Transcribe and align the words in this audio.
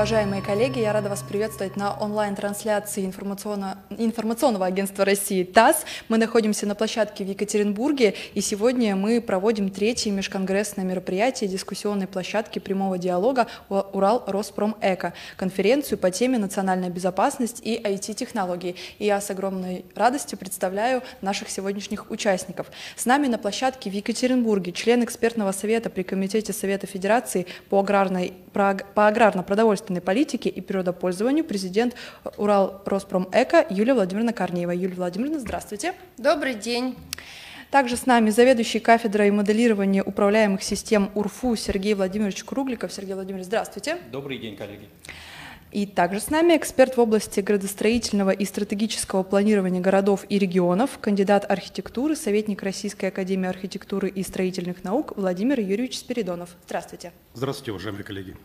уважаемые 0.00 0.40
коллеги. 0.40 0.78
Я 0.78 0.94
рада 0.94 1.10
вас 1.10 1.22
приветствовать 1.22 1.76
на 1.76 1.92
онлайн-трансляции 1.92 3.04
информационно 3.04 3.76
информационного 3.90 4.64
агентства 4.64 5.04
России 5.04 5.44
ТАСС. 5.44 5.84
Мы 6.08 6.16
находимся 6.16 6.64
на 6.64 6.74
площадке 6.74 7.22
в 7.22 7.28
Екатеринбурге, 7.28 8.14
и 8.32 8.40
сегодня 8.40 8.96
мы 8.96 9.20
проводим 9.20 9.68
третье 9.68 10.10
межконгрессное 10.10 10.86
мероприятие 10.86 11.50
дискуссионной 11.50 12.06
площадки 12.06 12.60
прямого 12.60 12.96
диалога 12.96 13.46
«Урал 13.68 14.24
Роспром 14.26 14.74
Эко» 14.80 15.12
конференцию 15.36 15.98
по 15.98 16.10
теме 16.10 16.38
«Национальная 16.38 16.88
безопасность 16.88 17.60
и 17.62 17.78
IT-технологии». 17.78 18.76
И 18.98 19.04
я 19.04 19.20
с 19.20 19.28
огромной 19.28 19.84
радостью 19.94 20.38
представляю 20.38 21.02
наших 21.20 21.50
сегодняшних 21.50 22.10
участников. 22.10 22.68
С 22.96 23.04
нами 23.04 23.26
на 23.26 23.36
площадке 23.36 23.90
в 23.90 23.92
Екатеринбурге 23.92 24.72
член 24.72 25.04
экспертного 25.04 25.52
совета 25.52 25.90
при 25.90 26.04
Комитете 26.04 26.54
Совета 26.54 26.86
Федерации 26.86 27.46
по 27.68 27.80
аграрной 27.80 28.32
по 28.52 29.06
аграрно-продовольственной 29.06 29.89
политике 29.98 30.48
и 30.48 30.60
природопользованию, 30.60 31.44
президент 31.44 31.96
Урал 32.36 32.82
Роспром 32.86 33.28
Эко 33.32 33.66
Юлия 33.68 33.94
Владимировна 33.94 34.32
Корнеева. 34.32 34.70
Юлия 34.70 34.94
Владимировна, 34.94 35.40
здравствуйте. 35.40 35.94
Добрый 36.16 36.54
день. 36.54 36.96
Также 37.72 37.96
с 37.96 38.06
нами 38.06 38.30
заведующий 38.30 38.80
кафедрой 38.80 39.30
моделирования 39.30 40.02
управляемых 40.02 40.62
систем 40.62 41.10
УРФУ 41.14 41.56
Сергей 41.56 41.94
Владимирович 41.94 42.44
Кругликов. 42.44 42.92
Сергей 42.92 43.14
Владимирович, 43.14 43.46
здравствуйте. 43.46 43.98
Добрый 44.12 44.38
день, 44.38 44.56
коллеги. 44.56 44.88
И 45.72 45.86
также 45.86 46.18
с 46.18 46.30
нами 46.30 46.56
эксперт 46.56 46.96
в 46.96 47.00
области 47.00 47.38
градостроительного 47.38 48.30
и 48.30 48.44
стратегического 48.44 49.22
планирования 49.22 49.80
городов 49.80 50.26
и 50.28 50.36
регионов, 50.36 50.98
кандидат 51.00 51.48
архитектуры, 51.48 52.16
советник 52.16 52.64
Российской 52.64 53.06
академии 53.06 53.48
архитектуры 53.48 54.08
и 54.08 54.24
строительных 54.24 54.82
наук 54.82 55.16
Владимир 55.16 55.60
Юрьевич 55.60 55.98
Спиридонов. 55.98 56.56
Здравствуйте. 56.66 57.12
Здравствуйте, 57.34 57.70
уважаемые 57.70 58.02
коллеги. 58.02 58.36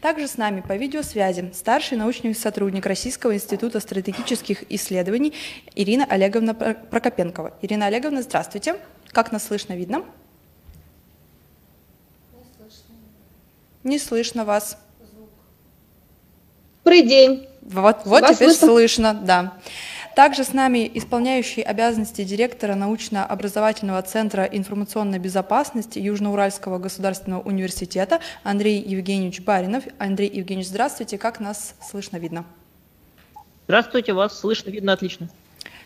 Также 0.00 0.28
с 0.28 0.36
нами 0.36 0.60
по 0.60 0.76
видеосвязи 0.76 1.50
старший 1.54 1.98
научный 1.98 2.36
сотрудник 2.36 2.86
Российского 2.86 3.34
института 3.34 3.80
стратегических 3.80 4.62
исследований 4.70 5.34
Ирина 5.74 6.04
Олеговна 6.04 6.54
Прокопенкова. 6.54 7.54
Ирина 7.62 7.86
Олеговна, 7.86 8.22
здравствуйте. 8.22 8.76
Как 9.08 9.32
нас 9.32 9.44
слышно, 9.44 9.72
видно? 9.72 10.04
Не 12.32 12.44
слышно. 12.56 12.94
Не 13.82 13.98
слышно 13.98 14.44
вас. 14.44 14.78
Добрый 16.90 17.08
день. 17.08 17.46
Вот, 17.62 17.98
вот 18.04 18.26
теперь 18.26 18.50
слышно? 18.50 18.66
слышно, 18.66 19.14
да. 19.14 19.52
Также 20.16 20.42
с 20.42 20.52
нами 20.52 20.90
исполняющий 20.94 21.62
обязанности 21.62 22.24
директора 22.24 22.74
научно-образовательного 22.74 24.02
центра 24.02 24.42
информационной 24.42 25.20
безопасности 25.20 26.00
Южноуральского 26.00 26.78
государственного 26.78 27.42
университета 27.42 28.18
Андрей 28.42 28.82
Евгеньевич 28.82 29.40
Баринов. 29.40 29.84
Андрей 30.00 30.28
Евгеньевич, 30.32 30.66
здравствуйте. 30.66 31.16
Как 31.16 31.38
нас 31.38 31.76
слышно, 31.80 32.16
видно? 32.16 32.44
Здравствуйте, 33.68 34.12
вас 34.12 34.36
слышно, 34.36 34.70
видно 34.70 34.92
отлично. 34.92 35.28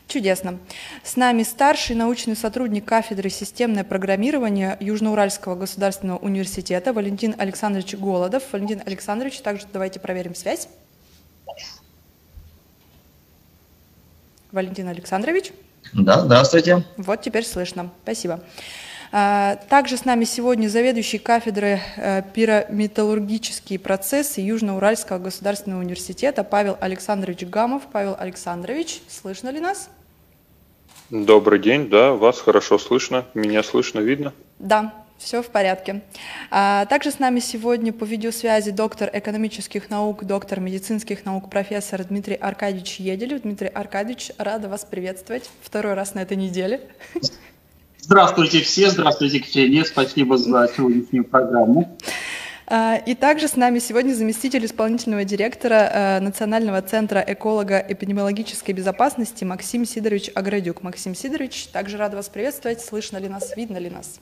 Чудесно. 0.08 0.58
С 1.02 1.16
нами 1.16 1.42
старший 1.42 1.96
научный 1.96 2.34
сотрудник 2.34 2.86
кафедры 2.86 3.28
системное 3.28 3.84
программирование 3.84 4.78
Южноуральского 4.80 5.54
государственного 5.54 6.16
университета 6.16 6.94
Валентин 6.94 7.34
Александрович 7.36 7.94
Голодов. 7.94 8.44
Валентин 8.52 8.80
Александрович, 8.86 9.40
также 9.40 9.66
давайте 9.70 10.00
проверим 10.00 10.34
связь. 10.34 10.66
Валентин 14.52 14.88
Александрович. 14.88 15.52
Да, 15.92 16.20
здравствуйте. 16.20 16.84
Вот 16.96 17.22
теперь 17.22 17.44
слышно. 17.44 17.90
Спасибо. 18.02 18.40
А, 19.16 19.56
также 19.68 19.96
с 19.96 20.04
нами 20.04 20.24
сегодня 20.24 20.68
заведующий 20.68 21.18
кафедрой 21.18 21.80
э, 21.96 22.22
пирометаллургические 22.34 23.78
процессы 23.78 24.40
Южноуральского 24.40 25.18
государственного 25.18 25.80
университета 25.80 26.42
Павел 26.42 26.76
Александрович 26.80 27.44
Гамов. 27.44 27.84
Павел 27.92 28.16
Александрович, 28.18 29.02
слышно 29.08 29.50
ли 29.50 29.60
нас? 29.60 29.88
Добрый 31.10 31.60
день, 31.60 31.90
да, 31.90 32.12
вас 32.12 32.40
хорошо 32.40 32.78
слышно, 32.78 33.24
меня 33.34 33.62
слышно, 33.62 34.00
видно? 34.00 34.32
Да, 34.58 35.03
все 35.24 35.42
в 35.42 35.46
порядке. 35.46 36.02
А, 36.50 36.84
также 36.86 37.10
с 37.10 37.18
нами 37.18 37.40
сегодня 37.40 37.92
по 37.92 38.04
видеосвязи 38.04 38.70
доктор 38.70 39.10
экономических 39.12 39.90
наук, 39.90 40.24
доктор 40.24 40.60
медицинских 40.60 41.24
наук, 41.24 41.50
профессор 41.50 42.04
Дмитрий 42.04 42.36
Аркадьевич 42.36 43.00
Еделев. 43.00 43.42
Дмитрий 43.42 43.68
Аркадьевич, 43.68 44.30
рада 44.38 44.68
вас 44.68 44.84
приветствовать 44.84 45.50
второй 45.62 45.94
раз 45.94 46.14
на 46.14 46.20
этой 46.20 46.36
неделе. 46.36 46.82
Здравствуйте 47.98 48.60
все, 48.60 48.90
здравствуйте, 48.90 49.40
Ксения, 49.40 49.82
спасибо 49.84 50.36
за 50.36 50.68
сегодняшнюю 50.76 51.24
программу. 51.24 51.96
А, 52.66 52.96
и 52.96 53.14
также 53.14 53.48
с 53.48 53.56
нами 53.56 53.78
сегодня 53.78 54.12
заместитель 54.12 54.64
исполнительного 54.66 55.24
директора 55.24 55.90
э, 55.92 56.20
Национального 56.20 56.80
центра 56.82 57.24
эколого-эпидемиологической 57.26 58.74
безопасности 58.74 59.44
Максим 59.44 59.86
Сидорович 59.86 60.30
Аградюк. 60.34 60.82
Максим 60.82 61.14
Сидорович, 61.14 61.68
также 61.68 61.96
рада 61.96 62.16
вас 62.16 62.28
приветствовать. 62.28 62.82
Слышно 62.82 63.18
ли 63.18 63.28
нас, 63.28 63.56
видно 63.56 63.78
ли 63.78 63.90
нас? 63.90 64.20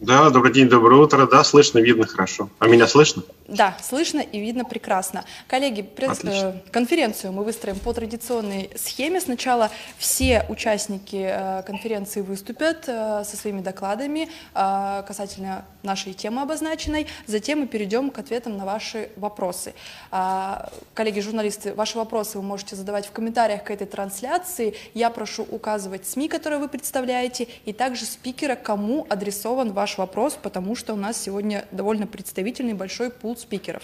Да, 0.00 0.28
добрый 0.30 0.52
день, 0.52 0.68
доброе 0.68 1.00
утро. 1.00 1.26
Да, 1.26 1.44
слышно, 1.44 1.78
видно 1.78 2.06
хорошо. 2.06 2.50
А 2.58 2.66
меня 2.66 2.88
слышно? 2.88 3.22
Да, 3.46 3.76
слышно 3.80 4.20
и 4.20 4.40
видно 4.40 4.64
прекрасно. 4.64 5.24
Коллеги, 5.46 5.82
пресс, 5.82 6.18
э, 6.24 6.60
конференцию 6.72 7.32
мы 7.32 7.44
выстроим 7.44 7.78
по 7.78 7.92
традиционной 7.92 8.70
схеме. 8.74 9.20
Сначала 9.20 9.70
все 9.96 10.44
участники 10.48 11.28
э, 11.30 11.62
конференции 11.62 12.22
выступят 12.22 12.84
э, 12.88 13.22
со 13.24 13.36
своими 13.36 13.60
докладами 13.60 14.28
касательно 14.52 15.64
нашей 15.84 16.14
темы 16.14 16.42
обозначенной. 16.42 17.06
Затем 17.26 17.60
мы 17.60 17.66
перейдем 17.66 18.10
к 18.10 18.18
ответам 18.18 18.56
на 18.56 18.64
ваши 18.64 19.10
вопросы. 19.16 19.74
Э, 20.10 20.68
коллеги 20.94 21.20
журналисты, 21.20 21.74
ваши 21.74 21.98
вопросы 21.98 22.38
вы 22.38 22.44
можете 22.44 22.74
задавать 22.74 23.06
в 23.06 23.12
комментариях 23.12 23.62
к 23.64 23.70
этой 23.70 23.86
трансляции. 23.86 24.74
Я 24.94 25.10
прошу 25.10 25.44
указывать 25.44 26.06
СМИ, 26.06 26.28
которые 26.28 26.58
вы 26.58 26.68
представляете, 26.68 27.46
и 27.64 27.72
также 27.72 28.06
спикера, 28.06 28.56
кому 28.56 29.06
адресован 29.08 29.72
ваш 29.72 29.83
вопрос, 29.98 30.38
потому 30.40 30.74
что 30.74 30.94
у 30.94 30.96
нас 30.96 31.20
сегодня 31.20 31.66
довольно 31.70 32.06
представительный 32.06 32.74
большой 32.74 33.10
пул 33.10 33.36
спикеров. 33.36 33.82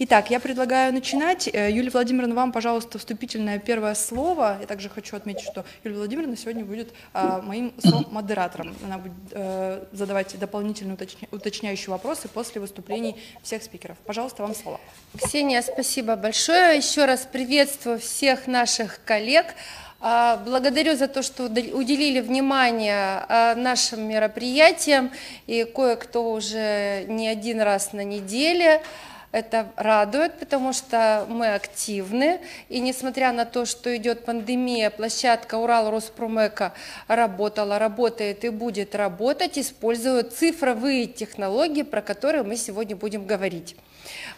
Итак, 0.00 0.30
я 0.30 0.40
предлагаю 0.40 0.92
начинать. 0.92 1.48
Э, 1.52 1.70
Юлия 1.70 1.90
Владимировна, 1.90 2.34
вам, 2.34 2.52
пожалуйста, 2.52 2.98
вступительное 2.98 3.58
первое 3.58 3.94
слово. 3.94 4.58
Я 4.60 4.66
также 4.66 4.88
хочу 4.88 5.16
отметить, 5.16 5.44
что 5.44 5.64
Юлия 5.84 5.98
Владимировна 5.98 6.36
сегодня 6.36 6.64
будет 6.64 6.92
а, 7.12 7.40
моим 7.42 7.72
модератором. 8.10 8.74
Она 8.84 8.98
будет 8.98 9.12
а, 9.32 9.86
задавать 9.92 10.38
дополнительные 10.38 10.94
уточня... 10.94 11.28
уточняющие 11.30 11.90
вопросы 11.90 12.28
после 12.28 12.60
выступлений 12.60 13.16
всех 13.42 13.62
спикеров. 13.62 13.96
Пожалуйста, 14.04 14.42
вам 14.42 14.54
слово. 14.54 14.80
Ксения, 15.16 15.62
спасибо 15.62 16.16
большое. 16.16 16.76
Еще 16.76 17.04
раз 17.04 17.28
приветствую 17.30 17.98
всех 17.98 18.46
наших 18.46 19.00
коллег. 19.04 19.46
А, 20.00 20.36
благодарю 20.36 20.94
за 20.96 21.08
то, 21.08 21.22
что 21.22 21.44
уделили 21.44 22.20
внимание 22.20 23.24
а, 23.28 23.54
нашим 23.56 24.02
мероприятиям, 24.02 25.10
и 25.48 25.64
кое-кто 25.64 26.32
уже 26.32 27.04
не 27.08 27.26
один 27.26 27.60
раз 27.60 27.92
на 27.92 28.04
неделе. 28.04 28.82
Это 29.30 29.70
радует, 29.76 30.38
потому 30.38 30.72
что 30.72 31.26
мы 31.28 31.52
активны, 31.52 32.40
и 32.70 32.80
несмотря 32.80 33.32
на 33.32 33.44
то, 33.44 33.66
что 33.66 33.94
идет 33.94 34.24
пандемия, 34.24 34.88
площадка 34.88 35.56
Урал 35.56 35.90
Роспромека 35.90 36.72
работала, 37.08 37.78
работает 37.78 38.44
и 38.46 38.48
будет 38.48 38.94
работать, 38.94 39.58
используя 39.58 40.22
цифровые 40.22 41.06
технологии, 41.06 41.82
про 41.82 42.00
которые 42.00 42.42
мы 42.42 42.56
сегодня 42.56 42.96
будем 42.96 43.26
говорить. 43.26 43.76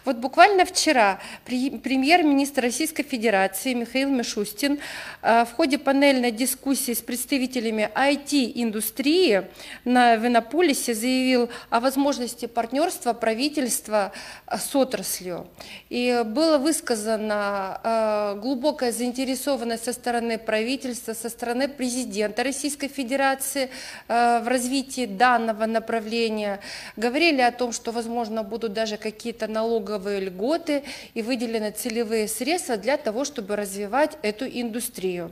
Вот 0.03 0.17
буквально 0.17 0.65
вчера 0.65 1.19
премьер-министр 1.45 2.63
Российской 2.63 3.03
Федерации 3.03 3.75
Михаил 3.75 4.09
Мишустин 4.09 4.79
э, 5.21 5.45
в 5.45 5.53
ходе 5.55 5.77
панельной 5.77 6.31
дискуссии 6.31 6.93
с 6.93 7.01
представителями 7.01 7.87
IT-индустрии 7.93 9.43
на 9.85 10.15
Винополисе 10.15 10.95
заявил 10.95 11.51
о 11.69 11.79
возможности 11.79 12.47
партнерства 12.47 13.13
правительства 13.13 14.11
э, 14.47 14.57
с 14.57 14.75
отраслью. 14.75 15.45
И 15.89 16.23
было 16.25 16.57
высказано 16.57 17.79
э, 17.83 18.39
глубокая 18.41 18.91
заинтересованность 18.91 19.85
со 19.85 19.93
стороны 19.93 20.39
правительства, 20.39 21.13
со 21.13 21.29
стороны 21.29 21.67
президента 21.67 22.43
Российской 22.43 22.87
Федерации 22.87 23.69
в 24.07 24.43
развитии 24.45 25.05
данного 25.05 25.65
направления. 25.67 26.59
Говорили 26.95 27.41
о 27.41 27.51
том, 27.51 27.71
что, 27.71 27.91
возможно, 27.91 28.43
будут 28.43 28.73
даже 28.73 28.97
какие-то 28.97 29.47
налоговые 29.47 29.90
налоговые 29.91 30.21
льготы 30.21 30.83
и 31.13 31.21
выделены 31.21 31.71
целевые 31.71 32.27
средства 32.27 32.77
для 32.77 32.97
того, 32.97 33.25
чтобы 33.25 33.55
развивать 33.55 34.17
эту 34.21 34.45
индустрию. 34.47 35.31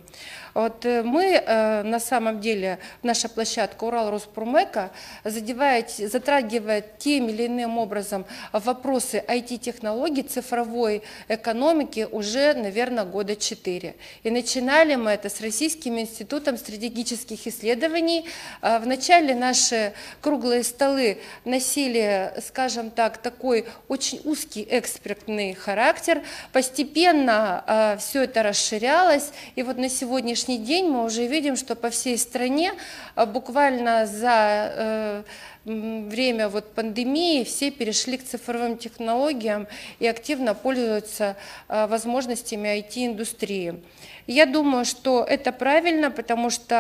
Вот 0.54 0.86
мы 0.86 1.44
на 1.46 2.00
самом 2.00 2.40
деле, 2.40 2.80
наша 3.04 3.30
площадка 3.30 3.84
Урал 3.84 4.12
Роспромека 4.12 4.92
задевает, 5.24 5.90
затрагивает 5.90 6.98
тем 6.98 7.30
или 7.30 7.48
иным 7.48 7.78
образом 7.78 8.26
вопросы 8.52 9.24
IT-технологий, 9.28 10.24
цифровой 10.24 11.04
экономики 11.28 12.08
уже, 12.12 12.54
наверное, 12.54 13.06
года 13.06 13.36
четыре. 13.36 13.96
И 14.24 14.32
начинали 14.32 14.96
мы 14.96 15.12
это 15.12 15.30
с 15.30 15.42
Российским 15.42 16.00
институтом 16.00 16.58
стратегических 16.58 17.46
исследований. 17.48 18.26
Э, 18.62 18.80
вначале 18.80 19.36
наши 19.36 19.94
круглые 20.22 20.64
столы 20.64 21.20
носили, 21.46 22.34
скажем 22.46 22.92
так, 22.92 23.18
такой 23.18 23.66
очень 23.88 24.22
узкий 24.24 24.68
экспертный 24.70 25.54
характер. 25.54 26.22
Постепенно 26.52 27.64
э, 27.68 27.98
все 28.00 28.24
это 28.24 28.44
расширялось, 28.44 29.32
и 29.56 29.64
вот 29.64 29.78
на 29.78 29.90
сегодняшний 29.90 30.39
день 30.48 30.90
мы 30.90 31.04
уже 31.04 31.28
видим, 31.28 31.56
что 31.56 31.76
по 31.76 31.90
всей 31.90 32.18
стране 32.18 32.74
э, 33.16 33.26
буквально 33.26 34.06
за 34.06 34.74
э, 34.76 35.24
время 35.66 36.50
вот 36.50 36.74
пандемии 36.74 37.44
все 37.44 37.70
перешли 37.72 38.18
к 38.18 38.24
цифровым 38.24 38.78
технологиям 38.78 39.68
и 40.00 40.08
активно 40.08 40.54
пользуются 40.54 41.36
э, 41.68 41.88
возможностями 41.88 42.80
IT-индустрии. 42.80 43.82
Я 44.26 44.46
думаю, 44.46 44.86
что 44.86 45.24
это 45.24 45.52
правильно, 45.52 46.12
потому 46.12 46.50
что 46.50 46.76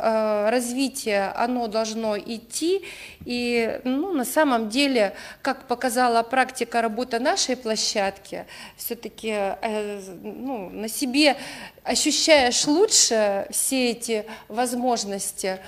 э, 0.00 0.50
развитие, 0.50 1.28
оно 1.36 1.68
должно 1.68 2.18
идти, 2.18 2.82
и 3.24 3.80
ну, 3.84 4.12
на 4.12 4.24
самом 4.24 4.68
деле, 4.68 5.14
как 5.40 5.68
показала 5.68 6.22
практика 6.22 6.82
работы 6.82 7.20
нашей 7.20 7.56
площадки, 7.56 8.46
все-таки 8.76 9.30
э, 9.30 10.00
ну, 10.22 10.70
на 10.70 10.88
себе 10.88 11.36
ощущаешь 11.84 12.66
лучше 12.66 13.46
все 13.50 13.92
эти 13.92 14.26
возможности, 14.48 15.60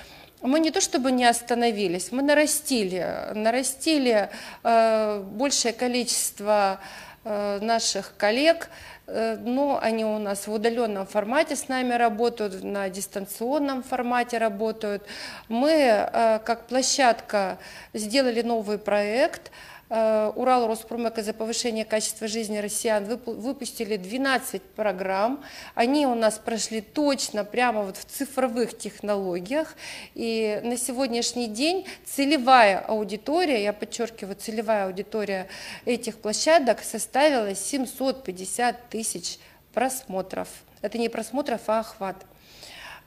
мы 0.43 0.61
не 0.61 0.71
то 0.71 0.81
чтобы 0.81 1.13
не 1.13 1.25
остановились, 1.25 2.13
мы 2.13 2.23
нарастили, 2.23 3.33
нарастили 3.35 4.31
э, 4.63 5.21
большее 5.21 5.73
количество 5.73 6.81
э, 7.25 7.59
наших 7.61 8.15
коллег, 8.17 8.71
э, 9.07 9.37
но 9.37 9.79
они 9.83 10.05
у 10.05 10.19
нас 10.19 10.47
в 10.47 10.53
удаленном 10.53 11.07
формате 11.07 11.57
с 11.57 11.69
нами 11.69 11.95
работают, 11.95 12.63
на 12.63 12.89
дистанционном 12.89 13.83
формате 13.83 14.39
работают. 14.39 15.03
Мы, 15.49 15.73
э, 15.73 16.39
как 16.45 16.67
площадка, 16.67 17.59
сделали 17.93 18.43
новый 18.43 18.79
проект– 18.79 19.51
Урал 19.91 20.69
Роспромека 20.69 21.21
за 21.25 21.33
повышение 21.33 21.85
качества 21.85 22.29
жизни 22.29 22.59
россиян 22.59 23.05
выпустили 23.05 23.97
12 23.97 24.63
программ. 24.63 25.43
Они 25.75 26.07
у 26.07 26.15
нас 26.15 26.39
прошли 26.39 26.81
точно 26.81 27.45
прямо 27.45 27.83
вот 27.83 27.97
в 27.97 28.05
цифровых 28.05 28.79
технологиях. 28.79 29.75
И 30.15 30.61
на 30.63 30.77
сегодняшний 30.77 31.49
день 31.49 31.89
целевая 32.05 32.79
аудитория, 32.79 33.65
я 33.65 33.73
подчеркиваю, 33.73 34.37
целевая 34.37 34.87
аудитория 34.87 35.49
этих 35.85 36.19
площадок 36.19 36.85
составила 36.85 37.53
750 37.53 38.91
тысяч 38.91 39.41
просмотров. 39.75 40.49
Это 40.83 40.99
не 40.99 41.09
просмотров, 41.09 41.63
а 41.67 41.81
охват. 41.81 42.17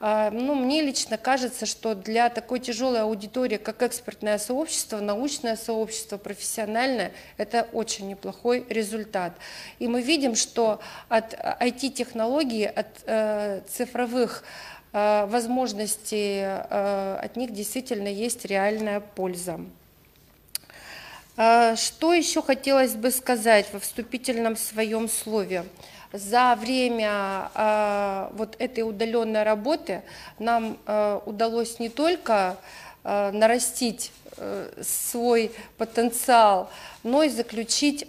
А, 0.05 0.31
ну, 0.31 0.53
мне 0.53 0.81
лично 0.81 1.17
кажется, 1.17 1.65
что 1.65 1.95
для 1.95 2.29
такой 2.29 2.59
тяжелой 2.59 3.03
аудитории, 3.03 3.55
как 3.55 3.83
экспертное 3.83 4.37
сообщество, 4.37 4.99
научное 4.99 5.55
сообщество, 5.55 6.17
профессиональное, 6.17 7.13
это 7.37 7.69
очень 7.71 8.09
неплохой 8.09 8.65
результат. 8.67 9.31
И 9.79 9.87
мы 9.87 10.01
видим, 10.01 10.35
что 10.35 10.81
от 11.07 11.33
IT-технологий, 11.33 12.65
от 12.65 12.87
э, 13.05 13.61
цифровых 13.69 14.43
э, 14.91 15.25
возможностей, 15.27 16.41
э, 16.41 17.19
от 17.23 17.37
них 17.37 17.53
действительно 17.53 18.09
есть 18.09 18.43
реальная 18.43 18.99
польза. 18.99 19.61
А, 21.37 21.77
что 21.77 22.13
еще 22.13 22.41
хотелось 22.41 22.95
бы 22.95 23.09
сказать 23.09 23.67
во 23.71 23.79
вступительном 23.79 24.57
своем 24.57 25.07
слове? 25.07 25.63
За 26.13 26.55
время 26.55 27.49
э, 27.55 28.29
вот 28.33 28.55
этой 28.59 28.81
удаленной 28.81 29.43
работы 29.43 30.03
нам 30.37 30.77
э, 30.85 31.19
удалось 31.25 31.79
не 31.79 31.89
только 31.89 32.55
э, 33.03 33.31
нарастить 33.31 34.11
э, 34.37 34.69
свой 34.81 35.51
потенциал, 35.77 36.69
но 37.01 37.23
и 37.23 37.29
заключить 37.29 38.07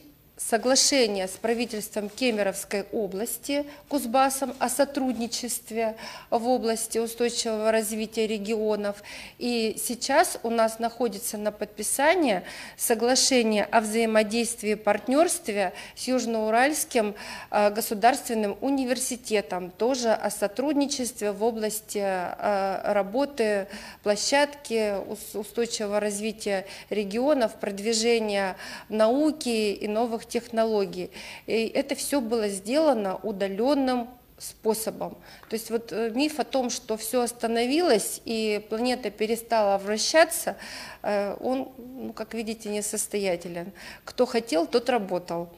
соглашение 0.48 1.26
с 1.26 1.32
правительством 1.32 2.10
Кемеровской 2.10 2.84
области, 2.92 3.64
Кузбассом 3.88 4.52
о 4.58 4.68
сотрудничестве 4.68 5.96
в 6.28 6.46
области 6.46 6.98
устойчивого 6.98 7.72
развития 7.72 8.26
регионов. 8.26 9.02
И 9.38 9.76
сейчас 9.82 10.38
у 10.42 10.50
нас 10.50 10.78
находится 10.78 11.38
на 11.38 11.50
подписании 11.50 12.42
соглашение 12.76 13.64
о 13.64 13.80
взаимодействии 13.80 14.72
и 14.72 14.74
партнерстве 14.74 15.72
с 15.96 16.08
Южноуральским 16.08 17.14
э, 17.50 17.70
государственным 17.70 18.58
университетом, 18.60 19.70
тоже 19.70 20.12
о 20.12 20.30
сотрудничестве 20.30 21.32
в 21.32 21.42
области 21.42 22.02
э, 22.02 22.92
работы 22.92 23.66
площадки 24.02 24.94
устойчивого 25.34 26.00
развития 26.00 26.66
регионов, 26.90 27.54
продвижения 27.54 28.56
науки 28.90 29.72
и 29.72 29.88
новых 29.88 30.26
технологий 30.26 30.33
технологий. 30.34 31.10
И 31.46 31.66
это 31.66 31.94
все 31.94 32.20
было 32.20 32.48
сделано 32.48 33.16
удаленным 33.22 34.08
способом. 34.38 35.16
То 35.48 35.54
есть 35.54 35.70
вот 35.70 35.92
э, 35.92 36.10
миф 36.10 36.40
о 36.40 36.44
том, 36.44 36.70
что 36.70 36.96
все 36.96 37.22
остановилось 37.22 38.20
и 38.24 38.66
планета 38.68 39.10
перестала 39.10 39.78
вращаться, 39.78 40.56
э, 41.02 41.36
он, 41.40 41.68
ну, 41.78 42.12
как 42.12 42.34
видите, 42.34 42.68
несостоятелен. 42.68 43.72
Кто 44.04 44.26
хотел, 44.26 44.66
тот 44.66 44.90
работал. 44.90 45.48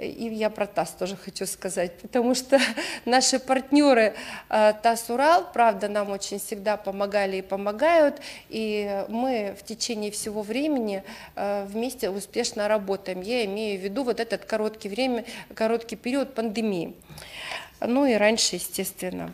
И 0.00 0.28
я 0.32 0.48
про 0.48 0.66
ТАСС 0.66 0.92
тоже 0.92 1.14
хочу 1.14 1.44
сказать, 1.44 1.98
потому 1.98 2.34
что 2.34 2.58
наши 3.04 3.38
партнеры 3.38 4.14
э, 4.48 4.72
ТАСС 4.82 5.10
Урал, 5.10 5.52
правда, 5.52 5.88
нам 5.88 6.10
очень 6.10 6.38
всегда 6.38 6.78
помогали 6.78 7.36
и 7.36 7.42
помогают, 7.42 8.20
и 8.48 9.04
мы 9.08 9.54
в 9.60 9.64
течение 9.64 10.10
всего 10.10 10.40
времени 10.40 11.02
э, 11.36 11.66
вместе 11.68 12.08
успешно 12.08 12.66
работаем. 12.66 13.20
Я 13.20 13.44
имею 13.44 13.78
в 13.78 13.84
виду 13.84 14.02
вот 14.04 14.20
этот 14.20 14.46
короткий, 14.46 14.88
время, 14.88 15.26
короткий 15.54 15.96
период 15.96 16.34
пандемии. 16.34 16.94
Ну 17.80 18.06
и 18.06 18.14
раньше, 18.14 18.56
естественно. 18.56 19.30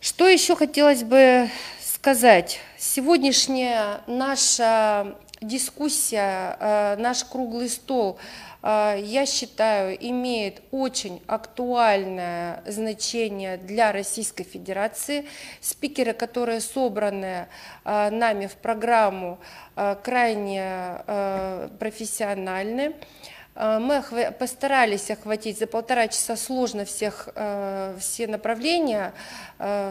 Что 0.00 0.26
еще 0.26 0.56
хотелось 0.56 1.04
бы 1.04 1.48
сказать? 1.80 2.58
Сегодняшняя 2.78 4.00
наша 4.08 5.14
дискуссия, 5.40 6.56
э, 6.58 6.96
наш 6.98 7.22
круглый 7.22 7.68
стол– 7.68 8.18
я 8.62 9.26
считаю, 9.26 9.96
имеет 10.08 10.62
очень 10.70 11.22
актуальное 11.26 12.62
значение 12.66 13.56
для 13.58 13.92
Российской 13.92 14.44
Федерации. 14.44 15.26
Спикеры, 15.60 16.12
которые 16.12 16.60
собраны 16.60 17.48
а, 17.84 18.10
нами 18.10 18.46
в 18.46 18.56
программу, 18.56 19.38
а, 19.74 19.94
крайне 19.94 21.02
профессиональны. 21.78 22.94
Мы 23.54 24.02
постарались 24.38 25.10
охватить, 25.10 25.58
за 25.58 25.66
полтора 25.66 26.08
часа 26.08 26.36
сложно 26.36 26.84
всех, 26.84 27.30
все 27.98 28.26
направления 28.26 29.14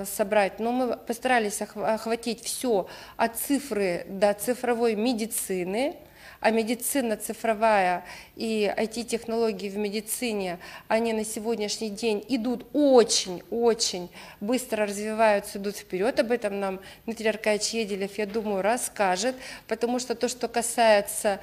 собрать, 0.05 0.60
но 0.60 0.72
мы 0.72 0.98
постарались 0.98 1.63
охватить 1.63 2.43
все 2.43 2.88
от 3.17 3.38
цифры 3.38 4.05
до 4.07 4.36
цифровой 4.36 4.93
медицины, 4.93 5.98
а 6.45 6.51
медицина 6.51 7.17
цифровая 7.17 8.05
и 8.35 8.71
IT-технологии 8.77 9.67
в 9.67 9.77
медицине, 9.77 10.59
они 10.87 11.11
на 11.11 11.25
сегодняшний 11.25 11.89
день 11.89 12.23
идут 12.29 12.67
очень-очень 12.71 14.11
быстро 14.41 14.85
развиваются, 14.85 15.57
идут 15.57 15.75
вперед. 15.75 16.19
Об 16.19 16.31
этом 16.31 16.59
нам 16.59 16.79
Дмитрий 17.07 17.29
Аркадьевич 17.29 17.73
Еделев, 17.73 18.15
я 18.19 18.27
думаю, 18.27 18.61
расскажет, 18.61 19.35
потому 19.67 19.97
что 19.97 20.13
то, 20.13 20.27
что 20.27 20.47
касается 20.47 21.39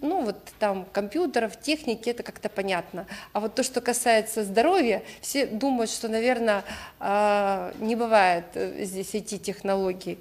ну 0.00 0.22
вот 0.22 0.38
там 0.58 0.86
компьютеров, 0.90 1.60
техники, 1.60 2.08
это 2.08 2.22
как-то 2.22 2.48
понятно. 2.48 3.06
А 3.34 3.40
вот 3.40 3.54
то, 3.54 3.62
что 3.62 3.82
касается 3.82 4.42
здоровья, 4.42 5.02
все 5.20 5.44
думают, 5.46 5.90
что, 5.90 6.08
наверное, 6.08 6.64
а, 6.98 7.74
не 7.78 7.94
бывает 7.94 8.44
э, 8.54 8.84
здесь 8.84 9.14
IT-технологий. 9.14 10.18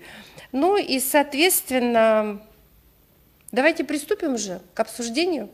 Ну 0.51 0.75
и, 0.77 0.99
соответственно, 0.99 2.41
Давайте 3.55 3.85
приступим 3.85 4.37
же 4.37 4.59
к 4.73 4.81
обсуждению. 4.81 5.49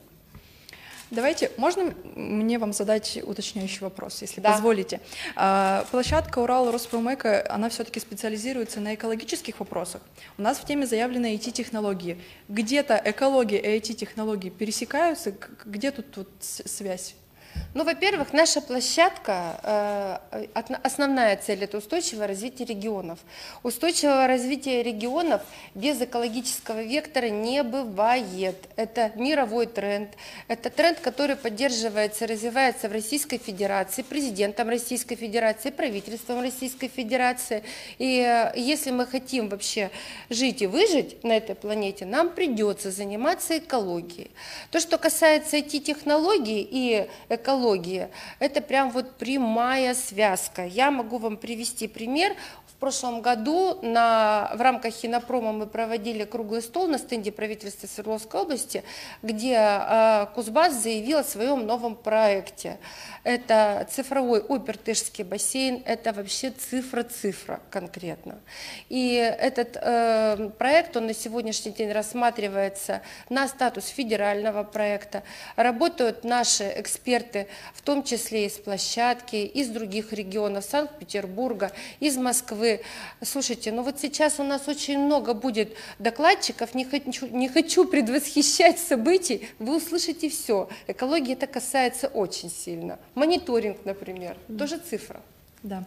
Давайте, 1.12 1.52
можно 1.58 1.94
мне 2.16 2.58
вам 2.58 2.74
задать 2.74 3.22
уточняющий 3.24 3.82
вопрос, 3.82 4.24
если 4.24 4.42
да. 4.42 4.54
позволите? 4.54 5.02
А, 5.36 5.86
площадка 5.92 6.40
Урал 6.40 6.72
Роспромека, 6.72 7.46
она 7.48 7.70
все-таки 7.70 8.00
специализируется 8.00 8.80
на 8.80 8.96
экологических 8.96 9.60
вопросах. 9.60 10.02
У 10.40 10.42
нас 10.42 10.58
в 10.58 10.66
теме 10.66 10.88
заявлены 10.88 11.36
IT-технологии. 11.36 12.20
Где-то 12.50 13.00
экология 13.06 13.60
и 13.60 13.80
IT-технологии 13.80 14.50
пересекаются? 14.50 15.36
Где 15.66 15.92
тут, 15.92 16.10
тут 16.10 16.30
связь? 16.40 17.14
Ну, 17.74 17.86
во-первых, 17.86 18.34
наша 18.34 18.60
площадка, 18.60 20.20
э, 20.34 20.46
основная 20.84 21.38
цель– 21.38 21.64
это 21.66 21.78
устойчивое 21.78 22.28
развитие 22.28 22.68
регионов. 22.68 23.20
Устойчивого 23.64 24.28
развития 24.28 24.84
регионов 24.84 25.42
без 25.74 26.02
экологического 26.02 26.84
вектора 26.84 27.30
не 27.30 27.64
бывает. 27.64 28.58
Это 28.76 29.14
мировой 29.16 29.68
тренд. 29.68 30.10
Это 30.50 30.70
тренд, 30.70 31.00
который 31.00 31.38
поддерживается, 31.38 32.28
развивается 32.28 32.90
в 32.90 32.92
Российской 32.92 33.38
Федерации, 33.38 34.02
президентом 34.02 34.68
Российской 34.68 35.16
Федерации, 35.16 35.70
правительством 35.70 36.42
Российской 36.42 36.90
Федерации. 36.90 37.64
И 37.98 38.20
э, 38.20 38.52
если 38.60 38.92
мы 38.92 39.06
хотим 39.06 39.48
вообще 39.48 39.92
жить 40.30 40.62
и 40.62 40.68
выжить 40.68 41.24
на 41.24 41.38
этой 41.38 41.56
планете, 41.56 42.06
нам 42.06 42.32
придется 42.32 42.92
заниматься 42.92 43.60
экологией. 43.60 44.30
То, 44.72 44.82
что 44.82 44.98
касается 44.98 45.56
IT-технологий 45.56 46.68
и 46.70 47.08
экологии, 47.30 47.41
экология. 47.42 48.10
Это 48.40 48.62
прям 48.62 48.92
вот 48.92 49.18
прямая 49.18 49.94
связка. 49.94 50.66
Я 50.66 50.92
могу 50.92 51.18
вам 51.18 51.38
привести 51.38 51.88
пример 51.88 52.36
прошлом 52.82 53.22
году 53.22 53.78
на, 53.84 54.52
в 54.56 54.60
рамках 54.60 54.92
Хинопрома 54.92 55.52
мы 55.52 55.68
проводили 55.68 56.26
круглый 56.26 56.64
стол 56.64 56.88
на 56.88 56.98
стенде 56.98 57.32
правительства 57.32 57.86
Свердловской 57.86 58.42
области, 58.42 58.84
где 59.22 59.56
э, 59.56 60.26
Кузбасс 60.34 60.74
заявил 60.74 61.20
о 61.20 61.24
своем 61.24 61.68
новом 61.68 61.96
проекте. 61.96 62.80
Это 63.24 63.88
цифровой 63.92 64.44
Опертышский 64.50 65.24
бассейн, 65.24 65.84
это 65.86 66.12
вообще 66.12 66.50
цифра-цифра 66.50 67.60
конкретно. 67.70 68.40
И 68.90 69.14
этот 69.14 69.78
э, 69.80 70.50
проект, 70.58 70.98
он 70.98 71.06
на 71.06 71.14
сегодняшний 71.14 71.74
день 71.74 71.92
рассматривается 71.92 73.04
на 73.30 73.48
статус 73.48 73.90
федерального 73.90 74.64
проекта. 74.64 75.22
Работают 75.56 76.24
наши 76.24 76.74
эксперты, 76.78 77.48
в 77.76 77.84
том 77.84 78.02
числе 78.02 78.48
из 78.48 78.54
площадки, 78.54 79.36
из 79.36 79.70
других 79.70 80.14
регионов, 80.14 80.66
Санкт-Петербурга, 80.66 81.72
из 82.00 82.18
Москвы, 82.18 82.71
слушайте, 83.22 83.72
ну 83.72 83.84
вот 83.84 84.00
сейчас 84.00 84.40
у 84.40 84.44
нас 84.44 84.68
очень 84.68 85.00
много 85.00 85.34
будет 85.34 85.76
докладчиков, 86.00 86.74
не 86.76 86.86
хочу, 86.86 87.28
не 87.28 87.50
хочу 87.50 87.86
предвосхищать 87.86 88.80
событий, 88.80 89.48
вы 89.60 89.78
услышите 89.78 90.30
все. 90.30 90.70
Экология 90.88 91.34
это 91.34 91.48
касается 91.48 92.08
очень 92.08 92.50
сильно. 92.50 93.00
Мониторинг, 93.16 93.78
например, 93.86 94.38
mm. 94.48 94.58
тоже 94.58 94.78
цифра. 94.78 95.22
Да. 95.64 95.84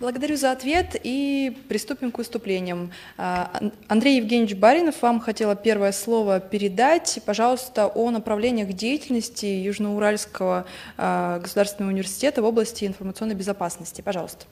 Благодарю 0.00 0.36
за 0.36 0.50
ответ 0.50 0.96
и 1.00 1.56
приступим 1.68 2.10
к 2.10 2.18
выступлениям. 2.18 2.90
А, 3.16 3.60
Андрей 3.86 4.16
Евгеньевич 4.16 4.56
Баринов 4.56 5.00
вам 5.02 5.20
хотела 5.20 5.54
первое 5.54 5.92
слово 5.92 6.40
передать. 6.40 7.20
Пожалуйста, 7.24 7.86
о 7.86 8.10
направлениях 8.10 8.72
деятельности 8.72 9.46
Южноуральского 9.46 10.66
а, 10.96 11.38
государственного 11.38 11.92
университета 11.92 12.42
в 12.42 12.44
области 12.44 12.86
информационной 12.86 13.36
безопасности. 13.36 14.00
Пожалуйста. 14.00 14.46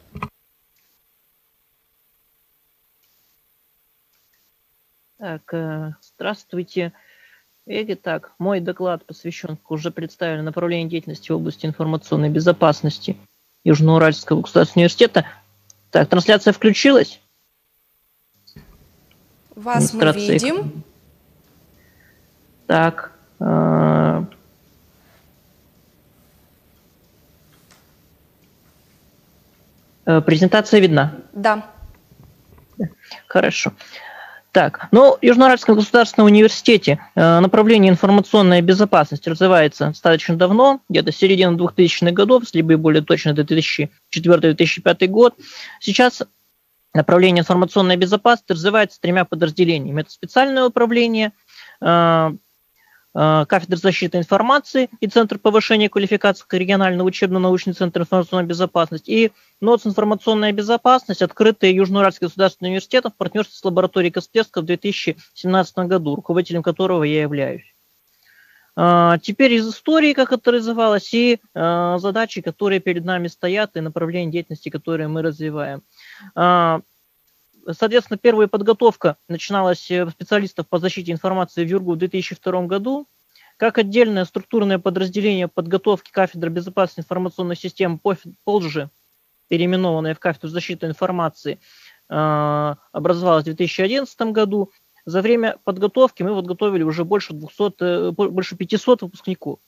Так, 5.22 5.54
э, 5.54 5.92
здравствуйте. 6.00 6.92
Итак, 7.64 8.32
мой 8.40 8.58
доклад 8.58 9.06
посвящен, 9.06 9.50
как 9.50 9.70
уже 9.70 9.92
представили, 9.92 10.40
направлению 10.40 10.88
деятельности 10.90 11.30
в 11.30 11.36
области 11.36 11.64
информационной 11.64 12.28
безопасности 12.28 13.16
Южноуральского 13.62 14.40
государственного 14.40 14.86
университета. 14.86 15.24
Так, 15.92 16.08
трансляция 16.08 16.52
включилась? 16.52 17.20
Вас 19.54 19.94
мы 19.94 20.10
видим. 20.10 20.82
Так. 22.66 23.12
Э, 23.38 24.24
э, 30.04 30.20
презентация 30.20 30.80
видна? 30.80 31.14
Да. 31.32 31.70
Хорошо. 33.28 33.72
Так, 34.52 34.88
ну, 34.90 35.16
в 35.16 35.24
Южноуральском 35.24 35.76
государственном 35.76 36.26
университете 36.26 37.00
э, 37.14 37.40
направление 37.40 37.90
информационная 37.90 38.60
безопасность 38.60 39.26
развивается 39.26 39.86
достаточно 39.86 40.36
давно, 40.36 40.82
где-то 40.90 41.10
с 41.10 41.16
середины 41.16 41.56
2000-х 41.56 42.12
годов, 42.12 42.42
либо 42.52 42.74
и 42.74 42.76
более 42.76 43.02
точно 43.02 43.30
это 43.30 43.42
2004-2005 43.42 45.06
год. 45.06 45.36
Сейчас 45.80 46.22
направление 46.92 47.40
информационная 47.40 47.96
безопасность 47.96 48.50
развивается 48.50 49.00
тремя 49.00 49.24
подразделениями. 49.24 50.02
Это 50.02 50.10
специальное 50.10 50.66
управление, 50.66 51.32
э, 53.14 53.44
кафедры 53.48 53.76
защиты 53.76 54.18
информации 54.18 54.90
и 55.00 55.06
Центр 55.06 55.38
повышения 55.38 55.88
квалификации 55.88 56.44
регионального 56.50 57.06
учебно-научный 57.06 57.72
центр 57.72 58.02
информационной 58.02 58.46
безопасности 58.46 59.10
и 59.10 59.32
НОЦ 59.60 59.86
«Информационная 59.86 60.52
безопасность», 60.52 61.22
открытый 61.22 61.74
Южноуральский 61.74 62.26
государственный 62.26 62.68
университет 62.70 63.04
в 63.04 63.14
партнерстве 63.14 63.56
с 63.56 63.64
лабораторией 63.64 64.12
Касперска 64.12 64.60
в 64.60 64.64
2017 64.64 65.78
году, 65.78 66.16
руководителем 66.16 66.62
которого 66.62 67.04
я 67.04 67.22
являюсь. 67.22 67.64
Э, 68.76 69.14
теперь 69.22 69.52
из 69.52 69.68
истории, 69.68 70.12
как 70.12 70.32
это 70.32 70.52
развивалось, 70.52 71.12
и 71.12 71.40
э, 71.54 71.96
задачи, 71.98 72.40
которые 72.40 72.80
перед 72.80 73.04
нами 73.04 73.28
стоят, 73.28 73.76
и 73.76 73.80
направления 73.80 74.30
деятельности, 74.30 74.68
которые 74.68 75.08
мы 75.08 75.22
развиваем. 75.22 75.82
Соответственно, 77.70 78.18
первая 78.18 78.48
подготовка 78.48 79.16
начиналась 79.28 79.90
э, 79.90 80.08
специалистов 80.10 80.68
по 80.68 80.78
защите 80.78 81.12
информации 81.12 81.64
в 81.64 81.68
Юргу 81.68 81.92
в 81.92 81.96
2002 81.96 82.62
году. 82.66 83.08
Как 83.56 83.78
отдельное 83.78 84.24
структурное 84.24 84.78
подразделение 84.78 85.48
подготовки 85.48 86.10
кафедры 86.10 86.50
безопасности 86.50 87.00
информационных 87.00 87.58
систем 87.58 88.00
позже, 88.44 88.90
переименованная 89.48 90.14
в 90.14 90.18
кафедру 90.18 90.48
защиты 90.48 90.86
информации, 90.86 91.60
э, 92.08 92.74
образовалась 92.92 93.42
в 93.42 93.46
2011 93.46 94.32
году. 94.32 94.70
За 95.04 95.20
время 95.20 95.58
подготовки 95.64 96.22
мы 96.22 96.34
подготовили 96.34 96.82
уже 96.82 97.04
больше, 97.04 97.32
200, 97.34 98.08
э, 98.08 98.10
больше 98.10 98.56
500 98.56 99.02
выпускников. 99.02 99.60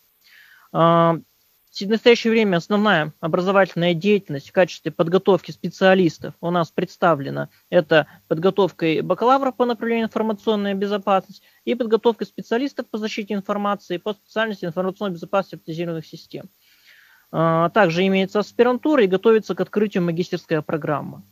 В 1.75 1.88
настоящее 1.88 2.31
время 2.31 2.59
основная 2.59 3.12
образовательная 3.19 3.95
деятельность 3.95 4.49
в 4.49 4.52
качестве 4.52 4.93
подготовки 4.93 5.50
специалистов 5.50 6.35
у 6.40 6.52
нас 6.52 6.71
представлена. 6.71 7.49
Это 7.69 8.07
подготовка 8.28 9.02
бакалавра 9.02 9.50
по 9.50 9.64
направлению 9.64 10.07
информационная 10.07 10.75
безопасность 10.75 11.43
и 11.64 11.75
подготовка 11.75 12.26
специалистов 12.26 12.87
по 12.88 12.97
защите 12.97 13.35
информации 13.35 13.97
по 13.97 14.12
специальности 14.12 14.64
информационной 14.64 15.14
безопасности 15.14 15.57
автоматизированных 15.57 16.07
систем. 16.07 16.49
А, 17.33 17.71
также 17.71 18.07
имеется 18.07 18.38
аспирантура 18.38 19.02
и 19.02 19.09
готовится 19.09 19.57
к 19.57 19.61
открытию 19.61 20.04
магистерская 20.04 20.62
программа. 20.62 21.25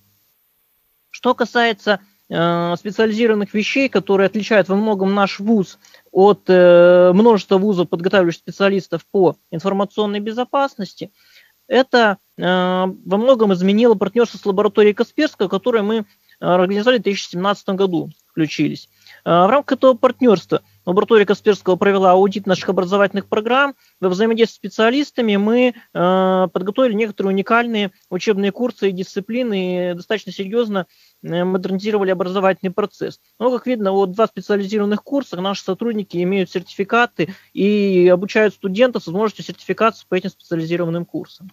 Что 1.10 1.36
касается 1.36 2.00
специализированных 2.32 3.52
вещей, 3.52 3.90
которые 3.90 4.26
отличают 4.26 4.68
во 4.68 4.76
многом 4.76 5.14
наш 5.14 5.38
вуз 5.38 5.78
от 6.10 6.44
э, 6.48 7.12
множества 7.12 7.58
вузов, 7.58 7.90
подготавливающих 7.90 8.40
специалистов 8.40 9.04
по 9.10 9.36
информационной 9.50 10.20
безопасности, 10.20 11.10
это 11.68 12.16
э, 12.38 12.42
во 12.42 13.16
многом 13.18 13.52
изменило 13.52 13.94
партнерство 13.94 14.38
с 14.38 14.46
лабораторией 14.46 14.94
Касперского, 14.94 15.48
которое 15.48 15.82
мы 15.82 16.06
организовали 16.40 16.98
в 16.98 17.02
2017 17.02 17.68
году, 17.68 18.10
включились. 18.26 18.88
В 19.24 19.46
рамках 19.46 19.78
этого 19.78 19.94
партнерства 19.94 20.62
лаборатория 20.84 21.24
Касперского 21.24 21.76
провела 21.76 22.10
аудит 22.10 22.46
наших 22.46 22.70
образовательных 22.70 23.28
программ. 23.28 23.76
Во 24.00 24.08
взаимодействии 24.08 24.54
с 24.54 24.56
специалистами 24.56 25.36
мы 25.36 25.74
подготовили 25.92 26.94
некоторые 26.94 27.32
уникальные 27.32 27.92
учебные 28.10 28.50
курсы 28.50 28.88
и 28.88 28.92
дисциплины 28.92 29.92
и 29.92 29.94
достаточно 29.94 30.32
серьезно 30.32 30.88
Э, 30.88 31.11
модернизировали 31.22 32.10
образовательный 32.10 32.72
процесс. 32.72 33.20
Но, 33.38 33.50
как 33.50 33.66
видно, 33.66 33.92
вот 33.92 34.12
два 34.12 34.26
специализированных 34.26 35.02
курса 35.02 35.40
наши 35.40 35.62
сотрудники 35.62 36.22
имеют 36.22 36.50
сертификаты 36.50 37.34
и 37.52 38.08
обучают 38.08 38.54
студентов 38.54 39.04
с 39.04 39.06
возможностью 39.06 39.44
сертификации 39.44 40.06
по 40.08 40.14
этим 40.14 40.30
специализированным 40.30 41.04
курсам. 41.04 41.50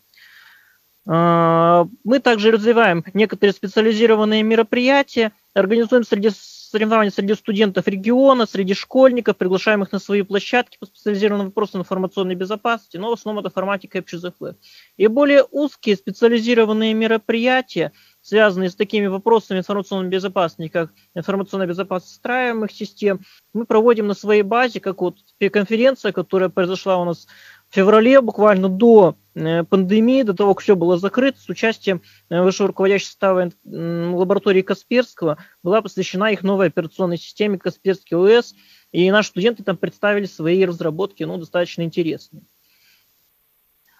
А, 1.07 1.87
мы 2.03 2.19
также 2.19 2.51
развиваем 2.51 3.03
некоторые 3.13 3.53
специализированные 3.53 4.43
мероприятия, 4.43 5.31
организуем 5.53 6.03
среди 6.03 6.29
соревнования 6.31 7.09
среди 7.09 7.33
студентов 7.33 7.87
региона, 7.87 8.45
среди 8.45 8.75
школьников, 8.75 9.37
приглашаем 9.37 9.81
их 9.81 9.91
на 9.91 9.97
свои 9.97 10.21
площадки 10.21 10.77
по 10.79 10.85
специализированным 10.85 11.47
вопросам 11.47 11.81
информационной 11.81 12.35
безопасности, 12.35 12.97
но 12.97 13.09
в 13.09 13.13
основном 13.13 13.43
это 13.43 13.51
формате 13.51 13.89
Capture 13.91 14.21
the 14.21 14.55
И 14.97 15.07
более 15.07 15.43
узкие 15.49 15.95
специализированные 15.95 16.93
мероприятия– 16.93 17.91
связанные 18.21 18.69
с 18.69 18.75
такими 18.75 19.07
вопросами 19.07 19.59
информационной 19.59 20.09
безопасности, 20.09 20.71
как 20.71 20.91
информационная 21.15 21.67
безопасность 21.67 22.13
встраиваемых 22.13 22.71
систем, 22.71 23.21
мы 23.53 23.65
проводим 23.65 24.07
на 24.07 24.13
своей 24.13 24.41
базе, 24.41 24.79
как 24.79 25.01
вот 25.01 25.17
конференция, 25.51 26.11
которая 26.11 26.49
произошла 26.49 26.97
у 26.97 27.05
нас 27.05 27.27
в 27.69 27.75
феврале, 27.75 28.19
буквально 28.21 28.67
до 28.67 29.15
э, 29.35 29.63
пандемии, 29.63 30.23
до 30.23 30.33
того, 30.33 30.55
как 30.55 30.63
все 30.63 30.75
было 30.75 30.97
закрыто, 30.97 31.39
с 31.39 31.49
участием 31.49 32.01
э, 32.29 32.41
высшего 32.41 32.67
руководящего 32.67 33.09
состава 33.09 33.51
лаборатории 33.63 34.61
Касперского, 34.61 35.37
была 35.63 35.81
посвящена 35.81 36.31
их 36.31 36.41
новой 36.43 36.67
операционной 36.67 37.17
системе 37.17 37.59
Касперский 37.59 38.17
ОС, 38.17 38.55
и 38.91 39.09
наши 39.11 39.29
студенты 39.29 39.63
там 39.63 39.77
представили 39.77 40.25
свои 40.25 40.65
разработки, 40.65 41.23
ну, 41.23 41.37
достаточно 41.37 41.83
интересные. 41.83 42.43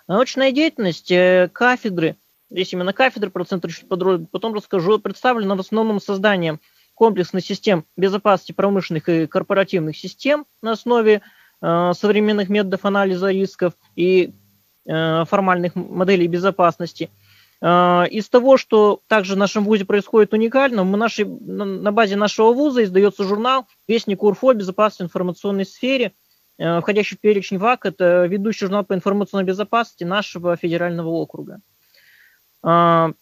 Научная 0.08 0.52
деятельность 0.52 1.12
э, 1.12 1.50
кафедры, 1.54 2.18
здесь 2.50 2.74
именно 2.74 2.94
кафедры, 2.94 3.30
про 3.30 3.44
центр 3.46 3.72
чуть 3.72 3.88
подробно, 3.88 4.28
потом 4.32 4.54
расскажу, 4.54 5.00
представлена 5.00 5.56
в 5.56 5.60
основном 5.60 6.00
созданием 6.00 6.60
комплексных 7.00 7.46
систем 7.46 7.86
безопасности 7.96 8.52
промышленных 8.52 9.08
и 9.08 9.28
корпоративных 9.28 9.96
систем 9.96 10.46
на 10.62 10.72
основе 10.72 11.22
э, 11.62 11.92
современных 11.94 12.50
методов 12.50 12.84
анализа 12.84 13.32
рисков 13.32 13.74
и 13.96 14.34
э, 14.86 15.26
формальных 15.26 15.76
моделей 15.76 16.28
безопасности. 16.28 17.10
Э, 17.62 18.06
из 18.10 18.28
того, 18.30 18.58
что 18.58 19.02
также 19.08 19.36
в 19.36 19.38
нашем 19.38 19.64
ВУЗе 19.64 19.86
происходит 19.86 20.34
уникально, 20.34 20.84
мы 20.84 20.98
нашей, 20.98 21.26
на, 21.26 21.66
на 21.66 21.92
базе 21.92 22.16
нашего 22.16 22.52
ВУЗа 22.52 22.84
издается 22.84 23.24
журнал 23.24 23.66
«Вестник 23.88 24.22
УРФО. 24.22 24.54
Безопасности 24.54 25.04
информационной 25.04 25.66
сфере», 25.66 26.14
э, 26.58 26.82
входящий 26.82 27.16
в 27.16 27.22
перечень 27.22 27.60
ВАК. 27.60 27.86
Это 27.86 28.26
ведущий 28.26 28.66
журнал 28.66 28.84
по 28.84 28.94
информационной 28.94 29.46
безопасности 29.46 30.04
нашего 30.04 30.58
федерального 30.58 31.10
округа. 31.10 31.62
Э, 32.64 33.14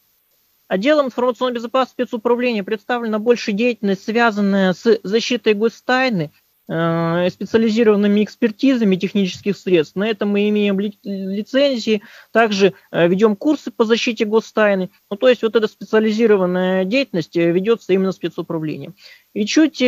Отделом 0.68 1.06
информационной 1.06 1.56
безопасности 1.56 1.94
спецуправления 2.02 2.62
представлена 2.62 3.20
больше 3.20 3.54
деятельность, 3.54 4.04
связанная 4.04 4.74
с 4.74 5.00
защитой 5.02 5.54
гостайны, 5.54 6.32
э, 6.68 7.30
специализированными 7.30 8.22
экспертизами 8.26 8.98
технических 8.98 9.56
средств. 9.56 9.96
На 9.96 10.10
это 10.10 10.26
мы 10.26 10.50
имеем 10.50 10.78
ли, 10.82 11.00
лицензии, 11.04 12.02
также 12.34 12.74
э, 12.92 13.08
ведем 13.08 13.38
курсы 13.38 13.72
по 13.72 13.86
защите 13.86 14.26
гостайны. 14.26 14.90
Ну, 15.10 15.16
то 15.16 15.30
есть 15.30 15.42
вот 15.42 15.56
эта 15.56 15.68
специализированная 15.70 16.84
деятельность 16.84 17.38
э, 17.38 17.50
ведется 17.50 17.94
именно 17.94 18.12
спецуправлением. 18.12 18.96
И 19.34 19.46
чуть 19.46 19.82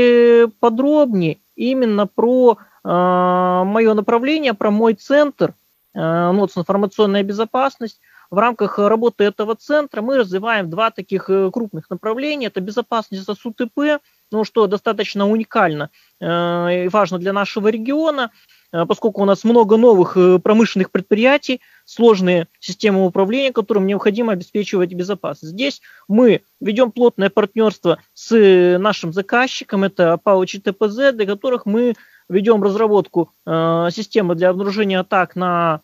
подробнее 0.62 1.40
именно 1.58 2.08
про 2.08 2.58
э, 2.86 2.88
мое 2.88 3.94
направление, 3.94 4.54
про 4.54 4.72
мой 4.72 4.94
центр, 4.94 5.56
э, 5.94 6.32
НОЦ 6.32 6.60
информационная 6.60 7.24
безопасность, 7.24 8.00
в 8.32 8.38
рамках 8.38 8.78
работы 8.78 9.24
этого 9.24 9.56
центра 9.56 10.02
мы 10.02 10.18
развиваем 10.18 10.70
два 10.70 10.92
таких 10.92 11.30
э, 11.30 11.50
крупных 11.52 11.90
направления. 11.90 12.48
Это 12.48 12.62
безопасность 12.62 13.26
сосуд 13.26 13.60
ИП, 13.62 14.02
ну, 14.32 14.44
что 14.44 14.68
достаточно 14.68 15.28
уникально 15.28 15.90
э, 16.20 16.86
и 16.86 16.88
важно 16.90 17.18
для 17.18 17.34
нашего 17.34 17.70
региона, 17.70 18.32
э, 18.72 18.86
поскольку 18.86 19.24
у 19.24 19.26
нас 19.26 19.44
много 19.44 19.78
новых 19.78 20.16
промышленных 20.44 20.92
предприятий, 20.92 21.62
сложные 21.86 22.48
системы 22.60 23.04
управления, 23.06 23.52
которым 23.52 23.88
необходимо 23.88 24.34
обеспечивать 24.34 24.94
безопасность. 24.94 25.54
Здесь 25.54 25.82
мы 26.08 26.44
ведем 26.60 26.92
плотное 26.92 27.32
партнерство 27.32 27.98
с 28.14 28.78
нашим 28.78 29.12
заказчиком, 29.12 29.84
это 29.84 30.18
ПАО 30.18 30.46
ЧТПЗ, 30.46 31.14
для 31.14 31.26
которых 31.26 31.66
мы 31.66 31.96
ведем 32.30 32.62
разработку 32.62 33.32
системы 33.44 34.36
для 34.36 34.50
обнаружения 34.50 35.00
атак 35.00 35.36
на 35.36 35.82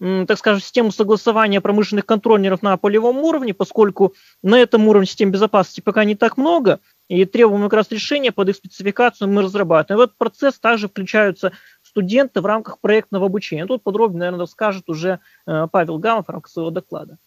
так 0.00 0.38
скажем, 0.38 0.60
систему 0.60 0.90
согласования 0.90 1.60
промышленных 1.60 2.04
контроллеров 2.04 2.62
на 2.62 2.76
полевом 2.76 3.18
уровне, 3.18 3.54
поскольку 3.54 4.14
на 4.42 4.58
этом 4.58 4.88
уровне 4.88 5.06
систем 5.06 5.30
безопасности 5.30 5.80
пока 5.80 6.04
не 6.04 6.16
так 6.16 6.36
много, 6.36 6.80
и 7.08 7.24
требуем 7.24 7.62
как 7.64 7.74
раз 7.74 7.90
решения 7.90 8.32
под 8.32 8.48
их 8.48 8.56
спецификацию 8.56 9.28
мы 9.28 9.42
разрабатываем. 9.42 10.00
В 10.00 10.04
этот 10.04 10.16
процесс 10.16 10.58
также 10.58 10.88
включаются 10.88 11.52
студенты 11.82 12.40
в 12.40 12.46
рамках 12.46 12.80
проектного 12.80 13.26
обучения. 13.26 13.66
Тут 13.66 13.82
подробнее, 13.82 14.20
наверное, 14.20 14.40
расскажет 14.40 14.88
уже 14.88 15.20
э, 15.46 15.68
Павел 15.70 15.98
Гамов 15.98 16.26
в 16.26 16.30
рамках 16.30 16.50
своего 16.50 16.70
доклада. 16.70 17.18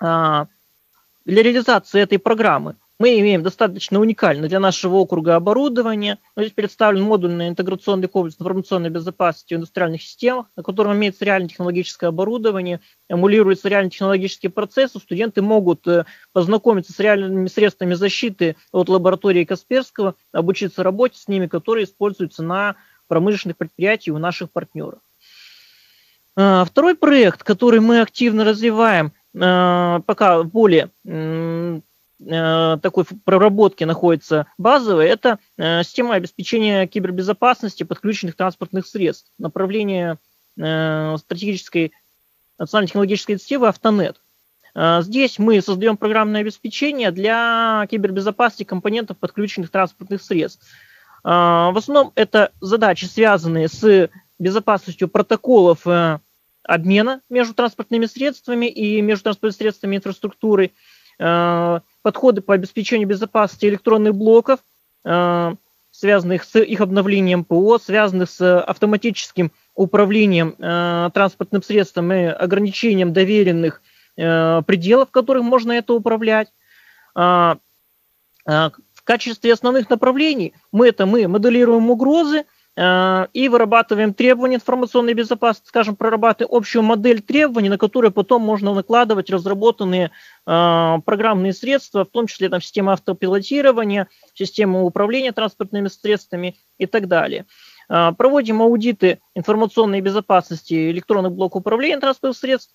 А, 0.00 0.46
для 1.24 1.42
реализации 1.42 2.00
этой 2.00 2.18
программы 2.18 2.76
мы 2.98 3.20
имеем 3.20 3.42
достаточно 3.42 4.00
уникальное 4.00 4.48
для 4.48 4.58
нашего 4.58 4.96
округа 4.96 5.36
оборудование. 5.36 6.18
Здесь 6.36 6.52
представлен 6.52 7.02
модульный 7.02 7.48
интеграционный 7.48 8.08
комплекс 8.08 8.36
информационной 8.40 8.88
безопасности 8.88 9.54
в 9.54 9.58
индустриальных 9.58 10.02
системах, 10.02 10.46
на 10.56 10.62
котором 10.62 10.94
имеется 10.94 11.24
реально 11.24 11.48
технологическое 11.48 12.08
оборудование, 12.08 12.80
эмулируется 13.08 13.68
реально 13.68 13.90
технологический 13.90 14.48
процесс. 14.48 14.92
Студенты 14.92 15.42
могут 15.42 15.86
э, 15.86 16.06
познакомиться 16.32 16.92
с 16.92 16.98
реальными 16.98 17.48
средствами 17.48 17.94
защиты 17.94 18.56
от 18.72 18.88
лаборатории 18.88 19.44
Касперского, 19.44 20.14
обучиться 20.32 20.82
работе 20.82 21.18
с 21.18 21.28
ними, 21.28 21.46
которые 21.46 21.84
используются 21.84 22.42
на 22.42 22.76
промышленных 23.08 23.58
предприятиях 23.58 24.16
у 24.16 24.18
наших 24.18 24.50
партнеров. 24.50 25.00
А, 26.34 26.64
второй 26.64 26.94
проект, 26.94 27.42
который 27.42 27.80
мы 27.80 28.00
активно 28.00 28.44
развиваем, 28.44 29.12
э, 29.34 30.00
пока 30.06 30.42
более 30.42 30.90
такой 32.18 33.04
проработки 33.24 33.84
находится 33.84 34.46
базовая, 34.56 35.06
это 35.06 35.38
э, 35.58 35.82
система 35.82 36.14
обеспечения 36.14 36.86
кибербезопасности 36.86 37.82
подключенных 37.82 38.36
транспортных 38.36 38.86
средств, 38.86 39.30
направление 39.38 40.18
э, 40.58 41.16
стратегической 41.18 41.92
национальной 42.58 42.88
технологической 42.88 43.34
инициативы 43.34 43.68
«Автонет». 43.68 44.20
Здесь 44.74 45.38
мы 45.38 45.62
создаем 45.62 45.96
программное 45.96 46.42
обеспечение 46.42 47.10
для 47.10 47.86
кибербезопасности 47.90 48.64
компонентов 48.64 49.16
подключенных 49.16 49.70
транспортных 49.70 50.20
средств. 50.20 50.66
В 51.24 51.74
основном 51.74 52.12
это 52.14 52.52
задачи, 52.60 53.06
связанные 53.06 53.68
с 53.68 54.10
безопасностью 54.38 55.08
протоколов 55.08 55.86
обмена 56.62 57.22
между 57.30 57.54
транспортными 57.54 58.04
средствами 58.04 58.66
и 58.66 59.00
между 59.00 59.24
транспортными 59.24 59.58
средствами 59.58 59.94
и 59.94 59.98
инфраструктурой, 59.98 60.74
подходы 62.06 62.40
по 62.40 62.54
обеспечению 62.54 63.08
безопасности 63.08 63.66
электронных 63.66 64.14
блоков, 64.14 64.60
э, 65.04 65.54
связанных 65.90 66.44
с 66.44 66.56
их 66.56 66.80
обновлением 66.80 67.44
ПО, 67.44 67.80
связанных 67.80 68.30
с 68.30 68.60
автоматическим 68.60 69.50
управлением 69.74 70.54
э, 70.56 71.10
транспортным 71.12 71.64
средством 71.64 72.12
и 72.12 72.26
ограничением 72.26 73.12
доверенных 73.12 73.82
э, 74.16 74.62
пределов, 74.64 75.08
в 75.08 75.10
которых 75.10 75.42
можно 75.42 75.72
это 75.72 75.94
управлять. 75.94 76.52
В 77.16 77.58
качестве 79.02 79.52
основных 79.52 79.90
направлений 79.90 80.54
мы 80.70 80.86
это 80.86 81.06
мы 81.06 81.26
моделируем 81.26 81.90
угрозы, 81.90 82.44
и 82.78 83.48
вырабатываем 83.48 84.12
требования 84.12 84.56
информационной 84.56 85.14
безопасности, 85.14 85.68
скажем, 85.68 85.96
прорабатываем 85.96 86.54
общую 86.54 86.82
модель 86.82 87.22
требований, 87.22 87.70
на 87.70 87.78
которые 87.78 88.10
потом 88.10 88.42
можно 88.42 88.74
накладывать 88.74 89.30
разработанные 89.30 90.10
э, 90.46 90.94
программные 91.06 91.54
средства, 91.54 92.04
в 92.04 92.10
том 92.10 92.26
числе 92.26 92.50
там, 92.50 92.60
система 92.60 92.92
автопилотирования, 92.92 94.08
система 94.34 94.82
управления 94.82 95.32
транспортными 95.32 95.88
средствами 95.88 96.56
и 96.76 96.84
так 96.84 97.08
далее. 97.08 97.46
Э, 97.88 98.12
проводим 98.12 98.60
аудиты 98.60 99.20
информационной 99.34 100.02
безопасности 100.02 100.90
электронных 100.90 101.32
блоков 101.32 101.60
управления 101.60 101.98
транспортных 101.98 102.36
средств. 102.38 102.74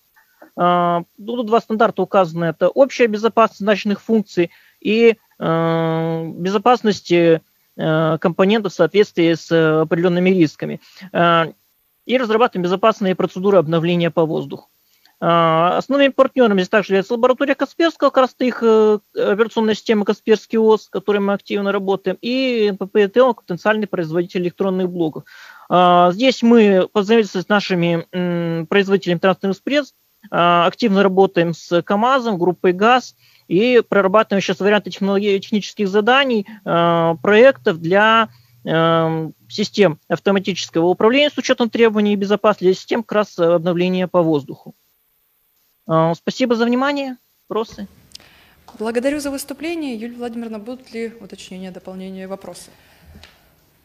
Тут 0.56 1.46
два 1.46 1.60
стандарта 1.60 2.02
указаны. 2.02 2.46
Это 2.46 2.68
общая 2.68 3.06
безопасность 3.06 3.60
значительных 3.60 4.02
функций 4.02 4.50
и 4.80 5.16
безопасность 5.38 7.12
Э, 7.12 7.38
компонентов 7.76 8.72
в 8.72 8.76
соответствии 8.76 9.34
с 9.34 9.50
э, 9.50 9.80
определенными 9.80 10.30
рисками. 10.30 10.80
Э, 11.12 11.52
и 12.04 12.18
разрабатываем 12.18 12.64
безопасные 12.64 13.14
процедуры 13.14 13.58
обновления 13.58 14.10
по 14.10 14.26
воздуху. 14.26 14.68
Основными 15.20 16.10
партнерами 16.10 16.58
здесь 16.58 16.68
также 16.68 16.94
является 16.94 17.14
лаборатория 17.14 17.54
Касперского, 17.54 18.10
как 18.10 18.22
раз 18.22 18.34
их 18.40 18.60
операционная 18.60 19.74
система 19.74 20.04
Касперский 20.04 20.58
ОС, 20.58 20.86
с 20.86 20.88
которой 20.88 21.18
мы 21.18 21.34
активно 21.34 21.70
работаем, 21.70 22.18
и 22.20 22.72
ППТО, 22.76 23.34
потенциальный 23.34 23.86
производитель 23.86 24.42
электронных 24.42 24.90
блоков. 24.90 25.22
Здесь 25.70 26.42
мы 26.42 26.88
познакомились 26.92 27.30
с 27.30 27.48
нашими 27.48 28.64
производителями 28.64 29.20
транспортных 29.20 29.62
средств, 29.64 29.94
активно 30.30 31.02
работаем 31.02 31.54
с 31.54 31.82
КАМАЗом, 31.82 32.38
группой 32.38 32.72
ГАЗ, 32.72 33.16
и 33.48 33.82
прорабатываем 33.86 34.42
сейчас 34.42 34.60
варианты 34.60 34.90
технических 34.90 35.88
заданий, 35.88 36.46
э, 36.64 37.14
проектов 37.22 37.80
для 37.80 38.28
э, 38.64 39.30
систем 39.48 39.98
автоматического 40.08 40.86
управления 40.86 41.30
с 41.30 41.38
учетом 41.38 41.68
требований 41.68 42.16
безопасности, 42.16 42.64
для 42.64 42.74
систем 42.74 43.02
как 43.02 43.12
раз 43.12 43.38
обновления 43.38 44.08
по 44.08 44.22
воздуху. 44.22 44.74
Спасибо 46.14 46.54
за 46.54 46.64
внимание. 46.64 47.16
Вопросы? 47.48 47.88
Благодарю 48.78 49.20
за 49.20 49.30
выступление. 49.30 49.96
Юлия 49.96 50.16
Владимировна, 50.16 50.58
будут 50.58 50.92
ли 50.92 51.12
уточнения, 51.20 51.70
дополнения, 51.70 52.28
вопросы? 52.28 52.70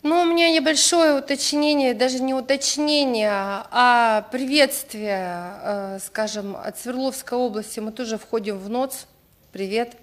Ну, 0.09 0.21
у 0.21 0.23
меня 0.23 0.49
небольшое 0.49 1.19
уточнение, 1.19 1.93
даже 1.93 2.19
не 2.19 2.33
уточнение, 2.33 3.29
а 3.29 4.25
приветствие, 4.31 5.99
скажем, 5.99 6.55
от 6.55 6.79
Свердловской 6.79 7.37
области. 7.37 7.81
Мы 7.81 7.91
тоже 7.91 8.17
входим 8.17 8.57
в 8.57 8.69
НОЦ, 8.69 9.05
Привет. 9.51 9.97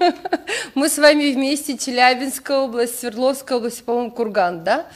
Мы 0.74 0.88
с 0.88 0.96
вами 0.96 1.30
вместе, 1.34 1.76
Челябинская 1.76 2.56
область, 2.56 3.00
Свердловская 3.00 3.58
область, 3.58 3.84
по-моему, 3.84 4.12
Курган, 4.12 4.64
да? 4.64 4.86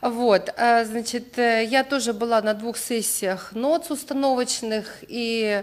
Вот, 0.00 0.52
а, 0.56 0.84
значит, 0.84 1.38
э, 1.38 1.64
я 1.64 1.84
тоже 1.84 2.12
была 2.12 2.42
на 2.42 2.54
двух 2.54 2.78
сессиях 2.78 3.52
НОЦ 3.52 3.92
установочных 3.92 5.04
и 5.06 5.62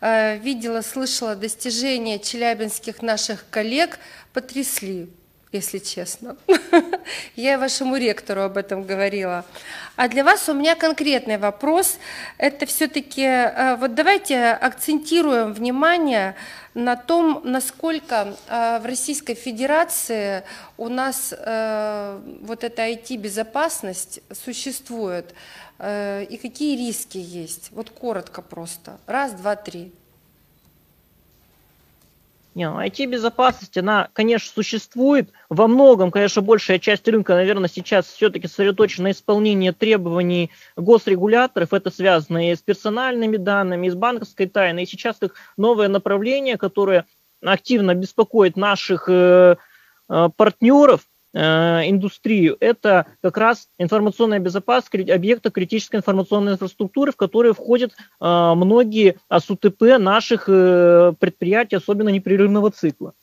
э, 0.00 0.36
видела, 0.38 0.80
слышала 0.80 1.36
достижения 1.36 2.18
челябинских 2.18 3.02
наших 3.02 3.44
коллег, 3.50 4.00
потрясли. 4.32 5.08
Если 5.52 5.78
честно. 5.78 6.36
Я 7.36 7.58
вашему 7.58 7.96
ректору 7.96 8.42
об 8.42 8.56
этом 8.56 8.84
говорила. 8.84 9.44
А 9.96 10.08
для 10.08 10.24
вас 10.24 10.48
у 10.48 10.54
меня 10.54 10.74
конкретный 10.74 11.36
вопрос. 11.36 11.98
Это 12.38 12.64
все-таки, 12.66 13.22
э, 13.22 13.76
вот 13.76 13.94
давайте 13.94 14.52
акцентируем 14.52 15.52
внимание 15.52 16.34
на 16.74 16.96
том, 16.96 17.42
насколько 17.44 18.34
э, 18.48 18.78
в 18.78 18.86
Российской 18.86 19.34
Федерации 19.34 20.42
у 20.78 20.88
нас 20.88 21.34
э, 21.36 22.20
вот 22.40 22.64
эта 22.64 22.88
IT-безопасность 22.88 24.20
существует 24.32 25.34
и 25.84 26.38
какие 26.40 26.76
риски 26.76 27.18
есть. 27.18 27.70
Вот 27.72 27.90
коротко 27.90 28.40
просто. 28.40 29.00
Раз, 29.08 29.32
два, 29.32 29.56
три. 29.56 29.92
Не, 32.54 32.68
ну, 32.68 32.78
IT-безопасность, 32.80 33.78
она, 33.78 34.08
конечно, 34.12 34.52
существует. 34.52 35.30
Во 35.48 35.66
многом, 35.68 36.10
конечно, 36.10 36.42
большая 36.42 36.78
часть 36.78 37.08
рынка, 37.08 37.34
наверное, 37.34 37.68
сейчас 37.68 38.06
все-таки 38.06 38.46
сосредоточена 38.46 39.04
на 39.04 39.12
исполнении 39.12 39.70
требований 39.70 40.50
госрегуляторов. 40.76 41.72
Это 41.72 41.90
связано 41.90 42.50
и 42.50 42.54
с 42.54 42.60
персональными 42.60 43.38
данными, 43.38 43.86
и 43.86 43.90
с 43.90 43.94
банковской 43.94 44.46
тайной. 44.46 44.82
И 44.82 44.86
сейчас 44.86 45.22
их 45.22 45.34
новое 45.56 45.88
направление, 45.88 46.58
которое 46.58 47.06
активно 47.42 47.94
беспокоит 47.94 48.56
наших 48.56 49.08
э, 49.08 49.56
э, 50.10 50.28
партнеров, 50.36 51.00
индустрию, 51.34 52.56
это 52.60 53.06
как 53.22 53.38
раз 53.38 53.68
информационная 53.78 54.38
безопасность 54.38 55.10
объекта 55.10 55.50
критической 55.50 55.98
информационной 55.98 56.52
инфраструктуры, 56.52 57.12
в 57.12 57.16
которые 57.16 57.54
входят 57.54 57.92
э, 57.92 57.94
многие 58.54 59.16
СУТП 59.30 59.98
наших 59.98 60.44
э, 60.48 61.14
предприятий, 61.18 61.76
особенно 61.76 62.10
непрерывного 62.10 62.70
цикла. 62.70 63.14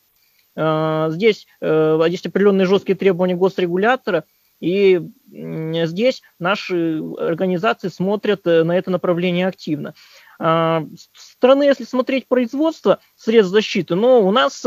Здесь 0.55 1.47
есть 1.61 2.25
определенные 2.25 2.65
жесткие 2.65 2.97
требования 2.97 3.35
госрегулятора, 3.35 4.25
и 4.59 4.99
здесь 5.31 6.21
наши 6.37 7.01
организации 7.17 7.87
смотрят 7.87 8.43
на 8.43 8.77
это 8.77 8.91
направление 8.91 9.47
активно. 9.47 9.93
Страны, 10.35 11.63
если 11.63 11.85
смотреть 11.85 12.27
производство 12.27 12.99
средств 13.15 13.53
защиты, 13.53 13.95
но 13.95 14.21
у 14.21 14.31
нас 14.31 14.65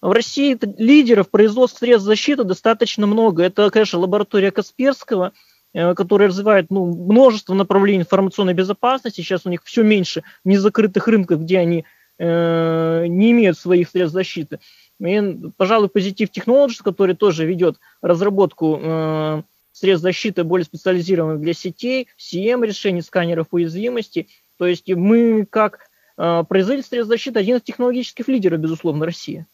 в 0.00 0.12
России 0.12 0.58
лидеров 0.78 1.30
производства 1.30 1.84
средств 1.84 2.06
защиты 2.06 2.44
достаточно 2.44 3.06
много. 3.06 3.42
Это, 3.42 3.70
конечно, 3.70 3.98
лаборатория 3.98 4.50
Касперского, 4.50 5.32
э, 5.74 5.94
которая 5.94 6.28
развивает 6.28 6.70
ну, 6.70 6.86
множество 6.86 7.54
направлений 7.54 8.00
информационной 8.00 8.54
безопасности. 8.54 9.20
Сейчас 9.20 9.44
у 9.44 9.50
них 9.50 9.62
все 9.64 9.82
меньше 9.82 10.22
незакрытых 10.44 11.06
рынков, 11.06 11.42
где 11.42 11.58
они 11.58 11.84
э, 12.18 13.06
не 13.08 13.32
имеют 13.32 13.58
своих 13.58 13.90
средств 13.90 14.14
защиты. 14.14 14.60
И, 15.00 15.38
пожалуй, 15.56 15.88
Positive 15.88 16.30
Technologies, 16.30 16.82
который 16.82 17.14
тоже 17.14 17.44
ведет 17.44 17.78
разработку 18.00 18.78
э, 18.82 19.42
средств 19.72 20.02
защиты 20.02 20.44
более 20.44 20.64
специализированных 20.64 21.40
для 21.40 21.52
сетей, 21.52 22.08
CM 22.18 22.64
решений 22.66 23.02
сканеров 23.02 23.48
уязвимости. 23.50 24.28
То 24.56 24.66
есть 24.66 24.88
мы, 24.88 25.46
как 25.48 25.90
э, 26.16 26.44
производитель 26.48 26.88
средств 26.88 27.10
защиты, 27.10 27.38
один 27.38 27.56
из 27.56 27.62
технологических 27.62 28.28
лидеров, 28.28 28.60
безусловно, 28.60 29.04
России. 29.04 29.46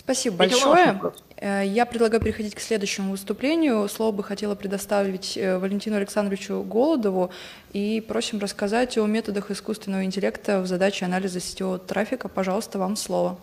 Спасибо 0.00 0.36
большое. 0.36 0.98
Э, 1.36 1.62
я 1.64 1.84
предлагаю 1.84 2.22
переходить 2.22 2.54
к 2.54 2.60
следующему 2.60 3.10
выступлению. 3.10 3.86
Слово 3.86 4.12
бы 4.12 4.24
хотела 4.24 4.54
предоставить 4.54 5.36
э, 5.36 5.58
Валентину 5.58 5.96
Александровичу 5.96 6.62
Голодову 6.62 7.30
и 7.74 8.00
просим 8.00 8.38
рассказать 8.38 8.96
о 8.96 9.06
методах 9.06 9.50
искусственного 9.50 10.02
интеллекта 10.04 10.62
в 10.62 10.66
задаче 10.66 11.04
анализа 11.04 11.38
сетевого 11.38 11.78
трафика. 11.78 12.28
Пожалуйста, 12.28 12.78
вам 12.78 12.96
слово. 12.96 13.38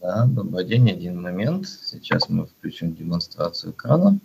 Да, 0.00 0.26
добрый 0.26 0.64
день. 0.64 0.90
Один 0.90 1.22
момент. 1.22 1.68
Сейчас 1.68 2.28
мы 2.28 2.46
включим 2.46 2.96
демонстрацию 2.96 3.72
экрана. 3.72 4.18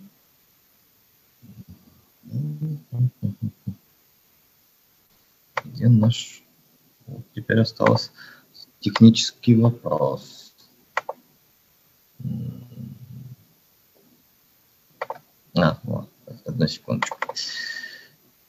Где 5.64 5.86
наш... 5.86 6.42
Вот 7.06 7.22
теперь 7.32 7.60
осталось 7.60 8.10
технический 8.84 9.56
вопрос. 9.56 10.52
А, 15.56 15.78
вот, 15.84 16.10
одну 16.44 16.68
секундочку. 16.68 17.18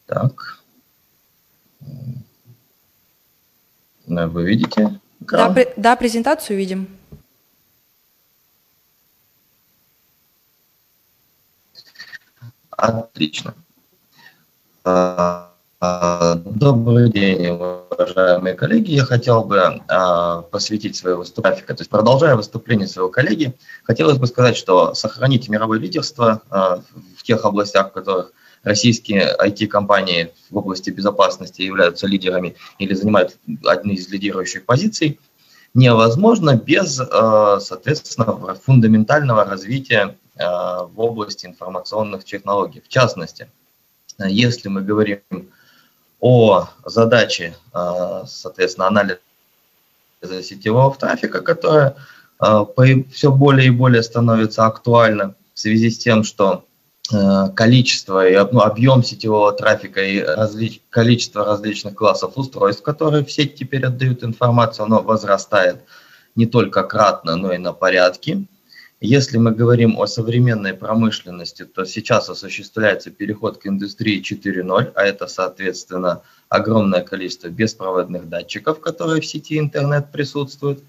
Так. 0.06 0.62
Вы 4.08 4.46
видите? 4.46 5.00
Да, 5.22 5.50
при, 5.54 5.74
да, 5.78 5.96
презентацию 5.96 6.58
видим. 6.58 6.90
Отлично. 12.72 13.56
А, 14.84 15.55
добрый 16.46 17.10
день, 17.12 17.48
уважаемые 17.48 18.56
коллеги. 18.56 18.92
Я 18.92 19.04
хотел 19.04 19.44
бы 19.44 19.82
а, 19.88 20.42
посвятить 20.42 20.96
свое 20.96 21.16
выступление, 21.16 21.64
то 21.64 21.76
есть 21.78 21.90
продолжая 21.90 22.36
выступление 22.36 22.88
своего 22.88 23.10
коллеги, 23.10 23.54
хотелось 23.84 24.18
бы 24.18 24.28
сказать, 24.28 24.58
что 24.58 24.94
сохранить 24.94 25.50
мировое 25.50 25.80
лидерство 25.80 26.42
а, 26.50 26.82
в 27.18 27.24
тех 27.24 27.46
областях, 27.46 27.90
в 27.90 27.94
которых 27.94 28.32
российские 28.64 29.36
IT-компании 29.40 30.34
в 30.50 30.58
области 30.58 30.90
безопасности 30.90 31.62
являются 31.62 32.08
лидерами 32.08 32.56
или 32.80 32.94
занимают 32.94 33.38
одни 33.66 33.96
из 33.96 34.10
лидирующих 34.10 34.66
позиций, 34.66 35.20
невозможно 35.74 36.56
без, 36.56 36.96
соответственно, 36.96 38.56
фундаментального 38.56 39.44
развития 39.44 40.16
в 40.36 40.94
области 40.96 41.46
информационных 41.46 42.24
технологий. 42.24 42.82
В 42.82 42.88
частности, 42.88 43.52
если 44.18 44.70
мы 44.70 44.82
говорим 44.82 45.20
о 46.26 46.70
задаче, 46.84 47.56
а, 47.72 48.26
соответственно, 48.26 48.88
анализа 48.88 49.20
сетевого 50.42 50.96
трафика, 50.96 51.42
которая 51.42 51.98
а, 52.40 52.66
все 53.12 53.32
более 53.32 53.68
и 53.68 53.70
более 53.70 54.02
становится 54.02 54.66
актуальна 54.66 55.36
в 55.54 55.60
связи 55.60 55.92
с 55.92 56.00
тем, 56.00 56.24
что 56.24 56.66
а, 57.14 57.50
количество 57.50 58.28
и 58.28 58.36
ну, 58.52 58.62
объем 58.62 59.04
сетевого 59.04 59.54
трафика 59.54 60.04
и 60.04 60.20
различ, 60.20 60.82
количество 60.90 61.46
различных 61.46 61.94
классов 61.94 62.32
устройств, 62.38 62.82
которые 62.82 63.24
в 63.24 63.32
сеть 63.32 63.54
теперь 63.54 63.86
отдают 63.86 64.24
информацию, 64.24 64.86
оно 64.86 65.04
возрастает 65.04 65.84
не 66.34 66.48
только 66.48 66.82
кратно, 66.82 67.36
но 67.36 67.54
и 67.54 67.60
на 67.60 67.72
порядки. 67.72 68.48
Если 69.02 69.38
мы 69.38 69.52
говорим 69.52 70.00
о 70.00 70.08
современной 70.08 70.74
промышленности, 70.74 71.66
то 71.66 71.86
сейчас 71.86 72.30
осуществляется 72.30 73.12
переход 73.12 73.58
к 73.58 73.68
индустрии 73.68 74.22
4.0, 74.22 74.94
а 74.96 75.04
это, 75.04 75.28
соответственно, 75.28 76.22
огромное 76.48 77.02
количество 77.02 77.50
беспроводных 77.50 78.30
датчиков, 78.30 78.80
которые 78.80 79.22
в 79.22 79.26
сети 79.26 79.60
интернет 79.60 80.12
присутствуют. 80.12 80.84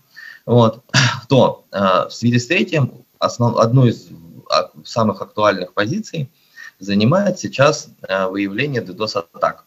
Вот. 0.44 0.84
То 1.28 1.64
э, 1.72 1.78
в 2.08 2.10
связи 2.10 2.38
с 2.38 2.50
этим 2.50 3.04
основ, 3.18 3.56
одну 3.56 3.86
из 3.86 4.08
самых 4.84 5.20
актуальных 5.20 5.74
позиций 5.74 6.30
занимает 6.78 7.40
сейчас 7.40 7.88
э, 8.02 8.26
выявление 8.28 8.82
DDoS-атак. 8.82 9.64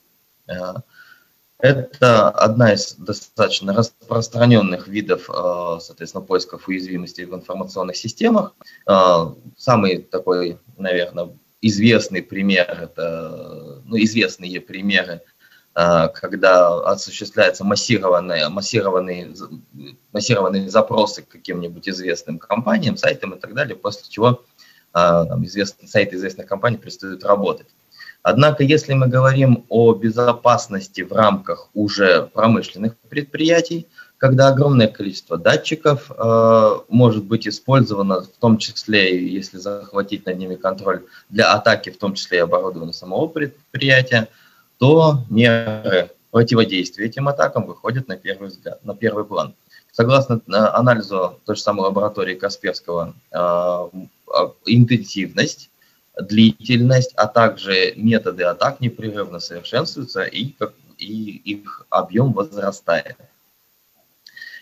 Это 1.60 2.30
одна 2.30 2.74
из 2.74 2.96
достаточно 2.96 3.74
распространенных 3.74 4.88
видов, 4.88 5.30
э, 5.30 5.80
соответственно, 5.82 6.24
поисков 6.24 6.70
уязвимостей 6.70 7.26
в 7.26 7.36
информационных 7.36 7.98
системах. 7.98 8.54
Э, 8.88 9.34
самый 9.58 9.98
такой, 9.98 10.58
наверное, 10.78 11.38
известный 11.62 12.24
пример, 12.24 12.66
это, 12.82 13.82
ну, 13.84 13.98
известные 13.98 14.62
примеры, 14.62 15.22
э, 15.76 16.08
когда 16.14 16.80
осуществляются 16.80 17.66
массированные, 17.66 18.48
массированные, 18.48 19.34
массированные 20.14 20.70
запросы 20.70 21.24
к 21.24 21.28
каким-нибудь 21.28 21.90
известным 21.90 22.40
компаниям, 22.40 22.96
сайтам 22.96 23.34
и 23.34 23.40
так 23.40 23.54
далее, 23.54 23.76
после 23.76 24.10
чего 24.10 24.46
там, 24.92 25.46
известные, 25.46 25.88
сайты 25.88 26.16
известных 26.16 26.48
компаний 26.48 26.78
перестают 26.78 27.24
работать. 27.24 27.68
Однако, 28.22 28.64
если 28.64 28.94
мы 28.94 29.08
говорим 29.08 29.66
о 29.70 29.94
безопасности 29.94 31.02
в 31.02 31.14
рамках 31.14 31.70
уже 31.74 32.30
промышленных 32.34 32.98
предприятий, 33.10 33.88
когда 34.18 34.50
огромное 34.50 34.90
количество 34.90 35.38
датчиков 35.38 36.12
э, 36.12 36.80
может 36.90 37.24
быть 37.24 37.48
использовано, 37.48 38.22
в 38.22 38.28
том 38.28 38.58
числе, 38.58 39.26
если 39.26 39.58
захватить 39.58 40.26
над 40.26 40.38
ними 40.38 40.56
контроль 40.56 41.06
для 41.30 41.54
атаки, 41.54 41.90
в 41.90 41.98
том 41.98 42.14
числе 42.14 42.40
и 42.40 42.42
оборудования 42.42 42.92
самого 42.92 43.28
предприятия, 43.28 44.28
то 44.78 45.24
меры 45.30 46.12
противодействия 46.32 47.06
этим 47.06 47.30
атакам 47.30 47.66
выходят 47.66 48.10
на 48.10 48.18
первый 48.18 48.50
взгляд, 48.50 48.84
на 48.84 48.94
первый 48.94 49.24
план. 49.24 49.56
Согласно 49.94 50.42
э, 50.46 50.52
анализу 50.54 51.40
той 51.46 51.56
же 51.56 51.62
самой 51.62 51.84
лаборатории 51.84 52.36
Касперского, 52.36 53.14
э, 53.32 53.90
интенсивность 54.66 55.69
длительность, 56.22 57.14
а 57.16 57.28
также 57.28 57.94
методы 57.96 58.44
атак 58.44 58.80
непрерывно 58.80 59.40
совершенствуются 59.40 60.24
и, 60.24 60.50
как, 60.50 60.74
и 60.98 61.38
их 61.38 61.86
объем 61.90 62.34
возрастает. 62.34 63.18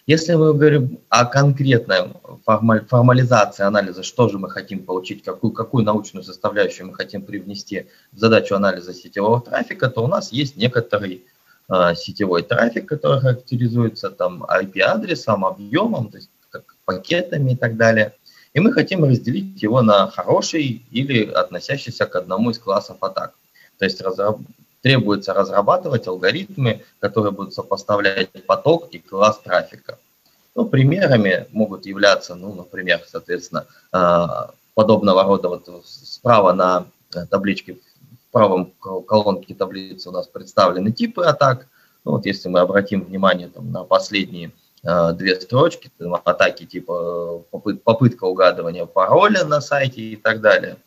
Если 0.07 0.35
мы 0.35 0.53
говорим 0.53 0.99
о 1.09 1.25
конкретной 1.25 2.13
формализации 2.45 3.63
анализа, 3.63 4.03
что 4.03 4.29
же 4.29 4.39
мы 4.39 4.49
хотим 4.49 4.85
получить, 4.85 5.21
какую, 5.21 5.51
какую 5.51 5.83
научную 5.83 6.23
составляющую 6.23 6.87
мы 6.87 6.93
хотим 6.93 7.23
привнести 7.23 7.87
в 8.13 8.17
задачу 8.17 8.55
анализа 8.55 8.93
сетевого 8.93 9.41
трафика, 9.41 9.89
то 9.89 10.05
у 10.05 10.07
нас 10.07 10.31
есть 10.31 10.55
некоторый 10.55 11.25
э, 11.69 11.95
сетевой 11.95 12.43
трафик, 12.43 12.87
который 12.87 13.19
характеризуется 13.19 14.09
там 14.09 14.45
IP-адресом, 14.45 15.43
объемом, 15.43 16.09
то 16.09 16.17
есть 16.17 16.29
как 16.49 16.77
пакетами 16.85 17.51
и 17.51 17.55
так 17.57 17.75
далее. 17.75 18.13
И 18.53 18.59
мы 18.59 18.71
хотим 18.71 19.03
разделить 19.03 19.61
его 19.61 19.81
на 19.81 20.07
хороший 20.07 20.85
или 20.91 21.25
относящийся 21.29 22.05
к 22.05 22.15
одному 22.15 22.51
из 22.51 22.59
классов 22.59 22.97
атак. 23.01 23.33
То 23.77 23.85
есть 23.85 24.01
разраб 24.01 24.39
требуется 24.81 25.33
разрабатывать 25.33 26.07
алгоритмы, 26.07 26.83
которые 26.99 27.31
будут 27.31 27.53
сопоставлять 27.53 28.29
поток 28.45 28.89
и 28.91 28.99
класс 28.99 29.39
трафика. 29.43 29.97
Ну, 30.55 30.65
примерами 30.65 31.47
могут 31.51 31.85
являться, 31.85 32.35
ну, 32.35 32.53
например, 32.53 33.03
соответственно, 33.07 33.65
а, 33.91 34.51
подобного 34.73 35.23
рода, 35.23 35.49
вот 35.49 35.85
справа 35.85 36.53
на 36.53 36.85
табличке, 37.29 37.73
в 37.73 38.31
правом 38.31 38.73
колонке 38.79 39.53
таблицы 39.55 40.09
у 40.09 40.11
нас 40.11 40.27
представлены 40.27 40.91
типы 40.91 41.23
атак. 41.23 41.67
Ну, 42.05 42.13
вот 42.13 42.25
если 42.25 42.49
мы 42.49 42.59
обратим 42.59 43.03
внимание 43.03 43.49
там, 43.49 43.71
на 43.71 43.83
последние 43.83 44.51
две 44.83 45.39
строчки, 45.39 45.91
там, 45.97 46.15
атаки 46.15 46.65
типа 46.65 47.43
попыт, 47.51 47.83
попытка 47.83 48.25
угадывания 48.25 48.85
пароля 48.85 49.43
на 49.43 49.59
сайте 49.59 50.01
и 50.01 50.15
так 50.15 50.41
далее, 50.41 50.77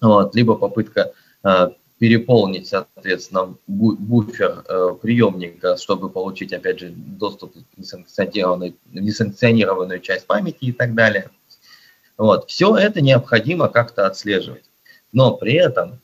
вот, 0.00 0.34
либо 0.34 0.54
попытка 0.54 1.12
а, 1.42 1.72
переполнить, 1.98 2.68
соответственно, 2.68 3.56
буфер 3.66 4.64
э, 4.68 4.94
приемника, 5.02 5.76
чтобы 5.76 6.10
получить, 6.10 6.52
опять 6.52 6.78
же, 6.78 6.90
доступ 6.90 7.54
к 7.54 7.76
несанкционированной, 7.76 8.76
несанкционированную 8.92 9.98
часть 10.00 10.26
памяти 10.26 10.66
и 10.66 10.72
так 10.72 10.94
далее. 10.94 11.30
Вот. 12.16 12.48
Все 12.48 12.76
это 12.76 13.00
необходимо 13.00 13.68
как-то 13.68 14.06
отслеживать. 14.06 14.70
Но 15.12 15.36
при 15.36 15.54
этом, 15.54 15.94
э, 15.94 15.98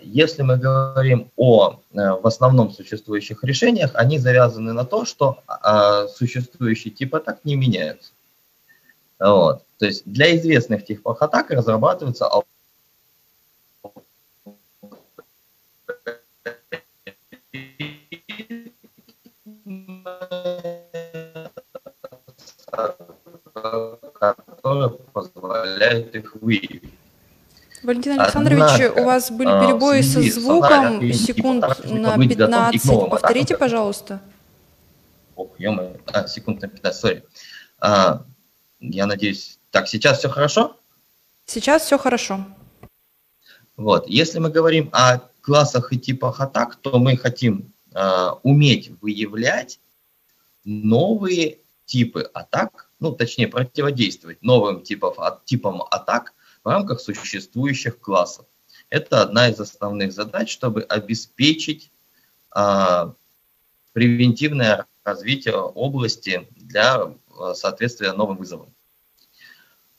если 0.00 0.42
мы 0.42 0.56
говорим 0.56 1.30
о 1.36 1.80
э, 1.92 2.10
в 2.10 2.26
основном 2.26 2.70
существующих 2.70 3.42
решениях, 3.42 3.90
они 3.94 4.18
завязаны 4.18 4.72
на 4.72 4.84
то, 4.84 5.04
что 5.04 5.38
э, 5.48 6.08
существующие 6.14 6.94
типы 6.94 7.16
атак 7.16 7.44
не 7.44 7.56
меняются. 7.56 8.12
Вот. 9.18 9.64
То 9.78 9.86
есть 9.86 10.02
для 10.06 10.36
известных 10.36 10.84
типов 10.84 11.20
атак 11.20 11.50
разрабатываются 11.50 12.28
которая 24.64 24.88
позволяет 24.88 26.14
их 26.14 26.36
выявить. 26.36 26.93
Валентин 27.84 28.20
Александрович, 28.20 28.62
Однако, 28.62 29.00
у 29.00 29.04
вас 29.04 29.30
были 29.30 29.48
а, 29.48 29.66
перебои 29.66 30.00
со 30.00 30.22
звуком 30.22 31.12
секунд 31.12 31.64
на 31.84 32.18
15. 32.18 33.10
Повторите, 33.10 33.56
пожалуйста. 33.56 34.20
Ох, 35.36 35.50
ё 35.58 35.96
а, 36.12 36.26
секунд 36.26 36.62
на 36.62 36.68
15, 36.68 37.00
сори. 37.00 37.24
А, 37.78 38.24
я 38.80 39.06
надеюсь, 39.06 39.58
так, 39.70 39.88
сейчас 39.88 40.18
все 40.18 40.28
хорошо? 40.28 40.76
Сейчас 41.46 41.82
все 41.82 41.98
хорошо. 41.98 42.44
Вот, 43.76 44.08
если 44.08 44.38
мы 44.38 44.50
говорим 44.50 44.88
о 44.92 45.18
классах 45.40 45.92
и 45.92 45.98
типах 45.98 46.40
атак, 46.40 46.76
то 46.76 46.98
мы 46.98 47.16
хотим 47.16 47.72
э, 47.92 48.28
уметь 48.42 48.92
выявлять 49.00 49.80
новые 50.64 51.58
типы 51.84 52.22
атак, 52.32 52.90
ну, 53.00 53.12
точнее, 53.12 53.48
противодействовать 53.48 54.42
новым 54.42 54.82
типов, 54.82 55.18
типам 55.44 55.82
атак 55.90 56.33
в 56.64 56.68
рамках 56.68 57.00
существующих 57.00 58.00
классов. 58.00 58.46
Это 58.90 59.22
одна 59.22 59.48
из 59.48 59.60
основных 59.60 60.12
задач, 60.12 60.50
чтобы 60.50 60.82
обеспечить 60.82 61.92
э, 62.56 63.12
превентивное 63.92 64.86
развитие 65.04 65.56
области 65.56 66.48
для 66.56 66.96
э, 67.02 67.54
соответствия 67.54 68.12
новым 68.12 68.38
вызовам. 68.38 68.74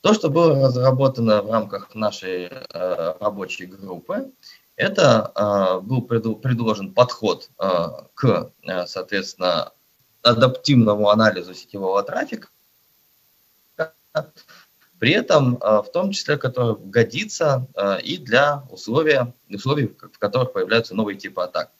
То, 0.00 0.12
что 0.14 0.28
было 0.28 0.66
разработано 0.66 1.42
в 1.42 1.50
рамках 1.50 1.94
нашей 1.94 2.46
э, 2.46 3.14
рабочей 3.20 3.66
группы, 3.66 4.30
это 4.76 5.32
э, 5.34 5.80
был 5.80 6.02
предложен 6.02 6.92
подход 6.92 7.50
э, 7.58 7.86
к, 8.14 8.52
соответственно, 8.86 9.72
адаптивному 10.22 11.08
анализу 11.08 11.54
сетевого 11.54 12.02
трафика, 12.02 12.48
при 14.98 15.12
этом 15.12 15.58
в 15.58 15.86
том 15.92 16.10
числе, 16.12 16.36
который 16.38 16.76
годится 16.76 17.66
и 18.02 18.16
для 18.18 18.62
условия, 18.70 19.34
условий, 19.48 19.86
в 19.88 20.18
которых 20.18 20.52
появляются 20.52 20.94
новые 20.94 21.16
типы 21.16 21.42
атак. 21.42 21.72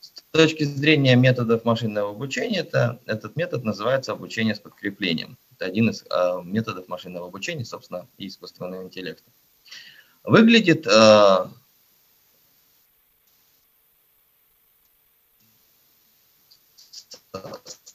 С 0.00 0.10
точки 0.30 0.64
зрения 0.64 1.16
методов 1.16 1.64
машинного 1.64 2.10
обучения, 2.10 2.60
это, 2.60 3.00
этот 3.06 3.36
метод 3.36 3.64
называется 3.64 4.12
обучение 4.12 4.54
с 4.54 4.60
подкреплением. 4.60 5.38
Это 5.52 5.64
один 5.64 5.88
из 5.90 6.04
методов 6.44 6.86
машинного 6.88 7.26
обучения, 7.26 7.64
собственно, 7.64 8.06
и 8.18 8.28
искусственного 8.28 8.82
интеллекта. 8.82 9.30
Выглядит 10.22 10.84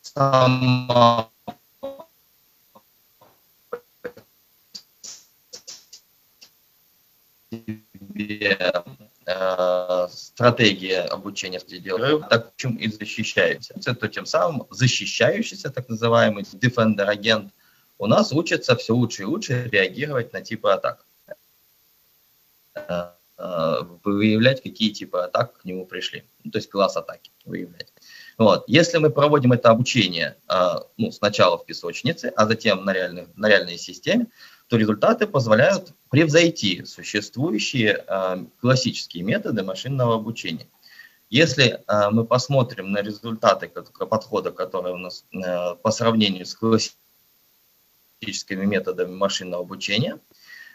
сама 0.01 1.29
э, 9.25 10.07
стратегия 10.09 11.01
обучения 11.01 11.59
в 11.59 11.65
так 12.29 12.53
чем 12.55 12.75
и 12.75 12.87
защищаемся. 12.87 13.73
То 13.73 14.07
тем 14.07 14.25
самым 14.25 14.67
защищающийся, 14.69 15.69
так 15.69 15.89
называемый 15.89 16.43
defender-агент, 16.43 17.51
у 17.97 18.07
нас 18.07 18.31
учится 18.33 18.75
все 18.75 18.93
лучше 18.93 19.23
и 19.23 19.25
лучше 19.25 19.69
реагировать 19.71 20.33
на 20.33 20.41
типы 20.41 20.69
атак. 20.69 21.05
Э, 22.75 23.11
э, 23.37 23.75
выявлять, 24.03 24.61
какие 24.61 24.91
типы 24.91 25.19
атак 25.19 25.61
к 25.61 25.65
нему 25.65 25.85
пришли. 25.85 26.23
Ну, 26.43 26.51
то 26.51 26.57
есть 26.57 26.69
класс 26.69 26.97
атаки 26.97 27.31
выявлять. 27.45 27.93
Вот. 28.37 28.63
Если 28.67 28.97
мы 28.97 29.09
проводим 29.09 29.53
это 29.53 29.69
обучение 29.69 30.35
а, 30.47 30.83
ну, 30.97 31.11
сначала 31.11 31.57
в 31.57 31.65
песочнице, 31.65 32.31
а 32.35 32.47
затем 32.47 32.83
на, 32.83 32.93
реальной, 32.93 33.27
на 33.35 33.47
реальной 33.47 33.77
системе, 33.77 34.27
то 34.73 34.77
результаты 34.77 35.27
позволяют 35.27 35.93
превзойти 36.09 36.83
существующие 36.83 38.03
а, 38.07 38.43
классические 38.59 39.23
методы 39.23 39.61
машинного 39.61 40.15
обучения. 40.15 40.65
Если 41.29 41.83
а, 41.85 42.09
мы 42.09 42.25
посмотрим 42.25 42.91
на 42.91 43.03
результаты 43.03 43.67
подхода, 43.67 44.49
которые 44.49 44.95
у 44.95 44.97
нас 44.97 45.25
по 45.83 45.91
сравнению 45.91 46.47
с 46.47 46.55
классическими 46.55 48.65
методами 48.65 49.13
машинного 49.13 49.61
обучения, 49.61 50.19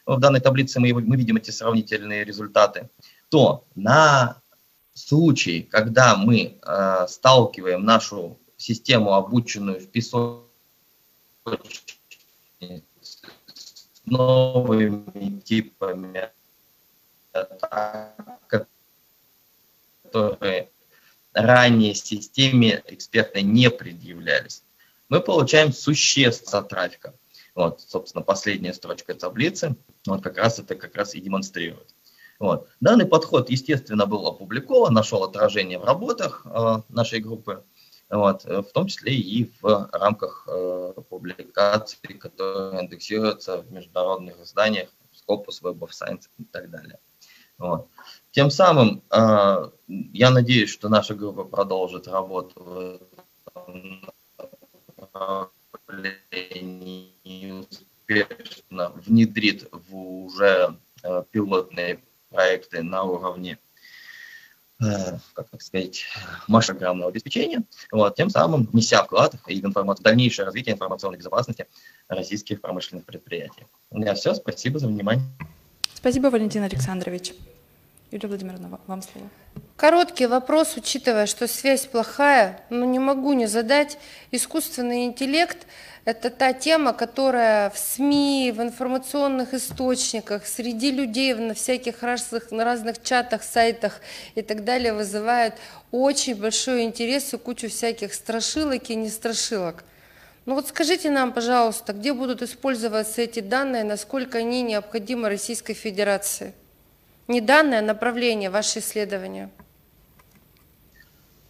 в 0.07 0.21
данной 0.21 0.39
таблице 0.39 0.79
мы, 0.79 0.93
видим 0.93 1.39
эти 1.39 1.51
сравнительные 1.51 2.23
результаты, 2.23 2.91
то 3.31 3.65
на 3.75 4.41
случай, 4.95 5.63
когда 5.63 6.17
мы 6.17 6.61
э, 6.63 7.07
сталкиваем 7.09 7.85
нашу 7.85 8.39
систему, 8.57 9.15
обученную 9.15 9.81
в 9.81 9.89
песочнице, 9.89 10.45
новыми 14.11 15.41
типами 15.41 16.31
которые 20.09 20.71
ранее 21.33 21.95
системе 21.95 22.83
эксперта 22.87 23.43
не 23.43 23.71
предъявлялись, 23.71 24.65
мы 25.09 25.21
получаем 25.21 25.73
существо 25.73 26.63
трафика. 26.63 27.15
Вот, 27.55 27.81
собственно, 27.81 28.23
последняя 28.23 28.73
строчка 28.73 29.15
таблицы, 29.15 29.77
вот 30.07 30.23
как 30.23 30.39
раз 30.39 30.59
это 30.59 30.75
как 30.75 30.95
раз 30.97 31.15
и 31.15 31.21
демонстрирует. 31.21 31.95
Вот. 32.39 32.69
Данный 32.81 33.07
подход, 33.07 33.51
естественно, 33.51 34.07
был 34.07 34.27
опубликован, 34.27 34.95
нашел 34.95 35.25
отражение 35.25 35.79
в 35.79 35.85
работах 35.85 36.43
э, 36.45 36.83
нашей 36.89 37.19
группы, 37.19 37.65
вот, 38.11 38.45
в 38.45 38.73
том 38.73 38.87
числе 38.87 39.15
и 39.15 39.51
в 39.61 39.91
рамках 39.93 40.49
э, 40.49 40.95
публикаций, 41.09 42.15
которые 42.15 42.83
индексируются 42.83 43.63
в 43.63 43.71
международных 43.73 44.41
изданиях, 44.41 44.89
Scopus, 45.13 45.63
Web 45.63 45.79
of 45.81 45.91
Science 45.91 46.29
и 46.39 46.45
так 46.45 46.71
далее. 46.71 46.99
Вот. 47.59 47.89
Тем 48.31 48.51
самым 48.51 49.03
э, 49.11 49.71
я 49.87 50.31
надеюсь, 50.31 50.71
что 50.71 50.89
наша 50.89 51.15
группа 51.15 51.45
продолжит 51.45 52.09
работу 52.09 53.01
в 54.97 55.51
успешно 58.09 58.91
внедрит 59.07 59.69
в 59.71 59.97
уже 59.97 60.79
э, 61.03 61.25
пилотные 61.31 62.03
проекты 62.31 62.83
на 62.83 63.05
уровне 63.05 63.59
как 64.79 65.49
так 65.51 65.63
сказать, 65.63 66.05
программного 66.75 67.11
обеспечения, 67.11 67.63
вот, 67.91 68.15
тем 68.15 68.31
самым 68.31 68.69
неся 68.73 69.03
вклад 69.03 69.35
в 69.99 70.03
дальнейшее 70.03 70.47
развитие 70.47 70.75
информационной 70.75 71.19
безопасности 71.19 71.67
российских 72.09 72.61
промышленных 72.61 73.05
предприятий. 73.05 73.67
У 73.91 73.99
меня 73.99 74.15
все. 74.15 74.35
Спасибо 74.35 74.79
за 74.79 74.87
внимание. 74.87 75.25
Спасибо, 75.95 76.29
Валентин 76.29 76.63
Александрович. 76.63 77.33
Юлия 78.11 78.29
Владимировна, 78.29 78.81
вам 78.87 79.03
слово. 79.03 79.29
Короткий 79.77 80.27
вопрос, 80.27 80.77
учитывая, 80.77 81.27
что 81.27 81.47
связь 81.47 81.87
плохая, 81.87 82.61
но 82.71 82.85
не 82.85 82.99
могу 82.99 83.35
не 83.35 83.47
задать. 83.47 83.99
Искусственный 84.31 85.05
интеллект– 85.05 85.67
это 86.05 86.31
та 86.31 86.55
тема, 86.55 86.95
которая 86.95 87.69
в 87.71 87.79
СМИ, 87.79 88.53
в 88.57 88.63
информационных 88.63 89.53
источниках, 89.53 90.47
среди 90.47 90.91
людей, 90.91 91.35
на 91.35 91.53
всяких 91.53 92.03
разных, 92.03 92.51
на 92.51 92.65
разных 92.65 93.03
чатах, 93.03 93.43
сайтах 93.43 94.01
и 94.35 94.43
так 94.43 94.65
далее 94.65 94.95
вызывает 94.95 95.55
очень 95.93 96.35
большой 96.35 96.85
интерес 96.85 97.35
и 97.35 97.37
кучу 97.37 97.69
всяких 97.69 98.15
страшилок 98.15 98.89
и 98.89 98.97
не 98.97 99.11
страшилок. 99.11 99.85
Ну 100.47 100.55
вот 100.55 100.67
скажите 100.69 101.11
нам, 101.11 101.35
пожалуйста, 101.35 101.93
где 101.93 102.15
будут 102.15 102.41
использоваться 102.41 103.21
эти 103.21 103.41
данные, 103.41 103.85
насколько 103.85 104.39
они 104.39 104.63
необходимы 104.63 105.29
Российской 105.29 105.75
Федерации? 105.75 106.55
Не 107.29 107.41
данное, 107.43 107.81
а 107.81 107.83
направление, 107.83 108.49
ваше 108.49 108.79
исследование. 108.79 109.51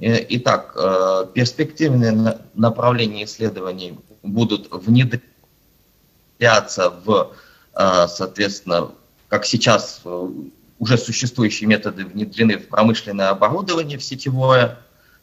Э, 0.00 0.24
итак, 0.28 0.72
э, 0.76 1.26
перспективные 1.32 2.40
направления 2.54 3.24
исследований 3.24 3.98
будут 4.24 4.68
внедряться 4.72 5.22
в, 6.90 7.32
э, 7.74 8.08
соответственно, 8.08 8.90
как 9.28 9.44
сейчас 9.44 10.02
уже 10.80 10.98
существующие 10.98 11.68
методы 11.68 12.04
внедрены 12.04 12.58
в 12.58 12.68
промышленное 12.68 13.28
оборудование, 13.28 13.98
в 13.98 14.04
сетевое, 14.04 14.78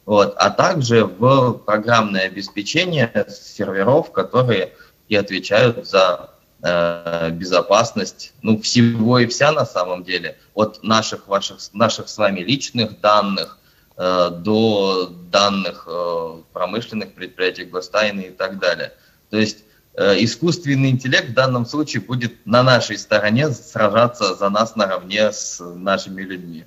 вот, 0.06 0.34
а 0.38 0.50
также 0.50 1.04
в 1.04 1.54
программное 1.66 2.26
обеспечение 2.26 3.26
серверов, 3.28 4.10
которые 4.12 4.72
и 5.08 5.16
отвечают 5.16 5.86
за 5.86 6.30
безопасность, 6.60 8.32
ну, 8.42 8.60
всего 8.60 9.18
и 9.18 9.26
вся 9.26 9.52
на 9.52 9.66
самом 9.66 10.04
деле, 10.04 10.38
от 10.54 10.82
наших, 10.82 11.28
ваших, 11.28 11.58
наших 11.74 12.08
с 12.08 12.16
вами 12.16 12.40
личных 12.40 13.00
данных 13.00 13.58
э, 13.96 14.30
до 14.30 15.12
данных 15.30 15.86
э, 15.86 16.42
промышленных 16.52 17.12
предприятий, 17.12 17.64
гостайны 17.64 18.22
и 18.22 18.30
так 18.30 18.58
далее. 18.58 18.94
То 19.30 19.36
есть 19.36 19.64
э, 19.94 20.24
искусственный 20.24 20.90
интеллект 20.90 21.28
в 21.28 21.34
данном 21.34 21.66
случае 21.66 22.02
будет 22.02 22.46
на 22.46 22.62
нашей 22.62 22.98
стороне 22.98 23.50
сражаться 23.50 24.34
за 24.34 24.48
нас 24.48 24.76
наравне 24.76 25.32
с 25.32 25.62
нашими 25.62 26.22
людьми. 26.22 26.64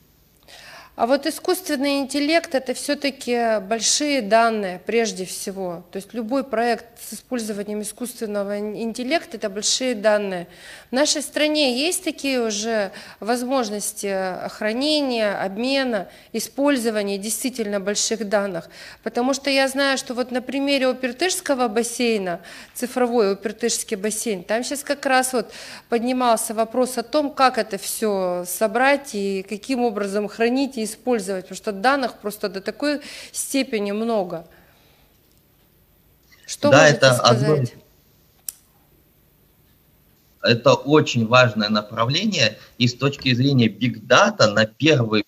А 1.00 1.06
вот 1.06 1.26
искусственный 1.26 2.00
интеллект– 2.00 2.54
это 2.54 2.74
все-таки 2.74 3.62
большие 3.62 4.22
данные 4.22 4.82
прежде 4.86 5.24
всего. 5.24 5.86
То 5.92 5.96
есть 5.96 6.14
любой 6.14 6.44
проект 6.44 6.88
с 7.02 7.14
использованием 7.14 7.84
искусственного 7.84 8.60
интеллекта– 8.60 9.38
это 9.38 9.50
большие 9.50 9.96
данные. 9.96 10.50
В 10.90 10.92
нашей 10.92 11.22
стране 11.22 11.80
есть 11.80 12.04
такие 12.04 12.46
уже 12.46 12.92
возможности 13.22 14.14
хранения, 14.50 15.42
обмена, 15.42 16.10
использования 16.34 17.18
действительно 17.18 17.80
больших 17.80 18.28
данных. 18.28 18.70
Потому 19.02 19.34
что 19.34 19.50
я 19.50 19.70
знаю, 19.70 19.98
что 19.98 20.14
вот 20.14 20.32
на 20.32 20.42
примере 20.42 20.88
Опертышского 20.88 21.70
бассейна, 21.70 22.42
цифровой 22.74 23.32
Опертышский 23.36 23.96
бассейн, 23.96 24.44
там 24.44 24.66
сейчас 24.66 24.84
как 24.84 25.06
раз 25.06 25.32
вот 25.32 25.50
поднимался 25.88 26.54
вопрос 26.54 26.98
о 26.98 27.04
том, 27.04 27.32
как 27.32 27.58
это 27.58 27.78
все 27.78 28.44
собрать 28.46 29.12
и 29.16 29.46
каким 29.48 29.86
образом 29.86 30.28
хранить 30.28 30.78
и 30.78 30.89
использовать, 30.90 31.46
потому 31.46 31.58
что 31.58 31.72
данных 31.72 32.20
просто 32.20 32.50
до 32.50 32.62
такой 32.62 33.02
степени 33.32 33.92
много. 33.92 34.48
Что 36.46 36.72
да, 36.72 36.88
это 36.88 37.14
сказать? 37.14 37.76
Это 40.42 40.74
очень 40.74 41.28
важное 41.28 41.70
направление, 41.70 42.58
и 42.78 42.88
с 42.88 42.96
точки 42.96 43.34
зрения 43.34 43.68
Big 43.68 44.02
Data 44.08 44.48
на 44.48 44.66
первый 44.66 45.26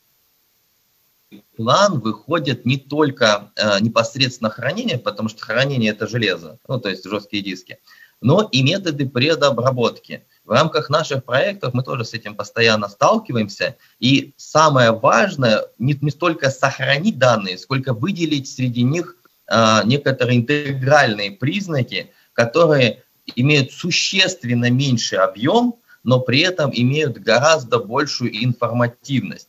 план 1.56 2.00
выходит 2.00 2.66
не 2.66 2.78
только 2.78 3.52
э, 3.56 3.80
непосредственно 3.82 4.50
хранение, 4.50 4.98
потому 4.98 5.30
что 5.30 5.46
хранение 5.46 5.92
это 5.92 6.08
железо, 6.08 6.60
ну 6.68 6.80
то 6.80 6.90
есть 6.90 7.08
жесткие 7.08 7.44
диски, 7.44 7.78
но 8.22 8.48
и 8.52 8.64
методы 8.64 9.08
предобработки. 9.08 10.26
В 10.52 10.54
рамках 10.54 10.90
наших 10.90 11.24
проектов 11.24 11.74
мы 11.74 11.82
тоже 11.82 12.04
с 12.04 12.14
этим 12.14 12.36
постоянно 12.36 12.90
сталкиваемся. 12.90 13.78
И 14.02 14.34
самое 14.36 14.92
важное 14.92 15.64
не, 15.80 15.98
не 16.02 16.12
столько 16.12 16.50
сохранить 16.50 17.18
данные, 17.18 17.58
сколько 17.58 17.94
выделить 17.94 18.50
среди 18.50 18.84
них 18.84 19.16
э, 19.48 19.80
некоторые 19.86 20.40
интегральные 20.40 21.32
признаки, 21.32 22.12
которые 22.34 23.02
имеют 23.34 23.72
существенно 23.72 24.70
меньший 24.70 25.20
объем, 25.20 25.76
но 26.04 26.20
при 26.20 26.42
этом 26.42 26.70
имеют 26.74 27.18
гораздо 27.20 27.80
большую 27.80 28.44
информативность. 28.44 29.48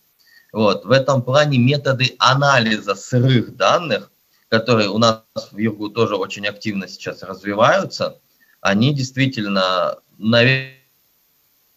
Вот. 0.53 0.85
В 0.85 0.93
этом 0.93 1.23
плане 1.23 1.59
методы 1.59 2.15
анализа 2.21 2.95
сырых 2.95 3.57
данных, 3.57 4.13
которые 4.49 4.89
у 4.89 4.99
нас 4.99 5.25
в 5.51 5.59
Югу 5.59 5.89
тоже 5.89 6.15
очень 6.15 6.47
активно 6.47 6.87
сейчас 6.87 7.25
развиваются, 7.25 8.21
они 8.61 8.95
действительно, 8.95 9.97
наверное, 10.17 10.77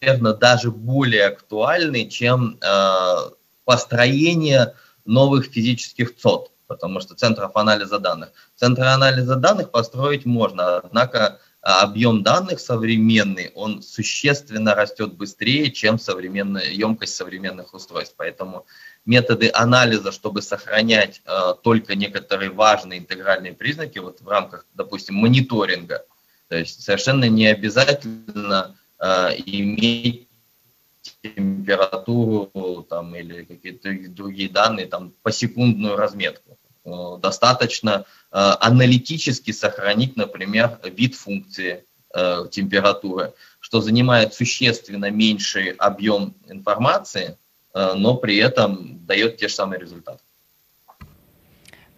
наверное, 0.06 0.34
даже 0.34 0.72
более 0.72 1.26
актуальны, 1.26 2.08
чем 2.08 2.58
э, 2.62 3.16
построение 3.64 4.74
новых 5.06 5.46
физических 5.46 6.16
ЦОД, 6.16 6.52
потому 6.68 7.00
что 7.00 7.16
центров 7.16 7.56
анализа 7.56 8.00
данных. 8.00 8.32
Центры 8.56 8.86
анализа 8.86 9.36
данных 9.36 9.72
построить 9.72 10.26
можно, 10.26 10.78
однако 10.78 11.40
объем 11.62 12.22
данных 12.22 12.60
современный, 12.60 13.52
он 13.56 13.82
существенно 13.82 14.76
растет 14.76 15.14
быстрее, 15.14 15.72
чем 15.72 15.98
современная 15.98 16.70
емкость 16.70 17.16
современных 17.16 17.74
устройств. 17.74 18.14
Поэтому 18.18 18.68
методы 19.06 19.50
анализа, 19.52 20.12
чтобы 20.12 20.44
сохранять 20.44 21.22
э, 21.26 21.56
только 21.64 21.96
некоторые 21.96 22.52
важные 22.52 23.00
интегральные 23.00 23.54
признаки, 23.54 23.98
вот 23.98 24.22
в 24.22 24.28
рамках, 24.28 24.68
допустим, 24.76 25.16
мониторинга, 25.16 26.06
то 26.50 26.56
есть 26.56 26.84
совершенно 26.84 27.28
не 27.28 27.48
обязательно 27.48 28.76
Э, 29.06 29.36
иметь 29.46 30.28
температуру 31.22 32.84
там, 32.90 33.16
или 33.16 33.44
какие-то 33.44 33.94
другие 34.10 34.50
данные, 34.50 34.88
там, 34.88 35.14
посекундную 35.22 35.96
разметку. 35.96 36.58
Э, 36.86 37.20
достаточно 37.22 37.92
э, 38.00 38.04
аналитически 38.32 39.52
сохранить, 39.52 40.16
например, 40.18 40.80
вид 40.84 41.16
функции 41.16 41.86
температуры, 42.50 43.34
что 43.60 43.82
занимает 43.82 44.34
существенно 44.34 45.12
меньший 45.12 45.72
объем 45.72 46.34
информации, 46.48 47.38
но 47.74 48.16
при 48.16 48.38
этом 48.38 49.06
дает 49.06 49.36
те 49.36 49.50
же 49.50 49.54
самые 49.54 49.82
результаты. 49.82 50.24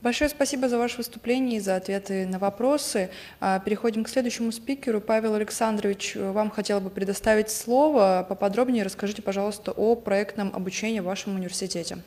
Большое 0.08 0.30
спасибо 0.30 0.70
за 0.70 0.78
ваше 0.78 1.00
выступление 1.00 1.58
и 1.58 1.60
за 1.60 1.76
ответы 1.76 2.26
на 2.26 2.40
вопросы. 2.40 3.10
А, 3.42 3.60
переходим 3.60 4.06
к 4.06 4.10
следующему 4.10 4.54
спикеру. 4.54 5.02
Павел 5.02 5.34
Александрович, 5.34 6.16
вам 6.16 6.50
хотел 6.50 6.80
бы 6.80 6.90
предоставить 6.90 7.50
слово. 7.50 8.26
Поподробнее 8.30 8.86
расскажите, 8.86 9.22
пожалуйста, 9.22 9.74
о 9.74 9.98
проектном 9.98 10.56
обучении 10.56 11.02
в 11.02 11.04
вашем 11.04 11.36
университете. 11.36 11.98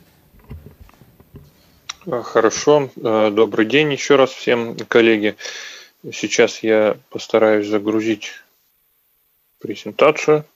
А, 2.07 2.23
хорошо. 2.23 2.89
А, 3.05 3.31
добрый 3.31 3.67
день 3.67 3.93
еще 3.93 4.17
раз 4.17 4.31
всем, 4.31 4.79
коллеги. 4.89 5.37
Сейчас 6.11 6.63
я 6.63 6.97
постараюсь 7.11 7.67
загрузить 7.67 8.31
презентацию. 9.59 10.47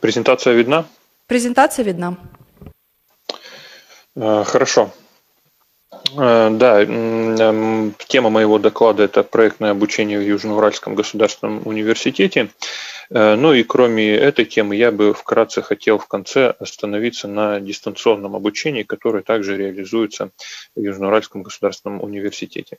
Презентация 0.00 0.54
видна? 0.54 0.86
Презентация 1.26 1.84
видна. 1.84 2.16
Э, 4.16 4.44
хорошо. 4.44 4.90
Э, 6.16 6.50
да, 6.50 6.84
тема 6.84 8.30
моего 8.30 8.58
доклада– 8.58 9.02
это 9.04 9.22
проектное 9.22 9.72
обучение 9.72 10.18
в 10.18 10.22
Южноуральском 10.22 10.94
государственном 10.94 11.66
университете. 11.66 12.50
Ну 13.10 13.54
и 13.54 13.62
кроме 13.62 14.14
этой 14.16 14.44
темы 14.44 14.76
я 14.76 14.92
бы 14.92 15.14
вкратце 15.14 15.62
хотел 15.62 15.96
в 15.98 16.06
конце 16.08 16.50
остановиться 16.50 17.26
на 17.26 17.58
дистанционном 17.58 18.36
обучении, 18.36 18.82
которое 18.82 19.22
также 19.22 19.56
реализуется 19.56 20.30
в 20.76 20.80
Южноуральском 20.80 21.42
государственном 21.42 22.02
университете. 22.02 22.76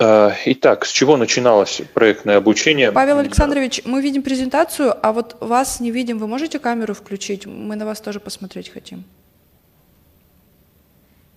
Э, 0.00 0.30
итак, 0.46 0.86
с 0.86 0.90
чего 0.90 1.18
начиналось 1.18 1.82
проектное 1.92 2.38
обучение? 2.38 2.90
Павел 2.90 3.18
Александрович, 3.18 3.82
мы 3.84 4.00
видим 4.00 4.22
презентацию, 4.22 4.94
а 5.02 5.12
вот 5.12 5.36
вас 5.40 5.78
не 5.78 5.90
видим. 5.90 6.18
Вы 6.18 6.26
можете 6.26 6.58
камеру 6.58 6.94
включить? 6.94 7.44
Мы 7.44 7.76
на 7.76 7.84
вас 7.84 8.00
тоже 8.00 8.18
посмотреть 8.18 8.70
хотим. 8.70 9.04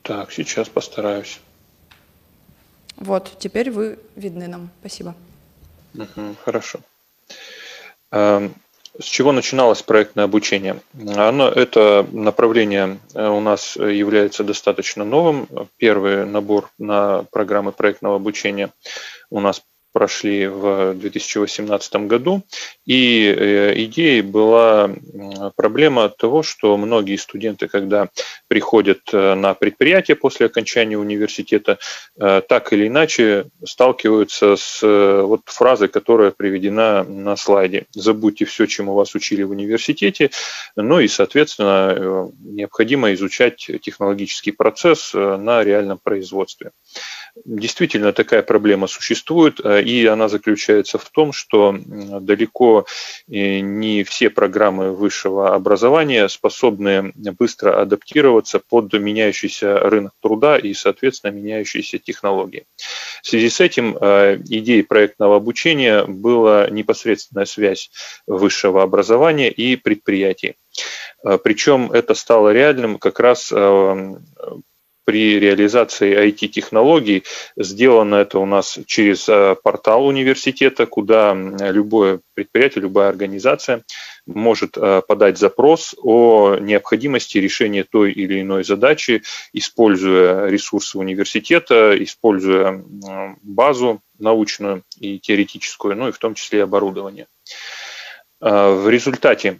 Так, 0.01 0.31
сейчас 0.31 0.69
постараюсь. 0.69 1.41
Вот, 2.95 3.35
теперь 3.37 3.69
вы 3.69 3.99
видны 4.15 4.47
нам. 4.47 4.69
Спасибо. 4.79 5.13
Угу, 5.93 6.35
хорошо. 6.45 6.79
С 8.99 9.05
чего 9.05 9.31
начиналось 9.31 9.81
проектное 9.81 10.25
обучение? 10.25 10.79
Оно, 11.15 11.47
это 11.49 12.05
направление 12.11 12.99
э, 13.15 13.27
у 13.27 13.39
нас 13.39 13.75
является 13.75 14.43
достаточно 14.43 15.03
новым. 15.03 15.47
Первый 15.77 16.25
набор 16.25 16.69
на 16.77 17.23
программы 17.31 17.71
проектного 17.71 18.17
обучения 18.17 18.71
у 19.31 19.39
нас 19.39 19.63
прошли 19.93 20.47
в 20.47 20.95
2018 20.95 21.95
году. 22.07 22.43
И 22.85 23.25
э, 23.25 23.73
идеей 23.83 24.21
была 24.21 24.89
проблема 25.55 26.09
того, 26.09 26.43
что 26.43 26.75
многие 26.75 27.15
студенты, 27.15 27.67
когда 27.67 28.09
приходят 28.47 29.01
э, 29.13 29.35
на 29.35 29.53
предприятие 29.53 30.15
после 30.15 30.47
окончания 30.47 30.97
университета, 30.97 31.77
э, 32.19 32.41
так 32.49 32.73
или 32.73 32.87
иначе 32.87 33.45
сталкиваются 33.63 34.55
с 34.57 34.81
вот 34.81 35.41
фразой, 35.45 35.87
которая 35.87 36.31
приведена 36.31 37.03
на 37.03 37.35
слайде. 37.35 37.85
Забудьте 37.91 38.45
все, 38.45 38.65
чему 38.65 38.95
вас 38.95 39.13
учили 39.13 39.43
в 39.43 39.51
университете, 39.51 40.31
ну 40.75 40.99
и, 40.99 41.07
соответственно, 41.07 42.31
необходимо 42.39 43.13
изучать 43.13 43.69
технологический 43.81 44.51
процесс 44.51 45.13
на 45.13 45.63
реальном 45.63 45.99
производстве. 46.01 46.71
Действительно, 47.45 48.13
такая 48.13 48.41
проблема 48.41 48.87
существует, 48.87 49.59
и 49.83 50.05
она 50.05 50.29
заключается 50.29 50.97
в 50.97 51.09
том, 51.09 51.33
что 51.33 51.75
далеко 52.21 52.85
э, 53.29 53.59
не 53.59 54.03
все 54.03 54.29
программы 54.29 54.91
высшего 54.95 55.53
образования 55.53 56.27
способны 56.29 57.11
быстро 57.15 57.81
адаптироваться 57.81 58.59
под 58.59 58.93
меняющийся 58.93 59.79
рынок 59.79 60.13
труда 60.21 60.57
и, 60.57 60.73
соответственно, 60.73 61.31
меняющиеся 61.31 61.99
технологии. 61.99 62.65
В 63.21 63.27
связи 63.27 63.49
с 63.49 63.59
этим 63.59 63.97
э, 63.99 64.37
идеей 64.37 64.83
проектного 64.83 65.37
обучения 65.37 66.05
была 66.05 66.69
непосредственная 66.69 67.45
связь 67.45 67.91
высшего 68.27 68.83
образования 68.83 69.49
и 69.49 69.75
предприятий. 69.75 70.55
Причем 71.43 71.89
это 71.91 72.15
стало 72.15 72.51
реальным 72.51 72.97
как 72.97 73.21
раз 73.21 73.53
при 75.05 75.39
реализации 75.39 76.29
IT-технологий. 76.29 77.23
Сделано 77.57 78.15
это 78.15 78.39
у 78.39 78.45
нас 78.45 78.79
через 78.85 79.27
э, 79.27 79.55
портал 79.61 80.05
университета, 80.05 80.85
куда 80.85 81.33
любое 81.33 82.21
предприятие, 82.33 82.83
любая 82.83 83.09
организация 83.09 83.83
может 84.25 84.77
э, 84.77 85.01
подать 85.07 85.37
запрос 85.37 85.95
о 86.01 86.55
необходимости 86.55 87.37
решения 87.37 87.83
той 87.83 88.11
или 88.11 88.41
иной 88.41 88.63
задачи, 88.63 89.23
используя 89.51 90.47
ресурсы 90.47 90.97
университета, 90.97 92.01
используя 92.01 92.83
базу 93.41 94.01
научную 94.19 94.83
и 94.97 95.19
теоретическую, 95.19 95.95
ну 95.97 96.07
и 96.07 96.11
в 96.11 96.17
том 96.17 96.35
числе 96.35 96.63
оборудование. 96.63 97.27
Э, 98.41 98.71
в 98.73 98.89
результате 98.89 99.59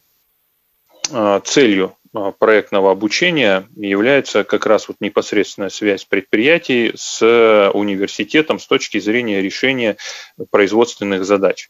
целью 1.44 1.98
проектного 2.38 2.91
обучения 2.91 3.68
является 3.76 4.43
как 4.43 4.66
раз 4.66 4.88
вот 4.88 4.97
непосредственная 4.99 5.70
связь 5.70 6.05
предприятий 6.05 6.91
с 6.95 7.22
университетом 7.74 8.59
с 8.59 8.68
точки 8.68 8.99
зрения 8.99 9.41
решения 9.41 9.97
производственных 10.51 11.26
задач. 11.26 11.70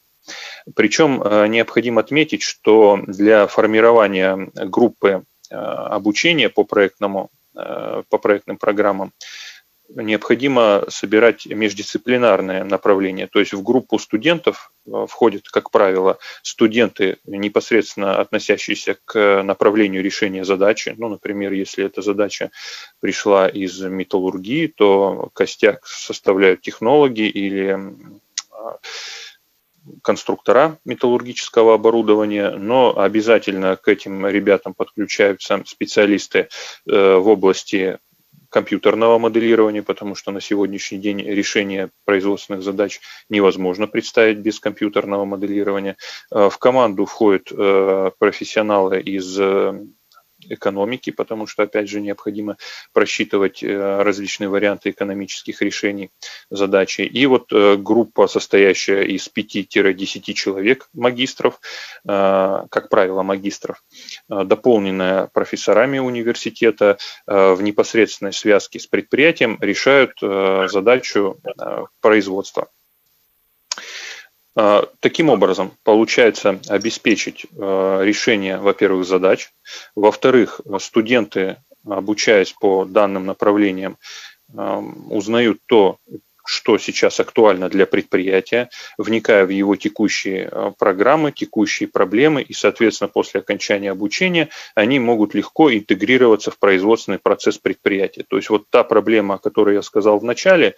Причем 0.75 1.21
а, 1.23 1.47
необходимо 1.47 2.01
отметить, 2.01 2.41
что 2.41 2.99
для 3.05 3.47
формирования 3.47 4.51
группы 4.53 5.23
а, 5.51 5.87
обучения 5.87 6.49
по, 6.49 6.63
проектному, 6.63 7.29
по 7.53 8.17
проектным 8.17 8.57
программам 8.57 9.11
необходимо 9.95 10.85
собирать 10.87 11.45
междисциплинарное 11.45 12.63
направление. 12.63 13.27
То 13.27 13.39
есть 13.39 13.53
в 13.53 13.61
группу 13.63 13.99
студентов 13.99 14.71
э, 14.85 15.05
входят, 15.07 15.47
как 15.49 15.71
правило, 15.71 16.17
студенты, 16.41 17.17
непосредственно 17.25 18.19
относящиеся 18.19 18.97
к 19.05 19.43
направлению 19.43 20.03
решения 20.03 20.45
задачи. 20.45 20.95
Ну, 20.97 21.09
например, 21.09 21.53
если 21.53 21.85
эта 21.85 22.01
задача 22.01 22.51
пришла 22.99 23.47
из 23.47 23.79
металлургии, 23.81 24.67
то 24.67 25.29
костяк 25.33 25.85
составляют 25.85 26.61
технологи 26.61 27.27
или 27.27 27.77
а, 28.51 28.77
конструктора 30.01 30.79
металлургического 30.85 31.75
оборудования, 31.75 32.51
но 32.51 32.97
обязательно 32.97 33.75
к 33.75 33.87
этим 33.87 34.25
ребятам 34.25 34.73
подключаются 34.73 35.61
специалисты 35.65 36.47
э, 36.87 37.15
в 37.15 37.27
области 37.27 37.99
компьютерного 38.53 39.17
моделирования, 39.17 39.81
потому 39.81 40.13
что 40.15 40.31
на 40.31 40.39
сегодняшний 40.39 40.99
день 40.99 41.19
решение 41.19 41.89
производственных 42.05 42.61
задач 42.61 43.01
невозможно 43.27 43.87
представить 43.87 44.37
без 44.37 44.59
компьютерного 44.59 45.25
моделирования. 45.25 45.97
Э, 46.31 46.49
в 46.49 46.57
команду 46.59 47.05
входят 47.05 47.51
э, 47.51 48.11
профессионалы 48.19 49.01
из 49.01 49.39
э, 49.39 49.73
экономики, 50.49 51.11
потому 51.11 51.47
что, 51.47 51.63
опять 51.63 51.89
же, 51.89 52.01
необходимо 52.01 52.57
просчитывать 52.91 53.63
э, 53.63 54.01
различные 54.01 54.49
варианты 54.49 54.91
экономических 54.91 55.61
решений 55.61 56.11
задачи. 56.49 57.01
И 57.01 57.25
вот 57.25 57.51
э, 57.51 57.75
группа, 57.77 58.27
состоящая 58.27 59.03
из 59.03 59.29
5-10 59.29 60.33
человек 60.33 60.89
магистров, 60.93 61.59
э, 62.07 62.65
как 62.69 62.89
правило, 62.89 63.23
магистров, 63.23 63.83
дополненная 64.27 65.29
профессорами 65.33 65.99
университета 65.99 66.97
в 67.25 67.61
непосредственной 67.61 68.33
связке 68.33 68.79
с 68.79 68.87
предприятием, 68.87 69.57
решают 69.61 70.13
задачу 70.19 71.39
производства. 72.01 72.67
А, 74.55 74.87
таким 74.99 75.29
образом, 75.29 75.71
получается 75.83 76.59
обеспечить 76.67 77.45
а, 77.57 78.01
решение, 78.01 78.57
во-первых, 78.57 79.05
задач, 79.05 79.51
во-вторых, 79.95 80.61
студенты, 80.79 81.57
обучаясь 81.85 82.53
по 82.53 82.85
данным 82.85 83.25
направлениям, 83.25 83.97
узнают 84.47 85.59
то, 85.65 85.97
что 86.45 86.77
сейчас 86.77 87.19
актуально 87.19 87.69
для 87.69 87.85
предприятия, 87.85 88.69
вникая 88.97 89.45
в 89.45 89.49
его 89.49 89.75
текущие 89.75 90.49
э, 90.51 90.71
программы, 90.77 91.31
текущие 91.31 91.87
проблемы, 91.87 92.41
и, 92.41 92.53
соответственно, 92.53 93.07
после 93.07 93.39
окончания 93.39 93.91
обучения 93.91 94.49
они 94.75 94.99
могут 94.99 95.33
легко 95.33 95.73
интегрироваться 95.73 96.51
в 96.51 96.59
производственный 96.59 97.19
процесс 97.19 97.57
предприятия. 97.57 98.23
То 98.27 98.37
есть 98.37 98.49
вот 98.49 98.69
та 98.69 98.83
проблема, 98.83 99.35
о 99.35 99.39
которой 99.39 99.75
я 99.75 99.81
сказал 99.81 100.19
в 100.19 100.23
начале, 100.23 100.75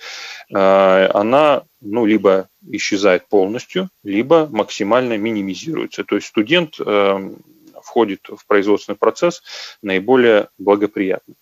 э, 0.53 0.55
она 0.57 1.63
ну, 1.82 2.05
либо 2.05 2.49
исчезает 2.68 3.28
полностью, 3.28 3.89
либо 4.03 4.47
максимально 4.51 5.18
минимизируется. 5.18 6.03
То 6.03 6.16
есть 6.16 6.28
студент 6.28 6.76
э, 6.80 7.36
входит 7.84 8.28
в 8.30 8.45
производственный 8.47 8.97
процесс 8.97 9.43
наиболее 9.82 10.49
благоприятно. 10.57 11.36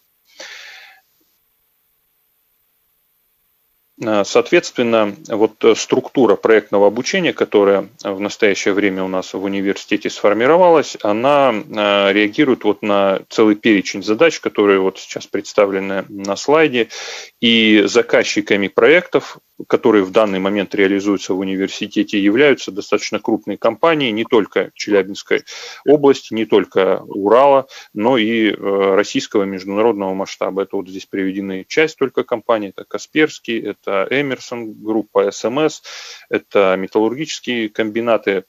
Соответственно, 3.99 5.15
вот 5.27 5.63
э, 5.63 5.75
структура 5.75 6.35
проектного 6.35 6.87
обучения, 6.87 7.31
которая 7.31 7.89
в 8.03 8.19
настоящее 8.19 8.73
время 8.73 9.03
у 9.03 9.07
нас 9.07 9.33
в 9.33 9.43
университете 9.43 10.09
сформировалась, 10.09 10.97
она 11.03 11.53
э, 11.53 12.11
реагирует 12.11 12.63
вот 12.63 12.81
на 12.81 13.21
целый 13.29 13.55
перечень 13.55 14.01
задач, 14.01 14.39
которые 14.39 14.79
вот 14.79 14.97
сейчас 14.97 15.27
представлены 15.27 16.05
на 16.09 16.35
слайде. 16.35 16.89
И 17.39 17.83
заказчиками 17.85 18.67
проектов 18.67 19.37
которые 19.67 20.03
в 20.03 20.11
данный 20.11 20.39
момент 20.39 20.73
реализуются 20.75 21.33
в 21.33 21.39
университете, 21.39 22.19
являются 22.19 22.71
достаточно 22.71 23.19
крупные 23.19 23.57
компании 23.57 24.11
не 24.11 24.25
только 24.25 24.71
Челябинской 24.73 25.43
области, 25.85 26.33
не 26.33 26.45
только 26.45 27.01
Урала, 27.03 27.67
но 27.93 28.17
и 28.17 28.51
э, 28.51 28.95
российского 28.95 29.43
международного 29.43 30.13
масштаба. 30.13 30.63
Это 30.63 30.75
вот 30.75 30.87
здесь 30.87 31.05
приведены 31.05 31.65
часть 31.67 31.97
только 31.97 32.23
компаний, 32.23 32.69
это 32.69 32.85
Касперский, 32.85 33.59
это 33.59 34.07
Эмерсон, 34.09 34.73
группа 34.73 35.31
СМС, 35.31 35.81
это 36.29 36.75
металлургические 36.77 37.69
комбинаты 37.69 38.45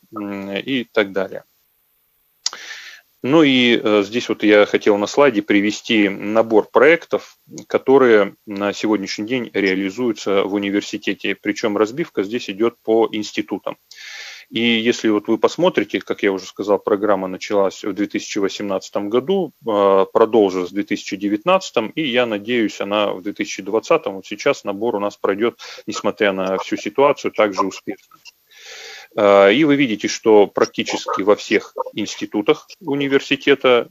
и 0.65 0.87
так 0.93 1.13
далее. 1.13 1.45
Ну 3.27 3.43
и 3.43 3.81
э, 3.83 4.03
здесь 4.03 4.29
вот 4.29 4.43
я 4.43 4.67
хотел 4.67 4.99
на 4.99 5.07
слайде 5.07 5.41
привести 5.41 6.11
набор 6.11 6.69
проектов, 6.71 7.39
которые 7.69 8.37
на 8.45 8.75
сегодняшний 8.75 9.27
день 9.27 9.51
реализуются 9.55 10.43
в 10.43 10.53
университете. 10.53 11.35
Причем 11.35 11.79
разбивка 11.79 12.23
здесь 12.23 12.51
идет 12.51 12.75
по 12.83 13.09
институтам. 13.11 13.79
И 14.51 14.61
если 14.61 15.09
вот 15.09 15.27
вы 15.29 15.39
посмотрите, 15.39 16.01
как 16.01 16.23
я 16.23 16.33
уже 16.33 16.45
сказал, 16.45 16.79
программа 16.79 17.27
началась 17.27 17.83
в 17.83 17.95
2018 17.95 19.09
году, 19.09 19.53
э, 19.67 20.05
продолжилась 20.13 20.71
в 20.71 20.75
2019, 20.75 21.93
и 21.95 22.03
я 22.07 22.27
надеюсь, 22.27 22.79
она 22.83 23.15
в 23.15 23.23
2020, 23.23 24.05
вот 24.05 24.27
сейчас 24.27 24.65
набор 24.65 24.97
у 24.97 25.01
нас 25.01 25.17
пройдет, 25.17 25.59
несмотря 25.87 26.33
на 26.33 26.59
всю 26.59 26.77
ситуацию, 26.77 27.33
также 27.33 27.63
успешно. 27.63 28.19
Э, 29.17 29.53
и 29.53 29.65
вы 29.65 29.77
видите, 29.77 30.09
что 30.09 30.47
практически 30.47 31.23
во 31.23 31.37
всех 31.37 31.75
институтах 31.93 32.67
университета 32.81 33.89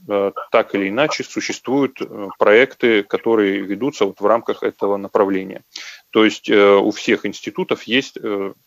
так 0.50 0.74
или 0.74 0.88
иначе 0.88 1.24
существуют 1.24 2.00
проекты, 2.38 3.02
которые 3.02 3.60
ведутся 3.60 4.04
вот 4.04 4.20
в 4.20 4.26
рамках 4.26 4.62
этого 4.62 4.96
направления. 4.96 5.62
То 6.10 6.24
есть 6.24 6.50
у 6.50 6.90
всех 6.90 7.26
институтов 7.26 7.84
есть 7.84 8.18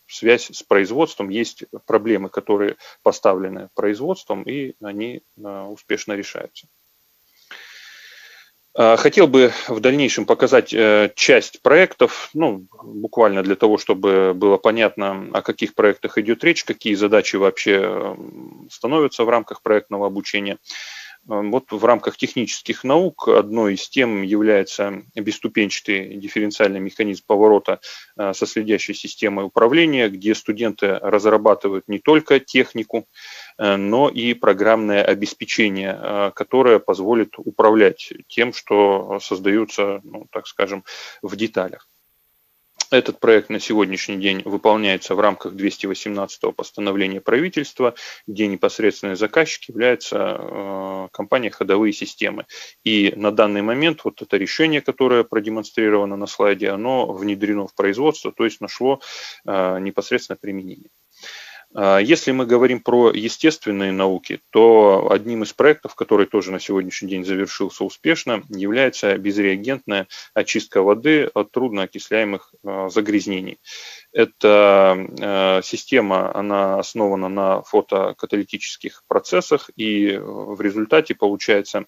связь 0.08 0.50
с 0.52 0.64
производством, 0.64 1.30
есть 1.30 1.64
проблемы, 1.86 2.30
которые 2.30 2.76
поставлены 3.04 3.70
производством, 3.74 4.44
и 4.44 4.74
они 4.82 5.22
успешно 5.38 6.14
решаются. 6.14 6.68
А, 8.80 8.96
хотел 8.96 9.28
бы 9.28 9.52
в 9.68 9.80
дальнейшем 9.80 10.28
показать 10.28 10.72
э, 10.72 11.12
часть 11.16 11.64
проектов, 11.64 12.30
ну, 12.36 12.68
буквально 12.84 13.42
для 13.42 13.56
того, 13.56 13.80
чтобы 13.80 14.34
было 14.36 14.58
понятно, 14.58 15.30
о 15.34 15.42
каких 15.42 15.74
проектах 15.74 16.20
идет 16.20 16.44
речь, 16.44 16.64
какие 16.64 16.94
задачи 16.94 17.38
вообще 17.38 17.80
э, 17.82 18.16
становятся 18.70 19.24
в 19.24 19.30
рамках 19.30 19.64
проектного 19.64 20.06
обучения. 20.06 20.60
Э, 21.30 21.42
вот 21.42 21.72
в 21.72 21.84
рамках 21.86 22.18
технических 22.18 22.84
наук 22.84 23.28
одной 23.28 23.76
из 23.76 23.88
тем 23.90 24.22
является 24.22 25.04
бесступенчатый 25.16 26.18
дифференциальный 26.18 26.80
механизм 26.80 27.24
поворота 27.26 27.80
со 28.16 28.46
следящей 28.46 28.94
системой 28.94 29.46
управления, 29.46 30.10
где 30.10 30.34
студенты 30.36 31.00
разрабатывают 31.02 31.88
не 31.88 32.00
только 32.00 32.40
технику, 32.40 33.08
Э, 33.58 33.76
но 33.76 34.10
и 34.10 34.34
программное 34.34 35.04
обеспечение, 35.04 35.98
э, 36.00 36.32
которое 36.36 36.80
позволит 36.80 37.34
управлять 37.38 38.14
тем, 38.28 38.54
что 38.54 39.20
создаются, 39.20 40.02
ну, 40.04 40.28
так 40.32 40.48
скажем, 40.48 40.84
в 41.22 41.36
деталях. 41.36 41.88
Этот 42.90 43.20
проект 43.20 43.50
на 43.50 43.60
сегодняшний 43.60 44.16
день 44.16 44.42
выполняется 44.46 45.14
в 45.14 45.20
рамках 45.20 45.54
218 45.54 46.56
постановления 46.56 47.20
правительства, 47.20 47.96
где 48.28 48.48
непосредственный 48.48 49.16
заказчик 49.16 49.68
является 49.68 50.38
э, 50.40 51.08
компания 51.12 51.50
«Ходовые 51.50 51.92
системы». 51.92 52.46
И 52.86 53.14
на 53.18 53.32
данный 53.32 53.62
момент 53.62 54.06
вот 54.06 54.22
это 54.22 54.38
решение, 54.38 54.82
которое 54.82 55.26
продемонстрировано 55.26 56.16
на 56.16 56.28
слайде, 56.28 56.70
оно 56.70 57.12
внедрено 57.12 57.68
в 57.68 57.76
производство, 57.76 58.32
то 58.32 58.46
есть 58.46 58.62
нашло 58.62 59.02
непосредственно 59.46 60.38
применение. 60.38 60.90
А, 61.80 62.00
если 62.00 62.32
мы 62.32 62.48
говорим 62.48 62.80
про 62.80 63.12
естественные 63.12 63.92
науки, 63.92 64.40
то 64.50 65.12
одним 65.12 65.44
из 65.44 65.54
проектов, 65.54 65.94
который 65.94 66.26
тоже 66.26 66.52
на 66.52 66.60
сегодняшний 66.60 67.08
день 67.08 67.24
завершился 67.24 67.84
успешно, 67.84 68.42
является 68.50 69.16
безреагентная 69.20 70.08
очистка 70.34 70.82
воды 70.82 71.30
от 71.36 71.52
трудноокисляемых 71.52 72.52
а, 72.66 72.90
загрязнений. 72.90 73.60
Эта 74.14 74.98
э, 75.20 75.62
система, 75.64 76.34
она 76.34 76.80
основана 76.80 77.28
на 77.28 77.62
фотокаталитических 77.62 79.04
процессах, 79.08 79.70
и 79.76 80.18
в 80.18 80.60
результате 80.62 81.14
получается 81.14 81.86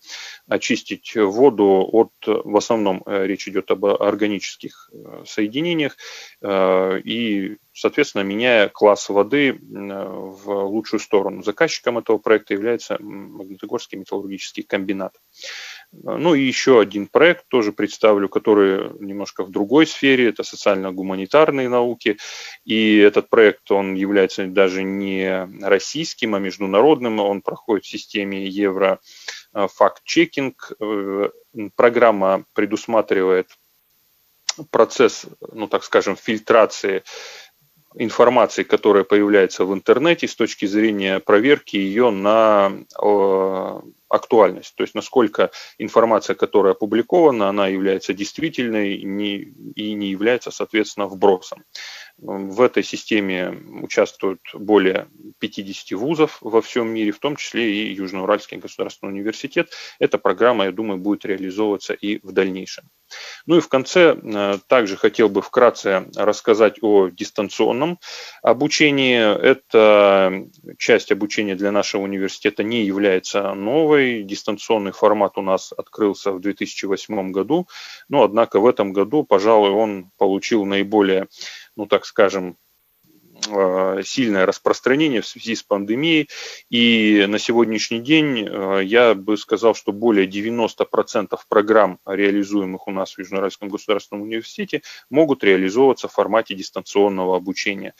очистить 0.48 1.16
воду 1.16 1.88
от, 1.92 2.12
в 2.26 2.56
основном 2.58 3.04
э, 3.06 3.26
речь 3.26 3.48
идет 3.48 3.72
об 3.72 3.86
органических 3.86 4.90
э, 4.92 5.24
соединениях, 5.26 5.98
и, 6.44 7.58
соответственно, 7.74 8.24
меняя 8.24 8.70
класс 8.70 9.10
воды 9.10 9.60
в 9.62 10.66
лучшую 10.66 11.00
сторону. 11.00 11.44
Заказчиком 11.44 11.98
этого 11.98 12.18
проекта 12.18 12.54
является 12.54 12.98
Магнитогорский 13.00 13.98
металлургический 13.98 14.64
комбинат. 14.64 15.16
Ну 15.92 16.36
и 16.36 16.42
еще 16.42 16.80
один 16.80 17.08
проект 17.08 17.48
тоже 17.48 17.72
представлю, 17.72 18.30
который 18.30 18.92
немножко 19.00 19.44
в 19.44 19.50
другой 19.50 19.88
сфере, 19.88 20.30
это 20.30 20.44
социально-гуманитарные 20.44 21.68
науки. 21.68 22.18
И 22.64 22.98
этот 22.98 23.30
проект, 23.30 23.72
он 23.72 23.96
является 23.96 24.46
даже 24.46 24.84
не 24.84 25.50
российским, 25.62 26.36
а 26.36 26.40
международным. 26.40 27.20
Он 27.20 27.42
проходит 27.42 27.86
в 27.86 27.90
системе 27.90 28.48
Евро 28.48 29.00
факт-чекинг. 29.52 30.74
Э, 30.80 31.30
программа 31.76 32.46
предусматривает 32.54 33.50
процесс, 34.70 35.26
ну 35.52 35.68
так 35.68 35.84
скажем, 35.84 36.16
фильтрации 36.16 37.04
информации, 37.96 38.64
которая 38.64 39.04
появляется 39.04 39.66
в 39.66 39.74
интернете 39.74 40.28
с 40.28 40.36
точки 40.36 40.66
зрения 40.66 41.20
проверки 41.20 41.78
ее 41.78 42.12
на 42.12 42.72
актуальность, 44.10 44.76
то 44.76 44.84
есть 44.84 44.96
насколько 44.96 45.52
информация, 45.78 46.36
которая 46.36 46.74
опубликована, 46.74 47.50
она 47.50 47.68
является 47.68 48.14
действительной 48.14 48.96
и 48.96 49.06
не 49.06 50.10
является, 50.10 50.52
соответственно, 50.52 51.08
вбросом. 51.08 51.64
В 52.18 52.62
этой 52.62 52.84
системе 52.84 53.58
участвуют 53.82 54.42
более 54.54 55.08
50 55.40 55.98
вузов 55.98 56.38
во 56.42 56.62
всем 56.62 56.90
мире, 56.90 57.12
в 57.12 57.20
том 57.20 57.38
числе 57.38 57.72
и 57.72 57.94
Южноуральский 57.94 58.58
государственный 58.58 59.14
университет. 59.14 59.72
Эта 60.00 60.18
программа, 60.18 60.66
я 60.66 60.72
думаю, 60.72 61.00
будет 61.00 61.26
реализовываться 61.26 61.94
и 61.94 62.20
в 62.26 62.34
дальнейшем. 62.34 62.90
Ну 63.46 63.58
и 63.58 63.62
в 63.62 63.70
конце 63.70 64.16
э, 64.16 64.58
также 64.68 64.96
хотел 64.98 65.30
бы 65.30 65.42
вкратце 65.42 66.08
рассказать 66.16 66.78
о 66.82 67.10
дистанционном 67.10 68.00
обучении. 68.44 69.20
Эта 69.20 70.46
часть 70.78 71.12
обучения 71.12 71.56
для 71.56 71.72
нашего 71.72 72.04
университета 72.04 72.64
не 72.64 72.84
является 72.84 73.54
новой. 73.54 73.99
Дистанционный 74.24 74.92
формат 74.92 75.38
у 75.38 75.42
нас 75.42 75.74
открылся 75.78 76.32
в 76.32 76.40
2008 76.40 77.32
году, 77.32 77.68
но 78.10 78.24
однако 78.24 78.60
в 78.60 78.66
этом 78.66 78.94
году, 78.94 79.24
пожалуй, 79.24 79.72
он 79.72 80.12
получил 80.18 80.66
наиболее 80.66 81.28
ну 81.80 81.86
так 81.86 82.06
скажем, 82.06 82.58
сильное 84.04 84.46
распространение 84.46 85.22
в 85.22 85.28
связи 85.28 85.56
с 85.56 85.64
пандемией. 85.64 86.30
И 86.70 87.26
на 87.28 87.40
сегодняшний 87.40 88.00
день 88.00 88.48
э, 88.48 88.82
я 88.84 89.14
бы 89.14 89.38
сказал, 89.38 89.76
что 89.76 89.92
более 89.92 90.28
90% 90.28 91.38
программ, 91.48 92.00
реализуемых 92.06 92.88
у 92.88 92.92
нас 92.92 93.16
в 93.16 93.20
Южноуральском 93.20 93.70
государственном 93.70 94.24
университете, 94.24 94.82
могут 95.10 95.44
реализовываться 95.44 96.08
в 96.08 96.14
формате 96.14 96.56
дистанционного 96.56 97.36
обучения. 97.36 97.94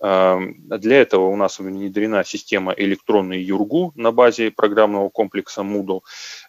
Эм, 0.00 0.56
для 0.68 1.00
этого 1.00 1.26
у 1.26 1.36
нас 1.36 1.58
внедрена 1.58 2.24
система 2.24 2.72
электронный 2.72 3.40
ЮРГУ 3.42 3.92
на 3.94 4.12
базе 4.12 4.50
программного 4.50 5.08
комплекса 5.08 5.62
Moodle, 5.62 6.00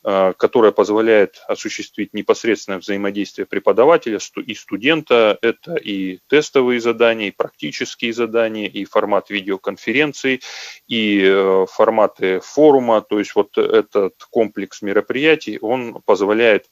э, 0.03 0.33
которая 0.37 0.71
позволяет 0.71 1.41
осуществить 1.47 2.13
непосредственное 2.13 2.79
взаимодействие 2.79 3.45
преподавателя 3.45 4.19
и 4.45 4.53
студента. 4.53 5.37
Это 5.41 5.75
и 5.75 6.19
тестовые 6.27 6.79
задания, 6.79 7.27
и 7.27 7.31
практические 7.31 8.13
задания, 8.13 8.46
и 8.55 8.85
формат 8.85 9.29
видеоконференций, 9.29 10.41
и 10.87 11.21
э, 11.23 11.65
форматы 11.69 12.39
форума. 12.39 13.01
То 13.01 13.19
есть 13.19 13.35
вот 13.35 13.57
этот 13.57 14.15
комплекс 14.29 14.81
мероприятий, 14.81 15.59
он 15.61 16.01
позволяет 16.05 16.67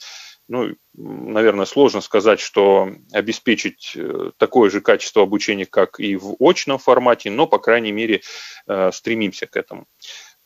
ну, 0.48 0.76
наверное, 0.94 1.66
сложно 1.66 2.02
сказать, 2.02 2.40
что 2.40 2.90
обеспечить 3.12 3.94
э, 3.96 4.32
такое 4.38 4.70
же 4.70 4.80
качество 4.80 5.24
обучения, 5.24 5.66
как 5.66 6.00
и 6.00 6.16
в 6.16 6.36
очном 6.40 6.78
формате, 6.78 7.32
но, 7.32 7.48
по 7.48 7.58
крайней 7.58 7.92
мере, 7.92 8.22
э, 8.68 8.92
стремимся 8.92 9.48
к 9.48 9.58
этому. 9.58 9.88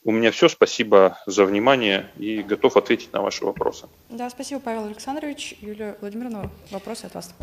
У 0.03 0.11
меня 0.11 0.31
все. 0.31 0.47
Спасибо 0.47 1.19
за 1.25 1.43
внимание 1.43 2.09
и 2.17 2.41
готов 2.41 2.77
ответить 2.77 3.11
на 3.11 3.21
ваши 3.21 3.43
вопросы. 3.43 3.87
Да, 4.09 4.29
спасибо, 4.29 4.61
Павел 4.61 4.85
Александрович. 4.85 5.55
Юлия 5.59 5.97
Владимировна, 5.99 6.49
вопросы 6.71 7.05
от 7.05 7.15
вас. 7.15 7.35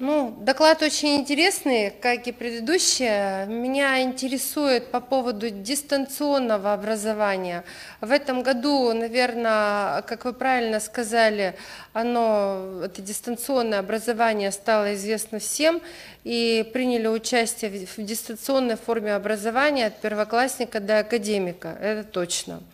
Ну, 0.00 0.36
доклад 0.40 0.82
очень 0.82 1.14
интересный, 1.14 1.92
как 1.92 2.26
и 2.26 2.32
предыдущие. 2.32 3.46
Меня 3.46 4.02
интересует 4.02 4.90
по 4.90 4.98
поводу 4.98 5.50
дистанционного 5.50 6.72
образования. 6.72 7.62
В 8.00 8.10
этом 8.10 8.42
году, 8.42 8.92
наверное, 8.92 10.02
как 10.02 10.24
вы 10.24 10.32
правильно 10.32 10.80
сказали, 10.80 11.54
оно, 11.92 12.80
это 12.82 13.02
дистанционное 13.02 13.78
образование 13.78 14.50
стало 14.50 14.96
известно 14.96 15.38
всем, 15.38 15.80
и 16.24 16.68
приняли 16.72 17.06
участие 17.06 17.86
в 17.86 18.02
дистанционной 18.02 18.76
форме 18.76 19.14
образования 19.14 19.86
от 19.86 20.00
первоклассника 20.00 20.80
до 20.80 20.98
академика, 20.98 21.68
это 21.80 22.02
точно. 22.02 22.64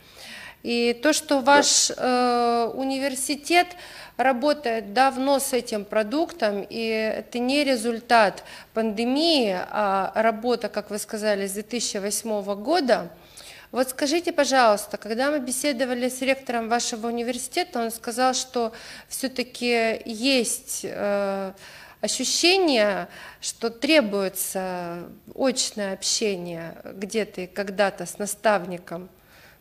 И 0.63 0.99
то, 1.03 1.15
что 1.15 1.41
ваш 1.41 1.91
э, 1.91 2.71
университет 2.75 3.67
работает 4.23 4.93
давно 4.93 5.39
с 5.39 5.53
этим 5.53 5.85
продуктом, 5.85 6.67
и 6.69 6.87
это 6.87 7.39
не 7.39 7.65
результат 7.65 8.45
пандемии, 8.75 9.57
а 9.71 10.13
работа, 10.15 10.69
как 10.69 10.91
вы 10.91 10.99
сказали, 10.99 11.47
с 11.47 11.53
2008 11.53 12.55
года. 12.63 13.11
Вот 13.73 13.91
скажите, 13.91 14.33
пожалуйста, 14.33 14.97
когда 14.97 15.31
мы 15.31 15.39
беседовали 15.39 16.09
с 16.09 16.21
ректором 16.23 16.69
вашего 16.69 17.07
университета, 17.07 17.81
он 17.81 17.93
сказал, 17.93 18.35
что 18.35 18.73
все-таки 19.09 20.03
есть 20.05 20.81
э, 20.83 21.53
ощущение, 22.01 23.09
что 23.41 23.71
требуется 23.71 25.05
очное 25.37 25.93
общение 25.93 26.75
где-то 26.85 27.43
и 27.43 27.47
когда-то 27.47 28.07
с 28.07 28.19
наставником. 28.19 29.09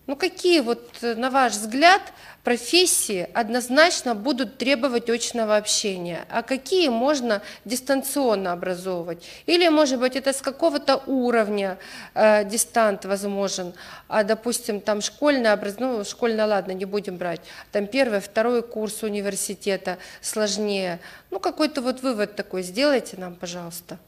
Ну 0.09 0.15
какие 0.15 0.61
вот, 0.61 1.03
э, 1.03 1.13
на 1.13 1.29
ваш 1.29 1.53
взгляд, 1.53 2.01
профессии 2.43 3.29
однозначно 3.35 4.15
будут 4.15 4.57
требовать 4.57 5.07
очного 5.07 5.55
общения, 5.55 6.25
а 6.31 6.41
какие 6.41 6.89
можно 6.89 7.43
дистанционно 7.63 8.51
образовывать? 8.51 9.23
Или, 9.45 9.67
может 9.67 9.99
быть, 9.99 10.15
это 10.15 10.33
с 10.33 10.41
какого-то 10.41 11.03
уровня 11.05 11.77
э, 12.15 12.43
дистант 12.43 13.05
возможен, 13.05 13.75
а, 14.07 14.23
допустим, 14.23 14.81
там 14.81 15.01
школьное 15.01 15.53
образование, 15.53 15.99
ну, 15.99 16.03
школьное, 16.03 16.47
ладно, 16.47 16.71
не 16.71 16.85
будем 16.85 17.17
брать, 17.17 17.41
там 17.71 17.85
первый, 17.85 18.19
второй 18.19 18.63
курс 18.63 19.03
университета 19.03 19.99
сложнее. 20.21 20.99
Ну, 21.29 21.39
какой-то 21.39 21.83
вот 21.83 22.01
вывод 22.01 22.35
такой 22.35 22.63
сделайте 22.63 23.15
нам, 23.17 23.35
пожалуйста. 23.35 23.99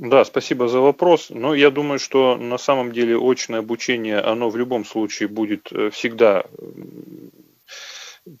Да, 0.00 0.24
спасибо 0.24 0.66
за 0.66 0.80
вопрос. 0.80 1.28
Но 1.28 1.54
я 1.54 1.70
думаю, 1.70 1.98
что 1.98 2.38
на 2.38 2.56
самом 2.56 2.90
деле 2.90 3.18
очное 3.18 3.58
обучение, 3.58 4.18
оно 4.18 4.48
в 4.48 4.56
любом 4.56 4.86
случае 4.86 5.28
будет 5.28 5.70
э, 5.72 5.90
всегда 5.90 6.46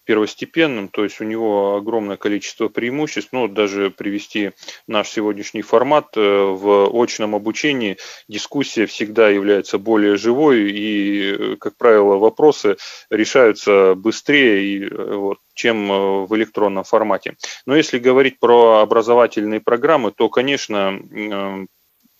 первостепенным, 0.04 0.88
то 0.88 1.04
есть 1.04 1.20
у 1.20 1.24
него 1.24 1.76
огромное 1.76 2.16
количество 2.16 2.68
преимуществ. 2.68 3.32
Ну, 3.32 3.48
даже 3.48 3.90
привести 3.90 4.52
наш 4.86 5.08
сегодняшний 5.08 5.62
формат 5.62 6.16
э, 6.16 6.20
в 6.20 6.90
очном 7.02 7.34
обучении, 7.34 7.96
дискуссия 8.28 8.86
всегда 8.86 9.28
является 9.28 9.78
более 9.78 10.16
живой, 10.16 10.70
и, 10.70 11.32
э, 11.32 11.56
как 11.56 11.76
правило, 11.76 12.16
вопросы 12.16 12.76
решаются 13.10 13.94
быстрее, 13.94 14.64
и, 14.64 14.84
э, 14.84 15.14
вот, 15.14 15.38
чем 15.54 16.26
в 16.26 16.36
электронном 16.36 16.84
формате. 16.84 17.36
Но 17.66 17.76
если 17.76 17.98
говорить 17.98 18.38
про 18.38 18.80
образовательные 18.80 19.60
программы, 19.60 20.10
то, 20.10 20.28
конечно, 20.28 20.98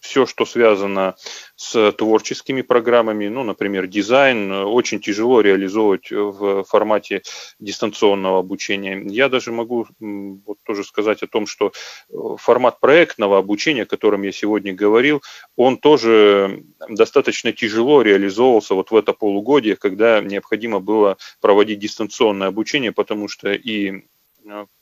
все, 0.01 0.27
что 0.27 0.45
связано 0.45 1.15
с 1.57 1.93
творческими 1.93 2.63
программами, 2.63 3.29
ну, 3.29 3.45
например, 3.45 3.87
дизайн, 3.87 4.51
очень 4.51 5.01
тяжело 5.01 5.41
реализовывать 5.41 6.11
в 6.11 6.65
формате 6.65 7.23
дистанционного 7.59 8.41
обучения. 8.41 9.03
Я 9.07 9.29
даже 9.29 9.53
могу 9.53 9.87
вот 10.01 10.59
тоже 10.65 10.85
сказать 10.85 11.23
о 11.23 11.27
том, 11.27 11.47
что 11.47 11.73
э, 12.09 12.15
формат 12.39 12.81
проектного 12.81 13.39
обучения, 13.39 13.83
о 13.83 13.87
котором 13.87 14.23
я 14.23 14.33
сегодня 14.33 14.73
говорил, 14.73 15.23
он 15.57 15.77
тоже 15.77 16.65
достаточно 16.89 17.53
тяжело 17.53 18.03
реализовывался 18.03 18.75
вот 18.75 18.91
в 18.91 18.97
это 18.97 19.13
полугодие, 19.13 19.77
когда 19.77 20.21
необходимо 20.21 20.81
было 20.81 21.19
проводить 21.41 21.79
дистанционное 21.79 22.49
обучение, 22.49 22.93
потому 22.93 23.29
что 23.29 23.53
и 23.53 23.91
Э, 23.91 24.20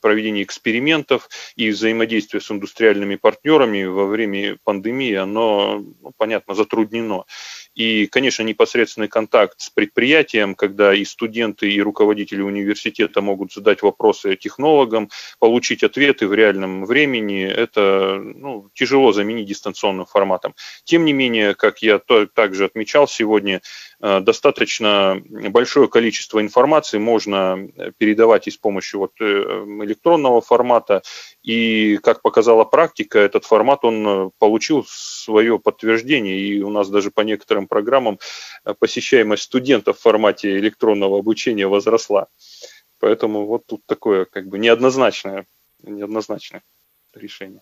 проведение 0.01 0.43
экспериментов 0.43 1.29
и 1.55 1.69
взаимодействие 1.69 2.41
с 2.41 2.51
индустриальными 2.51 3.15
партнерами 3.15 3.83
во 3.83 4.05
время 4.05 4.57
пандемии, 4.63 5.13
оно, 5.15 5.83
ну, 6.01 6.11
понятно, 6.17 6.55
затруднено. 6.55 7.25
И, 7.75 8.07
конечно, 8.07 8.43
непосредственный 8.43 9.07
контакт 9.07 9.61
с 9.61 9.69
предприятием, 9.69 10.55
когда 10.55 10.93
и 10.93 11.05
студенты, 11.05 11.71
и 11.71 11.81
руководители 11.81 12.41
университета 12.41 13.21
могут 13.21 13.53
задать 13.53 13.81
вопросы 13.81 14.35
технологам, 14.35 15.09
получить 15.39 15.83
ответы 15.83 16.27
в 16.27 16.33
реальном 16.33 16.85
времени, 16.85 17.43
это 17.43 18.19
ну, 18.21 18.69
тяжело 18.73 19.13
заменить 19.13 19.47
дистанционным 19.47 20.05
форматом. 20.05 20.55
Тем 20.83 21.05
не 21.05 21.13
менее, 21.13 21.55
как 21.55 21.81
я 21.81 21.99
также 22.33 22.65
отмечал 22.65 23.07
сегодня, 23.07 23.61
достаточно 23.99 25.21
большое 25.49 25.89
количество 25.89 26.41
информации 26.41 26.97
можно 26.97 27.67
передавать 27.97 28.47
и 28.47 28.51
с 28.51 28.57
помощью 28.57 29.01
вот 29.01 29.11
э, 29.19 29.23
электронного 29.23 30.39
формата. 30.41 31.01
И, 31.43 31.97
как 31.97 32.21
показала 32.21 32.63
практика, 32.63 33.19
этот 33.19 33.43
формат, 33.43 33.83
он 33.83 34.31
получил 34.39 34.85
свое 34.87 35.59
подтверждение. 35.59 36.39
И 36.39 36.61
у 36.61 36.69
нас 36.69 36.89
даже 36.89 37.11
по 37.11 37.21
некоторым 37.21 37.67
программам 37.67 38.19
э, 38.63 38.73
посещаемость 38.73 39.43
студентов 39.43 39.97
в 39.97 40.01
формате 40.01 40.57
электронного 40.57 41.19
обучения 41.19 41.67
возросла. 41.67 42.27
Поэтому 42.99 43.45
вот 43.45 43.65
тут 43.65 43.85
такое 43.85 44.25
как 44.25 44.47
бы 44.47 44.59
неоднозначное, 44.59 45.45
неоднозначное 45.83 46.63
решение. 47.13 47.61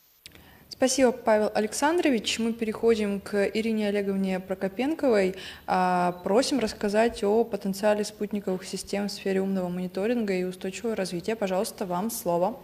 Спасибо, 0.78 1.12
Павел 1.12 1.50
Александрович. 1.56 2.38
Мы 2.38 2.54
переходим 2.54 3.20
к 3.20 3.46
Ирине 3.48 3.88
Олеговне 3.88 4.40
Прокопенковой. 4.40 5.34
А, 5.66 6.12
просим 6.24 6.60
рассказать 6.60 7.24
о 7.24 7.44
потенциале 7.44 8.04
спутниковых 8.04 8.64
систем 8.64 9.08
в 9.08 9.12
сфере 9.12 9.42
умного 9.42 9.70
мониторинга 9.70 10.34
и 10.34 10.44
устойчивого 10.44 10.96
развития. 10.96 11.36
Пожалуйста, 11.36 11.88
вам 11.88 12.12
слово. 12.12 12.60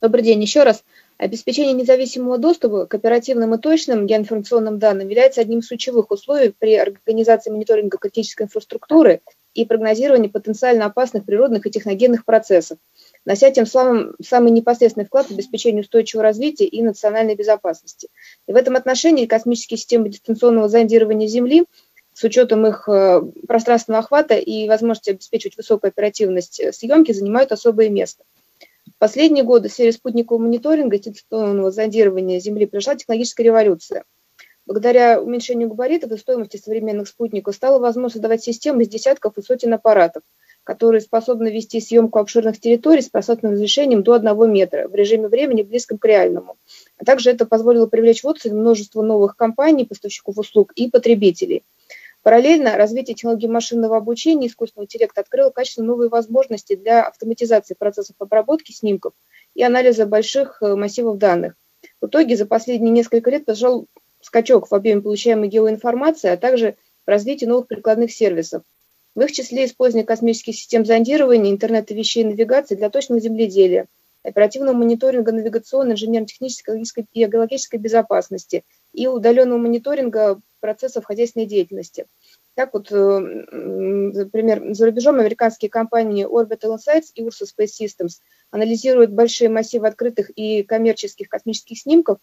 Добрый 0.00 0.24
день 0.24 0.42
еще 0.42 0.64
раз. 0.64 0.82
Обеспечение 1.18 1.72
независимого 1.72 2.36
доступа 2.36 2.86
к 2.86 2.94
оперативным 2.94 3.54
и 3.54 3.58
точным 3.58 4.08
геоинформационным 4.08 4.80
данным 4.80 5.06
является 5.06 5.40
одним 5.40 5.60
из 5.60 5.68
ключевых 5.68 6.10
условий 6.10 6.50
при 6.50 6.74
организации 6.74 7.50
мониторинга 7.50 7.96
критической 7.96 8.46
инфраструктуры 8.46 9.20
и 9.54 9.64
прогнозировании 9.64 10.26
потенциально 10.26 10.86
опасных 10.86 11.24
природных 11.24 11.64
и 11.64 11.70
техногенных 11.70 12.24
процессов, 12.24 12.78
нося 13.24 13.50
тем 13.50 13.66
самым 13.66 14.14
самый 14.22 14.50
непосредственный 14.50 15.06
вклад 15.06 15.26
в 15.26 15.30
обеспечение 15.32 15.82
устойчивого 15.82 16.24
развития 16.24 16.66
и 16.66 16.82
национальной 16.82 17.34
безопасности. 17.34 18.08
И 18.46 18.52
в 18.52 18.56
этом 18.56 18.76
отношении 18.76 19.26
космические 19.26 19.78
системы 19.78 20.08
дистанционного 20.08 20.68
зондирования 20.68 21.28
Земли 21.28 21.64
с 22.14 22.24
учетом 22.24 22.66
их 22.66 22.88
э, 22.88 23.22
пространственного 23.46 24.04
охвата 24.04 24.34
и 24.34 24.68
возможности 24.68 25.10
обеспечивать 25.10 25.56
высокую 25.56 25.88
оперативность 25.88 26.60
съемки 26.74 27.12
занимают 27.12 27.52
особое 27.52 27.88
место 27.88 28.24
последние 29.02 29.42
годы 29.42 29.68
в 29.68 29.72
сфере 29.72 29.90
спутникового 29.90 30.42
мониторинга 30.42 30.94
и 30.94 31.00
дистанционного 31.00 31.72
зондирования 31.72 32.38
Земли 32.38 32.66
произошла 32.66 32.94
технологическая 32.94 33.42
революция. 33.42 34.04
Благодаря 34.64 35.20
уменьшению 35.20 35.68
габаритов 35.70 36.12
и 36.12 36.16
стоимости 36.16 36.56
современных 36.56 37.08
спутников 37.08 37.56
стало 37.56 37.80
возможно 37.80 38.10
создавать 38.10 38.44
системы 38.44 38.84
из 38.84 38.88
десятков 38.88 39.36
и 39.36 39.42
сотен 39.42 39.74
аппаратов, 39.74 40.22
которые 40.64 41.00
способны 41.00 41.48
вести 41.48 41.80
съемку 41.80 42.18
обширных 42.18 42.60
территорий 42.60 43.02
с 43.02 43.08
пространственным 43.08 43.54
разрешением 43.54 44.02
до 44.02 44.14
1 44.14 44.52
метра 44.52 44.88
в 44.88 44.94
режиме 44.94 45.28
времени 45.28 45.62
близком 45.62 45.98
к 45.98 46.04
реальному. 46.04 46.56
А 46.98 47.04
также 47.04 47.30
это 47.30 47.46
позволило 47.46 47.86
привлечь 47.86 48.22
в 48.22 48.26
отрасль 48.26 48.52
множество 48.52 49.02
новых 49.02 49.36
компаний, 49.36 49.84
поставщиков 49.84 50.38
услуг 50.38 50.72
и 50.74 50.90
потребителей– 50.90 51.62
Параллельно 52.22 52.76
развитие 52.76 53.16
технологий 53.16 53.48
машинного 53.48 53.96
обучения 53.96 54.46
и 54.46 54.48
искусственного 54.48 54.84
интеллекта 54.84 55.22
открыло 55.22 55.50
качественно 55.50 55.88
новые 55.88 56.08
возможности 56.08 56.76
для 56.76 57.02
автоматизации 57.02 57.74
процессов 57.74 58.14
обработки 58.20 58.70
снимков 58.70 59.12
и 59.54 59.62
анализа 59.64 60.06
больших 60.06 60.62
э, 60.62 60.76
массивов 60.76 61.18
данных. 61.18 61.54
В 62.00 62.06
итоге 62.06 62.36
за 62.36 62.46
последние 62.46 62.92
несколько 62.92 63.28
лет 63.30 63.44
произошел 63.44 63.86
скачок 64.20 64.70
в 64.70 64.74
объеме 64.74 65.02
получаемой 65.02 65.48
геоинформации, 65.48 66.30
а 66.30 66.36
также 66.36 66.76
в 67.04 67.10
развитии 67.10 67.44
новых 67.44 67.66
прикладных 67.66 68.12
сервисов. 68.12 68.62
В 69.14 69.20
их 69.20 69.32
числе 69.32 69.66
использование 69.66 70.06
космических 70.06 70.54
систем 70.54 70.84
зондирования, 70.86 71.50
интернета 71.50 71.94
вещей 71.94 72.22
и 72.22 72.26
навигации 72.26 72.76
для 72.76 72.88
точного 72.88 73.20
земледелия, 73.20 73.86
оперативного 74.22 74.74
мониторинга 74.74 75.32
навигационной, 75.32 75.94
инженерно-технической 75.94 77.06
и 77.12 77.24
экологической 77.24 77.76
безопасности 77.76 78.64
и 78.92 79.06
удаленного 79.06 79.58
мониторинга 79.58 80.40
процессов 80.60 81.04
хозяйственной 81.04 81.46
деятельности. 81.46 82.06
Так 82.54 82.72
вот, 82.72 82.92
э, 82.92 82.94
например, 82.96 84.74
за 84.74 84.86
рубежом 84.86 85.18
американские 85.18 85.70
компании 85.70 86.26
Orbital 86.26 86.76
Insights 86.76 87.10
и 87.14 87.22
Ursa 87.22 87.44
Space 87.44 87.80
Systems 87.80 88.20
анализируют 88.50 89.10
большие 89.10 89.48
массивы 89.48 89.88
открытых 89.88 90.30
и 90.36 90.62
коммерческих 90.62 91.28
космических 91.28 91.78
снимков 91.78 92.18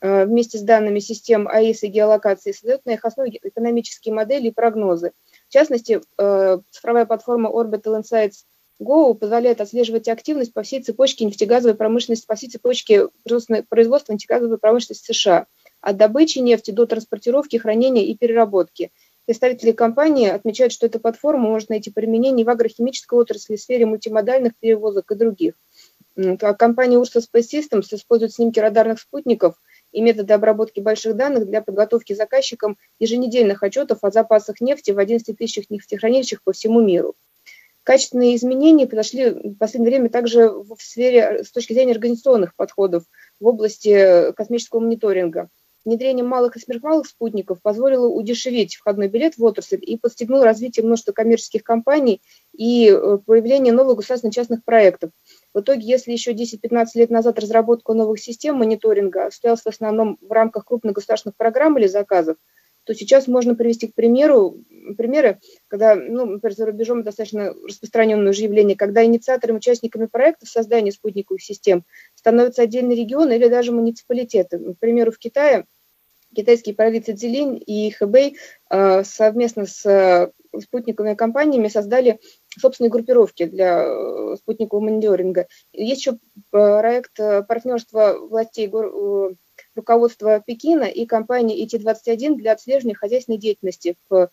э, 0.00 0.24
вместе 0.24 0.58
с 0.58 0.62
данными 0.62 0.98
систем 0.98 1.46
АИС 1.46 1.84
и 1.84 1.88
геолокации, 1.88 2.52
создают 2.52 2.84
на 2.84 2.92
их 2.92 3.04
основе 3.04 3.38
экономические 3.42 4.14
модели 4.14 4.48
и 4.48 4.52
прогнозы. 4.52 5.12
Частности, 5.54 6.00
э, 6.18 6.58
цифровая 6.72 7.06
платформа 7.06 7.48
Orbital 7.48 8.00
Insights 8.00 8.38
Go 8.82 9.14
позволяет 9.14 9.60
отслеживать 9.60 10.08
активность 10.08 10.52
по 10.52 10.64
всей 10.64 10.82
цепочке 10.82 11.24
нефтегазовой 11.24 11.76
промышленности, 11.76 12.26
по 12.26 12.34
всей 12.34 12.48
цепочке 12.48 13.08
производства 13.68 14.12
нефтегазовой 14.12 14.58
промышленности 14.58 15.12
США– 15.12 15.46
от 15.80 15.96
добычи 15.96 16.40
нефти 16.40 16.72
до 16.72 16.86
транспортировки, 16.86 17.56
хранения 17.56 18.02
и 18.04 18.16
переработки. 18.16 18.90
Представители 19.26 19.70
компании 19.70 20.28
отмечают, 20.28 20.72
что 20.72 20.86
эта 20.86 20.98
платформа 20.98 21.48
может 21.48 21.68
найти 21.68 21.92
применение 21.92 22.44
в 22.44 22.50
агрохимической 22.50 23.16
отрасли, 23.16 23.54
в 23.54 23.60
сфере 23.60 23.86
мультимодальных 23.86 24.56
перевозок 24.58 25.12
и 25.12 25.14
других. 25.14 25.54
А 26.16 26.54
компания 26.54 26.96
Ursa 26.96 27.22
Space 27.22 27.52
Systems 27.52 27.94
использует 27.94 28.32
снимки 28.32 28.58
радарных 28.58 28.98
спутников 28.98 29.54
и 29.94 30.00
методы 30.00 30.34
обработки 30.34 30.80
больших 30.80 31.16
данных 31.16 31.46
для 31.46 31.62
подготовки 31.62 32.12
заказчикам 32.12 32.76
еженедельных 32.98 33.62
отчетов 33.62 33.98
о 34.02 34.10
запасах 34.10 34.60
нефти 34.60 34.90
в 34.90 34.98
11 34.98 35.38
тысячах 35.38 35.70
нефтехранилищах 35.70 36.42
по 36.42 36.52
всему 36.52 36.82
миру. 36.82 37.14
Качественные 37.84 38.36
изменения 38.36 38.86
произошли 38.86 39.30
в 39.30 39.54
последнее 39.56 39.90
время 39.90 40.10
также 40.10 40.48
в 40.48 40.76
сфере 40.78 41.44
с 41.44 41.50
точки 41.50 41.74
зрения 41.74 41.92
организационных 41.92 42.54
подходов 42.56 43.04
в 43.40 43.46
области 43.46 44.32
космического 44.32 44.80
мониторинга– 44.80 45.48
внедрение 45.84 46.24
малых 46.24 46.56
и 46.56 46.60
сверхмалых 46.60 47.06
спутников 47.06 47.60
позволило 47.62 48.06
удешевить 48.06 48.76
входной 48.76 49.08
билет 49.08 49.36
в 49.36 49.44
отрасль 49.44 49.78
и 49.80 49.96
подстегнуло 49.96 50.44
развитие 50.44 50.84
множества 50.84 51.12
коммерческих 51.12 51.62
компаний 51.62 52.22
и 52.56 52.90
э, 52.90 53.18
появление 53.24 53.72
новых 53.72 53.98
государственно-частных 53.98 54.64
проектов. 54.64 55.10
В 55.54 55.60
итоге, 55.60 55.86
если 55.86 56.10
еще 56.10 56.32
10-15 56.32 56.86
лет 56.96 57.10
назад 57.10 57.38
разработка 57.38 57.94
новых 57.94 58.20
систем 58.20 58.56
мониторинга 58.56 59.26
осуществлялась 59.26 59.62
в 59.62 59.68
основном 59.68 60.18
в 60.20 60.32
рамках 60.32 60.66
крупных 60.66 60.94
государственных 60.94 61.36
программ 61.36 61.78
или 61.78 61.86
заказов, 61.86 62.36
то 62.82 62.94
сейчас 62.94 63.28
можно 63.28 63.54
привести 63.54 63.86
к 63.86 63.94
примеру 63.94 64.58
примеры, 64.98 65.40
когда, 65.68 65.94
ну, 65.94 66.26
например, 66.26 66.54
за 66.54 66.66
рубежом 66.66 67.02
достаточно 67.02 67.54
распространенное 67.66 68.30
уже 68.30 68.42
явление, 68.42 68.76
когда 68.76 69.04
инициаторами, 69.04 69.56
участниками 69.56 70.06
проектов 70.06 70.48
создания 70.48 70.92
спутниковых 70.92 71.42
систем 71.42 71.84
становятся 72.14 72.62
отдельные 72.62 72.96
регионы 72.96 73.36
или 73.36 73.48
даже 73.48 73.72
муниципалитеты. 73.72 74.58
К 74.74 74.78
примеру, 74.78 75.12
в 75.12 75.18
Китае 75.18 75.66
китайские 76.34 76.74
провинции 76.74 77.14
Цзилинь 77.14 77.62
и 77.64 77.90
Хэбэй 77.90 78.36
э, 78.70 79.04
совместно 79.04 79.66
с 79.66 80.32
спутниковыми 80.60 81.14
компаниями 81.14 81.68
создали 81.68 82.20
собственные 82.58 82.90
группировки 82.90 83.44
для 83.44 83.84
э, 83.84 84.36
спутникового 84.36 84.84
мониторинга. 84.84 85.46
Есть 85.72 86.06
еще 86.06 86.18
проект 86.50 87.16
партнерства 87.16 88.16
властей 88.18 88.70
руководства 89.74 90.42
Пекина 90.44 90.84
и 90.84 91.06
компании 91.06 91.64
ИТ-21 91.64 92.36
для 92.36 92.52
отслеживания 92.52 92.94
хозяйственной 92.94 93.38
деятельности 93.38 93.96
в 94.08 94.30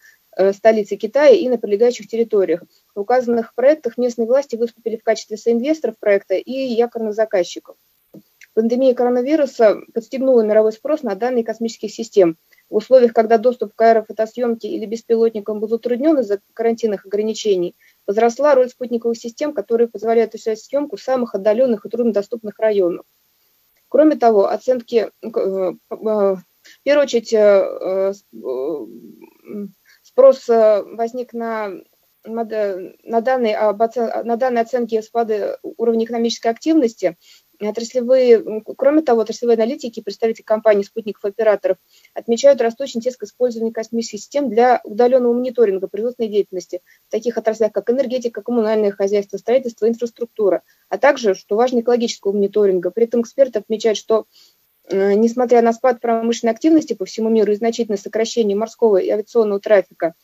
столице 0.53 0.95
Китая 0.95 1.35
и 1.35 1.49
на 1.49 1.57
прилегающих 1.57 2.07
территориях. 2.07 2.63
В 2.95 3.01
указанных 3.01 3.53
проектах 3.53 3.97
местные 3.97 4.27
власти 4.27 4.55
выступили 4.55 4.97
в 4.97 5.03
качестве 5.03 5.37
соинвесторов 5.37 5.97
проекта 5.99 6.35
и 6.35 6.51
якорных 6.51 7.13
заказчиков. 7.13 7.75
Пандемия 8.53 8.93
коронавируса 8.93 9.77
подстегнула 9.93 10.41
мировой 10.41 10.73
спрос 10.73 11.03
на 11.03 11.15
данные 11.15 11.43
космических 11.43 11.91
систем. 11.91 12.37
В 12.71 12.77
условиях, 12.77 13.11
когда 13.11 13.37
доступ 13.37 13.75
к 13.75 13.81
аэрофотосъемке 13.81 14.69
или 14.69 14.85
беспилотникам 14.85 15.59
был 15.59 15.67
затруднен 15.67 16.17
из-за 16.19 16.39
карантинных 16.53 17.05
ограничений, 17.05 17.75
возросла 18.07 18.55
роль 18.55 18.69
спутниковых 18.69 19.17
систем, 19.17 19.53
которые 19.53 19.89
позволяют 19.89 20.33
осуществлять 20.33 20.61
съемку 20.61 20.95
самых 20.95 21.35
отдаленных 21.35 21.85
и 21.85 21.89
труднодоступных 21.89 22.57
районах. 22.59 23.03
Кроме 23.89 24.15
того, 24.15 24.47
оценки, 24.47 25.11
э, 25.21 25.27
э, 25.27 25.73
в 25.89 26.43
первую 26.83 27.03
очередь, 27.03 27.33
э, 27.33 28.13
спрос 30.01 30.47
возник 30.47 31.33
на 31.33 31.71
на 32.23 32.45
данные, 32.45 33.59
на 33.59 34.35
данные 34.37 34.61
оценки 34.61 35.01
спада 35.01 35.57
уровня 35.63 36.05
экономической 36.05 36.49
активности 36.49 37.17
Отраслевые, 37.69 38.63
кроме 38.75 39.03
того, 39.03 39.21
отраслевые 39.21 39.55
аналитики 39.55 39.99
и 39.99 40.03
представители 40.03 40.41
компаний 40.41 40.83
спутников 40.83 41.25
операторов 41.25 41.77
отмечают 42.15 42.59
растущий 42.59 42.97
интерес 42.97 43.17
к 43.17 43.23
использованию 43.23 43.73
космических 43.73 44.19
систем 44.19 44.49
для 44.49 44.81
удаленного 44.83 45.33
мониторинга 45.33 45.87
производственной 45.87 46.29
деятельности 46.29 46.81
в 47.07 47.11
таких 47.11 47.37
отраслях, 47.37 47.71
как 47.71 47.89
энергетика, 47.91 48.41
коммунальное 48.41 48.91
хозяйство, 48.91 49.37
строительство, 49.37 49.87
инфраструктура, 49.87 50.63
а 50.89 50.97
также, 50.97 51.35
что 51.35 51.55
важно, 51.55 51.81
экологического 51.81 52.31
мониторинга. 52.31 52.89
При 52.89 53.05
этом 53.05 53.21
эксперты 53.21 53.59
отмечают, 53.59 53.97
что 53.97 54.25
э, 54.89 55.13
несмотря 55.13 55.61
на 55.61 55.73
спад 55.73 56.01
промышленной 56.01 56.53
активности 56.53 56.93
по 56.93 57.05
всему 57.05 57.29
миру 57.29 57.51
и 57.51 57.55
значительное 57.55 57.99
сокращение 57.99 58.57
морского 58.57 58.97
и 58.97 59.09
авиационного 59.09 59.59
трафика, 59.59 60.15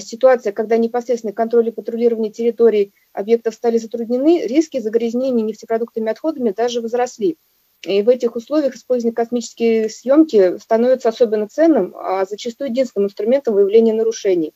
ситуация, 0.00 0.52
когда 0.52 0.76
непосредственный 0.76 1.32
контроль 1.32 1.68
и 1.68 1.72
патрулирование 1.72 2.30
территорий 2.30 2.92
объектов 3.12 3.54
стали 3.54 3.78
затруднены, 3.78 4.46
риски 4.46 4.78
загрязнения 4.78 5.44
нефтепродуктами 5.44 6.06
и 6.06 6.10
отходами 6.10 6.50
даже 6.50 6.80
возросли. 6.80 7.36
И 7.82 8.02
в 8.02 8.08
этих 8.08 8.36
условиях 8.36 8.74
использование 8.74 9.14
космические 9.14 9.88
съемки 9.88 10.58
становится 10.58 11.10
особенно 11.10 11.48
ценным, 11.48 11.94
а 11.96 12.24
зачастую 12.24 12.70
единственным 12.70 13.08
инструментом 13.08 13.54
выявления 13.54 13.92
нарушений. 13.92 14.54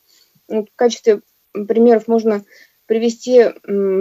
В 0.49 0.67
качестве 0.77 1.21
примеров 1.53 2.09
можно 2.09 2.45
привести 2.89 3.45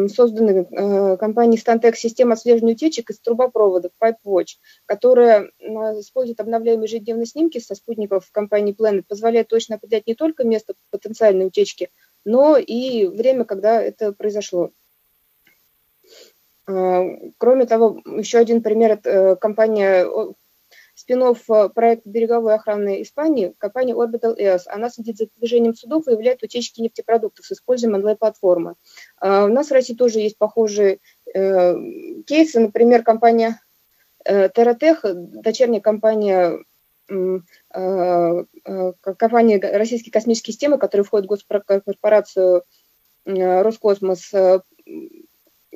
созданную 0.08 0.66
э, 0.72 1.18
компанией 1.18 1.62
Stantec 1.62 1.96
систему 1.96 2.32
отслеживания 2.32 2.74
утечек 2.74 3.10
из 3.10 3.20
трубопроводов 3.20 3.92
PipeWatch, 4.02 4.56
которая 4.86 5.52
использует 6.00 6.40
обновляемые 6.40 6.86
ежедневные 6.86 7.26
снимки 7.26 7.60
со 7.60 7.76
спутников 7.76 8.32
компании 8.32 8.74
Planet, 8.74 9.04
позволяет 9.06 9.50
точно 9.50 9.76
определять 9.76 10.08
не 10.08 10.16
только 10.16 10.46
место 10.46 10.74
потенциальной 10.90 11.48
утечки, 11.48 11.90
но 12.24 12.56
и 12.56 13.08
время, 13.08 13.44
когда 13.44 13.82
это 13.82 14.14
произошло. 14.14 14.72
Э, 16.66 17.04
кроме 17.38 17.66
того, 17.66 18.02
еще 18.06 18.38
один 18.38 18.64
пример– 18.64 18.92
это 18.94 19.10
э, 19.10 19.36
компания 19.36 20.08
спин 21.08 21.24
э, 21.24 21.70
проект 21.70 22.06
береговой 22.06 22.54
охраны 22.56 23.02
Испании, 23.02 23.54
компания 23.58 23.94
Orbital 23.94 24.38
EOS. 24.38 24.64
Она 24.68 24.90
следит 24.90 25.18
за 25.18 25.28
движением 25.38 25.74
судов 25.74 26.06
и 26.08 26.10
выявляет 26.12 26.44
утечки 26.44 26.82
нефтепродуктов 26.82 27.46
с 27.46 27.54
использованием 27.54 28.00
онлайн-платформы. 28.00 28.76
А, 29.18 29.46
у 29.46 29.48
нас 29.48 29.70
в 29.70 29.72
России 29.72 29.96
тоже 29.96 30.20
есть 30.20 30.38
похожие 30.38 31.00
э, 31.34 31.76
кейсы. 32.26 32.60
Например, 32.60 33.04
компания 33.04 33.62
э, 34.26 34.50
дочерняя 34.50 35.82
компания 35.82 36.60
компания 39.02 39.78
российские 39.78 40.12
космические 40.12 40.52
системы, 40.52 40.78
которая 40.78 41.06
входит 41.06 41.28
в 41.28 41.30
госкорпорацию 41.30 42.64
Роскосмос, 43.24 44.34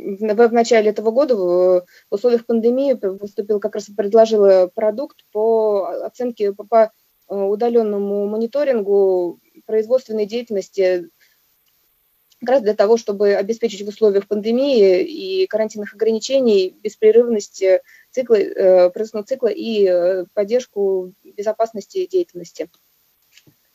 в 0.01 0.53
начале 0.53 0.89
этого 0.89 1.11
года 1.11 1.35
в 1.35 1.85
условиях 2.09 2.45
пандемии 2.45 2.97
выступил, 3.01 3.59
как 3.59 3.75
раз 3.75 3.85
предложила 3.85 4.69
продукт 4.73 5.25
по 5.31 6.05
оценке, 6.05 6.53
по, 6.53 6.63
по 6.63 6.91
э, 7.29 7.35
удаленному 7.35 8.27
мониторингу 8.27 9.39
производственной 9.65 10.25
деятельности 10.25 11.09
как 12.39 12.49
раз 12.49 12.61
для 12.63 12.73
того, 12.73 12.97
чтобы 12.97 13.35
обеспечить 13.35 13.85
в 13.85 13.89
условиях 13.89 14.27
пандемии 14.27 15.03
и 15.03 15.45
карантинных 15.45 15.93
ограничений 15.93 16.75
беспрерывность 16.81 17.63
цикла, 18.09 18.35
э, 18.35 18.89
производственного 18.89 19.27
цикла 19.27 19.47
и 19.47 19.87
э, 19.87 20.25
поддержку 20.33 21.13
безопасности 21.23 22.07
деятельности. 22.07 22.69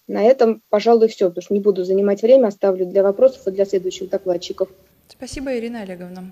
На 0.09 0.25
этом, 0.25 0.63
пожалуй, 0.69 1.09
все, 1.09 1.29
потому 1.29 1.43
что 1.43 1.55
не 1.55 1.61
буду 1.61 1.85
занимать 1.85 2.23
время, 2.23 2.49
оставлю 2.49 2.87
для 2.87 3.03
вопросов 3.05 3.47
и 3.47 3.53
для 3.53 3.65
следующих 3.65 4.09
докладчиков. 4.09 4.69
Спасибо, 5.17 5.57
Ирина 5.57 5.81
Олеговна. 5.81 6.31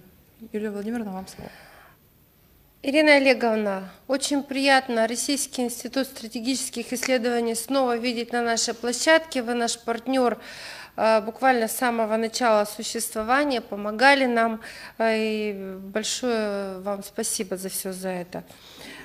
Юлия 0.52 0.70
Владимировна, 0.70 1.12
вам 1.12 1.26
слово. 1.26 1.50
Ирина 2.82 3.14
Олеговна, 3.14 3.90
очень 4.08 4.42
приятно 4.42 5.06
Российский 5.08 5.62
институт 5.62 6.06
стратегических 6.06 6.92
исследований 6.92 7.54
снова 7.54 7.96
видеть 7.96 8.30
на 8.32 8.42
нашей 8.42 8.74
площадке. 8.74 9.42
Вы 9.42 9.54
наш 9.54 9.78
партнер 9.78 10.38
э, 10.96 11.22
буквально 11.22 11.66
с 11.66 11.72
самого 11.72 12.18
начала 12.18 12.66
существования, 12.66 13.62
помогали 13.62 14.26
нам. 14.26 14.60
Э, 14.98 15.16
и 15.16 15.76
большое 15.78 16.80
вам 16.80 17.02
спасибо 17.02 17.56
за 17.56 17.70
все 17.70 17.90
за 17.94 18.10
это. 18.10 18.44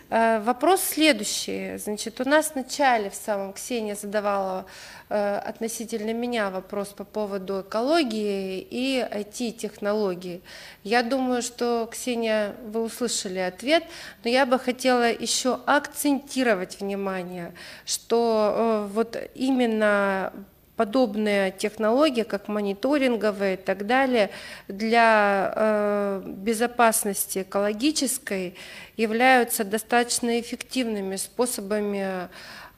Э, 0.10 0.40
вопрос 0.40 0.82
следующий. 0.82 1.78
Значит, 1.78 2.20
у 2.20 2.28
нас 2.28 2.52
вначале 2.56 3.12
в 3.12 3.16
самом 3.16 3.54
Ксения 3.54 3.96
задавала 3.96 4.66
э, 5.10 5.38
относительно 5.38 6.14
меня 6.14 6.50
вопрос 6.50 6.90
по 6.90 7.04
поводу 7.04 7.62
экологии 7.62 8.60
и 8.60 9.00
IT-технологий. 9.00 10.42
Я 10.84 11.04
думаю, 11.04 11.44
что, 11.44 11.88
Ксения, 11.92 12.56
вы 12.66 12.82
услышали 12.82 13.38
ответ, 13.38 13.84
но 14.24 14.32
я 14.32 14.48
бы 14.48 14.58
хотела 14.58 15.12
еще 15.12 15.60
акцентировать 15.68 16.80
внимание, 16.80 17.54
что 17.86 18.88
э, 18.90 18.94
вот 18.94 19.16
именно 19.36 20.34
подобные 20.80 21.52
технологии, 21.52 22.24
как 22.24 22.48
мониторинговые 22.48 23.56
и 23.56 23.58
так 23.58 23.86
далее, 23.86 24.30
для 24.70 25.52
э, 25.54 26.24
безопасности 26.26 27.40
экологической 27.42 28.56
являются 28.96 29.66
достаточно 29.66 30.40
эффективными 30.40 31.18
способами 31.18 32.30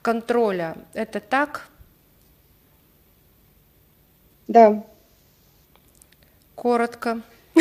контроля. 0.02 0.74
Это 0.94 1.20
так? 1.20 1.68
Да. 4.48 4.82
Коротко. 6.56 7.20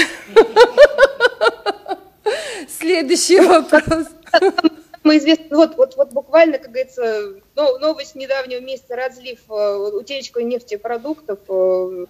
Следующий 2.68 3.42
вопрос 3.42 4.08
мы 5.04 5.18
известны, 5.18 5.56
вот, 5.56 5.78
вот, 5.78 5.96
вот 5.96 6.14
буквально, 6.14 6.58
как 6.58 6.72
говорится, 6.72 7.34
новость 7.56 8.16
недавнего 8.16 8.60
месяца, 8.60 8.96
разлив 8.96 9.40
э, 9.50 9.76
утечку 9.94 10.40
нефтепродуктов 10.42 11.40
э, 11.50 12.06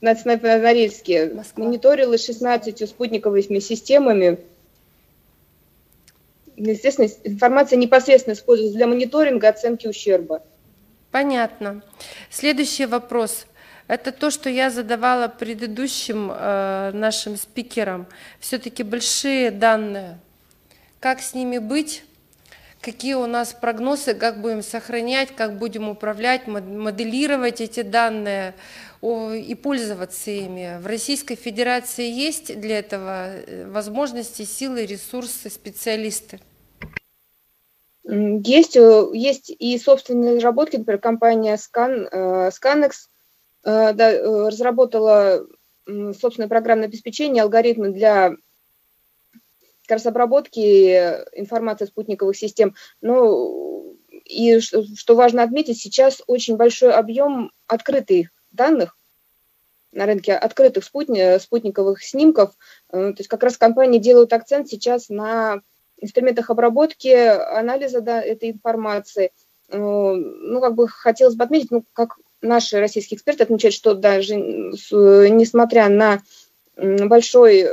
на, 0.00 0.14
на, 0.24 0.36
на 0.36 0.58
Норильске. 0.58 1.30
Москва. 1.32 1.64
Мониторилось 1.64 2.24
16 2.24 2.88
спутниковыми 2.88 3.60
системами. 3.60 4.38
Естественно, 6.56 7.08
информация 7.22 7.76
непосредственно 7.76 8.34
используется 8.34 8.76
для 8.76 8.88
мониторинга 8.88 9.48
оценки 9.48 9.86
ущерба. 9.86 10.42
Понятно. 11.12 11.82
Следующий 12.30 12.86
вопрос. 12.86 13.46
Это 13.86 14.12
то, 14.12 14.30
что 14.30 14.50
я 14.50 14.70
задавала 14.70 15.28
предыдущим 15.28 16.30
э, 16.30 16.90
нашим 16.92 17.36
спикерам. 17.36 18.06
Все-таки 18.40 18.82
большие 18.82 19.50
данные. 19.50 20.18
Как 21.00 21.20
с 21.20 21.32
ними 21.32 21.58
быть? 21.58 22.02
Какие 22.80 23.14
у 23.14 23.26
нас 23.26 23.52
прогнозы, 23.52 24.14
как 24.14 24.40
будем 24.40 24.62
сохранять, 24.62 25.34
как 25.34 25.58
будем 25.58 25.88
управлять, 25.88 26.46
моделировать 26.46 27.60
эти 27.60 27.82
данные 27.82 28.54
и 29.02 29.58
пользоваться 29.60 30.30
ими. 30.30 30.78
В 30.80 30.86
Российской 30.86 31.36
Федерации 31.36 32.10
есть 32.10 32.58
для 32.60 32.80
этого 32.80 33.28
э, 33.28 33.70
возможности, 33.70 34.42
силы, 34.42 34.86
ресурсы, 34.86 35.50
специалисты? 35.50 36.40
Есть, 38.04 38.76
есть 39.12 39.50
и 39.50 39.78
собственные 39.78 40.36
разработки, 40.36 40.76
например, 40.76 41.00
компания 41.00 41.56
Scan, 41.56 42.50
Scanex 42.50 42.92
да, 43.62 44.48
разработала 44.48 45.46
собственное 46.18 46.48
программное 46.48 46.88
обеспечение, 46.88 47.42
алгоритмы 47.42 47.90
для 47.90 48.32
как 49.88 49.96
раз 49.96 50.06
обработки 50.06 50.60
информации 51.32 51.86
спутниковых 51.86 52.36
систем. 52.36 52.74
Ну, 53.00 53.96
и 54.26 54.60
что, 54.60 54.84
что 54.94 55.16
важно 55.16 55.42
отметить, 55.42 55.80
сейчас 55.80 56.22
очень 56.26 56.56
большой 56.56 56.92
объем 56.92 57.50
открытых 57.66 58.28
данных 58.50 58.98
на 59.92 60.04
рынке 60.04 60.34
открытых 60.34 60.84
спутни, 60.84 61.38
спутниковых 61.38 62.02
снимков. 62.02 62.50
Э, 62.90 63.12
то 63.12 63.16
есть 63.18 63.28
как 63.28 63.42
раз 63.42 63.56
компании 63.56 63.98
делают 63.98 64.34
акцент 64.34 64.68
сейчас 64.68 65.08
на 65.08 65.62
инструментах 65.96 66.50
обработки, 66.50 67.08
анализа 67.08 68.02
да, 68.02 68.22
этой 68.22 68.50
информации. 68.50 69.32
Э, 69.70 69.78
ну, 69.78 70.60
как 70.60 70.74
бы 70.74 70.86
хотелось 70.86 71.34
бы 71.34 71.44
отметить, 71.44 71.70
ну, 71.70 71.82
как 71.94 72.18
наши 72.42 72.78
российские 72.78 73.16
эксперты 73.16 73.44
отмечают, 73.44 73.74
что 73.74 73.94
даже 73.94 74.36
несмотря 74.36 75.88
на 75.88 76.20
большой 76.76 77.68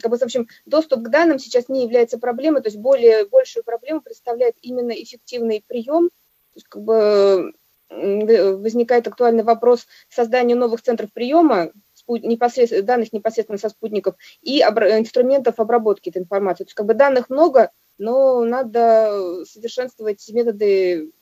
как 0.00 0.10
бы, 0.10 0.16
в 0.16 0.22
общем, 0.22 0.48
доступ 0.66 1.02
к 1.02 1.08
данным 1.08 1.38
сейчас 1.38 1.68
не 1.68 1.82
является 1.82 2.18
проблемой, 2.18 2.62
то 2.62 2.68
есть 2.68 2.78
более, 2.78 3.26
большую 3.26 3.64
проблему 3.64 4.00
представляет 4.00 4.56
именно 4.62 4.92
эффективный 4.92 5.64
прием, 5.66 6.08
то 6.08 6.56
есть, 6.56 6.66
как 6.68 6.82
бы 6.82 7.52
возникает 7.90 9.08
актуальный 9.08 9.44
вопрос 9.44 9.86
создания 10.10 10.54
новых 10.54 10.82
центров 10.82 11.10
приема 11.10 11.72
непосредственно, 12.06 12.82
данных 12.82 13.14
непосредственно 13.14 13.56
со 13.56 13.70
спутников 13.70 14.14
и 14.42 14.60
инструментов 14.60 15.58
обработки 15.58 16.10
этой 16.10 16.20
информации. 16.20 16.64
То 16.64 16.68
есть 16.68 16.74
как 16.74 16.84
бы 16.84 16.92
данных 16.92 17.30
много, 17.30 17.70
но 17.96 18.44
надо 18.44 19.42
совершенствовать 19.46 20.28
методы 20.30 21.12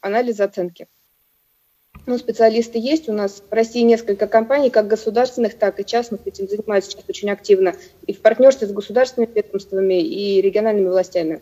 анализа 0.00 0.44
оценки. 0.44 0.88
Ну, 2.06 2.18
специалисты 2.18 2.78
есть. 2.78 3.08
У 3.08 3.12
нас 3.12 3.42
в 3.48 3.52
России 3.52 3.80
несколько 3.80 4.26
компаний, 4.26 4.68
как 4.68 4.86
государственных, 4.88 5.54
так 5.54 5.80
и 5.80 5.84
частных, 5.84 6.26
этим 6.26 6.48
занимаются 6.48 6.90
сейчас 6.90 7.04
очень 7.08 7.30
активно. 7.30 7.74
И 8.06 8.12
в 8.12 8.20
партнерстве 8.20 8.68
с 8.68 8.72
государственными 8.72 9.32
ведомствами 9.34 10.02
и 10.02 10.40
региональными 10.42 10.88
властями. 10.88 11.40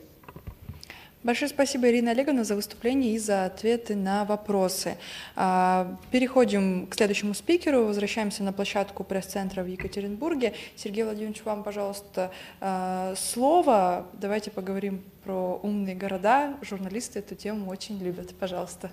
Большое 1.25 1.49
спасибо, 1.49 1.89
Ирина 1.89 2.11
Олеговна, 2.11 2.43
за 2.43 2.57
выступление 2.57 3.15
и 3.15 3.19
за 3.19 3.45
ответы 3.45 3.95
на 3.95 4.25
вопросы. 4.25 4.97
А, 5.37 5.97
переходим 6.11 6.89
к 6.89 6.97
следующему 6.97 7.35
спикеру. 7.35 7.85
Возвращаемся 7.85 8.43
на 8.43 8.53
площадку 8.53 9.05
пресс-центра 9.05 9.63
в 9.63 9.69
Екатеринбурге. 9.69 10.55
Сергей 10.75 11.05
Владимирович, 11.05 11.45
вам, 11.45 11.63
пожалуйста, 11.63 12.33
а, 12.61 13.15
слово. 13.17 14.09
Давайте 14.15 14.51
поговорим 14.51 15.05
про 15.23 15.61
умные 15.63 15.95
города. 15.95 16.57
Журналисты 16.61 17.21
эту 17.21 17.37
тему 17.37 17.71
очень 17.71 18.03
любят. 18.03 18.35
Пожалуйста. 18.35 18.91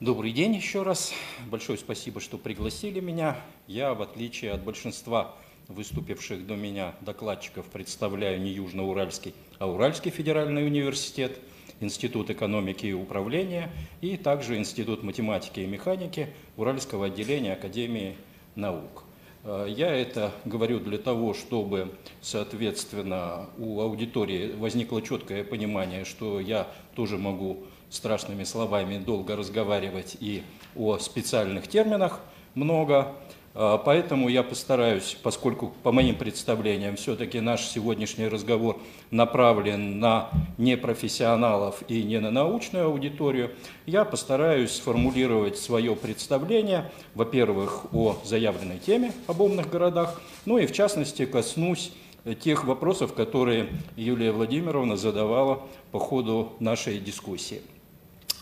Добрый 0.00 0.32
день 0.32 0.56
еще 0.56 0.82
раз. 0.82 1.14
Большое 1.46 1.78
спасибо, 1.78 2.20
что 2.20 2.36
пригласили 2.36 2.98
меня. 2.98 3.36
Я, 3.68 3.94
в 3.94 4.02
отличие 4.02 4.50
от 4.50 4.64
большинства 4.64 5.36
выступивших 5.68 6.48
до 6.48 6.56
меня 6.56 6.96
докладчиков, 7.00 7.66
представляю 7.66 8.40
не 8.40 8.50
Южноуральский, 8.50 9.34
а 9.60 9.68
Уральский 9.68 10.10
федеральный 10.10 10.66
университет, 10.66 11.38
Институт 11.78 12.28
экономики 12.28 12.86
и 12.86 12.92
управления 12.92 13.70
и 14.00 14.16
также 14.16 14.58
Институт 14.58 15.04
математики 15.04 15.60
и 15.60 15.66
механики 15.66 16.28
Уральского 16.56 17.06
отделения 17.06 17.52
Академии 17.52 18.16
наук. 18.56 19.04
Э, 19.44 19.66
я 19.68 19.94
это 19.94 20.32
говорю 20.44 20.80
для 20.80 20.98
того, 20.98 21.34
чтобы, 21.34 21.94
соответственно, 22.20 23.48
у 23.58 23.80
аудитории 23.80 24.54
возникло 24.56 25.00
четкое 25.00 25.44
понимание, 25.44 26.04
что 26.04 26.40
я 26.40 26.66
тоже 26.96 27.16
могу 27.16 27.64
страшными 27.94 28.44
словами 28.44 28.98
долго 28.98 29.36
разговаривать 29.36 30.16
и 30.20 30.42
о 30.76 30.98
специальных 30.98 31.68
терминах 31.68 32.20
много. 32.54 33.14
А, 33.56 33.78
поэтому 33.78 34.28
я 34.28 34.42
постараюсь, 34.42 35.16
поскольку 35.22 35.72
по 35.82 35.92
моим 35.92 36.16
представлениям 36.16 36.96
все-таки 36.96 37.40
наш 37.40 37.62
сегодняшний 37.62 38.26
разговор 38.26 38.80
направлен 39.12 40.00
на 40.00 40.28
непрофессионалов 40.58 41.82
и 41.86 42.02
не 42.02 42.18
на 42.18 42.32
научную 42.32 42.86
аудиторию, 42.86 43.52
я 43.86 44.04
постараюсь 44.04 44.72
сформулировать 44.72 45.56
свое 45.56 45.94
представление, 45.94 46.90
во-первых, 47.14 47.94
о 47.94 48.16
заявленной 48.24 48.78
теме 48.78 49.12
об 49.28 49.40
умных 49.40 49.70
городах, 49.70 50.20
ну 50.46 50.58
и 50.58 50.66
в 50.66 50.72
частности 50.72 51.24
коснусь 51.24 51.92
тех 52.40 52.64
вопросов, 52.64 53.12
которые 53.12 53.68
Юлия 53.96 54.32
Владимировна 54.32 54.96
задавала 54.96 55.62
по 55.92 55.98
ходу 55.98 56.54
нашей 56.58 56.98
дискуссии. 56.98 57.60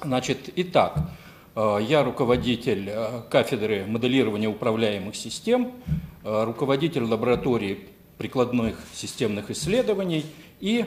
Значит, 0.04 0.50
итак, 0.56 1.10
э, 1.54 1.78
я 1.88 2.02
руководитель 2.02 2.88
э, 2.88 3.22
кафедры 3.30 3.86
моделирования 3.86 4.48
управляемых 4.48 5.14
систем, 5.14 5.72
э, 6.24 6.44
руководитель 6.44 7.04
лаборатории 7.04 7.86
прикладных 8.18 8.80
системных 8.94 9.50
исследований 9.50 10.24
и 10.60 10.84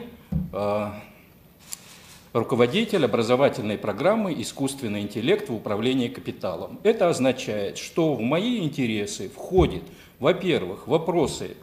руководитель 2.32 3.04
образовательной 3.04 3.76
программы 3.76 4.34
«Искусственный 4.40 5.02
интеллект 5.02 5.50
в 5.50 5.54
управлении 5.54 6.08
капиталом». 6.08 6.78
Это 6.82 7.10
означает, 7.10 7.76
что 7.76 8.14
в 8.14 8.22
мои 8.22 8.60
интересы 8.60 9.28
входят, 9.28 9.82
во-первых, 10.18 10.86
вопросы 10.86 11.56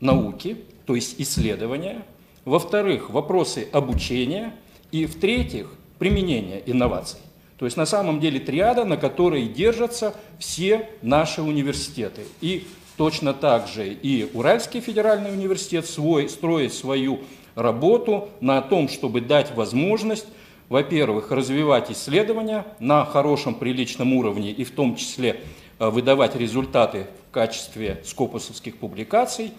науки, 0.00 0.64
то 0.84 0.96
есть 0.96 1.20
исследования, 1.20 2.04
во-вторых, 2.44 3.10
вопросы 3.10 3.68
обучения, 3.72 4.52
и 4.90 5.06
в-третьих, 5.06 5.70
применения 5.98 6.62
инноваций. 6.66 7.20
То 7.58 7.66
есть 7.66 7.76
на 7.76 7.86
самом 7.86 8.20
деле 8.20 8.40
триада, 8.40 8.84
на 8.84 8.96
которой 8.96 9.46
держатся 9.46 10.14
все 10.38 10.88
наши 11.02 11.40
университеты. 11.40 12.22
И 12.40 12.66
точно 12.96 13.32
так 13.32 13.68
же 13.68 13.92
и 13.92 14.28
Уральский 14.34 14.80
федеральный 14.80 15.32
университет 15.32 15.86
свой, 15.86 16.28
строит 16.28 16.74
свою 16.74 17.20
работу 17.54 18.28
на 18.40 18.60
том, 18.60 18.88
чтобы 18.88 19.20
дать 19.20 19.54
возможность, 19.54 20.26
во-первых, 20.68 21.30
развивать 21.30 21.90
исследования 21.90 22.66
на 22.80 23.04
хорошем, 23.04 23.54
приличном 23.54 24.12
уровне 24.14 24.50
и 24.50 24.64
в 24.64 24.72
том 24.72 24.96
числе 24.96 25.40
э, 25.78 25.88
выдавать 25.88 26.34
результаты 26.34 27.06
в 27.28 27.34
качестве 27.34 28.02
скопусовских 28.04 28.76
публикаций, 28.78 29.52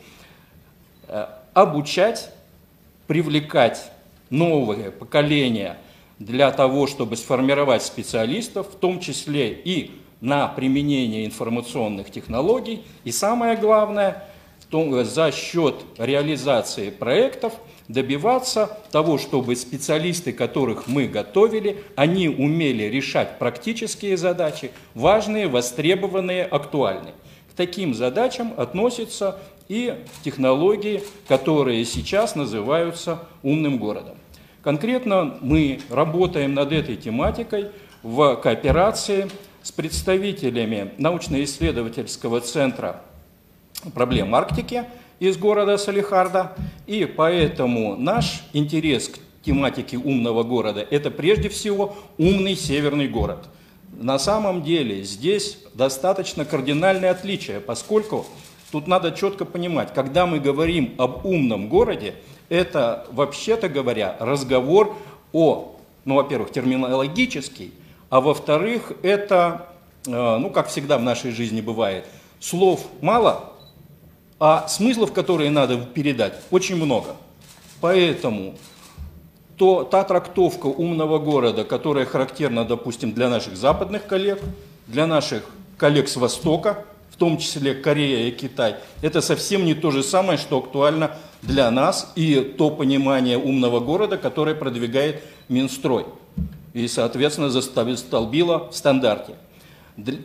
э, 1.07 1.27
обучать, 1.53 2.29
привлекать 3.07 3.91
новое 4.29 4.91
поколение 4.91 5.77
для 6.19 6.51
того, 6.51 6.87
чтобы 6.87 7.17
сформировать 7.17 7.83
специалистов, 7.83 8.67
в 8.73 8.75
том 8.75 8.99
числе 8.99 9.51
и 9.51 9.91
на 10.21 10.47
применение 10.47 11.25
информационных 11.25 12.09
технологий, 12.09 12.83
и 13.03 13.11
самое 13.11 13.57
главное, 13.57 14.23
за 14.71 15.31
счет 15.31 15.75
реализации 15.97 16.89
проектов 16.89 17.53
добиваться 17.87 18.77
того, 18.91 19.17
чтобы 19.17 19.55
специалисты, 19.55 20.33
которых 20.33 20.87
мы 20.87 21.07
готовили, 21.07 21.83
они 21.95 22.27
умели 22.27 22.83
решать 22.83 23.37
практические 23.37 24.17
задачи, 24.17 24.71
важные, 24.95 25.47
востребованные, 25.47 26.43
актуальные. 26.43 27.13
К 27.51 27.55
таким 27.55 27.93
задачам 27.93 28.53
относятся 28.57 29.39
и 29.69 29.95
технологии, 30.23 31.03
которые 31.27 31.85
сейчас 31.85 32.35
называются 32.35 33.19
умным 33.43 33.77
городом. 33.77 34.17
Конкретно 34.65 35.37
мы 35.41 35.79
работаем 35.91 36.55
над 36.55 36.71
этой 36.71 36.95
тематикой 36.95 37.67
в 38.01 38.35
кооперации 38.37 39.29
с 39.61 39.71
представителями 39.71 40.89
научно-исследовательского 40.97 42.41
центра 42.41 43.03
проблем 43.93 44.33
Арктики 44.33 44.85
из 45.19 45.37
города 45.37 45.77
Салихарда. 45.77 46.53
И 46.87 47.05
поэтому 47.05 47.95
наш 47.95 48.43
интерес 48.53 49.09
к 49.09 49.19
тематике 49.45 49.97
умного 49.97 50.41
города– 50.41 50.83
это 50.89 51.11
прежде 51.11 51.49
всего 51.49 51.95
умный 52.17 52.55
северный 52.55 53.07
город. 53.07 53.47
На 53.93 54.17
самом 54.17 54.63
деле 54.63 55.03
здесь 55.03 55.59
достаточно 55.75 56.43
кардинальное 56.43 57.11
отличие, 57.11 57.59
поскольку 57.59 58.25
тут 58.71 58.87
надо 58.87 59.11
четко 59.11 59.45
понимать, 59.45 59.93
когда 59.93 60.25
мы 60.25 60.39
говорим 60.39 60.95
об 60.97 61.23
умном 61.23 61.69
городе– 61.69 62.15
это, 62.49 63.05
вообще-то 63.11 63.69
говоря, 63.69 64.15
разговор 64.19 64.95
о, 65.33 65.75
ну, 66.05 66.15
во-первых, 66.15 66.51
терминологический, 66.51 67.73
а 68.09 68.21
во-вторых, 68.21 68.93
это, 69.01 69.67
э, 70.05 70.37
ну, 70.37 70.49
как 70.49 70.67
всегда 70.67 70.97
в 70.97 71.01
нашей 71.01 71.31
жизни 71.31 71.61
бывает, 71.61 72.05
слов 72.39 72.85
мало, 73.01 73.53
а 74.39 74.67
смыслов, 74.67 75.13
которые 75.13 75.49
надо 75.49 75.77
передать, 75.77 76.33
очень 76.51 76.75
много. 76.75 77.15
Поэтому 77.81 78.55
то, 79.57 79.83
та 79.83 80.03
трактовка 80.03 80.67
умного 80.67 81.19
города, 81.19 81.63
которая 81.63 82.05
характерна, 82.05 82.65
допустим, 82.65 83.13
для 83.13 83.29
наших 83.29 83.55
западных 83.55 84.05
коллег, 84.05 84.41
для 84.87 85.07
наших 85.07 85.43
коллег 85.77 86.09
с 86.09 86.15
Востока, 86.17 86.85
в 87.15 87.17
том 87.17 87.37
числе 87.37 87.73
Корея 87.73 88.27
и 88.27 88.31
Китай, 88.31 88.75
это 89.01 89.21
совсем 89.21 89.65
не 89.65 89.73
то 89.73 89.89
же 89.89 90.03
самое, 90.03 90.37
что 90.37 90.57
актуально 90.57 91.15
для 91.41 91.71
нас 91.71 92.11
и 92.17 92.53
то 92.57 92.69
понимание 92.69 93.37
умного 93.37 93.79
города, 93.79 94.17
которое 94.17 94.53
продвигает 94.53 95.23
Минстрой 95.47 96.07
и, 96.73 96.89
соответственно, 96.89 97.49
застолбило 97.49 98.69
в 98.69 98.75
стандарте. 98.75 99.35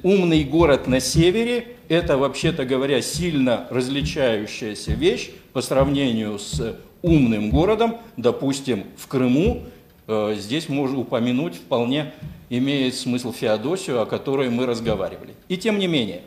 Умный 0.02 0.42
город 0.42 0.88
на 0.88 0.98
севере– 0.98 1.76
это, 1.88 2.18
вообще-то 2.18 2.64
говоря, 2.64 3.00
сильно 3.02 3.68
различающаяся 3.70 4.90
вещь 4.90 5.30
по 5.52 5.62
сравнению 5.62 6.40
с 6.40 6.76
умным 7.02 7.50
городом, 7.50 7.98
допустим, 8.16 8.82
в 8.96 9.06
Крыму. 9.06 9.62
Э, 10.08 10.34
здесь 10.36 10.68
можно 10.68 10.98
упомянуть 10.98 11.54
вполне 11.54 12.12
имеет 12.48 12.96
смысл 12.96 13.32
Феодосию, 13.32 14.02
о 14.02 14.06
которой 14.06 14.50
мы 14.50 14.66
разговаривали. 14.66 15.34
И 15.48 15.56
тем 15.56 15.78
не 15.78 15.86
менее, 15.86 16.22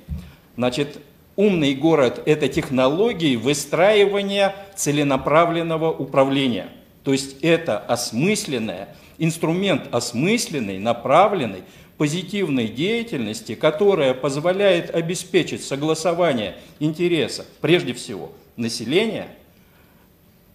значит, 0.56 1.00
умный 1.36 1.76
город– 1.76 2.22
это 2.26 2.48
технологии 2.48 3.36
выстраивания 3.36 4.56
целенаправленного 4.76 5.92
управления. 5.92 6.70
То 7.04 7.12
есть 7.12 7.38
это 7.42 7.78
осмысленное, 7.78 8.96
инструмент 9.18 9.94
осмысленный, 9.94 10.80
направленный, 10.80 11.64
позитивной 11.98 12.68
деятельности, 12.68 13.56
которая 13.56 14.14
позволяет 14.14 14.94
обеспечить 14.94 15.64
согласование 15.64 16.56
интересов, 16.80 17.46
прежде 17.62 17.94
всего, 17.94 18.32
населения, 18.56 19.28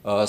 а, 0.04 0.26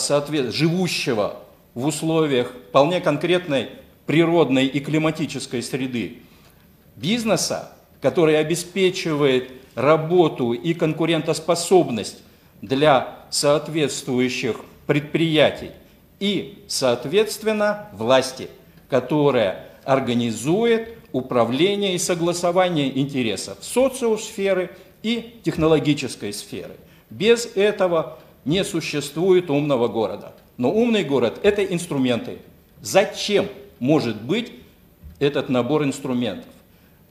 живущего 0.51 1.39
в 1.73 1.85
условиях 1.85 2.53
вполне 2.69 3.01
конкретной 3.01 3.69
природной 4.05 4.65
и 4.65 4.79
климатической 4.79 5.61
среды, 5.61 6.17
бизнеса, 6.95 7.71
который 8.01 8.39
обеспечивает 8.39 9.51
работу 9.79 10.51
и 10.51 10.73
конкурентоспособность 10.73 12.21
для 12.61 13.19
соответствующих 13.29 14.57
предприятий, 14.85 15.71
и, 16.19 16.65
соответственно, 16.67 17.87
власти, 17.93 18.49
которая 18.89 19.69
организует 19.85 20.97
управление 21.13 21.95
и 21.95 21.97
согласование 21.97 22.99
интересов 22.99 23.59
социосферы 23.61 24.71
и 25.01 25.39
технологической 25.43 26.33
сферы. 26.33 26.75
Без 27.09 27.45
этого 27.55 28.19
не 28.43 28.65
существует 28.65 29.49
умного 29.49 29.87
города. 29.87 30.33
Но 30.57 30.73
умный 30.73 31.05
город– 31.05 31.39
это 31.43 31.63
инструменты. 31.63 32.39
Зачем 32.81 33.47
может 33.79 34.21
быть 34.21 34.51
этот 35.19 35.47
набор 35.47 35.85
инструментов. 35.85 36.49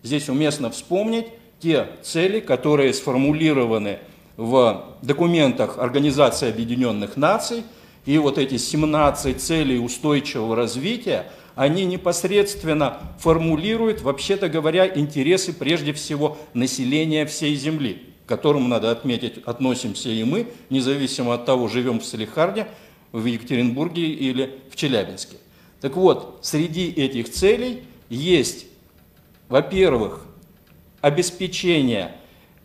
Здесь 0.02 0.28
уместно 0.28 0.70
вспомнить 0.70 1.28
те 1.60 1.88
цели, 2.02 2.40
которые 2.40 2.92
сформулированы 2.94 3.98
в 4.36 4.96
документах 5.02 5.78
Организации 5.78 6.48
Объединенных 6.48 7.16
Наций, 7.16 7.64
и 8.06 8.16
вот 8.18 8.38
эти 8.38 8.56
17 8.56 9.40
целей 9.40 9.78
устойчивого 9.78 10.56
развития, 10.56 11.26
они 11.56 11.84
непосредственно 11.84 12.98
формулируют, 13.18 14.00
вообще-то 14.00 14.48
говоря, 14.48 14.86
интересы 14.86 15.52
прежде 15.52 15.92
всего 15.92 16.38
населения 16.54 17.26
всей 17.26 17.56
Земли, 17.56 18.02
к 18.24 18.28
которому, 18.28 18.68
надо 18.68 18.92
отметить, 18.92 19.42
относимся 19.44 20.08
и 20.08 20.22
мы, 20.22 20.46
независимо 20.70 21.34
от 21.34 21.44
того, 21.44 21.66
живем 21.66 21.98
в 21.98 22.04
Салихарде, 22.04 22.68
в 23.10 23.24
Екатеринбурге 23.24 24.06
или 24.06 24.60
в 24.70 24.76
Челябинске. 24.76 25.36
Так 25.80 25.96
вот, 25.96 26.38
среди 26.42 26.90
этих 26.90 27.30
целей 27.30 27.82
есть, 28.08 28.66
во-первых, 29.48 30.27
обеспечение 31.00 32.12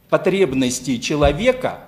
потребностей 0.10 1.02
человека 1.02 1.82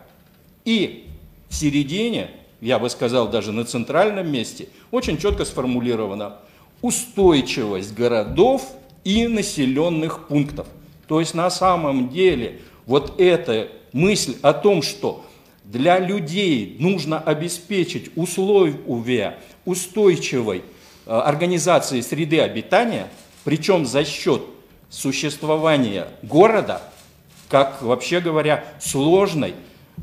и 0.64 1.08
в 1.50 1.56
середине, 1.56 2.32
я 2.62 2.80
бы 2.80 2.90
сказал 2.90 3.28
даже 3.28 3.52
на 3.52 3.66
центральном 3.66 4.32
месте, 4.32 4.70
очень 4.92 5.18
четко 5.18 5.46
сформулировано 5.46 6.38
устойчивость 6.82 7.94
городов 7.94 8.72
и 9.04 9.28
населенных 9.28 10.28
пунктов. 10.28 10.68
То 11.08 11.20
есть 11.20 11.34
на 11.34 11.50
самом 11.50 12.10
деле 12.10 12.62
вот 12.86 13.20
эта 13.20 13.70
мысль 13.94 14.36
о 14.42 14.54
том, 14.54 14.82
что 14.82 15.26
для 15.64 16.00
людей 16.00 16.78
нужно 16.80 17.20
обеспечить 17.20 18.12
условия 18.16 19.38
устойчивой 19.66 20.64
Э, 21.06 21.20
организации 21.20 22.02
среды 22.02 22.40
обитания, 22.40 23.08
причем 23.44 23.86
за 23.86 24.04
счет 24.04 24.42
существования 24.90 26.08
города, 26.22 26.82
как, 27.50 27.82
вообще 27.82 28.20
говоря, 28.20 28.64
сложной 28.80 29.56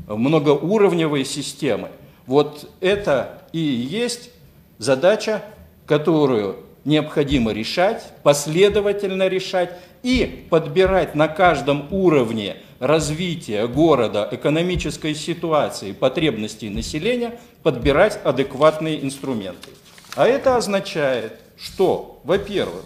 многоуровневой 0.07 1.25
системы. 1.25 1.89
Вот 2.25 2.69
это 2.79 3.43
и 3.51 3.59
есть 3.59 4.31
задача, 4.77 5.43
которую 5.85 6.57
необходимо 6.85 7.51
решать, 7.51 8.03
последовательно 8.23 9.27
решать 9.27 9.77
и 10.03 10.45
подбирать 10.49 11.15
на 11.15 11.27
каждом 11.27 11.87
уровне 11.91 12.57
развития 12.79 13.67
города, 13.67 14.27
экономической 14.31 15.15
ситуации, 15.15 15.93
потребностей 15.93 16.69
населения, 16.69 17.39
подбирать 17.61 18.19
адекватные 18.23 19.03
инструменты. 19.03 19.69
А 20.15 20.27
это 20.27 20.57
означает, 20.57 21.39
что, 21.57 22.21
во-первых, 22.25 22.83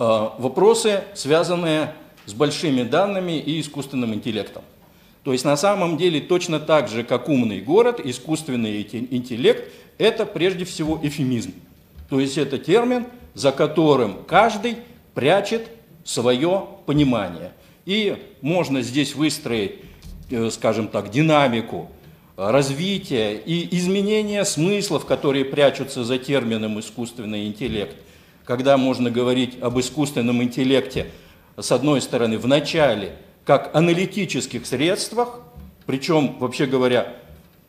вопросы, 0.00 1.04
связанные 1.14 1.94
с 2.26 2.32
большими 2.32 2.82
данными 2.82 3.38
и 3.38 3.60
искусственным 3.60 4.14
интеллектом. 4.14 4.62
То 5.24 5.32
есть 5.32 5.44
на 5.44 5.56
самом 5.56 5.98
деле 5.98 6.20
точно 6.20 6.58
так 6.58 6.88
же, 6.88 7.04
как 7.04 7.28
умный 7.28 7.60
город, 7.60 8.00
искусственный 8.02 8.80
интеллект– 8.80 9.70
это 9.98 10.24
прежде 10.24 10.64
всего 10.64 10.98
эфемизм. 11.02 11.52
То 12.08 12.18
есть 12.18 12.38
это 12.38 12.58
термин, 12.58 13.06
за 13.34 13.52
которым 13.52 14.24
каждый 14.26 14.76
прячет 15.14 15.68
свое 16.04 16.66
понимание. 16.86 17.52
И 17.84 18.16
можно 18.40 18.80
здесь 18.82 19.14
выстроить, 19.14 19.76
э, 20.30 20.48
скажем 20.50 20.88
так, 20.88 21.10
динамику 21.10 21.90
развития 22.36 23.34
и 23.36 23.76
изменения 23.76 24.44
смыслов, 24.46 25.04
которые 25.04 25.44
прячутся 25.44 26.04
за 26.04 26.16
термином 26.16 26.80
искусственный 26.80 27.46
интеллект. 27.46 27.94
Когда 28.50 28.76
можно 28.76 29.12
говорить 29.12 29.62
об 29.62 29.78
искусственном 29.78 30.42
интеллекте, 30.42 31.06
с 31.56 31.70
одной 31.70 32.00
стороны, 32.00 32.36
в 32.36 32.48
начале, 32.48 33.14
как 33.44 33.72
аналитических 33.76 34.66
средствах, 34.66 35.38
причем, 35.86 36.36
вообще 36.40 36.66
говоря, 36.66 37.14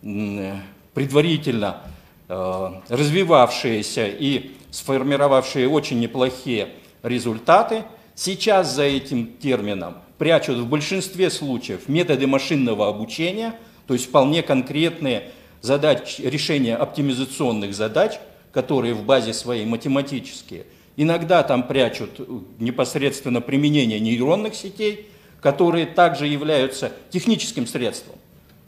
предварительно 0.02 1.84
э, 2.28 2.70
развивавшиеся 2.90 4.08
и 4.08 4.54
сформировавшие 4.72 5.70
очень 5.70 6.00
неплохие 6.00 6.70
результаты, 7.04 7.84
сейчас 8.16 8.74
за 8.74 8.82
этим 8.82 9.34
термином 9.40 9.98
прячут 10.18 10.58
в 10.58 10.66
большинстве 10.66 11.30
случаев 11.30 11.88
методы 11.90 12.26
машинного 12.26 12.88
обучения– 12.88 13.54
то 13.92 13.94
есть 13.94 14.08
вполне 14.08 14.42
конкретные 14.42 15.32
задачи, 15.62 16.22
решения 16.22 16.78
оптимизационных 16.78 17.76
задач, 17.76 18.14
которые 18.52 18.93
в 18.93 19.04
базе 19.04 19.34
своей 19.34 19.66
математические. 19.66 20.66
Иногда 20.97 21.43
там 21.43 21.68
прячут 21.68 22.20
непосредственно 22.60 23.41
применение 23.41 23.99
нейронных 23.99 24.56
сетей, 24.56 25.10
которые 25.41 25.86
также 25.86 26.28
являются 26.28 26.91
техническим 27.10 27.66
средством. 27.66 28.16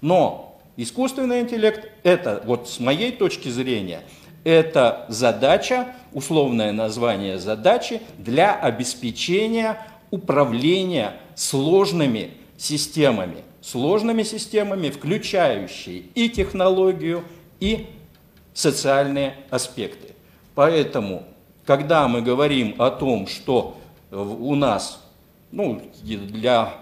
Но 0.01 0.59
искусственный 0.77 1.41
интеллект– 1.41 1.89
это, 2.03 2.41
вот 2.45 2.69
с 2.69 2.79
моей 2.79 3.11
точки 3.11 3.49
зрения, 3.49 4.01
это 4.43 5.05
задача, 5.09 5.95
условное 6.13 6.71
название 6.71 7.39
задачи 7.39 8.01
для 8.17 8.53
обеспечения 8.53 9.86
управления 10.11 11.13
сложными 11.36 12.31
системами– 12.57 13.38
сложными 13.63 14.23
системами, 14.23 14.89
включающие 14.89 16.03
и 16.13 16.29
технологию, 16.29 17.23
и 17.59 17.88
социальные 18.54 19.36
аспекты. 19.49 20.16
Поэтому, 20.56 21.24
когда 21.66 22.08
мы 22.08 22.22
говорим 22.22 22.76
о 22.78 22.91
том, 22.91 23.28
что 23.28 23.78
у 24.12 24.56
нас, 24.56 25.01
ну, 25.51 25.82
для 26.04 26.74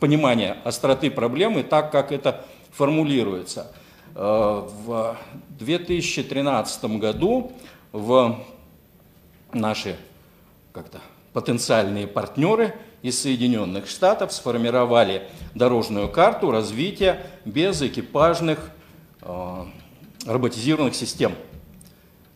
понимания 0.00 0.56
остроты 0.64 1.10
проблемы, 1.10 1.62
так 1.62 1.92
как 1.92 2.12
это 2.12 2.44
формулируется, 2.70 3.72
э, 4.14 4.18
в 4.18 5.16
2013 5.58 6.98
году 6.98 7.52
в 7.92 8.38
наши 9.52 9.96
как-то 10.72 11.00
потенциальные 11.32 12.06
партнеры– 12.06 12.74
из 13.02 13.20
Соединенных 13.20 13.88
Штатов 13.88 14.32
сформировали 14.32 15.28
дорожную 15.54 16.08
карту 16.08 16.50
развития 16.50 17.26
безэкипажных 17.44 18.70
э, 19.22 19.64
роботизированных 20.26 20.94
систем. 20.94 21.34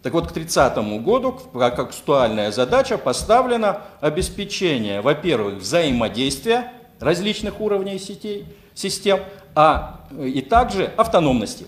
Так 0.03 0.13
вот, 0.13 0.29
к 0.29 0.33
30 0.33 0.77
году 1.03 1.41
как 1.53 1.79
актуальная 1.79 2.53
задача 2.53 2.97
поставлена 2.97 3.83
обеспечение, 4.01 5.01
во-первых, 5.01 5.57
взаимодействия 5.57 6.73
различных 7.01 7.61
уровней 7.61 7.99
сетей, 7.99 8.47
систем, 8.75 9.21
а 9.55 10.07
и 10.17 10.43
также 10.43 10.93
автономности. 10.97 11.67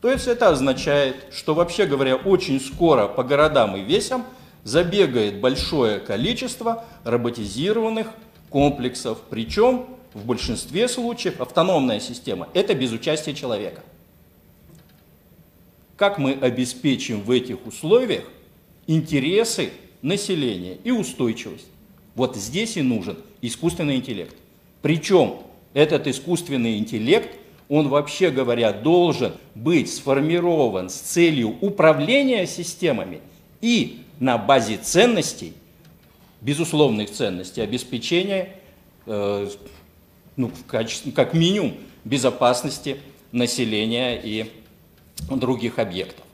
То 0.00 0.10
есть 0.10 0.26
это 0.26 0.48
означает, 0.48 1.26
что 1.32 1.54
вообще 1.54 1.86
говоря, 1.86 2.16
очень 2.16 2.60
скоро 2.60 3.06
по 3.06 3.22
городам 3.22 3.76
и 3.76 3.82
весям 3.82 4.24
забегает 4.64 5.40
большое 5.40 6.00
количество 6.00 6.84
роботизированных 7.04 8.08
комплексов, 8.48 9.18
причем 9.28 9.86
в 10.14 10.24
большинстве 10.24 10.88
случаев 10.88 11.40
автономная 11.40 12.00
система– 12.00 12.48
это 12.54 12.74
без 12.74 12.92
участия 12.92 13.34
человека. 13.34 13.82
Как 16.00 16.16
мы 16.16 16.32
обеспечим 16.32 17.20
в 17.20 17.30
этих 17.30 17.66
условиях 17.66 18.24
интересы 18.86 19.68
населения 20.00 20.78
и 20.82 20.90
устойчивость? 20.90 21.66
Вот 22.14 22.36
здесь 22.36 22.78
и 22.78 22.80
нужен 22.80 23.18
искусственный 23.42 23.96
интеллект. 23.96 24.34
Причем 24.80 25.40
этот 25.74 26.06
искусственный 26.06 26.78
интеллект, 26.78 27.36
он 27.68 27.90
вообще 27.90 28.30
говоря, 28.30 28.72
должен 28.72 29.34
быть 29.54 29.92
сформирован 29.92 30.88
с 30.88 30.94
целью 30.94 31.58
управления 31.60 32.46
системами 32.46 33.20
и 33.60 33.98
на 34.20 34.38
базе 34.38 34.78
ценностей, 34.78 35.52
безусловных 36.40 37.10
ценностей, 37.10 37.60
обеспечения, 37.60 38.56
э, 39.04 39.50
ну, 40.34 40.48
в 40.48 40.64
качестве, 40.64 41.12
как 41.12 41.34
минимум, 41.34 41.74
безопасности 42.04 42.96
населения 43.32 44.18
и 44.18 44.50
других 45.28 45.78
объектов. 45.78 46.24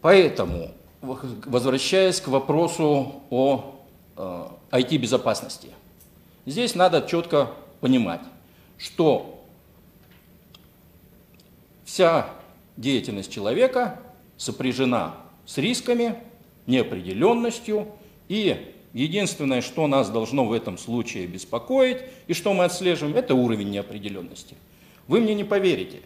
Поэтому, 0.00 0.70
возвращаясь 1.00 2.20
к 2.20 2.28
вопросу 2.28 3.22
о 3.30 3.74
э, 4.16 4.48
IT-безопасности, 4.70 5.70
здесь 6.44 6.74
надо 6.74 7.06
четко 7.08 7.50
понимать, 7.80 8.20
что 8.78 9.44
вся 11.84 12.28
деятельность 12.76 13.32
человека 13.32 14.00
сопряжена 14.36 15.16
с 15.46 15.58
рисками, 15.58 16.16
неопределенностью, 16.66 17.88
и 18.28 18.74
единственное, 18.92 19.60
что 19.60 19.86
нас 19.86 20.10
должно 20.10 20.44
в 20.44 20.52
этом 20.52 20.78
случае 20.78 21.26
беспокоить, 21.26 21.98
и 22.26 22.34
что 22.34 22.52
мы 22.52 22.64
отслеживаем, 22.64 23.16
это 23.16 23.34
уровень 23.34 23.70
неопределенности. 23.70 24.56
Вы 25.06 25.20
мне 25.20 25.34
не 25.34 25.44
поверите, 25.44 26.00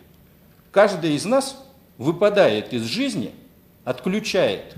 каждый 0.70 1.14
из 1.14 1.24
нас 1.24 1.66
выпадает 2.01 2.73
из 2.73 2.85
жизни, 2.85 3.31
отключает 3.85 4.75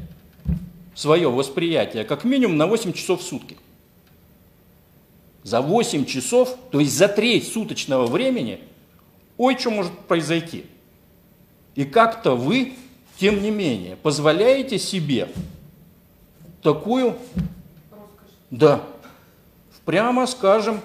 свое 0.92 1.30
восприятие 1.30 2.02
как 2.02 2.24
минимум 2.24 2.56
на 2.56 2.66
8 2.66 2.92
часов 2.92 3.20
в 3.20 3.24
сутки. 3.24 3.56
За 5.44 5.60
8 5.60 6.04
часов, 6.04 6.56
то 6.72 6.80
есть 6.80 6.92
за 6.92 7.06
треть 7.06 7.46
суточного 7.46 8.06
времени, 8.06 8.58
ой, 9.38 9.56
что 9.56 9.70
может 9.70 9.96
произойти. 10.00 10.66
И 11.76 11.84
как-то 11.84 12.34
вы, 12.34 12.74
тем 13.20 13.40
не 13.40 13.52
менее, 13.52 13.94
позволяете 13.94 14.80
себе 14.80 15.28
такую, 16.60 17.16
да, 18.50 18.82
прямо 19.84 20.26
скажем, 20.26 20.80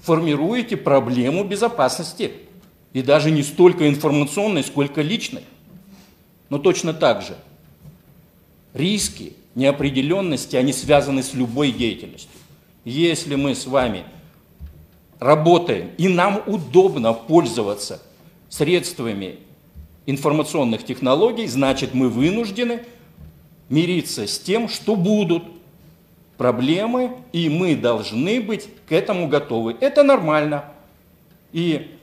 формируете 0.00 0.78
проблему 0.78 1.44
безопасности– 1.44 2.32
и 2.92 3.02
даже 3.02 3.30
не 3.30 3.42
столько 3.42 3.88
информационной, 3.88 4.64
сколько 4.64 5.02
личной. 5.02 5.42
Но 6.48 6.58
точно 6.58 6.94
так 6.94 7.22
же 7.22 7.36
риски, 8.74 9.34
неопределенности, 9.54 10.56
они 10.56 10.72
связаны 10.72 11.22
с 11.22 11.34
любой 11.34 11.72
деятельностью. 11.72 12.30
Если 12.84 13.34
мы 13.34 13.54
с 13.54 13.66
вами 13.66 14.04
работаем, 15.18 15.90
и 15.98 16.08
нам 16.08 16.42
удобно 16.46 17.12
пользоваться 17.12 18.00
средствами 18.48 19.40
информационных 20.06 20.84
технологий, 20.84 21.46
значит 21.46 21.92
мы 21.92 22.08
вынуждены 22.08 22.82
мириться 23.68 24.26
с 24.26 24.38
тем, 24.38 24.68
что 24.68 24.96
будут 24.96 25.42
проблемы, 26.38 27.16
и 27.32 27.48
мы 27.50 27.76
должны 27.76 28.40
быть 28.40 28.68
к 28.88 28.92
этому 28.92 29.28
готовы. 29.28 29.76
Это 29.80 30.02
нормально. 30.02 30.64
И 31.52 31.97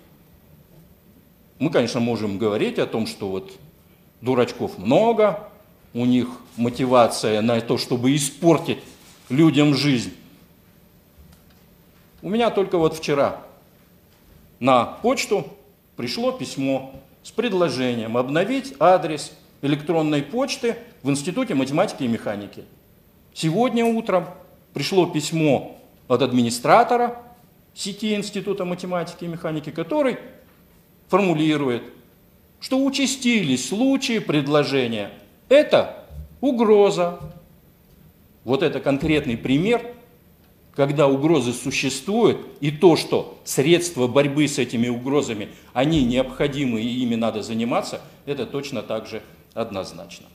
мы, 1.60 1.70
конечно, 1.70 2.00
можем 2.00 2.38
говорить 2.38 2.80
о 2.80 2.86
том, 2.86 3.08
что 3.08 3.30
вот 3.30 3.52
дурачков 4.22 4.78
много, 4.78 5.50
у 5.94 6.06
них 6.06 6.28
мотивация 6.58 7.42
на 7.42 7.62
то, 7.62 7.78
чтобы 7.78 8.16
испортить 8.16 8.80
людям 9.30 9.74
жизнь. 9.74 10.14
У 12.22 12.30
меня 12.30 12.50
только 12.50 12.78
вот 12.78 12.96
вчера 12.98 13.42
на 14.60 14.86
почту 14.86 15.48
пришло 15.96 16.32
письмо 16.32 16.94
с 17.24 17.32
предложением 17.32 18.18
обновить 18.18 18.74
адрес 18.80 19.32
электронной 19.62 20.22
почты 20.22 20.78
в 21.04 21.10
Институте 21.10 21.56
математики 21.56 22.04
и 22.04 22.08
механики. 22.08 22.66
Сегодня 23.34 23.86
утром 23.86 24.26
пришло 24.74 25.06
письмо 25.06 25.78
от 26.08 26.22
администратора 26.22 27.22
сети 27.74 28.16
Института 28.16 28.66
математики 28.66 29.26
и 29.26 29.28
механики, 29.28 29.70
который 29.70 30.18
формулирует, 31.16 31.84
что 32.60 32.84
участились 32.84 33.70
случаи 33.70 34.20
предложения. 34.20 35.12
Это 35.48 36.04
угроза. 36.42 37.20
Вот 38.44 38.62
это 38.62 38.82
конкретный 38.82 39.38
пример, 39.38 39.82
когда 40.76 41.08
угрозы 41.08 41.54
существуют, 41.54 42.46
и 42.60 42.70
то, 42.70 42.98
что 42.98 43.40
средства 43.46 44.08
борьбы 44.08 44.46
с 44.46 44.60
этими 44.60 44.90
угрозами, 44.90 45.48
они 45.72 46.04
необходимы 46.04 46.82
и 46.82 47.04
ими 47.04 47.16
надо 47.16 47.44
заниматься, 47.44 48.02
это 48.26 48.46
точно 48.46 48.82
так 48.82 49.08
же 49.08 49.22
однозначно. 49.54 50.26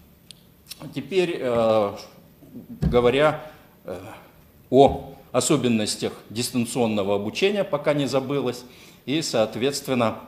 Теперь, 0.94 1.36
э, 1.38 1.92
говоря 2.80 3.52
э, 3.84 4.00
о 4.70 5.12
особенностях 5.30 6.14
дистанционного 6.30 7.16
обучения, 7.16 7.64
пока 7.64 7.92
не 7.92 8.06
забылось, 8.06 8.64
и, 9.04 9.20
соответственно, 9.20 10.20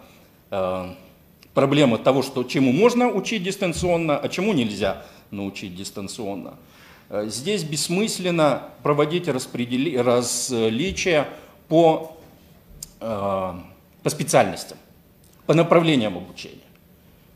проблема 1.55 1.99
того, 1.99 2.23
что 2.23 2.45
чему 2.45 2.73
можно 2.73 3.09
учить 3.09 3.43
дистанционно, 3.43 4.19
а 4.19 4.29
чему 4.29 4.53
нельзя 4.53 5.05
научить 5.31 5.75
дистанционно. 5.75 6.55
Э, 7.09 7.27
здесь 7.29 7.63
бессмысленно 7.65 8.69
проводить 8.83 9.29
распредели... 9.29 9.97
различия 9.97 11.29
по, 11.69 12.17
э, 13.01 13.55
по 14.03 14.11
специальностям, 14.11 14.79
по 15.47 15.55
направлениям 15.55 16.17
обучения. 16.17 16.59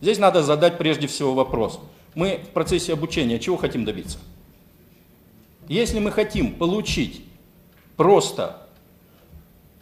Здесь 0.01 0.19
надо 0.19 0.43
задать 0.43 0.79
прежде 0.79 1.07
всего 1.07 1.35
вопрос. 1.35 1.81
Мы 2.15 2.41
в 2.45 2.51
процессе 2.51 2.93
обучения 2.93 3.39
чего 3.39 3.57
хотим 3.57 3.85
добиться? 3.85 4.19
Если 5.69 5.99
мы 5.99 6.13
хотим 6.13 6.55
получить 6.55 7.23
просто 7.97 8.63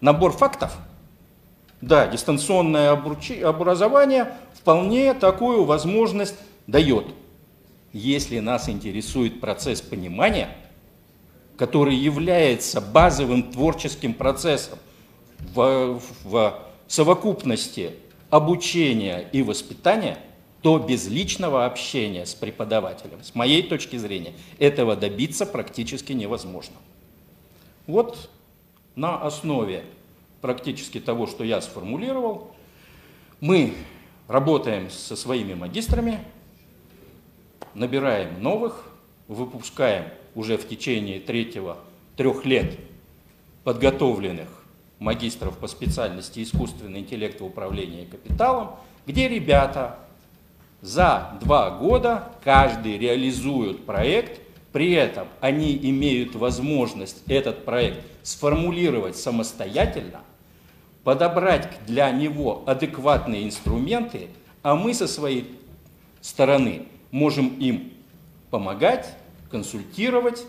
набор 0.00 0.32
фактов– 0.32 0.76
да, 1.86 2.06
дистанционное 2.06 2.90
образование 2.92 4.32
вполне 4.54 5.12
такую 5.12 5.64
возможность 5.64 6.34
дает. 6.66 7.06
Если 7.92 8.38
нас 8.38 8.68
интересует 8.68 9.40
процесс 9.40 9.82
понимания, 9.82 10.48
который 11.58 11.94
является 11.94 12.80
базовым 12.80 13.52
творческим 13.52 14.14
процессом 14.14 14.78
в, 15.54 16.00
в 16.24 16.58
совокупности 16.88 17.92
обучения 18.30 19.28
и 19.32 19.42
воспитания, 19.42 20.18
то 20.62 20.78
без 20.78 21.06
личного 21.06 21.66
общения 21.66 22.24
с 22.24 22.34
преподавателем, 22.34 23.22
с 23.22 23.34
моей 23.34 23.62
точки 23.62 23.96
зрения, 23.96 24.32
этого 24.58 24.96
добиться 24.96 25.44
практически 25.44 26.14
невозможно. 26.14 26.76
Вот 27.86 28.30
на 28.96 29.20
основе 29.20 29.84
практически 30.44 31.00
того, 31.00 31.26
что 31.26 31.42
я 31.42 31.62
сформулировал. 31.62 32.54
Мы 33.40 33.72
работаем 34.28 34.90
со 34.90 35.16
своими 35.16 35.54
магистрами, 35.54 36.18
набираем 37.72 38.42
новых, 38.42 38.84
выпускаем 39.26 40.04
уже 40.34 40.58
в 40.58 40.68
течение 40.68 41.18
третьего, 41.18 41.78
трех 42.18 42.44
лет 42.44 42.78
подготовленных 43.64 44.48
магистров 44.98 45.56
по 45.56 45.66
специальности 45.66 46.42
искусственный 46.42 47.00
интеллект 47.00 47.40
и 47.40 47.44
управление 47.44 48.04
капиталом, 48.04 48.72
где 49.06 49.28
ребята 49.28 49.98
за 50.82 51.38
два 51.40 51.70
года 51.70 52.32
каждый 52.44 52.98
реализуют 52.98 53.86
проект, 53.86 54.42
при 54.74 54.92
этом 54.92 55.26
они 55.40 55.74
имеют 55.74 56.34
возможность 56.34 57.22
этот 57.28 57.64
проект 57.64 58.04
сформулировать 58.22 59.16
самостоятельно– 59.16 60.20
подобрать 61.04 61.68
для 61.86 62.10
него 62.10 62.64
адекватные 62.66 63.44
инструменты, 63.44 64.30
а 64.62 64.74
мы 64.74 64.94
со 64.94 65.06
своей 65.06 65.60
стороны 66.20 66.86
можем 67.10 67.48
им 67.58 67.92
помогать, 68.50 69.14
консультировать 69.50 70.44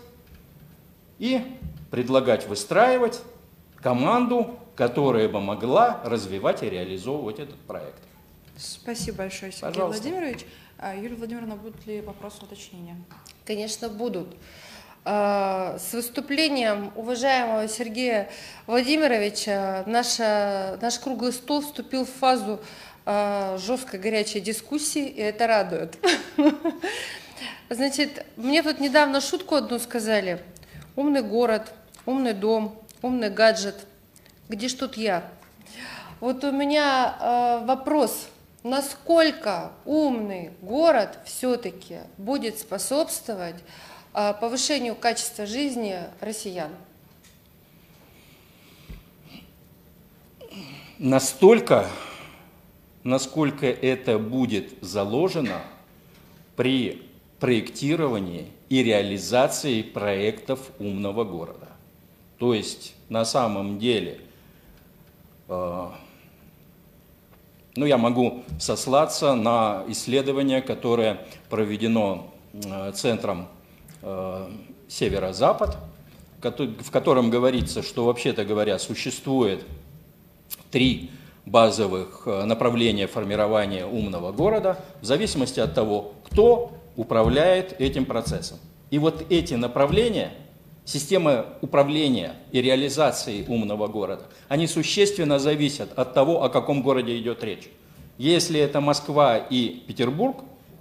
и 1.18 1.42
предлагать 1.90 2.48
выстраивать 2.48 3.20
команду, 3.76 4.58
которая 4.74 5.28
бы 5.28 5.40
могла 5.40 6.00
развивать 6.04 6.62
и 6.62 6.70
реализовывать 6.70 7.38
этот 7.38 7.56
проект. 7.60 8.00
Спасибо 8.56 9.18
большое, 9.18 9.52
Сергей 9.52 9.68
Пожалуйста. 9.68 10.02
Владимирович. 10.02 10.46
А, 10.78 10.94
Юлия 10.94 11.16
Владимировна, 11.16 11.56
будут 11.56 11.86
ли 11.86 12.00
вопросы, 12.00 12.42
уточнения? 12.42 12.96
Конечно, 13.44 13.88
будут. 13.88 14.28
А, 15.08 15.78
С 15.78 15.92
выступлением 15.92 16.90
уважаемого 16.96 17.68
Сергея 17.68 18.28
Владимировича 18.66 19.84
наша, 19.86 20.76
наш 20.82 20.98
круглый 20.98 21.32
стол 21.32 21.60
вступил 21.60 22.04
в 22.04 22.10
фазу 22.10 22.58
а, 23.04 23.56
жесткой 23.56 24.00
горячей 24.00 24.40
дискуссии, 24.40 25.06
и 25.06 25.20
это 25.20 25.46
радует. 25.46 25.96
Значит, 27.70 28.26
мне 28.34 28.64
тут 28.64 28.80
недавно 28.80 29.20
шутку 29.20 29.54
одну 29.54 29.78
сказали. 29.78 30.42
Умный 30.96 31.22
город, 31.22 31.72
умный 32.04 32.32
дом, 32.32 32.76
умный 33.00 33.30
гаджет. 33.30 33.86
Где 34.48 34.66
ж 34.66 34.72
тут 34.72 34.96
я? 34.96 35.22
Вот 36.18 36.42
у 36.42 36.50
меня 36.50 37.16
э, 37.20 37.64
вопрос. 37.64 38.26
Насколько 38.64 39.70
умный 39.84 40.50
город 40.62 41.16
все-таки 41.24 41.98
будет 42.18 42.58
способствовать 42.58 43.54
э, 43.54 43.95
повышению 44.40 44.96
качества 44.96 45.44
жизни 45.44 45.98
россиян? 46.20 46.70
Настолько, 50.98 51.86
насколько 53.04 53.66
это 53.66 54.18
будет 54.18 54.72
заложено 54.80 55.60
при 56.56 57.02
проектировании 57.38 58.50
и 58.70 58.82
реализации 58.82 59.82
проектов 59.82 60.70
умного 60.78 61.24
города. 61.24 61.68
То 62.38 62.54
есть 62.54 62.94
на 63.10 63.26
самом 63.26 63.78
деле, 63.78 64.20
э, 65.48 65.88
ну 67.76 67.84
я 67.84 67.98
могу 67.98 68.44
сослаться 68.58 69.34
на 69.34 69.84
исследование, 69.88 70.62
которое 70.62 71.26
проведено 71.50 72.32
э, 72.54 72.92
Центром 72.92 73.48
Северо-Запад, 74.88 75.76
кото- 76.40 76.74
в 76.80 76.90
котором 76.90 77.30
говорится, 77.30 77.82
что 77.82 78.04
вообще-то 78.04 78.44
говоря 78.44 78.78
существует 78.78 79.64
три 80.70 81.10
базовых 81.44 82.22
э, 82.26 82.44
направления 82.44 83.06
формирования 83.06 83.86
умного 83.86 84.32
города 84.32 84.78
в 85.00 85.04
зависимости 85.04 85.60
от 85.60 85.74
того, 85.74 86.14
кто 86.24 86.72
управляет 86.96 87.80
этим 87.80 88.04
процессом. 88.04 88.58
И 88.90 88.98
вот 88.98 89.26
эти 89.30 89.54
направления, 89.54 90.32
система 90.84 91.46
управления 91.60 92.34
и 92.52 92.62
реализации 92.62 93.44
умного 93.46 93.86
города, 93.88 94.24
они 94.48 94.66
существенно 94.66 95.38
зависят 95.38 95.96
от 95.98 96.14
того, 96.14 96.42
о 96.42 96.48
каком 96.48 96.82
городе 96.82 97.16
идет 97.18 97.42
речь. 97.44 97.68
Если 98.18 98.58
это 98.58 98.80
Москва 98.80 99.36
и 99.36 99.68
Петербург, 99.86 100.36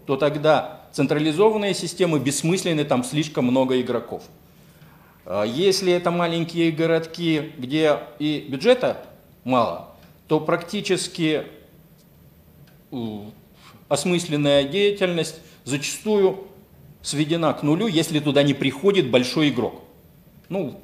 то 0.06 0.15
тогда 0.15 0.85
централизованные 0.96 1.74
системы 1.74 2.20
бессмысленны, 2.20 2.86
там 2.86 3.04
слишком 3.04 3.44
много 3.46 3.82
игроков. 3.82 4.24
А 5.26 5.44
Если 5.44 5.92
это 5.92 6.10
маленькие 6.10 6.72
городки, 6.72 7.52
где 7.58 8.00
и 8.18 8.46
бюджета 8.48 9.06
мало, 9.44 9.90
то 10.30 10.40
практически 10.40 11.44
осмысленная 13.90 14.64
деятельность 14.64 15.42
зачастую 15.66 16.48
сведена 17.02 17.52
к 17.54 17.62
нулю, 17.62 17.88
если 17.88 18.22
туда 18.22 18.42
не 18.44 18.54
приходит 18.54 19.12
большой 19.12 19.50
игрок. 19.50 19.82
Ну, 20.48 20.80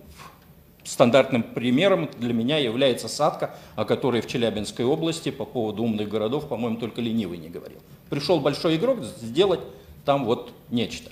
стандартным 0.84 1.42
примером 1.42 2.10
для 2.18 2.34
меня 2.34 2.58
является 2.58 3.08
Садка, 3.08 3.56
о 3.78 3.86
которой 3.86 4.20
в 4.20 4.28
Челябинской 4.28 4.84
области 4.84 5.32
по 5.32 5.46
поводу 5.46 5.84
умных 5.84 6.10
городов, 6.10 6.50
по-моему, 6.50 6.76
только 6.76 7.00
ленивый 7.00 7.38
не 7.38 7.48
говорил. 7.48 7.80
Пришел 8.10 8.42
большой 8.42 8.76
игрок 8.76 9.04
сделать 9.04 9.62
там 10.06 10.26
вот 10.26 10.54
нечто. 10.70 11.12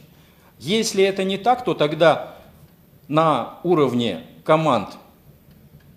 Если 0.58 1.04
это 1.04 1.24
не 1.24 1.38
так, 1.38 1.64
то 1.64 1.74
тогда 1.74 2.36
на 3.08 3.60
уровне 3.64 4.22
команд 4.44 4.90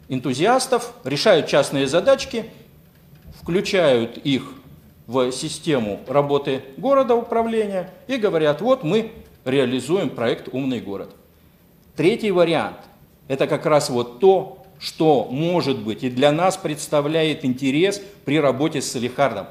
энтузиастов 0.09 0.93
решают 1.05 1.47
частные 1.47 1.87
задачки, 1.87 2.47
включают 3.41 4.19
их 4.19 4.53
в 5.07 5.33
систему 5.33 6.01
работы 6.07 6.63
города 6.77 7.15
управления 7.15 7.91
и 8.07 8.17
говорят, 8.17 8.61
вот 8.61 8.85
мы 8.85 9.13
реализуем 9.45 10.11
проект 10.11 10.49
«Умный 10.53 10.81
город». 10.81 11.11
Третий 11.97 12.31
вариант– 12.31 12.79
это 13.29 13.47
как 13.47 13.67
раз 13.67 13.91
вот 13.91 14.21
то, 14.21 14.65
что 14.79 15.29
может 15.31 15.79
быть 15.79 16.03
и 16.03 16.11
для 16.11 16.33
нас 16.33 16.57
представляет 16.57 17.45
интерес 17.45 18.03
при 18.25 18.41
работе 18.41 18.81
с 18.81 18.91
Салихардом. 18.91 19.47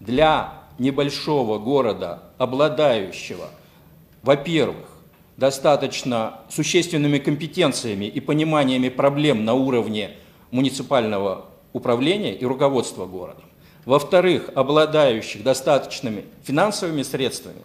Для 0.00 0.62
небольшого 0.78 1.58
города, 1.58 2.22
обладающего, 2.38 3.48
во-первых, 4.22 4.86
достаточно 5.36 6.40
существенными 6.48 7.18
компетенциями 7.18 8.06
и 8.06 8.20
пониманиями 8.20 8.88
проблем 8.88 9.44
на 9.44 9.54
уровне 9.54 10.10
муниципального 10.50 11.46
управления 11.72 12.34
и 12.34 12.44
руководства 12.44 13.06
городом. 13.06 13.44
Во-вторых, 13.84 14.50
обладающих 14.54 15.42
достаточными 15.42 16.24
финансовыми 16.42 17.02
средствами, 17.02 17.60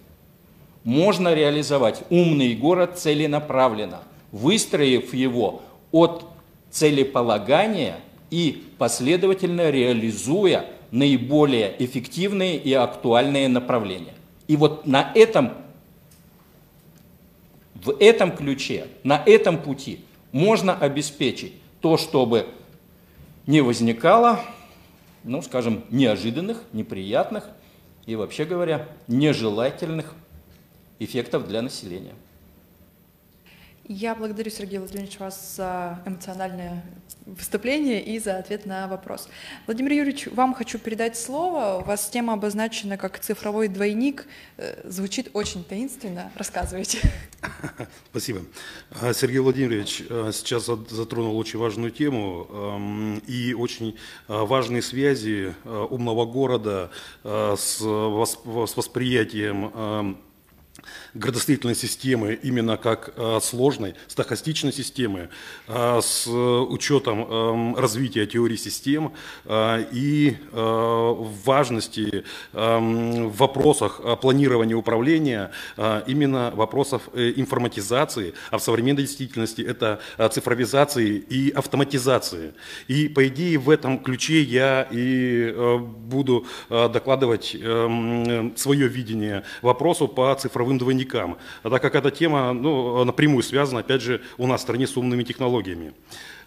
можно 0.83 1.33
реализовать 1.33 2.03
умный 2.09 2.55
город 2.55 2.99
целенаправленно, 2.99 3.99
выстроив 4.31 5.13
его 5.13 5.61
от 5.91 6.25
целеполагания 6.69 7.97
и 8.29 8.63
последовательно 8.77 9.69
реализуя 9.69 10.65
наиболее 10.91 11.73
эффективные 11.83 12.57
и 12.57 12.73
актуальные 12.73 13.47
направления. 13.47 14.13
И 14.47 14.57
вот 14.57 14.85
на 14.85 15.11
этом, 15.15 15.53
в 17.75 17.95
этом 17.99 18.35
ключе, 18.35 18.87
на 19.03 19.23
этом 19.25 19.57
пути 19.57 20.01
можно 20.31 20.75
обеспечить 20.75 21.53
то, 21.79 21.97
чтобы 21.97 22.47
не 23.47 23.61
возникало, 23.61 24.41
ну, 25.23 25.41
скажем, 25.41 25.83
неожиданных, 25.89 26.63
неприятных 26.73 27.49
и, 28.05 28.15
вообще 28.15 28.45
говоря, 28.45 28.87
нежелательных 29.07 30.13
эффектов 30.99 31.47
для 31.47 31.61
населения. 31.61 32.13
Я 33.93 34.15
благодарю, 34.15 34.49
Сергей 34.49 34.79
Владимирович, 34.79 35.19
вас 35.19 35.57
за 35.57 36.01
эмоциональное 36.05 36.81
выступление 37.25 38.01
и 38.01 38.19
за 38.19 38.37
ответ 38.37 38.65
на 38.65 38.87
вопрос. 38.87 39.27
Владимир 39.65 39.91
Юрьевич, 39.91 40.27
вам 40.27 40.53
хочу 40.53 40.79
передать 40.79 41.17
слово. 41.17 41.81
У 41.81 41.85
вас 41.85 42.09
тема 42.09 42.31
обозначена 42.33 42.95
как 42.95 43.19
цифровой 43.19 43.67
двойник. 43.67 44.27
Э, 44.55 44.79
Звучит 44.89 45.31
очень 45.33 45.65
таинственно. 45.65 46.31
Рассказывайте. 46.35 46.99
Спасибо. 48.11 48.43
А, 49.01 49.13
Сергей 49.13 49.39
Владимирович 49.39 50.03
а, 50.09 50.31
сейчас 50.31 50.69
зат- 50.69 50.89
затронул 50.89 51.37
очень 51.37 51.59
важную 51.59 51.91
тему 51.91 53.19
и 53.27 53.53
очень 53.53 53.97
а, 54.29 54.45
важные 54.45 54.81
связи 54.81 55.53
умного 55.65 56.25
города 56.25 56.91
с 57.25 57.81
вос- 57.81 58.67
с 58.67 58.77
восприятием 58.77 60.17
градостроительной 61.13 61.75
системы 61.75 62.33
именно 62.41 62.77
как 62.77 63.13
э, 63.15 63.39
сложной, 63.41 63.95
стохастичной 64.07 64.73
системы 64.73 65.29
э, 65.67 65.99
с 66.01 66.27
учетом 66.27 67.27
э, 67.29 67.79
развития 67.79 68.25
теории 68.25 68.55
систем 68.55 69.13
э, 69.45 69.85
и 69.91 70.37
э, 70.51 71.15
важности 71.45 72.23
э, 72.53 72.77
в 72.77 73.37
вопросах 73.37 74.01
э, 74.03 74.15
планирования 74.15 74.75
управления 74.75 75.51
э, 75.77 76.03
именно 76.07 76.51
вопросов 76.55 77.09
э, 77.13 77.33
информатизации, 77.35 78.33
а 78.49 78.57
в 78.57 78.63
современной 78.63 79.03
действительности 79.03 79.61
это 79.61 79.99
э, 80.17 80.29
цифровизации 80.29 81.17
и 81.17 81.51
автоматизации. 81.51 82.53
И 82.87 83.07
по 83.07 83.27
идее 83.27 83.57
в 83.57 83.69
этом 83.69 83.99
ключе 83.99 84.41
я 84.41 84.87
и 84.91 85.53
э, 85.53 85.77
буду 85.77 86.45
э, 86.69 86.89
докладывать 86.89 87.55
эм, 87.55 88.55
свое 88.55 88.87
видение 88.87 89.43
вопросу 89.61 90.07
по 90.07 90.35
цифровым 90.35 90.70
двойникам, 90.77 91.37
а 91.63 91.69
так 91.69 91.81
как 91.81 91.95
эта 91.95 92.11
тема 92.11 92.53
ну, 92.53 93.03
напрямую 93.03 93.43
связана, 93.43 93.81
опять 93.81 94.01
же, 94.01 94.21
у 94.37 94.47
нас 94.47 94.61
в 94.61 94.63
стране 94.63 94.87
с 94.87 94.97
умными 94.97 95.23
технологиями. 95.23 95.93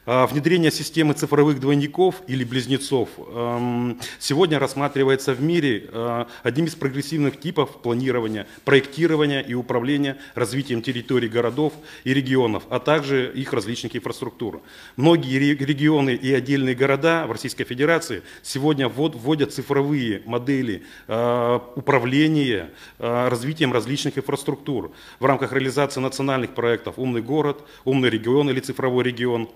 А, 0.07 0.27
Внедрение 0.27 0.71
системы 0.71 1.15
цифровых 1.15 1.61
двойников 1.61 2.17
или 2.27 2.45
близнецов 2.45 3.09
эм, 3.17 3.99
сегодня 4.19 4.59
рассматривается 4.59 5.33
в 5.33 5.41
мире 5.41 5.87
э, 5.91 6.25
одним 6.43 6.67
из 6.67 6.75
прогрессивных 6.75 7.41
типов 7.41 7.81
планирования, 7.81 8.47
проектирования 8.67 9.41
и 9.41 9.55
управления 9.55 10.19
развитием 10.35 10.83
территорий 10.83 11.29
городов 11.29 11.73
и 12.05 12.13
регионов, 12.13 12.65
а 12.69 12.81
также 12.81 13.33
их 13.35 13.55
различных 13.55 13.97
инфраструктур. 13.97 14.61
Многие 14.97 15.39
ре- 15.39 15.65
регионы 15.65 16.15
и 16.15 16.35
отдельные 16.35 16.75
города 16.75 17.27
в 17.27 17.33
Российской 17.33 17.65
Федерации 17.65 18.23
сегодня 18.43 18.89
ввод- 18.89 19.17
вводят 19.17 19.55
цифровые 19.55 20.21
модели 20.27 20.83
э, 21.09 21.61
управления 21.77 22.71
э, 22.99 23.29
развитием 23.29 23.73
различных 23.73 24.19
инфраструктур 24.19 24.93
в 25.19 25.25
рамках 25.25 25.55
реализации 25.55 26.01
национальных 26.01 26.55
проектов 26.55 26.99
«Умный 26.99 27.23
город», 27.23 27.67
«Умный 27.87 28.11
регион» 28.11 28.51
или 28.51 28.61
«Цифровой 28.61 29.05
регион». 29.05 29.49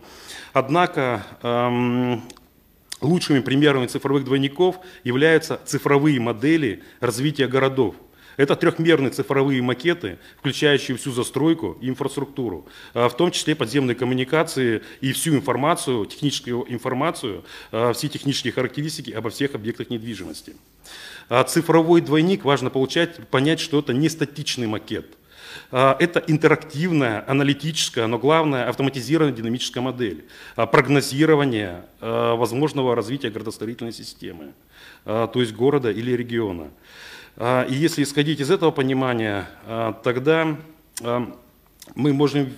Однако 0.53 1.25
эм, 1.43 2.23
лучшими 3.01 3.41
примерами 3.41 3.87
цифровых 3.87 4.25
двойников 4.25 4.77
являются 5.05 5.61
цифровые 5.65 6.21
модели 6.21 6.83
развития 7.01 7.47
городов– 7.47 7.95
это 8.39 8.55
трехмерные 8.55 9.11
цифровые 9.11 9.61
макеты, 9.61 10.19
включающие 10.39 10.97
всю 10.97 11.11
застройку 11.11 11.77
и 11.81 11.89
инфраструктуру, 11.89 12.69
а, 12.95 13.09
в 13.09 13.17
том 13.17 13.33
числе 13.33 13.57
подземные 13.57 13.97
коммуникации 13.97 14.83
и 15.01 15.13
всю 15.13 15.35
информацию, 15.35 16.07
техническую 16.07 16.73
информацию, 16.73 17.45
а, 17.73 17.93
все 17.93 18.09
технические 18.09 18.53
характеристики 18.53 19.11
обо 19.11 19.31
всех 19.31 19.57
объектах 19.57 19.91
недвижимости. 19.91 20.55
А 21.29 21.43
цифровой 21.43 22.01
двойник 22.01 22.45
важно 22.45 22.71
получать, 22.71 23.29
понять, 23.29 23.59
что 23.59 23.81
это 23.81 23.93
не 23.93 24.09
статичный 24.09 24.69
макет. 24.69 25.18
Это 25.71 26.23
интерактивная, 26.27 27.25
аналитическая, 27.27 28.07
но 28.07 28.19
главное 28.19 28.69
автоматизированная 28.69 29.35
динамическая 29.37 29.83
модель 29.83 30.25
прогнозирования 30.57 31.85
возможного 32.01 32.95
развития 32.95 33.31
градостроительной 33.31 33.93
системы, 33.93 34.53
то 35.05 35.31
есть 35.35 35.53
города 35.53 35.91
или 35.91 36.13
региона. 36.13 36.71
А, 37.41 37.63
и 37.63 37.75
если 37.75 38.03
исходить 38.03 38.41
из 38.41 38.51
этого 38.51 38.73
понимания, 38.73 39.49
а, 39.65 39.93
тогда 39.93 40.57
а, 41.03 41.33
мы 41.95 42.13
можем 42.13 42.53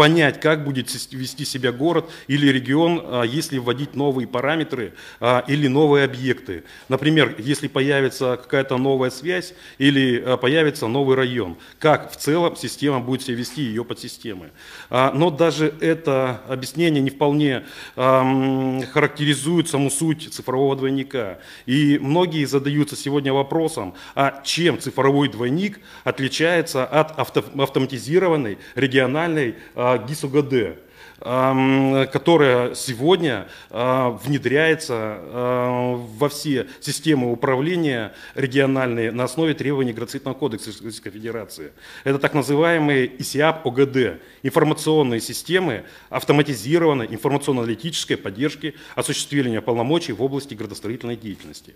понять, 0.00 0.40
как 0.40 0.64
будет 0.64 0.90
вести 1.12 1.44
себя 1.44 1.72
город 1.72 2.10
или 2.26 2.46
регион, 2.48 3.02
а, 3.04 3.22
если 3.22 3.58
вводить 3.58 3.94
новые 3.94 4.26
параметры 4.26 4.94
а, 5.20 5.44
или 5.46 5.66
новые 5.66 6.06
объекты. 6.06 6.64
Например, 6.88 7.34
если 7.36 7.68
появится 7.68 8.38
какая-то 8.42 8.78
новая 8.78 9.10
связь 9.10 9.52
или 9.76 10.18
а, 10.24 10.38
появится 10.38 10.86
новый 10.86 11.16
район, 11.16 11.58
как 11.78 12.10
в 12.12 12.16
целом 12.16 12.56
система 12.56 13.00
будет 13.00 13.20
себя 13.20 13.36
вести, 13.36 13.60
ее 13.60 13.84
подсистемы. 13.84 14.52
Но 14.88 15.30
даже 15.30 15.74
это 15.80 16.40
объяснение 16.48 17.02
не 17.02 17.10
вполне 17.10 17.66
характеризует 17.94 19.68
саму 19.68 19.90
суть 19.90 20.32
цифрового 20.32 20.76
двойника. 20.76 21.40
И 21.66 21.98
многие 22.00 22.46
задаются 22.46 22.96
сегодня 22.96 23.34
вопросом, 23.34 23.94
а 24.14 24.40
чем 24.44 24.80
цифровой 24.80 25.28
двойник 25.28 25.78
отличается 26.04 26.86
от 26.86 27.18
автоматизированной 27.18 28.56
региональной 28.74 29.56
ГИС-УГД, 29.98 30.78
которая 31.20 32.74
сегодня 32.74 33.46
а, 33.68 34.10
внедряется 34.10 34.94
а, 34.94 35.96
во 35.96 36.30
все 36.30 36.66
системы 36.80 37.30
управления 37.30 38.14
региональные 38.34 39.12
на 39.12 39.24
основе 39.24 39.52
требований 39.52 39.92
Грацитного 39.92 40.34
кодекса 40.34 40.70
Российской 40.70 41.10
Федерации. 41.10 41.72
Это 42.04 42.18
так 42.18 42.32
называемые 42.32 43.20
ИСИАП 43.20 43.66
ОГД, 43.66 44.22
информационные 44.42 45.20
системы 45.20 45.84
автоматизированной 46.08 47.06
информационно-аналитической 47.10 48.16
поддержки 48.16 48.74
осуществления 48.94 49.60
полномочий 49.60 50.12
в 50.12 50.22
области 50.22 50.54
градостроительной 50.54 51.16
деятельности. 51.16 51.74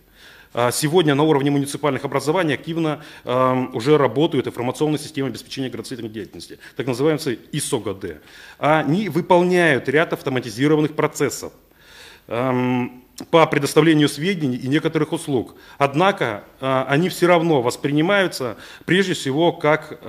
А 0.55 0.70
сегодня 0.70 1.16
на 1.16 1.24
уровне 1.24 1.51
муниципальных 1.51 2.05
образований 2.05 2.55
активно 2.55 3.02
уже 3.24 3.98
работают 3.98 4.47
информационные 4.47 5.01
системы 5.01 5.28
обеспечения 5.28 5.68
градостроительной 5.68 6.12
деятельности, 6.12 6.60
так 6.76 6.86
называемые 6.86 7.39
ИСОГД. 7.51 8.22
Они 8.59 9.09
выполняют 9.09 9.89
ряд 9.89 10.12
автоматизированных 10.12 10.94
процессов 10.94 11.52
по 12.26 13.47
предоставлению 13.47 14.09
сведений 14.09 14.56
и 14.56 14.68
некоторых 14.68 15.12
услуг. 15.12 15.56
Однако 15.78 16.44
а, 16.60 16.85
они 16.89 17.09
все 17.09 17.26
равно 17.26 17.62
воспринимаются 17.62 18.56
прежде 18.86 19.14
всего 19.14 19.52
как 19.52 20.01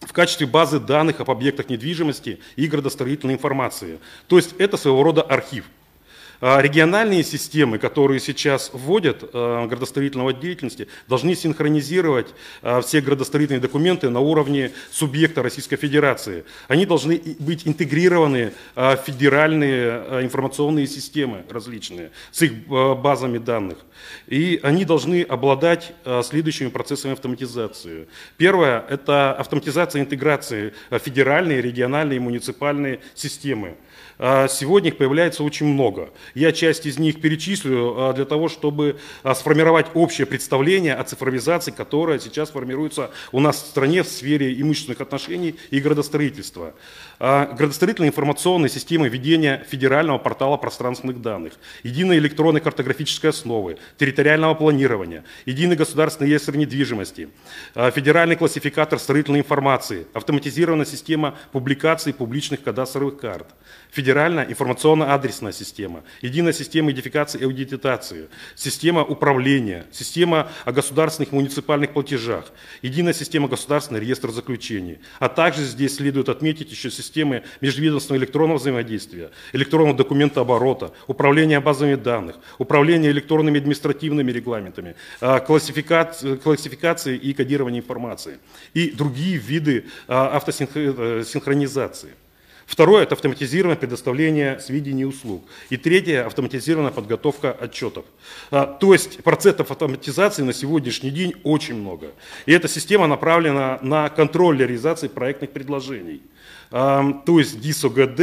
в 0.00 0.12
качестве 0.12 0.46
базы 0.46 0.80
данных 0.80 1.20
об 1.20 1.30
объектах 1.30 1.68
недвижимости 1.68 2.40
и 2.56 2.66
градостроительной 2.66 3.34
информации. 3.34 4.00
То 4.28 4.36
есть 4.36 4.54
это 4.58 4.76
своего 4.76 5.02
рода 5.02 5.22
архив. 5.22 5.66
А 6.40 6.62
региональные 6.62 7.22
системы, 7.22 7.78
которые 7.78 8.18
сейчас 8.18 8.70
вводят 8.72 9.22
э, 9.22 9.66
градостроительного 9.66 10.32
деятельности, 10.32 10.88
должны 11.06 11.34
синхронизировать 11.34 12.28
э, 12.62 12.80
все 12.80 13.02
градостроительные 13.02 13.60
документы 13.60 14.08
на 14.08 14.20
уровне 14.20 14.72
субъекта 14.90 15.42
Российской 15.42 15.76
Федерации. 15.76 16.44
Они 16.66 16.86
должны 16.86 17.20
быть 17.38 17.66
интегрированы 17.68 18.52
э, 18.74 18.96
в 18.96 19.00
федеральные 19.04 20.22
информационные 20.22 20.86
системы 20.86 21.44
различные 21.50 22.10
с 22.30 22.40
их 22.40 22.66
базами 22.66 23.36
данных. 23.36 23.78
И 24.26 24.60
они 24.62 24.84
должны 24.84 25.22
обладать 25.22 25.92
следующими 26.24 26.68
процессами 26.68 27.12
автоматизации. 27.12 28.08
Первое– 28.36 28.84
это 28.88 29.32
автоматизация 29.34 30.00
интеграции 30.00 30.72
федеральные, 30.90 31.60
региональные 31.60 32.16
и 32.16 32.20
муниципальные 32.20 33.00
системы. 33.14 33.76
Сегодня 34.18 34.90
их 34.90 34.96
появляется 34.96 35.42
очень 35.42 35.66
много. 35.66 36.10
Я 36.34 36.52
часть 36.52 36.86
из 36.86 36.98
них 36.98 37.20
перечислю 37.20 37.94
а, 37.96 38.12
для 38.12 38.24
того, 38.24 38.48
чтобы 38.48 38.98
а, 39.22 39.34
сформировать 39.34 39.86
общее 39.94 40.26
представление 40.26 40.94
о 40.94 41.04
цифровизации, 41.04 41.70
которая 41.70 42.18
сейчас 42.18 42.50
формируется 42.50 43.10
у 43.32 43.40
нас 43.40 43.56
в 43.56 43.66
стране 43.66 44.02
в 44.02 44.08
сфере 44.08 44.60
имущественных 44.60 45.00
отношений 45.00 45.56
и 45.70 45.80
градостроительства. 45.80 46.74
Градостроительная 47.18 48.08
информационная 48.08 48.70
система 48.70 49.06
ведения 49.06 49.64
федерального 49.68 50.16
портала 50.16 50.56
пространственных 50.56 51.20
данных, 51.20 51.52
единой 51.82 52.16
электронной 52.16 52.62
картографической 52.62 53.30
основы, 53.30 53.76
территориального 53.98 54.54
планирования, 54.54 55.24
единый 55.44 55.76
государственный 55.76 56.30
реестр 56.30 56.56
недвижимости, 56.56 57.28
федеральный 57.74 58.36
классификатор 58.36 58.98
строительной 58.98 59.40
информации, 59.40 60.06
автоматизированная 60.14 60.86
система 60.86 61.36
публикации 61.52 62.12
публичных 62.12 62.62
кадастровых 62.62 63.18
карт, 63.18 63.48
федеральная 63.90 64.44
информационно-адресная 64.44 65.52
система, 65.52 66.02
единая 66.22 66.52
система 66.52 66.90
идентификации 66.90 67.40
и 67.40 67.44
аудитации, 67.44 68.28
система 68.54 69.02
управления, 69.02 69.86
система 69.92 70.50
о 70.64 70.72
государственных 70.72 71.32
муниципальных 71.32 71.92
платежах, 71.92 72.52
единая 72.82 73.12
система 73.12 73.48
государственного 73.48 74.02
реестра 74.02 74.30
заключений. 74.30 74.98
А 75.18 75.28
также 75.28 75.64
здесь 75.64 75.96
следует 75.96 76.28
отметить 76.28 76.70
еще 76.70 76.90
системы 76.90 77.42
межведомственного 77.60 78.20
электронного 78.20 78.58
взаимодействия, 78.58 79.30
электронного 79.52 79.96
документооборота, 79.96 80.92
управления 81.06 81.60
базами 81.60 81.94
данных, 81.94 82.36
управления 82.58 83.10
электронными 83.10 83.58
административными 83.58 84.30
регламентами, 84.32 84.94
а, 85.20 85.40
классификации 85.40 87.16
и 87.16 87.32
кодирования 87.32 87.80
информации 87.80 88.38
и 88.74 88.90
другие 88.90 89.36
виды 89.36 89.86
а, 90.08 90.36
автосинхронизации. 90.36 92.10
Второе– 92.70 93.02
это 93.02 93.16
автоматизированное 93.16 93.76
предоставление 93.76 94.60
сведений 94.60 95.02
и 95.02 95.04
услуг. 95.04 95.42
И 95.70 95.76
третье– 95.76 96.24
автоматизированная 96.26 96.92
подготовка 96.92 97.50
отчетов. 97.50 98.04
А, 98.52 98.64
то 98.64 98.92
есть 98.92 99.24
процессов 99.24 99.72
автоматизации 99.72 100.44
на 100.44 100.52
сегодняшний 100.52 101.10
день 101.10 101.34
очень 101.42 101.74
много. 101.74 102.12
И 102.46 102.52
эта 102.52 102.68
система 102.68 103.08
направлена 103.08 103.80
на 103.82 104.08
контроль 104.08 104.56
реализации 104.56 105.08
проектных 105.08 105.50
предложений. 105.50 106.22
А, 106.70 107.12
то 107.26 107.40
есть 107.40 107.60
ДИСОГД 107.60 108.20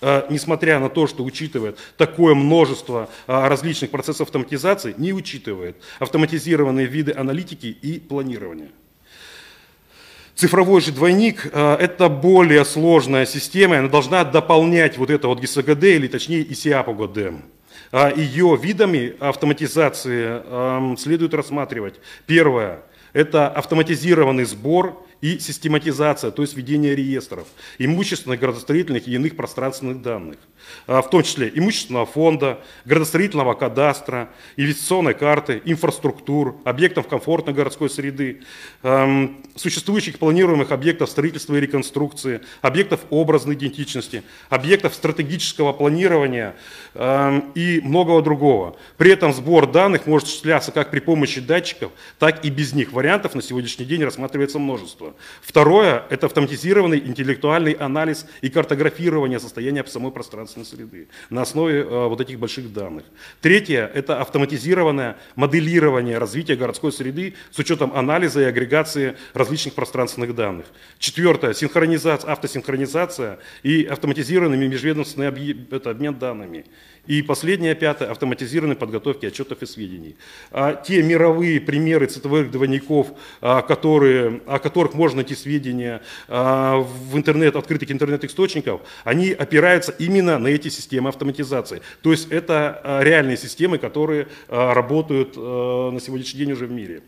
а, 0.00 0.26
несмотря 0.30 0.78
на 0.78 0.88
то, 0.88 1.08
что 1.08 1.24
учитывает 1.24 1.76
такое 1.96 2.36
множество 2.36 3.10
различных 3.26 3.90
процессов 3.90 4.28
автоматизации, 4.28 4.94
не 4.98 5.12
учитывает 5.12 5.74
автоматизированные 5.98 6.86
виды 6.86 7.12
аналитики 7.12 7.66
и 7.66 7.98
планирования. 7.98 8.70
Цифровой 10.40 10.80
же 10.80 10.90
двойник 10.90 11.50
э,– 11.52 11.76
это 11.80 12.08
более 12.08 12.64
сложная 12.64 13.26
система, 13.26 13.78
она 13.78 13.88
должна 13.88 14.24
дополнять 14.24 14.96
вот 14.96 15.10
это 15.10 15.28
вот 15.28 15.38
ГИСГД, 15.38 15.84
или 15.84 16.08
точнее 16.08 16.50
ИСИАП-ОГД. 16.50 17.42
А 17.92 18.10
Ее 18.10 18.58
видами 18.58 19.14
автоматизации 19.20 20.40
эм, 20.42 20.96
следует 20.96 21.34
рассматривать. 21.34 21.96
Первое– 22.24 22.78
это 23.12 23.48
автоматизированный 23.48 24.44
сбор 24.44 25.06
и 25.20 25.38
систематизация, 25.38 26.30
то 26.30 26.42
есть 26.42 26.56
ведение 26.56 26.94
реестров 26.94 27.46
имущественных, 27.78 28.40
градостроительных 28.40 29.06
и 29.06 29.14
иных 29.14 29.36
пространственных 29.36 30.02
данных, 30.02 30.38
а, 30.86 31.02
в 31.02 31.10
том 31.10 31.22
числе 31.22 31.50
имущественного 31.54 32.06
фонда, 32.06 32.60
градостроительного 32.84 33.54
кадастра, 33.54 34.30
инвестиционной 34.56 35.14
карты, 35.14 35.60
инфраструктур, 35.64 36.56
объектов 36.64 37.08
комфортной 37.08 37.54
городской 37.54 37.90
среды, 37.90 38.42
существующих 39.56 40.18
планируемых 40.18 40.70
объектов 40.72 41.10
строительства 41.10 41.56
и 41.56 41.60
реконструкции, 41.60 42.40
объектов 42.62 43.00
образной 43.10 43.54
идентичности, 43.54 44.22
объектов 44.48 44.94
стратегического 44.94 45.72
планирования 45.72 46.54
и 46.94 47.80
многого 47.82 48.22
другого. 48.22 48.76
При 48.96 49.10
этом 49.10 49.32
сбор 49.32 49.70
данных 49.70 50.06
может 50.06 50.26
осуществляться 50.26 50.72
как 50.72 50.90
при 50.90 51.00
помощи 51.00 51.40
датчиков, 51.40 51.92
так 52.18 52.44
и 52.44 52.50
без 52.50 52.72
них. 52.72 52.92
Вариантов 52.92 53.34
на 53.34 53.42
сегодняшний 53.42 53.84
день 53.84 54.04
рассматривается 54.04 54.58
множество. 54.58 55.09
Второе– 55.42 56.04
это 56.10 56.26
автоматизированный 56.26 56.98
интеллектуальный 56.98 57.72
анализ 57.72 58.26
и 58.40 58.48
картографирование 58.48 59.38
состояния 59.38 59.84
самой 59.86 60.12
пространственной 60.12 60.66
среды 60.66 61.08
на 61.30 61.42
основе 61.42 61.80
э, 61.80 62.06
вот 62.06 62.20
этих 62.20 62.38
больших 62.38 62.72
данных. 62.72 63.04
Третье– 63.40 63.90
это 63.94 64.20
автоматизированное 64.20 65.16
моделирование 65.36 66.18
развития 66.18 66.56
городской 66.56 66.92
среды 66.92 67.34
с 67.50 67.58
учетом 67.58 67.92
анализа 67.94 68.40
и 68.40 68.44
агрегации 68.44 69.16
различных 69.34 69.74
пространственных 69.74 70.34
данных. 70.34 70.66
Четвертое– 70.98 71.52
синхронизация, 71.54 72.30
автосинхронизация 72.30 73.38
и 73.62 73.84
автоматизированный 73.84 74.68
межведомственный 74.68 75.28
обмен 75.28 76.14
данными. 76.18 76.64
И 77.06 77.22
последнее, 77.22 77.74
пятое, 77.74 78.10
автоматизированной 78.10 78.76
подготовки 78.76 79.26
отчетов 79.26 79.62
и 79.62 79.66
сведений. 79.66 80.16
А 80.50 80.74
те 80.74 81.02
мировые 81.02 81.60
примеры 81.60 82.06
цветовых 82.06 82.50
двойников, 82.50 83.08
а, 83.40 83.62
которые, 83.62 84.42
о 84.46 84.58
которых 84.58 84.94
можно 85.00 85.16
найти 85.16 85.34
сведения 85.34 86.02
а, 86.28 86.76
в 86.76 87.16
интернет, 87.16 87.56
открытых 87.56 87.90
интернет-источников, 87.90 88.82
они 89.02 89.30
опираются 89.30 89.92
именно 89.92 90.38
на 90.38 90.48
эти 90.48 90.68
системы 90.68 91.08
автоматизации. 91.08 91.80
То 92.02 92.10
есть 92.10 92.30
это 92.30 92.80
а, 92.84 93.02
реальные 93.02 93.38
системы, 93.38 93.78
которые 93.78 94.28
а, 94.48 94.74
работают 94.74 95.36
на 95.36 96.00
сегодняшний 96.00 96.40
день 96.40 96.52
уже 96.52 96.66
в 96.66 96.70
мире. 96.70 97.02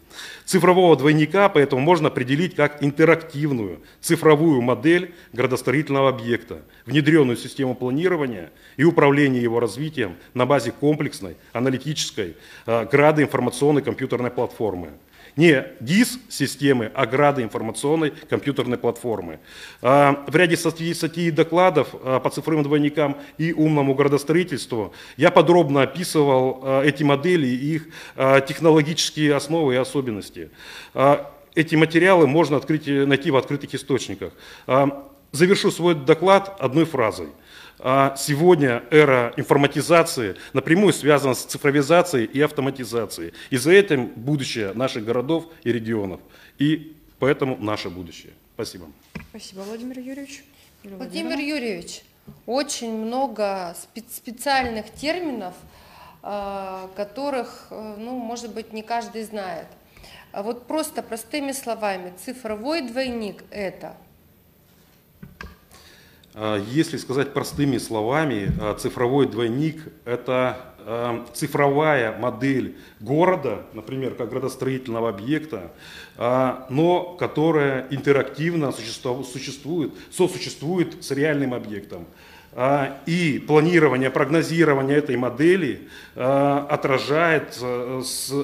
Цифрового 0.47 0.97
двойника 0.97 1.51
поэтому 1.51 1.83
можно 1.83 2.09
определить 2.09 2.55
как 2.55 2.83
интерактивную 2.83 3.81
цифровую 4.01 4.63
модель 4.63 5.13
градостроительного 5.35 6.09
объекта, 6.09 6.63
внедренную 6.87 7.37
систему 7.37 7.75
планирования 7.75 8.51
и 8.79 8.85
управления 8.85 9.43
его 9.43 9.61
развитием 9.61 10.17
на 10.33 10.47
базе 10.47 10.73
комплексной, 10.73 11.37
аналитической, 11.53 12.37
градоинформационной 12.67 13.83
компьютерной 13.83 14.31
платформы. 14.31 14.93
Не 15.37 15.67
ГИС-системы, 15.81 16.91
а 16.95 17.07
грады 17.07 17.43
информационной 17.43 18.11
компьютерной 18.11 18.79
платформы. 18.79 19.41
Э, 19.81 20.15
в 20.27 20.37
ряде 20.37 20.57
статей, 20.57 20.95
и 21.27 21.31
докладов 21.31 21.89
э, 21.95 22.21
по 22.23 22.31
цифровым 22.31 22.63
двойникам 22.63 23.17
и 23.39 23.53
умному 23.53 23.95
градостроительству 23.95 24.93
я 25.17 25.31
подробно 25.31 25.83
описывал 25.83 26.83
эти 26.83 27.03
модели 27.03 27.47
и 27.47 27.75
их 27.77 27.89
технологические 28.47 29.35
основы 29.35 29.75
и 29.75 29.77
особенности. 29.77 30.51
Эти 31.55 31.75
материалы 31.77 32.27
можно 32.27 32.57
открыть, 32.57 32.87
найти 32.87 33.31
в 33.31 33.37
открытых 33.37 33.75
источниках. 33.75 34.33
Завершу 35.33 35.71
свой 35.71 35.95
доклад 35.95 36.57
одной 36.61 36.85
фразой– 36.85 37.29
а 37.85 38.15
сегодня 38.17 38.85
эра 38.91 39.33
информатизации 39.37 40.37
напрямую 40.53 40.93
связана 40.93 41.35
с 41.35 41.45
цифровизацией 41.45 42.27
и 42.27 42.41
автоматизацией. 42.41 43.35
И 43.51 43.57
за 43.57 43.73
этим 43.73 44.07
будущее 44.07 44.73
наших 44.73 45.05
городов 45.05 45.47
и 45.65 45.73
регионов. 45.73 46.21
И 46.59 46.97
поэтому 47.19 47.57
наше 47.57 47.91
будущее. 47.91 48.33
Спасибо. 48.55 48.87
Спасибо, 49.31 49.61
Владимир 49.61 49.99
Юрьевич. 49.99 50.45
Владимир 50.85 51.39
Юрьевич, 51.39 52.03
очень 52.47 52.93
много 52.93 53.75
специальных 54.11 54.91
терминов, 54.91 55.55
а, 56.23 56.89
которых, 56.95 57.67
э, 57.71 57.97
ну, 57.99 58.17
может 58.17 58.55
быть, 58.55 58.73
не 58.73 58.83
каждый 58.83 59.25
знает. 59.25 59.67
А 60.31 60.43
вот 60.43 60.67
просто 60.67 61.03
простыми 61.03 61.53
словами, 61.53 62.13
цифровой 62.25 62.83
двойник– 62.83 63.43
это– 63.51 63.97
если 66.35 66.97
сказать 66.97 67.35
простыми 67.35 67.77
словами, 67.77 68.51
а, 68.61 68.75
цифровой 68.75 69.27
двойник– 69.27 69.83
это 70.07 70.57
а, 70.79 71.27
цифровая 71.35 72.19
модель 72.19 72.77
города, 73.01 73.67
например, 73.75 74.15
как 74.15 74.31
градостроительного 74.31 75.11
объекта, 75.11 75.73
но 76.19 77.17
которая 77.19 77.87
интерактивно 77.91 78.73
существует, 78.73 79.93
сосуществует 80.11 81.05
с 81.05 81.11
реальным 81.11 81.55
объектом. 81.55 82.07
И 83.07 83.43
планирование, 83.47 84.11
прогнозирование 84.11 84.99
этой 84.99 85.17
модели 85.17 85.89
отражает 86.15 87.59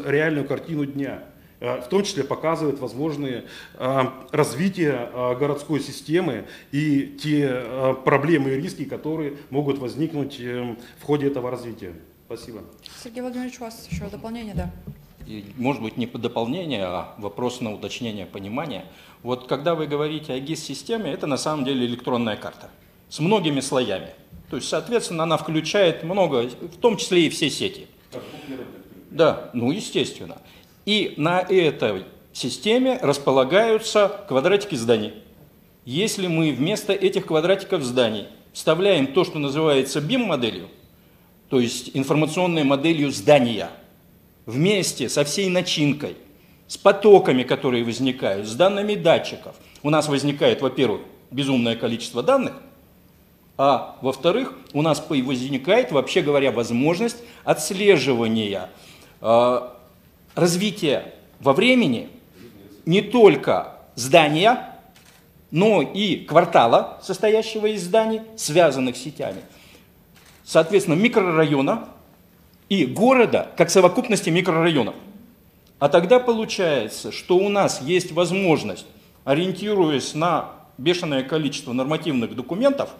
реальную 0.06 0.46
картину 0.46 0.86
дня. 0.86 1.24
Э, 1.60 1.80
в 1.80 1.88
том 1.88 2.04
числе 2.04 2.24
показывает 2.24 2.78
возможные 2.78 3.44
э, 3.74 4.04
развития 4.30 5.10
э, 5.12 5.36
городской 5.36 5.80
системы 5.80 6.46
и 6.70 7.18
те 7.20 7.94
проблемы 8.04 8.50
и 8.50 8.54
риски, 8.54 8.84
которые 8.84 9.36
могут 9.50 9.78
возникнуть 9.78 10.38
в 10.38 11.02
ходе 11.02 11.26
этого 11.26 11.50
развития. 11.50 11.94
Спасибо. 12.26 12.60
Сергей 13.02 13.22
Владимирович, 13.22 13.58
у 13.58 13.64
вас 13.64 13.88
еще 13.90 14.08
дополнение, 14.08 14.54
да? 14.54 14.70
И, 15.26 15.44
может 15.56 15.82
быть, 15.82 15.96
не 15.96 16.06
по 16.06 16.18
дополнение, 16.18 16.84
а 16.84 17.14
вопрос 17.18 17.60
на 17.60 17.74
уточнение 17.74 18.26
понимания. 18.26 18.84
Вот 19.22 19.46
когда 19.46 19.74
вы 19.74 19.86
говорите 19.86 20.32
о 20.32 20.38
ГИС-системе, 20.38 21.12
это 21.12 21.26
на 21.26 21.36
самом 21.36 21.64
деле 21.64 21.86
электронная 21.86 22.36
карта 22.36 22.70
с 23.08 23.18
многими 23.18 23.60
слоями. 23.60 24.10
То 24.48 24.56
есть, 24.56 24.68
соответственно, 24.68 25.24
она 25.24 25.36
включает 25.36 26.02
много, 26.02 26.48
в 26.48 26.76
том 26.78 26.96
числе 26.96 27.26
и 27.26 27.30
все 27.30 27.50
сети. 27.50 27.86
Да, 29.10 29.50
ну 29.52 29.70
естественно. 29.70 30.38
И 30.88 31.12
на 31.18 31.40
этой 31.40 32.06
системе 32.32 32.98
располагаются 33.02 34.24
квадратики 34.26 34.74
зданий. 34.74 35.12
Если 35.84 36.28
мы 36.28 36.50
вместо 36.50 36.94
этих 36.94 37.26
квадратиков 37.26 37.82
зданий 37.82 38.26
вставляем 38.54 39.08
то, 39.08 39.24
что 39.24 39.38
называется 39.38 39.98
BIM-моделью, 39.98 40.70
то 41.50 41.60
есть 41.60 41.90
информационной 41.92 42.64
моделью 42.64 43.10
здания, 43.10 43.68
вместе 44.46 45.10
со 45.10 45.24
всей 45.24 45.50
начинкой, 45.50 46.16
с 46.66 46.78
потоками, 46.78 47.42
которые 47.42 47.84
возникают, 47.84 48.48
с 48.48 48.54
данными 48.54 48.94
датчиков, 48.94 49.56
у 49.82 49.90
нас 49.90 50.08
возникает, 50.08 50.62
во-первых, 50.62 51.02
безумное 51.30 51.76
количество 51.76 52.22
данных, 52.22 52.54
а 53.58 53.98
во-вторых, 54.00 54.54
у 54.72 54.80
нас 54.80 55.04
возникает, 55.06 55.92
вообще 55.92 56.22
говоря, 56.22 56.50
возможность 56.50 57.18
отслеживания 57.44 58.70
а, 59.20 59.77
развитие 60.38 61.14
во 61.40 61.52
времени 61.52 62.08
не 62.86 63.02
только 63.02 63.74
здания, 63.96 64.76
но 65.50 65.82
и 65.82 66.16
квартала, 66.16 67.00
состоящего 67.02 67.66
из 67.66 67.82
зданий, 67.82 68.22
связанных 68.36 68.96
сетями. 68.96 69.42
Соответственно, 70.44 70.94
микрорайона 70.94 71.88
и 72.68 72.86
города 72.86 73.50
как 73.56 73.68
совокупности 73.70 74.30
микрорайонов. 74.30 74.94
А 75.80 75.88
тогда 75.88 76.20
получается, 76.20 77.10
что 77.10 77.36
у 77.36 77.48
нас 77.48 77.82
есть 77.82 78.12
возможность, 78.12 78.86
ориентируясь 79.24 80.14
на 80.14 80.50
бешеное 80.76 81.24
количество 81.24 81.72
нормативных 81.72 82.36
документов, 82.36 82.90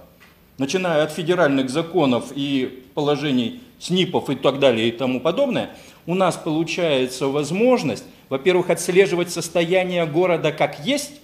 начиная 0.58 1.04
от 1.04 1.12
федеральных 1.12 1.70
законов 1.70 2.32
и 2.34 2.84
положений 2.94 3.60
СНИПов 3.78 4.28
и 4.28 4.34
так 4.34 4.58
далее 4.58 4.88
и 4.88 4.92
тому 4.92 5.20
подобное, 5.20 5.70
у 6.08 6.14
нас 6.14 6.36
получается 6.36 7.26
возможность, 7.26 8.04
во-первых, 8.30 8.70
отслеживать 8.70 9.30
состояние 9.30 10.06
города 10.06 10.52
как 10.52 10.86
есть, 10.86 11.20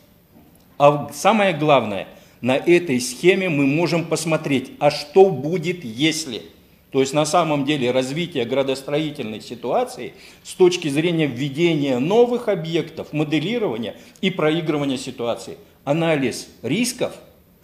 а 0.77 1.11
самое 1.15 1.55
главное, 1.55 2.07
на 2.43 2.55
этой 2.59 3.01
схеме 3.01 3.49
мы 3.49 3.65
можем 3.65 4.05
посмотреть, 4.05 4.73
а 4.79 4.91
что 4.91 5.31
будет, 5.31 5.87
если. 5.87 6.43
То 6.91 7.01
есть 7.01 7.15
на 7.15 7.25
самом 7.25 7.65
деле 7.65 7.93
развитие 7.93 8.45
градостроительной 8.45 9.41
ситуации 9.41 10.13
с 10.43 10.53
точки 10.53 10.89
зрения 10.89 11.27
введения 11.27 11.99
новых 11.99 12.49
объектов, 12.49 13.15
моделирования 13.15 13.97
и 14.21 14.29
проигрывания 14.29 14.99
ситуации. 14.99 15.57
Анализ 15.85 16.49
рисков, 16.61 17.15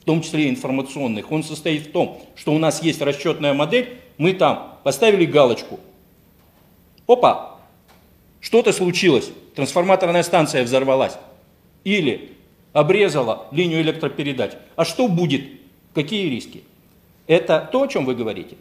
в 0.01 0.05
том 0.05 0.23
числе 0.23 0.49
информационных, 0.49 1.31
он 1.31 1.43
состоит 1.43 1.89
в 1.89 1.93
том, 1.93 2.23
что 2.35 2.55
у 2.55 2.59
нас 2.59 2.83
есть 2.83 3.03
расчетная 3.03 3.53
модель, 3.53 3.99
мы 4.17 4.33
там 4.33 4.79
поставили 4.85 5.27
галочку. 5.27 5.81
Опа, 7.11 7.57
что-то 8.41 8.73
случилось, 8.73 9.33
трансформаторная 9.57 10.23
станция 10.23 10.63
взорвалась. 10.63 11.19
Или 11.83 12.37
обрезала 12.73 13.49
линию 13.51 13.81
электропередач. 13.81 14.53
А 14.77 14.85
что 14.85 15.09
будет? 15.09 15.43
Какие 15.93 16.29
риски? 16.29 16.63
Это 17.27 17.69
то, 17.73 17.83
о 17.83 17.89
чем 17.89 18.05
вы 18.05 18.15
говорите? 18.15 18.57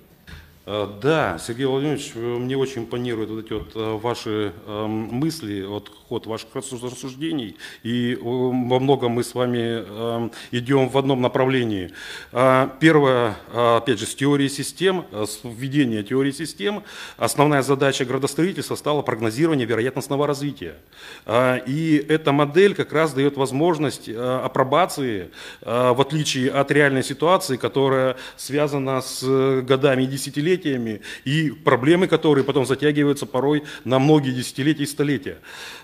Э, 0.71 0.87
да, 1.01 1.39
Сергей 1.39 1.65
Владимирович, 1.65 2.11
э, 2.13 2.19
мне 2.19 2.55
очень 2.55 2.83
импонируют 2.83 3.31
вот 3.31 3.43
эти 3.43 3.53
вот 3.53 3.71
э, 3.73 3.97
ваши 3.97 4.53
мысли, 4.67 5.63
вот 5.63 5.91
ход 6.07 6.27
ваших 6.27 6.49
рассуждений, 6.53 7.57
и 7.81 8.17
во 8.21 8.79
многом 8.79 9.13
мы 9.13 9.23
с 9.23 9.33
вами 9.33 9.83
эм, 9.83 10.31
идем 10.51 10.89
в 10.89 10.97
одном 10.97 11.21
направлении. 11.21 11.91
Первое, 12.31 13.35
опять 13.53 13.99
же, 13.99 14.05
с 14.05 14.15
теории 14.15 14.47
систем, 14.47 15.05
с 15.11 15.39
введения 15.43 16.01
теории 16.01 16.31
систем, 16.31 16.83
основная 17.17 17.61
задача 17.61 18.05
градостроительства 18.05 18.75
стала 18.75 19.03
прогнозирование 19.03 19.67
вероятностного 19.67 20.25
развития. 20.25 20.77
И 21.27 22.05
эта 22.09 22.31
модель 22.31 22.73
как 22.73 22.91
раз 22.91 23.13
дает 23.13 23.37
возможность 23.37 24.09
апробации, 24.09 25.29
в 25.61 26.01
отличие 26.01 26.49
от 26.49 26.71
реальной 26.71 27.03
ситуации, 27.03 27.57
которая 27.57 28.17
связана 28.35 29.01
с 29.01 29.61
годами 29.61 30.03
и 30.03 30.07
десятилетиями, 30.07 30.58
десятилетиями, 30.59 31.01
и 31.25 31.51
проблемы, 31.51 32.07
которые 32.07 32.43
потом 32.43 32.65
затягиваются 32.65 33.25
порой 33.25 33.63
на 33.83 33.99
многие 33.99 34.31
десятилетия 34.31 34.83
и 34.83 34.85
столетия. 34.85 35.37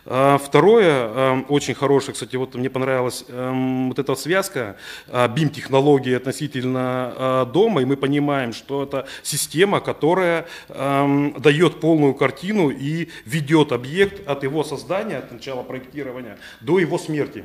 А, 0.05 0.37
второе, 0.37 1.43
очень 1.49 1.73
хорошее, 1.73 2.13
кстати, 2.13 2.35
вот 2.35 2.55
мне 2.55 2.69
понравилась 2.69 3.25
эм, 3.27 3.89
вот 3.89 3.99
эта 3.99 4.15
связка 4.15 4.77
BIM-технологии 5.07 6.13
относительно 6.15 7.49
дома, 7.53 7.81
и 7.81 7.85
мы 7.85 7.97
понимаем, 7.97 8.53
что 8.53 8.83
это 8.83 9.07
система, 9.23 9.79
которая 9.79 10.45
эм, 10.69 11.35
дает 11.39 11.79
полную 11.79 12.13
картину 12.13 12.69
и 12.69 13.09
ведет 13.25 13.71
объект 13.71 14.27
от 14.27 14.43
его 14.43 14.63
создания, 14.63 15.17
от 15.17 15.31
начала 15.31 15.63
проектирования, 15.63 16.37
до 16.61 16.79
его 16.79 16.97
смерти. 16.97 17.43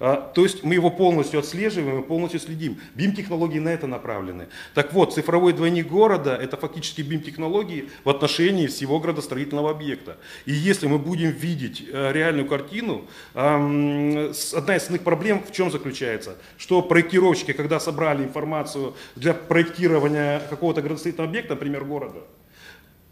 А, 0.00 0.30
то 0.34 0.42
есть 0.42 0.62
мы 0.62 0.74
его 0.74 0.90
полностью 0.90 1.40
отслеживаем 1.40 2.00
и 2.00 2.06
полностью 2.06 2.40
следим. 2.40 2.78
BIM-технологии 2.94 3.58
на 3.58 3.70
это 3.70 3.86
направлены. 3.86 4.48
Так 4.74 4.92
вот, 4.92 5.14
цифровой 5.14 5.52
двойник 5.52 5.88
города– 5.88 6.36
это 6.40 6.56
фактически 6.56 7.00
BIM-технологии 7.02 7.90
в 8.04 8.08
отношении 8.08 8.66
всего 8.66 9.00
градостроительного 9.00 9.70
объекта. 9.70 10.18
И 10.46 10.52
если 10.52 10.86
мы 10.86 10.98
будем 10.98 11.30
видеть 11.30 11.84
э, 11.86 12.12
реальную 12.12 12.46
картину, 12.46 13.06
одна 13.34 14.30
из 14.32 14.54
основных 14.54 15.02
проблем 15.02 15.42
в 15.42 15.52
чем 15.52 15.70
заключается? 15.70 16.36
Что 16.56 16.82
проектировщики, 16.82 17.52
когда 17.52 17.80
собрали 17.80 18.24
информацию 18.24 18.94
для 19.16 19.34
проектирования 19.34 20.40
какого-то 20.50 20.82
градостроительного 20.82 21.30
объекта, 21.30 21.54
например, 21.54 21.84
города, 21.84 22.20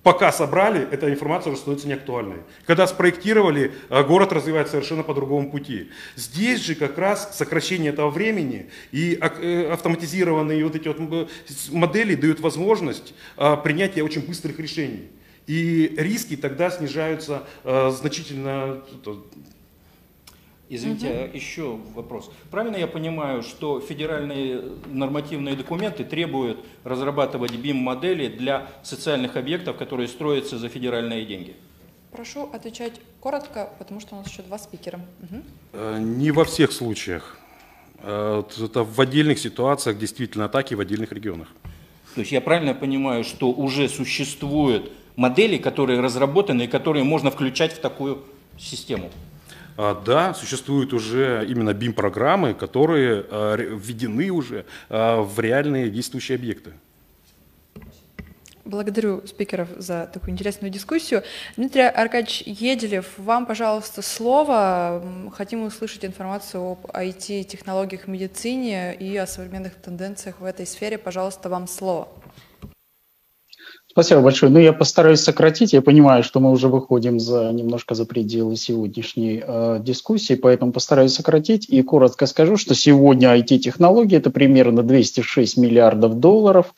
пока 0.06 0.30
собрали, 0.30 0.86
эта 0.92 1.12
информация 1.12 1.50
уже 1.50 1.58
становится 1.58 1.88
неактуальной. 1.88 2.36
Когда 2.64 2.86
спроектировали, 2.86 3.72
э, 3.90 4.04
город 4.04 4.32
развивается 4.32 4.74
совершенно 4.74 5.02
по 5.02 5.14
другому 5.14 5.50
пути. 5.50 5.90
Здесь 6.14 6.60
же 6.60 6.76
как 6.76 6.96
раз 6.96 7.36
сокращение 7.36 7.90
этого 7.90 8.08
времени 8.10 8.70
и 8.92 9.18
э, 9.20 9.68
автоматизированные 9.72 10.62
вот 10.62 10.76
эти 10.76 10.86
вот 10.86 11.28
модели 11.72 12.14
дают 12.14 12.38
возможность 12.38 13.14
э, 13.36 13.56
принятия 13.64 14.04
очень 14.04 14.24
быстрых 14.24 14.60
решений. 14.60 15.08
И 15.48 15.92
риски 15.96 16.36
тогда 16.36 16.70
снижаются 16.70 17.42
значительно 17.64 18.82
Извините, 20.68 21.26
угу. 21.26 21.36
еще 21.36 21.78
вопрос. 21.94 22.30
Правильно 22.50 22.76
я 22.76 22.88
понимаю, 22.88 23.42
что 23.42 23.80
федеральные 23.80 24.62
нормативные 24.86 25.54
документы 25.54 26.04
требуют 26.04 26.58
разрабатывать 26.82 27.52
BIM-модели 27.52 28.26
для 28.26 28.68
социальных 28.82 29.36
объектов, 29.36 29.76
которые 29.76 30.08
строятся 30.08 30.58
за 30.58 30.68
федеральные 30.68 31.24
деньги? 31.24 31.54
Прошу 32.10 32.50
отвечать 32.52 32.94
коротко, 33.20 33.70
потому 33.78 34.00
что 34.00 34.16
у 34.16 34.18
нас 34.18 34.28
еще 34.28 34.42
два 34.42 34.58
спикера. 34.58 35.00
Угу. 35.22 35.98
Не 35.98 36.32
во 36.32 36.44
всех 36.44 36.72
случаях. 36.72 37.38
Э, 37.98 38.42
это 38.58 38.82
в 38.82 39.00
отдельных 39.00 39.38
ситуациях 39.38 39.98
действительно 39.98 40.46
атаки 40.46 40.74
в 40.74 40.80
отдельных 40.80 41.12
регионах. 41.12 41.48
То 42.14 42.20
есть 42.20 42.32
я 42.32 42.40
правильно 42.40 42.74
понимаю, 42.74 43.22
что 43.24 43.52
уже 43.52 43.88
существуют 43.88 44.90
модели, 45.16 45.58
которые 45.58 46.00
разработаны 46.00 46.62
и 46.62 46.66
которые 46.66 47.04
можно 47.04 47.30
включать 47.30 47.72
в 47.72 47.80
такую 47.80 48.24
систему? 48.58 49.10
А, 49.76 49.94
да, 49.94 50.34
существуют 50.34 50.92
уже 50.92 51.44
именно 51.48 51.70
BIM-программы, 51.70 52.54
которые 52.54 53.24
а, 53.28 53.56
введены 53.56 54.30
уже 54.30 54.64
а, 54.88 55.22
в 55.22 55.38
реальные 55.38 55.90
действующие 55.90 56.36
объекты. 56.36 56.72
Благодарю 58.64 59.24
спикеров 59.28 59.68
за 59.76 60.10
такую 60.12 60.32
интересную 60.32 60.72
дискуссию. 60.72 61.22
Дмитрий 61.56 61.82
Аркадьевич 61.82 62.42
Еделев, 62.46 63.06
вам, 63.16 63.46
пожалуйста, 63.46 64.02
слово. 64.02 65.30
Хотим 65.36 65.62
услышать 65.62 66.04
информацию 66.04 66.72
об 66.72 66.86
IT-технологиях 66.86 68.06
в 68.06 68.08
медицине 68.08 68.92
и 68.96 69.16
о 69.16 69.28
современных 69.28 69.76
тенденциях 69.76 70.40
в 70.40 70.44
этой 70.44 70.66
сфере. 70.66 70.98
Пожалуйста, 70.98 71.48
вам 71.48 71.68
слово. 71.68 72.08
Спасибо 73.96 74.20
большое. 74.20 74.52
Ну, 74.52 74.58
я 74.58 74.74
постараюсь 74.74 75.20
сократить. 75.20 75.72
Я 75.72 75.80
понимаю, 75.80 76.22
что 76.22 76.38
мы 76.38 76.50
уже 76.50 76.68
выходим 76.68 77.18
за 77.18 77.50
немножко 77.50 77.94
за 77.94 78.04
пределы 78.04 78.54
сегодняшней 78.56 79.42
э, 79.42 79.78
дискуссии, 79.80 80.34
поэтому 80.34 80.72
постараюсь 80.72 81.14
сократить 81.14 81.66
и 81.70 81.80
коротко 81.80 82.26
скажу, 82.26 82.58
что 82.58 82.74
сегодня 82.74 83.34
IT-технологии– 83.34 84.16
это 84.18 84.28
примерно 84.28 84.82
206 84.82 85.56
миллиардов 85.56 86.20
долларов 86.20 86.74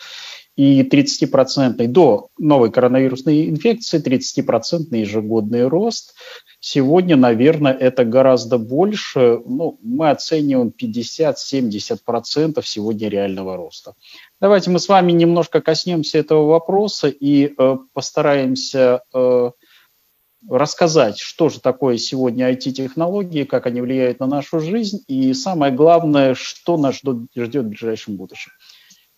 и 0.59 0.83
30% 0.83 1.87
до 1.87 2.31
новой 2.37 2.73
коронавирусной 2.73 3.49
инфекции 3.49 4.03
30% 4.03 4.89
ежегодный 4.91 5.69
рост. 5.69 6.17
Сегодня, 6.59 7.15
наверное, 7.15 7.73
это 7.73 8.05
гораздо 8.05 8.59
больше. 8.59 9.41
Ну, 9.47 9.79
мы 9.85 10.11
оцениваем 10.11 10.73
50-70% 10.77 12.61
сегодня 12.65 13.09
реального 13.09 13.57
роста. 13.57 13.95
Давайте 14.41 14.71
мы 14.71 14.81
с 14.81 14.89
вами 14.89 15.13
немножко 15.13 15.61
коснемся 15.61 16.19
этого 16.19 16.47
вопроса 16.47 17.07
и 17.07 17.55
э, 17.57 17.77
постараемся 17.93 19.03
э, 19.15 19.51
рассказать, 20.49 21.19
что 21.19 21.49
же 21.51 21.61
такое 21.61 21.99
сегодня 21.99 22.51
IT-технологии, 22.51 23.45
как 23.45 23.67
они 23.67 23.81
влияют 23.81 24.19
на 24.19 24.27
нашу 24.27 24.59
жизнь 24.59 25.05
и 25.07 25.33
самое 25.35 25.73
главное, 25.73 26.35
что 26.35 26.77
нас 26.77 26.97
ждет 26.97 27.65
в 27.65 27.69
ближайшем 27.69 28.17
будущем. 28.17 28.51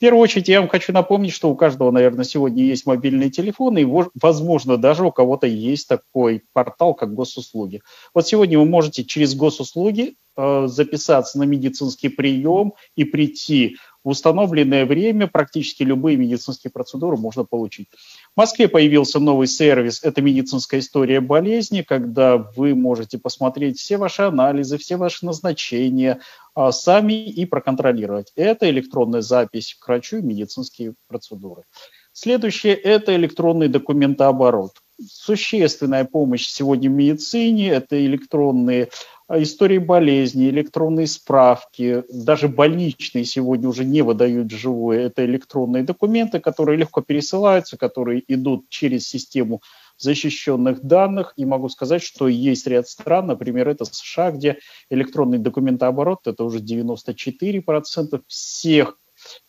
В 0.00 0.02
первую 0.02 0.22
очередь 0.22 0.48
я 0.48 0.60
вам 0.60 0.70
хочу 0.70 0.94
напомнить, 0.94 1.34
что 1.34 1.50
у 1.50 1.54
каждого, 1.54 1.90
наверное, 1.90 2.24
сегодня 2.24 2.64
есть 2.64 2.86
мобильный 2.86 3.28
телефон, 3.28 3.76
и, 3.76 3.86
возможно, 4.18 4.78
даже 4.78 5.04
у 5.04 5.12
кого-то 5.12 5.46
есть 5.46 5.88
такой 5.88 6.42
портал, 6.54 6.94
как 6.94 7.12
госуслуги. 7.12 7.82
Вот 8.14 8.26
сегодня 8.26 8.58
вы 8.58 8.64
можете 8.64 9.04
через 9.04 9.34
госуслуги 9.34 10.14
э, 10.38 10.66
записаться 10.68 11.38
на 11.38 11.42
медицинский 11.42 12.08
прием 12.08 12.72
и 12.96 13.04
прийти 13.04 13.76
в 14.02 14.08
установленное 14.08 14.86
время 14.86 15.26
практически 15.26 15.82
любые 15.82 16.16
медицинские 16.16 16.70
процедуры 16.70 17.18
можно 17.18 17.44
получить. 17.44 17.88
В 18.36 18.40
Москве 18.40 18.68
появился 18.68 19.18
новый 19.18 19.48
сервис, 19.48 20.04
это 20.04 20.22
медицинская 20.22 20.78
история 20.78 21.20
болезни, 21.20 21.82
когда 21.82 22.36
вы 22.36 22.76
можете 22.76 23.18
посмотреть 23.18 23.80
все 23.80 23.96
ваши 23.96 24.22
анализы, 24.22 24.78
все 24.78 24.96
ваши 24.96 25.26
назначения 25.26 26.20
а, 26.54 26.70
сами 26.70 27.24
и 27.28 27.44
проконтролировать. 27.44 28.32
Это 28.36 28.70
электронная 28.70 29.20
запись 29.20 29.76
к 29.78 29.86
врачу 29.88 30.18
и 30.18 30.22
медицинские 30.22 30.94
процедуры. 31.08 31.64
Следующее– 32.12 32.74
это 32.76 33.16
электронный 33.16 33.68
документооборот. 33.68 34.72
Существенная 35.06 36.04
помощь 36.04 36.46
сегодня 36.46 36.90
в 36.90 36.92
медицине– 36.92 37.68
это 37.70 38.04
электронные 38.04 38.90
а, 39.28 39.40
истории 39.40 39.78
болезни, 39.78 40.50
электронные 40.50 41.06
справки, 41.06 42.02
даже 42.12 42.48
больничные 42.48 43.24
сегодня 43.24 43.68
уже 43.68 43.84
не 43.84 44.02
выдают 44.02 44.50
живое. 44.50 45.06
Это 45.06 45.24
электронные 45.24 45.84
документы, 45.84 46.40
которые 46.40 46.76
легко 46.76 47.00
пересылаются, 47.00 47.78
которые 47.78 48.24
идут 48.26 48.68
через 48.68 49.06
систему 49.06 49.62
защищенных 49.96 50.82
данных. 50.82 51.32
И 51.36 51.44
могу 51.44 51.68
сказать, 51.68 52.02
что 52.02 52.26
есть 52.26 52.66
ряд 52.66 52.88
стран, 52.88 53.28
например, 53.28 53.68
это 53.68 53.84
США, 53.84 54.32
где 54.32 54.58
электронный 54.90 55.38
документооборот– 55.38 56.20
это 56.26 56.44
уже 56.44 56.58
94% 56.58 58.22
всех 58.26 58.98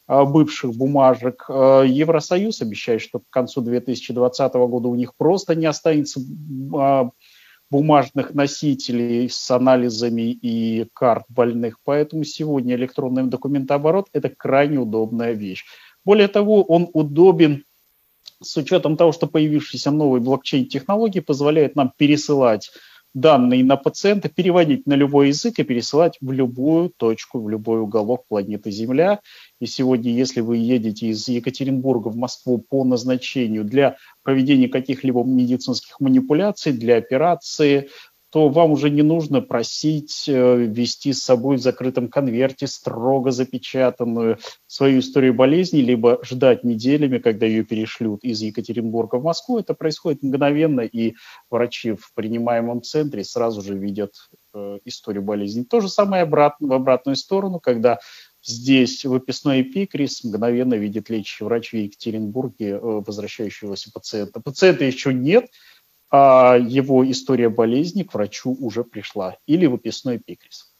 бывших 0.07 0.72
бумажек. 0.72 1.45
А, 1.49 1.84
Евросоюз 1.84 2.61
обещает, 2.61 3.02
что 3.02 3.19
к 3.19 3.30
концу 3.30 3.61
2020 3.61 4.53
года 4.53 4.88
у 4.88 4.95
них 4.95 5.15
просто 5.15 5.56
не 5.56 5.65
останется 5.65 6.19
бумажных 7.72 8.34
носителей 8.34 9.30
с 9.30 9.49
анализами 9.49 10.31
и 10.31 10.88
карт 10.93 11.23
больных. 11.30 11.77
Поэтому 11.85 12.26
сегодня 12.26 12.76
электронный 12.76 13.26
документооборот– 13.27 14.10
это 14.14 14.30
крайне 14.30 14.77
удобная 14.77 15.31
вещь. 15.31 15.64
Более 16.03 16.27
того, 16.27 16.64
он 16.64 16.89
удобен 16.93 17.64
с 18.41 18.57
учетом 18.57 18.98
того, 18.98 19.14
что 19.14 19.27
появившиеся 19.27 19.91
новые 19.91 20.22
блокчейн-технологии 20.22 21.22
позволяют 21.22 21.76
нам 21.76 21.93
пересылать 21.95 22.72
данные 23.13 23.63
на 23.63 23.77
пациента, 23.77 24.29
переводить 24.29 24.88
на 24.88 24.93
любой 24.93 25.29
язык 25.29 25.59
и 25.59 25.63
пересылать 25.63 26.17
в 26.21 26.31
любую 26.31 26.89
точку, 26.89 27.41
в 27.41 27.49
любой 27.49 27.81
уголок 27.81 28.25
планеты 28.27 28.71
Земля. 28.71 29.19
И 29.59 29.65
сегодня, 29.65 30.11
если 30.11 30.41
вы 30.41 30.57
едете 30.57 31.07
из 31.07 31.27
Екатеринбурга 31.27 32.07
в 32.07 32.15
Москву 32.15 32.57
по 32.57 32.83
назначению 32.83 33.65
для 33.65 33.97
проведения 34.23 34.69
каких-либо 34.69 35.23
медицинских 35.23 35.99
манипуляций, 35.99 36.73
для 36.73 36.97
операции, 36.97 37.89
то 38.31 38.47
вам 38.47 38.71
уже 38.71 38.89
не 38.89 39.01
нужно 39.01 39.41
просить 39.41 40.25
э, 40.27 40.57
вести 40.57 41.11
с 41.11 41.21
собой 41.21 41.57
в 41.57 41.61
закрытом 41.61 42.07
конверте 42.07 42.65
строго 42.65 43.31
запечатанную 43.31 44.37
свою 44.67 44.99
историю 44.99 45.33
болезни, 45.33 45.79
либо 45.79 46.19
ждать 46.23 46.63
неделями, 46.63 47.17
когда 47.17 47.45
ее 47.45 47.65
перешлют 47.65 48.23
из 48.23 48.41
Екатеринбурга 48.41 49.17
в 49.17 49.23
Москву. 49.23 49.59
Это 49.59 49.73
происходит 49.73 50.23
мгновенно, 50.23 50.79
и 50.79 51.15
врачи 51.49 51.91
в 51.91 52.13
принимаемом 52.13 52.81
центре 52.83 53.25
сразу 53.25 53.61
же 53.61 53.77
видят 53.77 54.13
э, 54.53 54.79
историю 54.85 55.23
болезни. 55.23 55.63
То 55.63 55.81
же 55.81 55.89
самое 55.89 56.23
обратно, 56.23 56.67
в 56.69 56.73
обратную 56.73 57.17
сторону, 57.17 57.59
когда 57.59 57.99
Здесь 58.43 59.05
выписной 59.05 59.61
эпикриз 59.61 60.23
мгновенно 60.23 60.73
видит 60.73 61.11
лечащий 61.11 61.43
врач 61.43 61.73
в 61.73 61.75
Екатеринбурге 61.75 62.69
э, 62.69 62.79
возвращающегося 62.81 63.91
пациента. 63.91 64.39
Пациента 64.39 64.83
еще 64.83 65.13
нет, 65.13 65.45
а 66.11 66.57
его 66.57 67.09
история 67.09 67.49
болезни 67.49 68.03
к 68.03 68.13
врачу 68.13 68.55
уже 68.59 68.83
пришла, 68.83 69.38
или 69.47 69.65
выписной 69.65 70.17
эпикриз. 70.17 70.71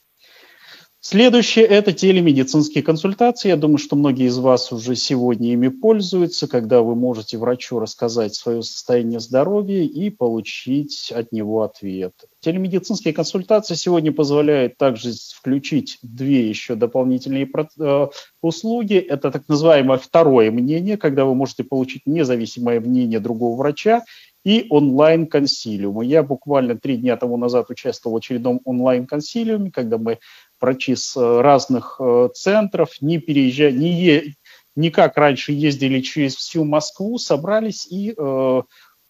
Следующее– 1.04 1.66
это 1.68 1.94
телемедицинские 1.94 2.84
консультации. 2.84 3.50
Я 3.50 3.58
думаю, 3.58 3.80
что 3.80 3.96
многие 3.96 4.28
из 4.28 4.38
вас 4.38 4.72
уже 4.72 4.96
сегодня 4.96 5.52
ими 5.52 5.70
пользуются, 5.70 6.48
когда 6.48 6.84
вы 6.84 6.94
можете 6.94 7.40
врачу 7.40 7.80
рассказать 7.80 8.36
свое 8.36 8.62
состояние 8.62 9.20
здоровья 9.20 9.82
и 9.82 10.12
получить 10.12 11.12
от 11.12 11.32
него 11.32 11.64
ответ. 11.64 12.14
Телемедицинские 12.40 13.16
консультации 13.16 13.74
сегодня 13.74 14.12
позволяют 14.12 14.78
также 14.78 15.14
включить 15.34 15.98
две 16.04 16.48
еще 16.48 16.76
дополнительные 16.76 17.50
э, 17.80 18.08
услуги. 18.44 18.98
Это 18.98 19.32
так 19.32 19.50
называемое 19.50 19.98
второе 19.98 20.52
мнение, 20.52 20.98
когда 20.98 21.26
вы 21.26 21.34
можете 21.34 21.64
получить 21.64 22.04
независимое 22.06 22.80
мнение 22.80 23.20
другого 23.20 23.58
врача 23.58 24.04
и 24.44 24.66
онлайн-консилиумы. 24.70 26.06
Я 26.06 26.24
буквально 26.24 26.78
три 26.78 26.98
дня 26.98 27.18
тому 27.18 27.38
назад 27.38 27.70
участвовал 27.70 28.16
в 28.16 28.18
очередном 28.18 28.62
онлайн-консилиуме, 28.66 29.72
когда 29.72 29.98
мы 29.98 30.20
врачи 30.60 30.96
с 30.96 31.16
э, 31.16 31.42
разных 31.42 31.98
э, 32.00 32.30
центров, 32.34 33.02
не 33.02 33.20
переезжая, 33.20 33.72
не, 33.72 34.04
е, 34.04 34.36
не 34.76 34.90
как 34.90 35.18
раньше 35.18 35.52
ездили 35.52 36.02
через 36.02 36.36
всю 36.36 36.64
Москву, 36.64 37.18
собрались 37.18 37.86
и 37.88 38.14
э, 38.18 38.62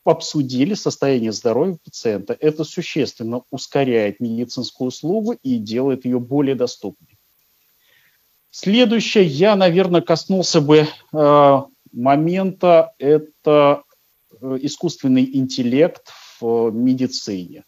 обсудили 0.03 0.74
состояние 0.74 1.32
здоровья 1.32 1.78
пациента. 1.84 2.36
Это 2.40 2.64
существенно 2.64 3.44
ускоряет 3.52 4.20
медицинскую 4.20 4.88
услугу 4.88 5.34
и 5.44 5.58
делает 5.58 6.06
ее 6.06 6.20
более 6.20 6.56
доступной. 6.56 7.18
Следующее, 8.49 9.24
я, 9.24 9.56
наверное, 9.56 10.02
коснулся 10.02 10.60
бы 10.60 10.88
э, 11.14 11.62
момента, 11.94 12.94
это 12.98 13.84
искусственный 14.61 15.30
интеллект 15.35 16.09
в 16.39 16.72
медицине. 16.72 17.63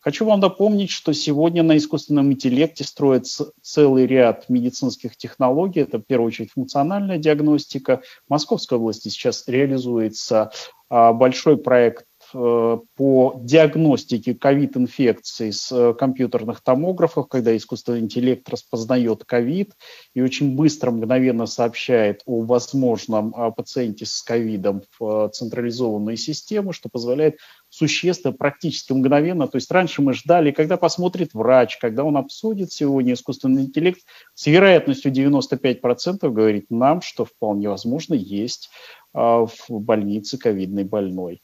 Хочу 0.00 0.26
вам 0.26 0.40
напомнить, 0.40 0.90
что 0.90 1.14
сегодня 1.14 1.62
на 1.62 1.78
искусственном 1.78 2.30
интеллекте 2.30 2.84
строится 2.84 3.52
целый 3.62 4.06
ряд 4.06 4.50
медицинских 4.50 5.16
технологий. 5.16 5.80
Это, 5.80 5.98
в 5.98 6.02
первую 6.02 6.28
очередь, 6.28 6.52
функциональная 6.52 7.16
диагностика. 7.16 8.02
В 8.26 8.30
Московской 8.30 8.76
области 8.76 9.08
сейчас 9.08 9.44
реализуется 9.48 10.50
а, 10.90 11.14
большой 11.14 11.56
проект 11.56 12.04
Э, 12.13 12.13
по 12.34 13.40
диагностике 13.40 14.34
ковид-инфекций 14.34 15.52
с 15.52 15.70
э, 15.70 15.94
компьютерных 15.94 16.62
томографов, 16.62 17.28
когда 17.28 17.56
искусственный 17.56 18.00
интеллект 18.00 18.48
распознает 18.48 19.24
ковид 19.24 19.72
и 20.14 20.20
очень 20.20 20.56
быстро, 20.56 20.90
мгновенно 20.90 21.46
сообщает 21.46 22.22
о 22.26 22.40
возможном 22.40 23.32
э, 23.34 23.52
пациенте 23.52 24.04
с 24.04 24.20
ковидом 24.22 24.82
в 24.98 25.28
централизованную 25.32 26.16
систему, 26.16 26.72
что 26.72 26.88
позволяет 26.88 27.36
существенно, 27.68 28.34
практически 28.34 28.92
мгновенно. 28.92 29.46
То 29.46 29.56
есть 29.56 29.70
раньше 29.70 30.02
мы 30.02 30.12
ждали, 30.12 30.50
когда 30.50 30.76
посмотрит 30.76 31.34
врач, 31.34 31.78
когда 31.78 32.02
он 32.02 32.16
обсудит 32.16 32.72
сегодня 32.72 33.12
искусственный 33.12 33.62
интеллект, 33.62 34.00
с 34.34 34.46
вероятностью 34.46 35.12
95% 35.12 36.28
говорит 36.30 36.66
нам, 36.70 37.00
что 37.00 37.24
вполне 37.24 37.68
возможно 37.68 38.14
есть 38.14 38.70
в 39.12 39.48
больнице 39.68 40.38
ковидный 40.38 40.82
больной. 40.82 41.40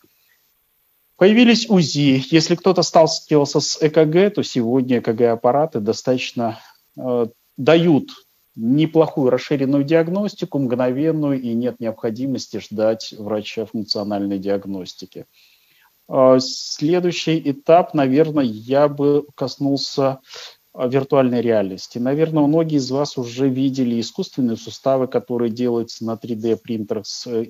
Появились 1.20 1.68
УЗИ. 1.68 2.24
Если 2.30 2.55
кто-то 2.55 2.80
сталкивался 2.80 3.60
с 3.60 3.76
ЭКГ, 3.78 4.36
то 4.36 4.42
сегодня 4.42 5.01
ЭКГ-аппараты 5.01 5.78
достаточно 5.78 6.59
э, 6.97 7.26
дают 7.59 8.09
неплохую 8.56 9.28
расширенную 9.28 9.84
диагностику, 9.84 10.59
мгновенную, 10.59 11.38
и 11.38 11.52
нет 11.52 11.78
необходимости 11.78 12.59
ждать 12.60 13.12
врача 13.18 13.66
функциональной 13.66 14.38
диагностики. 14.38 15.26
Э, 16.09 16.38
следующий 16.40 17.38
этап, 17.51 17.92
наверное, 17.92 18.44
я 18.44 18.88
бы 18.88 19.26
коснулся 19.34 20.20
виртуальной 20.74 21.40
реальности. 21.40 21.98
Наверное, 21.98 22.47
многие 22.47 22.76
из 22.76 22.90
вас 22.90 23.18
уже 23.18 23.48
видели 23.48 24.01
искусственные 24.01 24.56
суставы, 24.56 25.09
которые 25.09 25.51
делаются 25.51 26.05
на 26.05 26.12
3D-принтерах 26.12 27.06
с 27.06 27.26
э, 27.26 27.44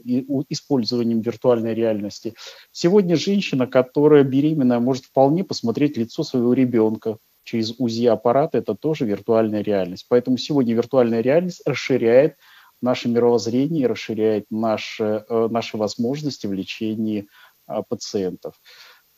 использованием 0.48 1.20
виртуальной 1.20 1.74
реальности. 1.74 2.34
Сегодня 2.72 3.16
женщина, 3.16 3.66
которая 3.66 4.24
беременная, 4.24 4.80
может 4.80 5.04
вполне 5.04 5.44
посмотреть 5.44 5.98
лицо 5.98 6.22
своего 6.22 6.54
ребенка 6.54 7.18
через 7.44 7.74
УЗИ-аппарат. 7.78 8.54
Это 8.54 8.74
тоже 8.74 9.04
виртуальная 9.04 9.62
реальность. 9.62 10.06
Поэтому 10.08 10.38
сегодня 10.38 10.74
виртуальная 10.74 11.20
реальность 11.20 11.62
расширяет 11.66 12.36
наше 12.80 13.10
мировоззрение, 13.10 13.86
расширяет 13.86 14.46
наши, 14.50 15.24
э, 15.28 15.48
наши 15.50 15.76
возможности 15.76 16.46
в 16.46 16.54
лечении 16.54 17.28
а, 17.66 17.82
пациентов. 17.82 18.54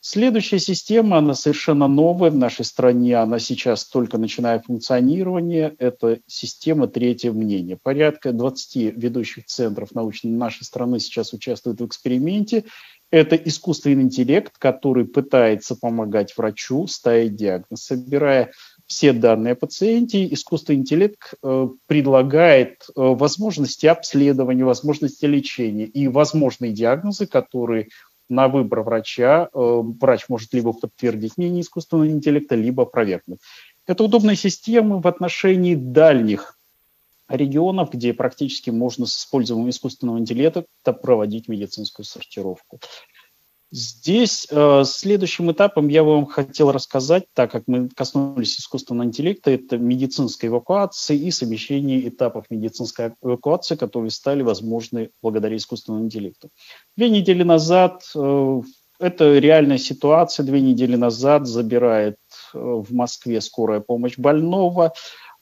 Следующая 0.04 0.58
система, 0.58 1.18
она 1.18 1.32
совершенно 1.34 1.86
новая 1.86 2.32
в 2.32 2.36
нашей 2.36 2.64
стране, 2.64 3.14
она 3.14 3.38
сейчас 3.38 3.84
только 3.84 4.18
начинает 4.18 4.64
функционирование, 4.64 5.76
это 5.78 6.18
система 6.26 6.88
третьего 6.88 7.34
мнения. 7.34 7.78
Порядка 7.80 8.32
20 8.32 8.96
ведущих 8.96 9.46
центров 9.46 9.94
научной 9.94 10.32
нашей 10.32 10.64
страны 10.64 10.98
сейчас 10.98 11.32
участвуют 11.32 11.80
в 11.80 11.86
эксперименте. 11.86 12.64
Это 13.12 13.36
искусственный 13.36 14.02
интеллект, 14.02 14.58
который 14.58 15.04
пытается 15.04 15.76
помогать 15.76 16.36
врачу 16.36 16.88
ставить 16.88 17.36
диагноз. 17.36 17.84
Собирая 17.84 18.50
все 18.86 19.12
данные 19.12 19.52
о 19.52 19.56
пациенте, 19.56 20.26
искусственный 20.34 20.80
интеллект 20.80 21.34
э, 21.44 21.68
предлагает 21.86 22.82
э, 22.88 22.90
возможности 22.96 23.86
обследования, 23.86 24.64
возможности 24.64 25.26
лечения 25.26 25.84
и 25.84 26.08
возможные 26.08 26.72
диагнозы, 26.72 27.28
которые 27.28 27.88
на 28.32 28.48
выбор 28.48 28.82
врача 28.82 29.48
э, 29.52 29.58
врач 30.00 30.28
может 30.28 30.52
либо 30.54 30.72
подтвердить 30.72 31.36
мнение 31.36 31.60
искусственного 31.60 32.08
интеллекта, 32.08 32.54
либо 32.54 32.84
опровергнуть. 32.84 33.40
Это 33.86 34.04
удобная 34.04 34.36
система 34.36 35.00
в 35.00 35.06
отношении 35.06 35.74
дальних 35.74 36.58
регионов, 37.28 37.92
где 37.92 38.12
практически 38.14 38.70
можно 38.70 39.06
с 39.06 39.16
использованием 39.16 39.70
искусственного 39.70 40.18
интеллекта 40.18 40.64
проводить 40.82 41.48
медицинскую 41.48 42.04
сортировку. 42.04 42.80
Здесь 43.74 44.46
э, 44.50 44.84
следующим 44.84 45.50
этапом 45.50 45.88
я 45.88 46.04
вам 46.04 46.26
хотел 46.26 46.70
рассказать, 46.72 47.24
так 47.32 47.50
как 47.50 47.62
мы 47.66 47.88
коснулись 47.88 48.60
искусственного 48.60 49.06
интеллекта, 49.06 49.50
это 49.50 49.78
медицинская 49.78 50.50
эвакуация 50.50 51.16
и 51.16 51.30
совмещение 51.30 52.06
этапов 52.06 52.44
медицинской 52.50 53.14
эвакуации, 53.22 53.76
которые 53.76 54.10
стали 54.10 54.42
возможны 54.42 55.08
благодаря 55.22 55.56
искусственному 55.56 56.04
интеллекту. 56.04 56.50
Две 56.98 57.08
недели 57.08 57.44
назад, 57.44 58.02
э, 58.14 58.60
это 59.00 59.38
реальная 59.38 59.78
ситуация, 59.78 60.44
две 60.44 60.60
недели 60.60 60.96
назад 60.96 61.46
забирает 61.46 62.18
э, 62.52 62.58
в 62.58 62.92
Москве 62.92 63.40
скорая 63.40 63.80
помощь 63.80 64.18
больного, 64.18 64.92
Э, 64.92 64.92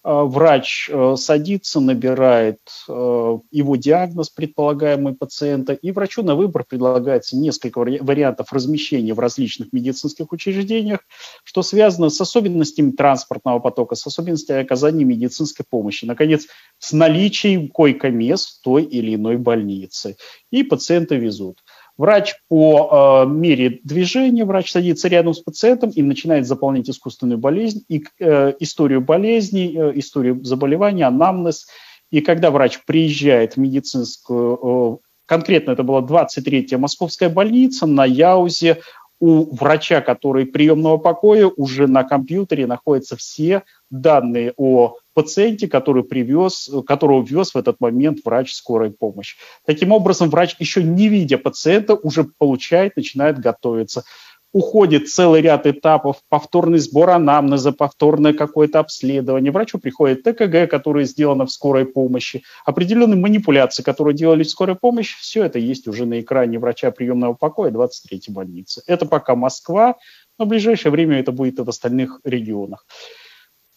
врач 0.02 0.88
э, 0.90 1.14
садится, 1.16 1.80
набирает 1.80 2.60
э, 2.88 3.38
его 3.50 3.76
диагноз 3.76 4.30
предполагаемый 4.30 5.14
пациента, 5.14 5.74
и 5.74 5.90
врачу 5.92 6.22
на 6.22 6.34
выбор 6.34 6.64
предлагается 6.64 7.36
несколько 7.36 7.78
вариантов 7.78 8.52
размещения 8.52 9.12
в 9.12 9.18
различных 9.18 9.72
медицинских 9.72 10.32
учреждениях, 10.32 11.00
что 11.44 11.62
связано 11.62 12.08
с 12.08 12.20
особенностями 12.20 12.92
транспортного 12.92 13.58
потока, 13.58 13.94
с 13.94 14.06
особенностями 14.06 14.60
оказания 14.62 15.04
медицинской 15.04 15.66
помощи, 15.68 16.06
наконец, 16.06 16.46
с 16.78 16.92
наличием 16.92 17.68
койко-мест 17.68 18.58
в 18.58 18.62
той 18.62 18.84
или 18.84 19.14
иной 19.16 19.36
больнице. 19.36 20.16
И 20.50 20.62
пациента 20.62 21.14
везут. 21.16 21.58
Врач 22.00 22.36
по 22.48 23.26
э, 23.26 23.30
мере 23.30 23.80
движения, 23.84 24.46
врач 24.46 24.72
садится 24.72 25.06
рядом 25.08 25.34
с 25.34 25.40
пациентом 25.40 25.90
и 25.90 26.00
начинает 26.00 26.46
заполнять 26.46 26.88
искусственную 26.88 27.36
болезнь, 27.36 27.84
и, 27.88 28.02
э, 28.18 28.54
историю 28.58 29.02
болезни, 29.02 29.76
э, 29.76 29.98
историю 29.98 30.42
заболевания, 30.42 31.04
анамнез. 31.04 31.66
И 32.10 32.22
когда 32.22 32.50
врач 32.50 32.80
приезжает 32.86 33.52
в 33.52 33.56
медицинскую, 33.58 34.58
э, 34.62 35.06
конкретно 35.26 35.72
это 35.72 35.82
была 35.82 36.00
23-я 36.00 36.78
московская 36.78 37.28
больница, 37.28 37.84
на 37.84 38.06
Яузе 38.06 38.78
у 39.18 39.54
врача, 39.54 40.00
который 40.00 40.46
приемного 40.46 40.96
покоя, 40.96 41.48
уже 41.54 41.86
на 41.86 42.04
компьютере 42.04 42.66
находятся 42.66 43.18
все 43.18 43.64
данные 43.90 44.54
о 44.56 44.94
пациенте, 45.14 45.68
который 45.68 46.04
привез, 46.04 46.70
которого 46.86 47.24
ввез 47.24 47.54
в 47.54 47.56
этот 47.56 47.80
момент 47.80 48.20
врач 48.24 48.52
скорой 48.52 48.90
помощи. 48.90 49.36
Таким 49.66 49.92
образом, 49.92 50.30
врач, 50.30 50.56
еще 50.58 50.82
не 50.82 51.08
видя 51.08 51.38
пациента, 51.38 51.94
уже 51.94 52.24
получает, 52.24 52.96
начинает 52.96 53.38
готовиться. 53.38 54.04
Уходит 54.52 55.08
целый 55.08 55.42
ряд 55.42 55.68
этапов, 55.68 56.16
повторный 56.28 56.78
сбор 56.78 57.10
анамнеза, 57.10 57.70
повторное 57.70 58.32
какое-то 58.32 58.80
обследование. 58.80 59.52
Врачу 59.52 59.78
приходит 59.78 60.24
ТКГ, 60.24 60.68
которое 60.68 61.04
сделано 61.04 61.46
в 61.46 61.52
скорой 61.52 61.86
помощи, 61.86 62.42
определенные 62.64 63.16
манипуляции, 63.16 63.84
которые 63.84 64.16
делались 64.16 64.48
в 64.48 64.50
скорой 64.50 64.74
помощи. 64.74 65.16
Все 65.20 65.44
это 65.44 65.60
есть 65.60 65.86
уже 65.86 66.04
на 66.04 66.20
экране 66.20 66.58
врача 66.58 66.90
приемного 66.90 67.34
покоя 67.34 67.70
23-й 67.70 68.32
больницы. 68.32 68.82
Это 68.88 69.06
пока 69.06 69.36
Москва, 69.36 69.94
но 70.36 70.46
в 70.46 70.48
ближайшее 70.48 70.90
время 70.90 71.20
это 71.20 71.30
будет 71.30 71.60
и 71.60 71.62
в 71.62 71.68
остальных 71.68 72.18
регионах. 72.24 72.86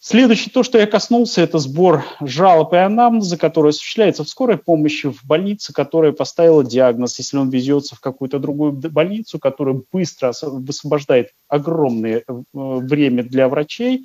Следующее, 0.06 0.50
то, 0.52 0.62
что 0.62 0.76
я 0.76 0.86
коснулся, 0.86 1.40
это 1.40 1.58
сбор 1.58 2.04
жалоб 2.20 2.74
и 2.74 2.76
анамнеза, 2.76 3.38
который 3.38 3.70
осуществляется 3.70 4.22
в 4.22 4.28
скорой 4.28 4.58
помощи 4.58 5.06
в 5.06 5.24
больнице, 5.24 5.72
которая 5.72 6.12
поставила 6.12 6.62
диагноз, 6.62 7.18
если 7.18 7.38
он 7.38 7.48
везется 7.48 7.96
в 7.96 8.00
какую-то 8.00 8.38
другую 8.38 8.72
больницу, 8.72 9.38
которая 9.38 9.80
быстро 9.90 10.34
высвобождает 10.42 11.30
огромное 11.48 12.18
э, 12.18 12.22
время 12.52 13.22
для 13.22 13.48
врачей, 13.48 14.04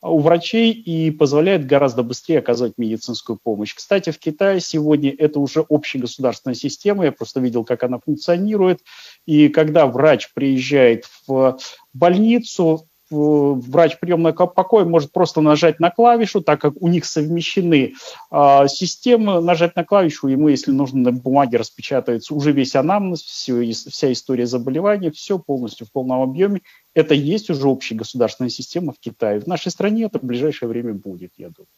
у 0.00 0.20
врачей 0.20 0.72
и 0.72 1.10
позволяет 1.10 1.66
гораздо 1.66 2.02
быстрее 2.02 2.38
оказывать 2.38 2.78
медицинскую 2.78 3.38
помощь. 3.42 3.74
Кстати, 3.74 4.12
в 4.12 4.18
Китае 4.18 4.60
сегодня 4.60 5.14
это 5.14 5.40
уже 5.40 5.66
общегосударственная 5.68 6.54
система, 6.54 7.04
я 7.04 7.12
просто 7.12 7.40
видел, 7.40 7.64
как 7.64 7.82
она 7.82 7.98
функционирует. 8.02 8.80
И 9.26 9.48
когда 9.48 9.84
врач 9.86 10.32
приезжает 10.32 11.04
в 11.26 11.58
больницу, 11.92 12.88
врач 13.14 13.98
приемного 13.98 14.46
покоя 14.46 14.84
может 14.84 15.12
просто 15.12 15.40
нажать 15.40 15.80
на 15.80 15.90
клавишу, 15.90 16.40
так 16.40 16.60
как 16.60 16.74
у 16.80 16.88
них 16.88 17.04
совмещены 17.04 17.94
э, 18.30 18.68
системы, 18.68 19.40
нажать 19.40 19.76
на 19.76 19.84
клавишу, 19.84 20.28
ему, 20.28 20.48
если 20.48 20.70
нужно, 20.70 21.00
на 21.00 21.12
бумаге 21.12 21.58
распечатается 21.58 22.34
уже 22.34 22.52
весь 22.52 22.74
анамнез, 22.74 23.22
все, 23.22 23.70
вся 23.70 24.12
история 24.12 24.46
заболевания, 24.46 25.10
все 25.10 25.38
полностью 25.38 25.86
в 25.86 25.92
полном 25.92 26.22
объеме. 26.22 26.60
Это 26.94 27.14
есть 27.14 27.50
уже 27.50 27.68
общая 27.68 27.94
государственная 27.94 28.50
система 28.50 28.92
в 28.92 28.98
Китае. 28.98 29.40
В 29.40 29.46
нашей 29.46 29.70
стране 29.70 30.04
это 30.04 30.18
в 30.18 30.24
ближайшее 30.24 30.68
время 30.68 30.94
будет, 30.94 31.32
я 31.36 31.48
думаю. 31.48 31.68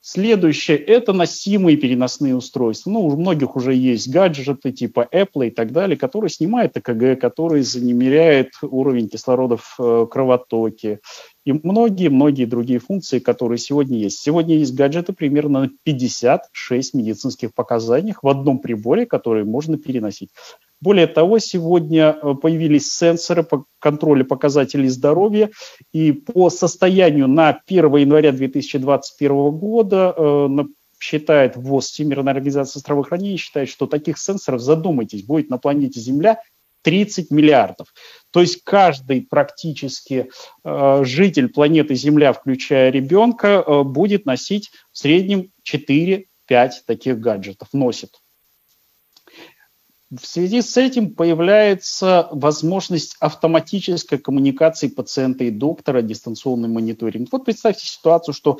Следующее– 0.00 0.76
это 0.78 1.12
носимые 1.12 1.76
переносные 1.76 2.36
устройства. 2.36 2.90
Ну, 2.90 3.06
у 3.06 3.16
многих 3.16 3.56
уже 3.56 3.74
есть 3.74 4.08
гаджеты 4.08 4.70
типа 4.70 5.08
Apple 5.12 5.48
и 5.48 5.50
так 5.50 5.72
далее, 5.72 5.96
которые 5.96 6.30
снимают 6.30 6.76
ЭКГ, 6.76 7.20
которые 7.20 7.64
замеряют 7.64 8.50
уровень 8.62 9.08
кислорода 9.08 9.56
в 9.56 9.74
э, 9.80 10.06
кровотоке 10.08 11.00
и 11.44 11.52
многие-многие 11.52 12.44
другие 12.44 12.78
функции, 12.78 13.18
которые 13.18 13.58
сегодня 13.58 13.98
есть. 13.98 14.20
Сегодня 14.20 14.56
есть 14.56 14.74
гаджеты 14.74 15.14
примерно 15.14 15.62
на 15.62 15.70
56 15.82 16.94
медицинских 16.94 17.54
показаниях 17.54 18.22
в 18.22 18.28
одном 18.28 18.58
приборе, 18.58 19.06
которые 19.06 19.44
можно 19.44 19.78
переносить. 19.78 20.30
Более 20.80 21.08
того, 21.08 21.38
сегодня 21.38 22.16
э, 22.22 22.34
появились 22.34 22.92
сенсоры 22.92 23.42
по 23.42 23.64
контролю 23.80 24.24
показателей 24.24 24.88
здоровья, 24.88 25.50
и 25.92 26.12
по 26.12 26.50
состоянию 26.50 27.26
на 27.26 27.60
1 27.66 27.96
января 27.96 28.32
2021 28.32 29.50
года 29.50 30.14
э, 30.16 30.48
считает 31.00 31.56
ВОЗ, 31.56 31.86
Всемирная 31.86 32.32
организация 32.32 32.80
здравоохранения, 32.80 33.36
считает, 33.36 33.68
что 33.68 33.86
таких 33.86 34.18
сенсоров, 34.18 34.60
задумайтесь, 34.60 35.24
будет 35.24 35.50
на 35.50 35.58
планете 35.58 36.00
Земля 36.00 36.40
30 36.82 37.30
миллиардов. 37.30 37.88
То 38.30 38.40
есть 38.40 38.62
каждый 38.64 39.22
практически 39.22 40.30
э, 40.64 41.00
житель 41.04 41.48
планеты 41.48 41.94
Земля, 41.94 42.32
включая 42.32 42.90
ребенка, 42.90 43.64
э, 43.66 43.82
будет 43.82 44.26
носить 44.26 44.70
в 44.92 44.98
среднем 44.98 45.50
4-5 45.68 46.24
таких 46.86 47.18
гаджетов, 47.18 47.68
носит. 47.72 48.10
В 50.10 50.26
связи 50.26 50.62
с 50.62 50.76
этим 50.78 51.14
появляется 51.14 52.28
возможность 52.32 53.16
автоматической 53.20 54.16
коммуникации 54.16 54.88
пациента 54.88 55.44
и 55.44 55.50
доктора, 55.50 56.00
дистанционный 56.00 56.68
мониторинг. 56.68 57.28
Вот 57.30 57.44
представьте 57.44 57.86
ситуацию, 57.86 58.34
что 58.34 58.58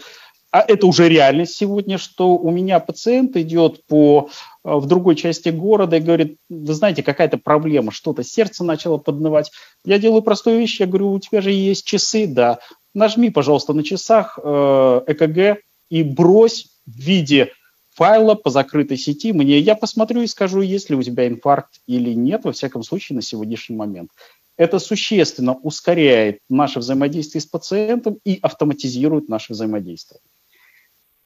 а 0.50 0.60
это 0.66 0.86
уже 0.86 1.08
реальность 1.08 1.56
сегодня, 1.56 1.98
что 1.98 2.38
у 2.38 2.50
меня 2.50 2.80
пациент 2.80 3.36
идет 3.36 3.84
по, 3.86 4.30
э, 4.64 4.74
в 4.74 4.86
другой 4.86 5.14
части 5.14 5.50
города 5.50 5.96
и 5.96 6.00
говорит, 6.00 6.38
вы 6.48 6.72
знаете, 6.72 7.02
какая-то 7.02 7.36
проблема, 7.36 7.92
что-то 7.92 8.24
сердце 8.24 8.64
начало 8.64 8.96
поднывать. 8.96 9.50
Я 9.84 9.98
делаю 9.98 10.22
простую 10.22 10.58
вещь, 10.58 10.80
я 10.80 10.86
говорю, 10.86 11.12
у 11.12 11.20
тебя 11.20 11.42
же 11.42 11.50
есть 11.50 11.86
часы, 11.86 12.26
да, 12.26 12.60
нажми, 12.94 13.28
пожалуйста, 13.28 13.74
на 13.74 13.84
часах 13.84 14.38
э, 14.42 15.00
ЭКГ 15.06 15.60
и 15.90 16.02
брось 16.02 16.68
в 16.86 16.98
виде 16.98 17.52
файла 17.98 18.36
по 18.36 18.48
закрытой 18.48 18.96
сети 18.96 19.32
мне, 19.32 19.58
я 19.58 19.74
посмотрю 19.74 20.22
и 20.22 20.28
скажу, 20.28 20.60
есть 20.60 20.88
ли 20.88 20.94
у 20.94 21.02
тебя 21.02 21.26
инфаркт 21.26 21.80
или 21.88 22.14
нет, 22.14 22.44
во 22.44 22.52
всяком 22.52 22.84
случае, 22.84 23.16
на 23.16 23.22
сегодняшний 23.22 23.74
момент. 23.74 24.10
Это 24.56 24.78
существенно 24.78 25.54
ускоряет 25.54 26.38
наше 26.48 26.78
взаимодействие 26.78 27.42
с 27.42 27.46
пациентом 27.46 28.18
и 28.24 28.38
автоматизирует 28.40 29.28
наше 29.28 29.52
взаимодействие. 29.52 30.20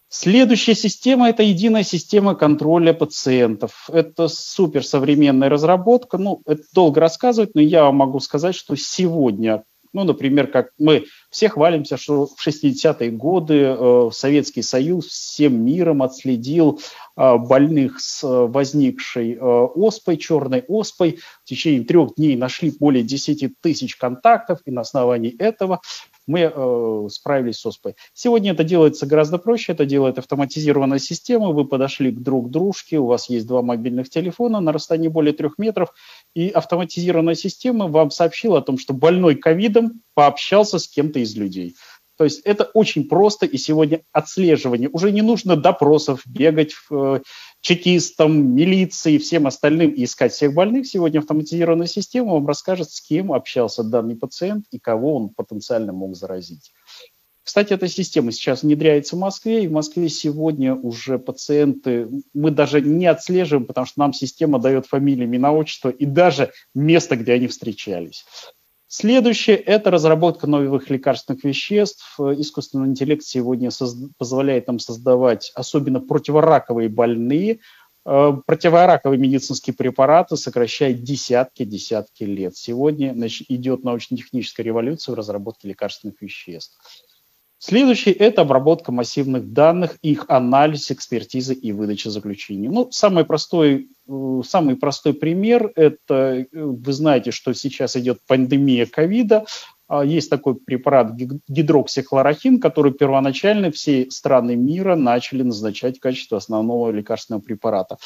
Следующая 0.09 0.74
система– 0.74 1.28
это 1.31 1.43
единая 1.43 1.82
система 1.82 2.35
контроля 2.35 2.94
пациентов. 2.94 3.89
Это 3.89 4.28
суперсовременная 4.28 5.51
разработка. 5.51 6.16
Ну, 6.16 6.40
это 6.47 6.62
долго 6.74 7.01
рассказывать, 7.01 7.55
но 7.55 7.61
я 7.61 7.90
могу 7.93 8.20
сказать, 8.20 8.55
что 8.55 8.77
сегодня 8.77 9.65
ну, 9.93 10.05
например, 10.05 10.47
как 10.47 10.70
мы 10.78 11.05
все 11.33 11.49
хвалимся, 11.49 11.97
что 11.97 12.27
в 12.27 12.47
60-е 12.47 13.11
годы 13.11 13.55
э, 13.55 14.11
Советский 14.13 14.61
Союз 14.61 15.07
всем 15.07 15.65
миром 15.65 16.03
отследил 16.03 16.79
э, 17.17 17.37
больных 17.39 18.01
с 18.01 18.23
э, 18.23 18.29
возникшей 18.29 19.39
оспой, 19.41 20.19
черной 20.19 20.63
оспой. 20.69 21.19
В 21.43 21.49
течение 21.49 21.85
трех 21.85 22.17
дней 22.17 22.37
нашли 22.37 22.71
более 22.71 23.03
10 23.03 23.59
тысяч 23.61 23.97
контактов, 23.97 24.61
и 24.67 24.71
на 24.71 24.83
основании 24.83 25.35
этого 25.39 25.81
мы 26.27 26.41
э, 26.55 27.09
справились 27.11 27.59
с 27.59 27.67
ОСПой. 27.67 27.97
Сегодня 28.15 28.53
это 28.53 28.65
делается 28.65 29.07
гораздо 29.07 29.39
проще, 29.39 29.73
это 29.73 29.85
делает 29.85 30.19
автоматизированная 30.19 30.99
система, 30.99 31.49
вы 31.49 31.67
подошли 31.67 32.13
к 32.13 32.21
друг 32.21 32.51
дружке, 32.51 32.99
у 32.99 33.07
вас 33.07 33.29
есть 33.29 33.47
два 33.47 33.63
мобильных 33.63 34.09
телефона 34.09 34.61
на 34.61 34.73
расстоянии 34.73 35.09
более 35.09 35.33
трех 35.33 35.59
метров, 35.59 35.93
и 36.35 36.49
автоматизированная 36.49 37.35
система 37.35 37.89
вам 37.89 38.11
сообщила 38.11 38.59
о 38.59 38.63
том, 38.63 38.79
что 38.79 38.95
больной 38.95 39.35
ковидом 39.35 40.03
пообщался 40.15 40.79
с 40.79 40.89
кем-то 40.89 41.19
из 41.19 41.37
людей. 41.37 41.75
То 42.19 42.25
есть 42.25 42.41
это 42.45 42.65
очень 42.75 43.09
просто, 43.09 43.47
и 43.47 43.57
сегодня 43.57 44.03
отслеживание. 44.13 44.89
Уже 44.93 45.11
не 45.11 45.23
нужно 45.23 45.57
допросов 45.57 46.23
бегать 46.27 46.75
э, 46.91 47.21
чекистам, 47.61 48.55
милиции, 48.55 49.19
всем 49.19 49.47
остальным 49.47 49.91
и 49.91 50.05
искать 50.05 50.33
всех 50.33 50.55
больных. 50.55 50.87
Сегодня 50.87 51.19
автоматизированная 51.19 51.87
система 51.87 52.35
вам 52.35 52.47
расскажет, 52.47 52.91
с 52.91 53.01
кем 53.01 53.33
общался 53.33 53.83
данный 53.83 54.15
пациент 54.15 54.67
и 54.71 54.79
кого 54.79 55.17
он 55.17 55.31
потенциально 55.31 55.93
мог 55.93 56.15
заразить. 56.15 56.73
Кстати, 57.44 57.73
эта 57.73 57.89
система 57.89 58.31
сейчас 58.31 58.62
внедряется 58.62 59.16
в 59.16 59.19
Москве, 59.19 59.64
и 59.64 59.69
в 59.69 59.73
Москве 59.73 60.09
сегодня 60.09 60.74
уже 60.74 61.19
пациенты, 61.19 62.09
мы 62.32 62.52
даже 62.52 62.81
не 62.81 63.06
отслеживаем, 63.06 63.66
потому 63.66 63.86
что 63.86 63.98
нам 63.98 64.12
система 64.12 64.60
дает 64.60 64.86
фамилии, 64.86 65.24
имена, 65.24 65.52
отчество 65.52 65.89
и 65.89 66.06
даже 66.06 66.52
место, 66.74 67.16
где 67.16 67.32
они 67.32 67.48
встречались. 67.48 68.24
Следующее– 68.86 69.56
это 69.56 69.90
разработка 69.90 70.47
новых 70.47 70.90
лекарственных 70.90 71.44
веществ. 71.44 72.14
Искусственный 72.20 72.89
интеллект 72.89 73.24
сегодня 73.24 73.70
позволяет 74.19 74.66
нам 74.66 74.78
создавать 74.78 75.51
особенно 75.55 75.98
противораковые 75.98 76.90
больные, 76.90 77.60
э, 78.05 78.32
противораковые 78.47 79.19
медицинские 79.19 79.74
препараты, 79.74 80.36
сокращая 80.36 80.93
десятки-десятки 80.93 82.24
лет. 82.24 82.55
Сегодня 82.55 83.14
значит, 83.14 83.51
идет 83.51 83.82
научно-техническая 83.82 84.64
революция 84.64 85.14
в 85.14 85.16
разработке 85.16 85.69
лекарственных 85.69 86.20
веществ. 86.20 86.78
Следующий– 87.65 88.11
это 88.19 88.43
обработка 88.43 88.91
массивных 88.91 89.53
данных, 89.53 89.97
их 90.03 90.25
анализ, 90.27 90.91
экспертиза 90.91 91.53
и 91.53 91.71
выдача 91.71 92.11
заключений. 92.11 92.67
Ну, 92.67 92.91
самый 92.91 93.25
простой, 93.25 93.89
э, 94.09 94.41
самый 94.45 94.75
простой 94.75 95.15
пример– 95.15 95.71
это, 95.77 96.39
э, 96.41 96.47
вы 96.51 96.93
знаете, 96.93 97.31
что 97.31 97.55
сейчас 97.55 97.95
идет 97.95 98.19
пандемия 98.27 98.85
ковида, 98.87 99.45
а, 99.87 100.05
есть 100.05 100.29
такой 100.29 100.57
препарат 100.57 101.13
гидроксихлорохин, 101.15 102.59
который 102.59 102.93
первоначально 102.93 103.71
все 103.71 104.11
страны 104.11 104.57
мира 104.57 104.97
начали 104.97 105.45
назначать 105.45 105.99
в 105.99 106.01
качестве 106.01 106.39
основного 106.39 106.91
лекарственного 106.91 107.43
препарата. 107.43 107.97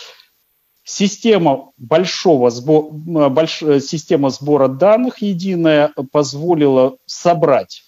Система 0.84 1.70
большого 1.78 2.50
сбора, 2.50 3.30
больш, 3.30 3.60
система 3.80 4.28
сбора 4.28 4.68
данных 4.68 5.22
единая 5.22 5.94
позволила 6.12 6.98
собрать 7.06 7.85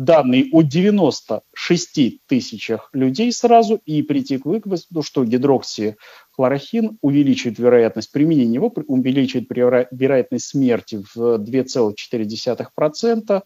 данные 0.00 0.48
о 0.52 0.62
96 0.62 2.26
тысячах 2.26 2.90
людей 2.94 3.30
сразу 3.32 3.80
и 3.84 4.02
прийти 4.02 4.38
к 4.38 4.46
выводу, 4.46 5.02
что 5.02 5.24
гидроксихлорохин 5.24 6.96
увеличивает 7.02 7.58
вероятность 7.58 8.10
применения 8.10 8.54
его, 8.54 8.72
увеличивает 8.86 9.46
вероятность 9.90 10.46
смерти 10.46 11.04
в 11.14 11.36
2,4%, 11.36 13.42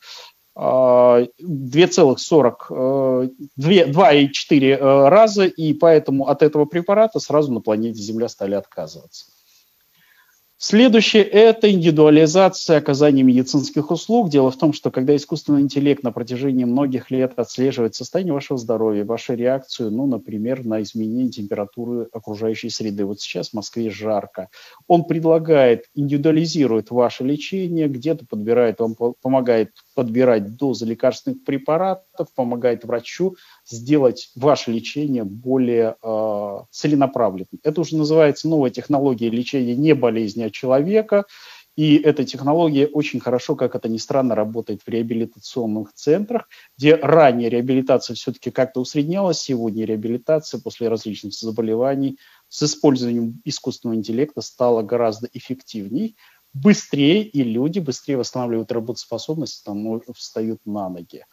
2,40, 0.56 3.30
2,4 3.58 5.08
раза, 5.08 5.46
и 5.46 5.74
поэтому 5.74 6.28
от 6.28 6.42
этого 6.42 6.66
препарата 6.66 7.18
сразу 7.18 7.52
на 7.52 7.60
планете 7.60 8.00
Земля 8.00 8.28
стали 8.28 8.54
отказываться. 8.54 9.33
Следующее– 10.66 11.22
это 11.24 11.70
индивидуализация 11.70 12.78
оказания 12.78 13.22
медицинских 13.22 13.90
услуг. 13.90 14.30
Дело 14.30 14.50
в 14.50 14.56
том, 14.56 14.72
что 14.72 14.90
когда 14.90 15.14
искусственный 15.14 15.60
интеллект 15.60 16.02
на 16.02 16.10
протяжении 16.10 16.64
многих 16.64 17.10
лет 17.10 17.34
отслеживает 17.36 17.94
состояние 17.94 18.32
вашего 18.32 18.58
здоровья, 18.58 19.04
вашу 19.04 19.34
реакцию, 19.34 19.90
ну, 19.90 20.06
например, 20.06 20.64
на 20.64 20.80
изменение 20.80 21.28
температуры 21.28 22.08
окружающей 22.14 22.70
среды. 22.70 23.04
Вот 23.04 23.20
сейчас 23.20 23.50
в 23.50 23.52
Москве 23.52 23.90
жарко. 23.90 24.48
Он 24.86 25.04
предлагает, 25.04 25.84
индивидуализирует 25.94 26.90
ваше 26.90 27.24
лечение, 27.24 27.86
где-то 27.86 28.24
подбирает, 28.24 28.80
вам 28.80 28.94
помогает 29.20 29.72
подбирать 29.94 30.56
дозы 30.56 30.86
лекарственных 30.86 31.44
препаратов, 31.44 32.32
помогает 32.34 32.84
врачу 32.84 33.36
сделать 33.66 34.30
ваше 34.34 34.72
лечение 34.72 35.24
более 35.24 35.96
э, 36.02 36.58
целенаправленным. 36.70 37.60
Это 37.62 37.80
уже 37.80 37.96
называется 37.96 38.48
новая 38.48 38.70
технология 38.70 39.30
лечения 39.30 39.74
не 39.74 39.94
болезни, 39.94 40.42
а 40.42 40.50
человека. 40.50 41.24
И 41.76 41.96
эта 41.96 42.24
технология 42.24 42.86
очень 42.86 43.18
хорошо, 43.18 43.56
как 43.56 43.74
это 43.74 43.88
ни 43.88 43.96
странно, 43.96 44.36
работает 44.36 44.82
в 44.82 44.88
реабилитационных 44.88 45.92
центрах, 45.92 46.48
где 46.78 46.94
ранее 46.94 47.50
реабилитация 47.50 48.14
все-таки 48.14 48.52
как-то 48.52 48.80
усреднялась, 48.80 49.40
сегодня 49.40 49.84
реабилитация 49.84 50.60
после 50.60 50.88
различных 50.88 51.32
заболеваний 51.32 52.18
с 52.48 52.62
использованием 52.62 53.40
искусственного 53.44 53.96
интеллекта 53.98 54.40
стала 54.40 54.82
гораздо 54.82 55.28
эффективней, 55.32 56.16
быстрее, 56.54 57.22
и 57.22 57.42
люди 57.42 57.80
быстрее 57.80 58.16
восстанавливают 58.16 58.72
работоспособность, 58.72 59.64
там, 59.64 60.00
встают 60.14 60.60
на 60.64 60.88
ноги. 60.88 61.24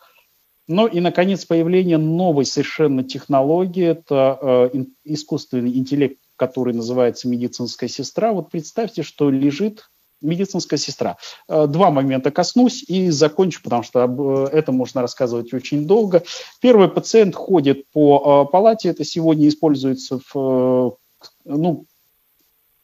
Ну 0.68 0.88
и, 0.88 1.00
наконец, 1.00 1.46
появление 1.46 1.98
новой 1.98 2.46
совершенно 2.46 3.04
технологии, 3.04 3.88
это 3.88 4.70
э, 4.74 4.84
искусственный 5.04 5.78
интеллект, 5.78 6.18
который 6.36 6.74
называется 6.74 7.28
медицинская 7.28 7.90
сестра. 7.90 8.32
Вот 8.32 8.50
представьте, 8.50 9.04
что 9.04 9.30
лежит 9.30 9.90
медицинская 10.22 10.78
сестра. 10.80 11.18
Э, 11.48 11.68
два 11.68 11.92
момента 11.92 12.32
коснусь 12.32 12.84
и 12.88 13.10
закончу, 13.10 13.62
потому 13.64 13.84
что 13.84 14.06
э, 14.06 14.56
этом 14.58 14.76
можно 14.76 15.02
рассказывать 15.02 15.54
очень 15.54 15.88
долго. 15.88 16.24
Первый 16.62 16.88
пациент 16.88 17.36
ходит 17.36 17.90
по 17.92 18.46
э, 18.48 18.52
палате, 18.52 18.90
это 18.90 19.04
сегодня 19.04 19.48
используется 19.48 20.20
в 20.34 20.98
ну, 21.46 21.86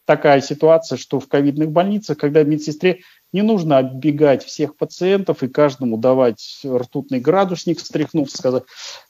такая 0.08 0.40
ситуация, 0.40 0.96
что 0.96 1.20
в 1.20 1.28
ковидных 1.28 1.70
больницах, 1.70 2.16
когда 2.16 2.42
медсестре 2.42 3.00
не 3.30 3.42
нужно 3.42 3.76
оббегать 3.76 4.42
всех 4.42 4.74
пациентов 4.74 5.42
и 5.42 5.48
каждому 5.48 5.98
давать 5.98 6.62
ртутный 6.64 7.20
градусник, 7.20 7.78
встряхнув, 7.78 8.30
сказать, 8.30 8.62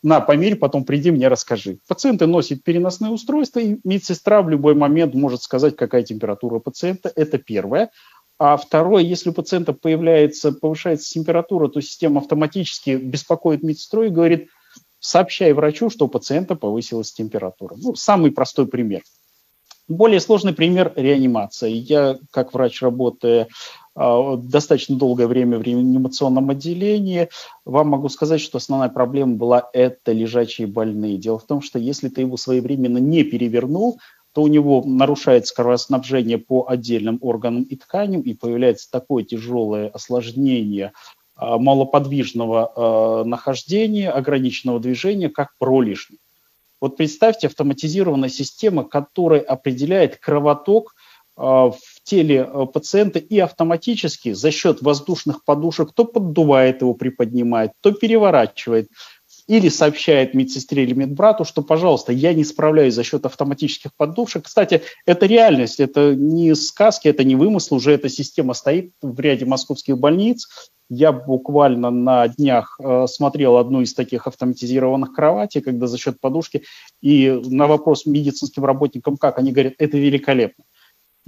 на, 0.03 0.19
померь, 0.21 0.57
потом 0.57 0.85
приди 0.85 1.13
мне 1.13 1.29
расскажи. 1.29 1.79
Пациенты 1.87 2.27
носят 2.27 2.65
переносные 2.65 3.13
устройства, 3.13 3.61
и 3.61 3.79
медсестра 3.85 4.43
в 4.43 4.49
любой 4.49 4.75
момент 4.75 5.15
может 5.15 5.43
сказать, 5.43 5.77
какая 5.77 6.03
температура 6.03 6.59
пациента. 6.59 7.13
Это 7.15 7.39
первое. 7.39 7.93
А 8.41 8.57
второе, 8.57 9.05
если 9.05 9.31
у 9.31 9.33
пациента 9.33 9.75
появляется, 9.75 10.51
повышается 10.51 11.09
температура, 11.09 11.69
то 11.69 11.81
система 11.81 12.21
автоматически 12.21 12.97
беспокоит 12.97 13.63
медсестру 13.63 14.03
и 14.03 14.09
говорит, 14.09 14.49
сообщай 14.99 15.53
врачу, 15.53 15.91
что 15.91 16.07
у 16.07 16.09
пациента 16.09 16.57
повысилась 16.57 17.13
температура. 17.13 17.77
Ну, 17.77 17.95
самый 17.95 18.33
простой 18.33 18.67
пример– 18.67 19.03
более 19.89 20.21
сложный 20.21 20.53
пример– 20.53 20.93
реанимация. 20.97 21.71
Я, 21.71 22.19
как 22.31 22.55
врач, 22.55 22.83
работая 22.83 23.49
а, 23.95 24.37
достаточно 24.37 24.97
долгое 24.97 25.27
время 25.27 25.59
в 25.59 25.63
реанимационном 25.63 26.51
отделении, 26.51 27.29
вам 27.65 27.89
могу 27.89 28.09
сказать, 28.09 28.41
что 28.41 28.59
основная 28.59 28.91
проблема 28.91 29.37
была– 29.37 29.69
это 29.73 30.13
лежачие 30.13 30.67
больные. 30.67 31.17
Дело 31.17 31.39
в 31.39 31.47
том, 31.47 31.63
что 31.63 31.79
если 31.79 32.09
ты 32.09 32.21
его 32.21 32.37
своевременно 32.37 32.99
не 32.99 33.25
перевернул, 33.25 33.99
то 34.33 34.43
у 34.43 34.47
него 34.47 34.83
нарушается 34.85 35.55
кровоснабжение 35.55 36.39
по 36.39 36.67
отдельным 36.69 37.19
органам 37.23 37.63
и 37.63 37.75
тканям, 37.75 38.21
и 38.21 38.35
появляется 38.35 38.91
такое 38.91 39.25
тяжелое 39.25 39.89
осложнение 39.89 40.93
а, 41.35 41.59
малоподвижного 41.59 42.73
а, 42.77 43.25
нахождения, 43.25 44.11
ограниченного 44.11 44.81
движения, 44.81 45.29
как 45.29 45.57
пролежни. 45.59 46.19
Вот 46.81 46.97
представьте 46.97 47.49
автоматизированная 47.49 48.29
система, 48.29 48.85
которая 48.85 49.41
определяет 49.41 50.17
кровоток 50.19 50.95
а, 51.37 51.71
в 51.71 52.03
теле 52.03 52.43
а, 52.43 52.67
пациента 52.67 53.19
и 53.19 53.39
автоматически 53.39 54.33
за 54.33 54.51
счет 54.51 54.83
воздушных 54.83 55.45
подушек 55.45 55.93
то 55.95 56.05
поддувает 56.05 56.83
его, 56.83 56.95
приподнимает, 56.95 57.73
то 57.81 57.93
переворачивает, 57.93 58.89
или 59.49 59.71
сообщает 59.71 60.35
медсестре 60.35 60.85
или 60.85 60.93
медбрату, 60.93 61.45
что, 61.45 61.63
пожалуйста, 61.63 62.13
я 62.13 62.35
не 62.35 62.45
справляюсь 62.45 62.95
за 62.95 63.03
счет 63.03 63.25
автоматических 63.25 63.95
подушек. 63.97 64.45
Кстати, 64.45 64.83
это 65.07 65.27
реальность, 65.27 65.81
это 65.81 66.15
не 66.15 66.55
сказки, 66.55 67.09
это 67.09 67.25
не 67.25 67.35
вымысл, 67.35 67.77
уже 67.77 67.93
эта 67.93 68.11
система 68.11 68.53
стоит 68.53 68.93
в 69.01 69.19
ряде 69.19 69.47
московских 69.47 69.99
больниц. 69.99 70.71
Я 70.91 71.13
буквально 71.13 71.91
на 71.91 72.29
днях 72.29 72.79
э, 72.83 73.07
смотрел 73.09 73.57
одну 73.57 73.83
из 73.83 73.93
таких 73.93 74.27
автоматизированных 74.27 75.13
кроватей, 75.13 75.61
когда 75.61 75.87
за 75.87 75.99
счет 75.99 76.21
подушки, 76.21 76.65
и 77.03 77.31
на 77.45 77.67
вопрос 77.67 78.07
медицинским 78.07 78.65
работникам, 78.65 79.17
как 79.17 79.39
они 79.39 79.53
говорят, 79.53 79.75
это 79.79 79.99
великолепно. 79.99 80.65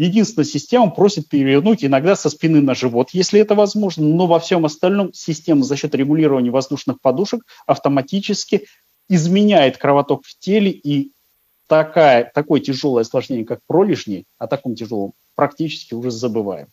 Единственная 0.01 0.47
система 0.47 0.91
просит 0.91 1.29
перевернуть 1.29 1.85
иногда 1.85 2.17
со 2.17 2.31
спины 2.31 2.63
на 2.63 2.75
живот, 2.75 3.11
если 3.13 3.39
это 3.39 3.55
возможно, 3.55 4.09
но 4.09 4.27
во 4.27 4.41
всем 4.41 4.65
остальном 4.65 5.13
система 5.13 5.63
за 5.63 5.77
счет 5.77 5.95
регулирования 5.95 6.51
воздушных 6.51 7.03
подушек 7.03 7.43
автоматически 7.67 8.65
изменяет 9.11 9.77
кровоток 9.77 10.25
в 10.25 10.39
теле, 10.39 10.71
и 10.71 11.13
такая, 11.67 12.33
такое 12.35 12.61
тяжелое 12.61 13.03
осложнение, 13.03 13.45
как 13.45 13.61
пролежни, 13.67 14.25
о 14.39 14.47
таком 14.47 14.75
тяжелом 14.75 15.13
практически 15.35 15.93
уже 15.93 16.11
забываем. 16.11 16.69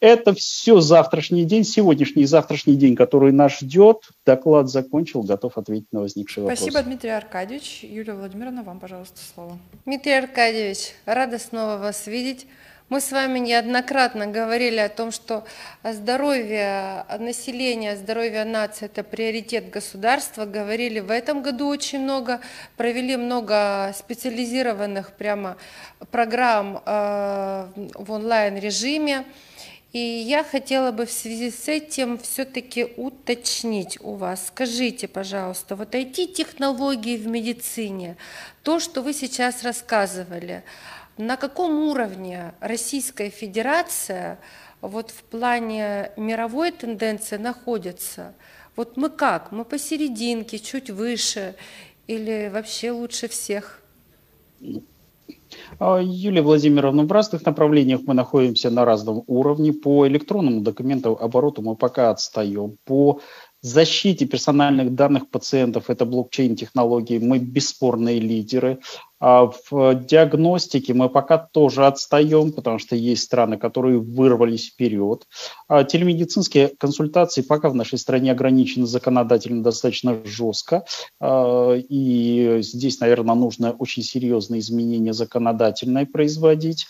Это 0.00 0.32
все 0.32 0.80
завтрашний 0.80 1.44
день, 1.44 1.62
сегодняшний 1.62 2.22
и 2.22 2.26
завтрашний 2.26 2.74
день, 2.74 2.96
который 2.96 3.32
нас 3.32 3.58
ждет. 3.58 4.08
Доклад 4.24 4.70
закончил, 4.70 5.22
готов 5.22 5.58
ответить 5.58 5.92
на 5.92 6.00
возникшие 6.00 6.44
вопросы. 6.44 6.62
Спасибо, 6.62 6.82
Дмитрий 6.82 7.10
Аркадьевич. 7.10 7.80
Юлия 7.82 8.14
Владимировна, 8.14 8.62
вам, 8.62 8.80
пожалуйста, 8.80 9.20
слово. 9.34 9.58
Дмитрий 9.84 10.14
Аркадьевич, 10.14 10.94
рада 11.04 11.38
снова 11.38 11.76
вас 11.76 12.06
видеть. 12.06 12.46
Мы 12.88 13.02
с 13.02 13.12
вами 13.12 13.38
неоднократно 13.38 14.26
говорили 14.26 14.78
о 14.78 14.88
том, 14.88 15.12
что 15.12 15.44
здоровье 15.84 17.04
населения, 17.18 17.94
здоровье 17.94 18.44
нации– 18.44 18.86
это 18.86 19.04
приоритет 19.04 19.68
государства. 19.68 20.46
Говорили 20.46 21.00
в 21.00 21.10
этом 21.10 21.42
году 21.42 21.68
очень 21.68 22.00
много, 22.00 22.40
провели 22.78 23.16
много 23.16 23.94
специализированных 23.94 25.12
прямо 25.12 25.56
программ 26.10 26.82
э, 26.84 27.66
в 27.94 28.10
онлайн-режиме. 28.10 29.26
И 29.92 29.98
я 29.98 30.44
хотела 30.44 30.92
бы 30.92 31.04
в 31.04 31.10
связи 31.10 31.50
с 31.50 31.66
этим 31.66 32.16
все-таки 32.18 32.84
уточнить 32.96 33.98
у 34.00 34.14
вас. 34.14 34.46
Скажите, 34.46 35.08
пожалуйста, 35.08 35.74
вот 35.74 35.96
IT-технологии 35.96 37.16
в 37.16 37.26
медицине, 37.26 38.16
то, 38.62 38.78
что 38.78 39.02
вы 39.02 39.12
сейчас 39.12 39.64
рассказывали, 39.64 40.62
на 41.16 41.36
каком 41.36 41.88
уровне 41.88 42.54
Российская 42.60 43.30
Федерация 43.30 44.38
вот 44.80 45.10
в 45.10 45.24
плане 45.24 46.12
мировой 46.16 46.70
тенденции 46.70 47.36
находится? 47.36 48.34
Вот 48.76 48.96
мы 48.96 49.10
как? 49.10 49.50
Мы 49.50 49.64
посерединке, 49.64 50.60
чуть 50.60 50.88
выше 50.88 51.56
или 52.06 52.48
вообще 52.48 52.92
лучше 52.92 53.26
всех? 53.26 53.82
А, 55.78 56.00
Юлия 56.00 56.42
Владимировна, 56.42 57.04
в 57.04 57.12
разных 57.12 57.44
направлениях 57.44 58.00
мы 58.06 58.14
находимся 58.14 58.70
на 58.70 58.84
разном 58.84 59.22
уровне. 59.26 59.72
По 59.72 60.06
электронному 60.06 60.60
документообороту 60.60 61.62
мы 61.62 61.76
пока 61.76 62.10
отстаем. 62.10 62.76
По 62.84 63.20
защите 63.62 64.26
персональных 64.26 64.94
данных 64.94 65.28
пациентов, 65.28 65.90
это 65.90 66.04
блокчейн-технологии, 66.04 67.18
мы 67.18 67.38
бесспорные 67.38 68.18
лидеры. 68.18 68.78
А 69.22 69.50
в 69.70 69.94
диагностике 69.94 70.94
мы 70.94 71.10
пока 71.10 71.36
тоже 71.36 71.86
отстаем, 71.86 72.52
потому 72.52 72.78
что 72.78 72.96
есть 72.96 73.24
страны, 73.24 73.58
которые 73.58 73.98
вырвались 73.98 74.70
вперед. 74.70 75.26
А 75.68 75.84
телемедицинские 75.84 76.68
консультации 76.78 77.42
пока 77.42 77.68
в 77.68 77.74
нашей 77.74 77.98
стране 77.98 78.32
ограничены 78.32 78.86
законодательно 78.86 79.62
достаточно 79.62 80.24
жестко. 80.24 80.86
А, 81.20 81.74
и 81.74 82.62
здесь, 82.62 83.00
наверное, 83.00 83.34
нужно 83.34 83.72
очень 83.72 84.02
серьезные 84.02 84.60
изменения 84.60 85.12
законодательные 85.12 86.06
производить. 86.06 86.86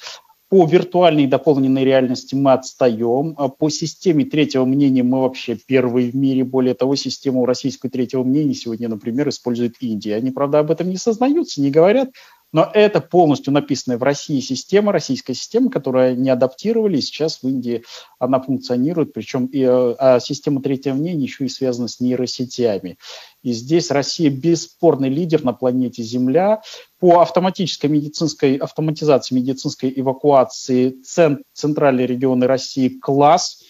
По 0.50 0.66
виртуальной 0.66 1.24
и 1.24 1.28
дополненной 1.28 1.84
реальности 1.84 2.34
мы 2.34 2.52
отстаем. 2.52 3.34
А 3.38 3.48
по 3.48 3.70
системе 3.70 4.24
третьего 4.24 4.64
мнения 4.64 5.04
мы 5.04 5.20
вообще 5.20 5.54
первые 5.54 6.10
в 6.10 6.16
мире. 6.16 6.42
Более 6.42 6.74
того, 6.74 6.96
систему 6.96 7.46
российского 7.46 7.88
третьего 7.88 8.24
мнения 8.24 8.54
сегодня, 8.54 8.88
например, 8.88 9.28
использует 9.28 9.76
Индия. 9.78 10.16
Они, 10.16 10.32
правда, 10.32 10.58
об 10.58 10.72
этом 10.72 10.90
не 10.90 10.96
сознаются, 10.96 11.60
не 11.60 11.70
говорят, 11.70 12.10
но 12.52 12.68
это 12.72 13.00
полностью 13.00 13.52
написанная 13.52 13.98
в 13.98 14.02
России 14.02 14.40
система, 14.40 14.92
российская 14.92 15.34
система, 15.34 15.70
которая 15.70 16.14
не 16.14 16.30
адаптировали, 16.30 16.98
и 16.98 17.00
сейчас 17.00 17.42
в 17.42 17.48
Индии 17.48 17.84
она 18.18 18.40
функционирует, 18.40 19.12
причем 19.12 19.46
и, 19.46 19.62
э, 19.62 19.94
а 19.98 20.20
система 20.20 20.60
третьего 20.62 20.94
мнения 20.94 21.24
еще 21.24 21.44
и 21.44 21.48
связана 21.48 21.88
с 21.88 22.00
нейросетями. 22.00 22.98
И 23.42 23.52
здесь 23.52 23.90
Россия 23.90 24.30
бесспорный 24.30 25.08
лидер 25.08 25.44
на 25.44 25.52
планете 25.52 26.02
Земля 26.02 26.62
по 26.98 27.20
автоматической 27.20 27.88
медицинской, 27.88 28.56
автоматизации 28.56 29.34
медицинской 29.34 29.92
эвакуации 29.94 30.90
цент, 31.02 31.42
центральные 31.54 32.06
регионы 32.06 32.46
России 32.46 32.88
класс, 32.88 33.62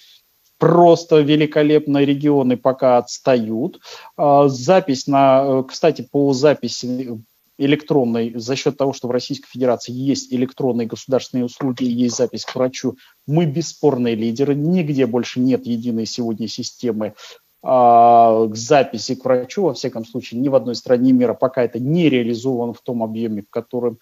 просто 0.61 1.20
великолепные 1.20 2.05
регионы 2.05 2.57
пока 2.57 2.98
отстают. 2.98 3.81
А, 4.16 4.48
запись 4.48 5.07
на, 5.07 5.43
э, 5.44 5.65
кстати, 5.66 6.02
по 6.02 6.32
записи 6.32 7.19
электронной, 7.61 8.32
за 8.35 8.57
счет 8.57 8.77
того, 8.77 8.93
что 8.93 9.07
в 9.07 9.11
Российской 9.11 9.49
Федерации 9.49 9.93
есть 9.93 10.32
электронные 10.32 10.87
государственные 10.87 11.45
услуги 11.45 11.85
и 11.85 11.93
есть 11.93 12.16
запись 12.16 12.45
к 12.45 12.55
врачу, 12.55 12.97
мы 13.27 13.45
бесспорные 13.45 14.15
лидеры. 14.15 14.55
Нигде 14.55 15.07
больше 15.07 15.41
нет 15.41 15.66
единой 15.66 16.07
сегодня 16.07 16.49
системы 16.49 17.15
а, 17.62 18.47
к 18.47 18.57
записи 18.57 19.15
к 19.15 19.24
врачу, 19.24 19.65
во 19.65 19.74
всяком 19.74 20.07
случае, 20.07 20.41
ни 20.41 20.49
в 20.49 20.55
одной 20.55 20.74
стране 20.74 21.12
мира 21.12 21.35
пока 21.35 21.62
это 21.62 21.78
не 21.78 22.09
реализовано 22.09 22.73
в 22.73 22.81
том 22.81 23.03
объеме, 23.03 23.43
в 23.43 23.51
котором 23.51 23.99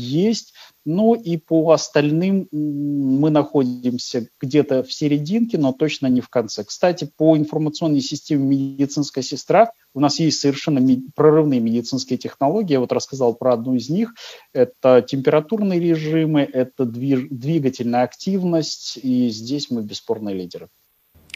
есть. 0.00 0.54
Ну 0.84 1.14
и 1.14 1.36
по 1.36 1.70
остальным 1.72 2.48
мы 2.50 3.30
находимся 3.30 4.28
где-то 4.40 4.82
в 4.82 4.92
серединке, 4.92 5.58
но 5.58 5.72
точно 5.72 6.06
не 6.06 6.20
в 6.20 6.28
конце. 6.28 6.64
Кстати, 6.64 7.10
по 7.16 7.36
информационной 7.36 8.00
системе 8.00 8.46
медицинская 8.46 9.22
сестра 9.22 9.72
у 9.92 10.00
нас 10.00 10.18
есть 10.18 10.40
совершенно 10.40 10.80
прорывные 11.14 11.60
медицинские 11.60 12.18
технологии. 12.18 12.72
Я 12.72 12.80
вот 12.80 12.92
рассказал 12.92 13.34
про 13.34 13.52
одну 13.52 13.74
из 13.74 13.90
них. 13.90 14.14
Это 14.52 15.04
температурные 15.06 15.78
режимы, 15.78 16.42
это 16.42 16.84
двигательная 16.86 18.02
активность, 18.02 18.98
и 19.02 19.28
здесь 19.28 19.70
мы 19.70 19.82
бесспорные 19.82 20.34
лидеры. 20.34 20.68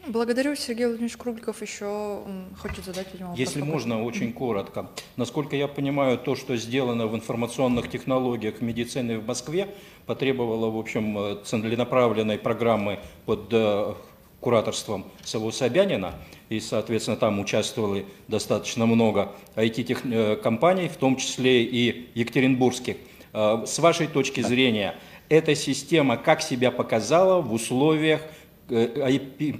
Благодарю. 0.07 0.55
Сергей 0.55 0.87
Владимирович 0.87 1.17
Кругликов 1.17 1.63
еще 1.63 2.23
хочет 2.61 2.85
задать, 2.85 3.07
видимо, 3.13 3.31
вопрос. 3.31 3.39
Если 3.39 3.63
можно, 3.63 4.05
очень 4.05 4.33
коротко. 4.33 4.91
Насколько 5.17 5.57
я 5.57 5.67
понимаю, 5.67 6.19
то, 6.19 6.37
что 6.37 6.57
сделано 6.57 7.07
в 7.07 7.15
информационных 7.15 7.89
технологиях 7.89 8.61
медицины 8.61 9.19
в 9.19 9.27
Москве, 9.27 9.69
потребовало, 10.05 10.71
в 10.71 10.79
общем, 10.79 11.17
э, 11.19 11.37
целенаправленной 11.45 12.39
программы 12.39 13.01
под 13.25 13.49
э, 13.53 13.95
кураторством 14.41 15.07
Саву 15.23 15.51
Собянина, 15.53 16.15
и, 16.51 16.61
соответственно, 16.61 17.17
там 17.17 17.41
участвовали 17.41 18.05
достаточно 18.29 18.85
много 18.85 19.33
IT-компаний, 19.57 20.89
в 20.89 20.97
том 20.97 21.17
числе 21.17 21.63
и 21.63 22.11
екатеринбургских. 22.15 22.97
Э, 23.33 23.65
с 23.67 23.79
вашей 23.79 24.07
точки 24.07 24.43
зрения, 24.43 24.97
эта 25.31 25.55
система 25.55 26.19
как 26.19 26.43
себя 26.43 26.71
показала 26.71 27.41
в 27.41 27.55
условиях 27.55 28.21
Э, 28.21 28.44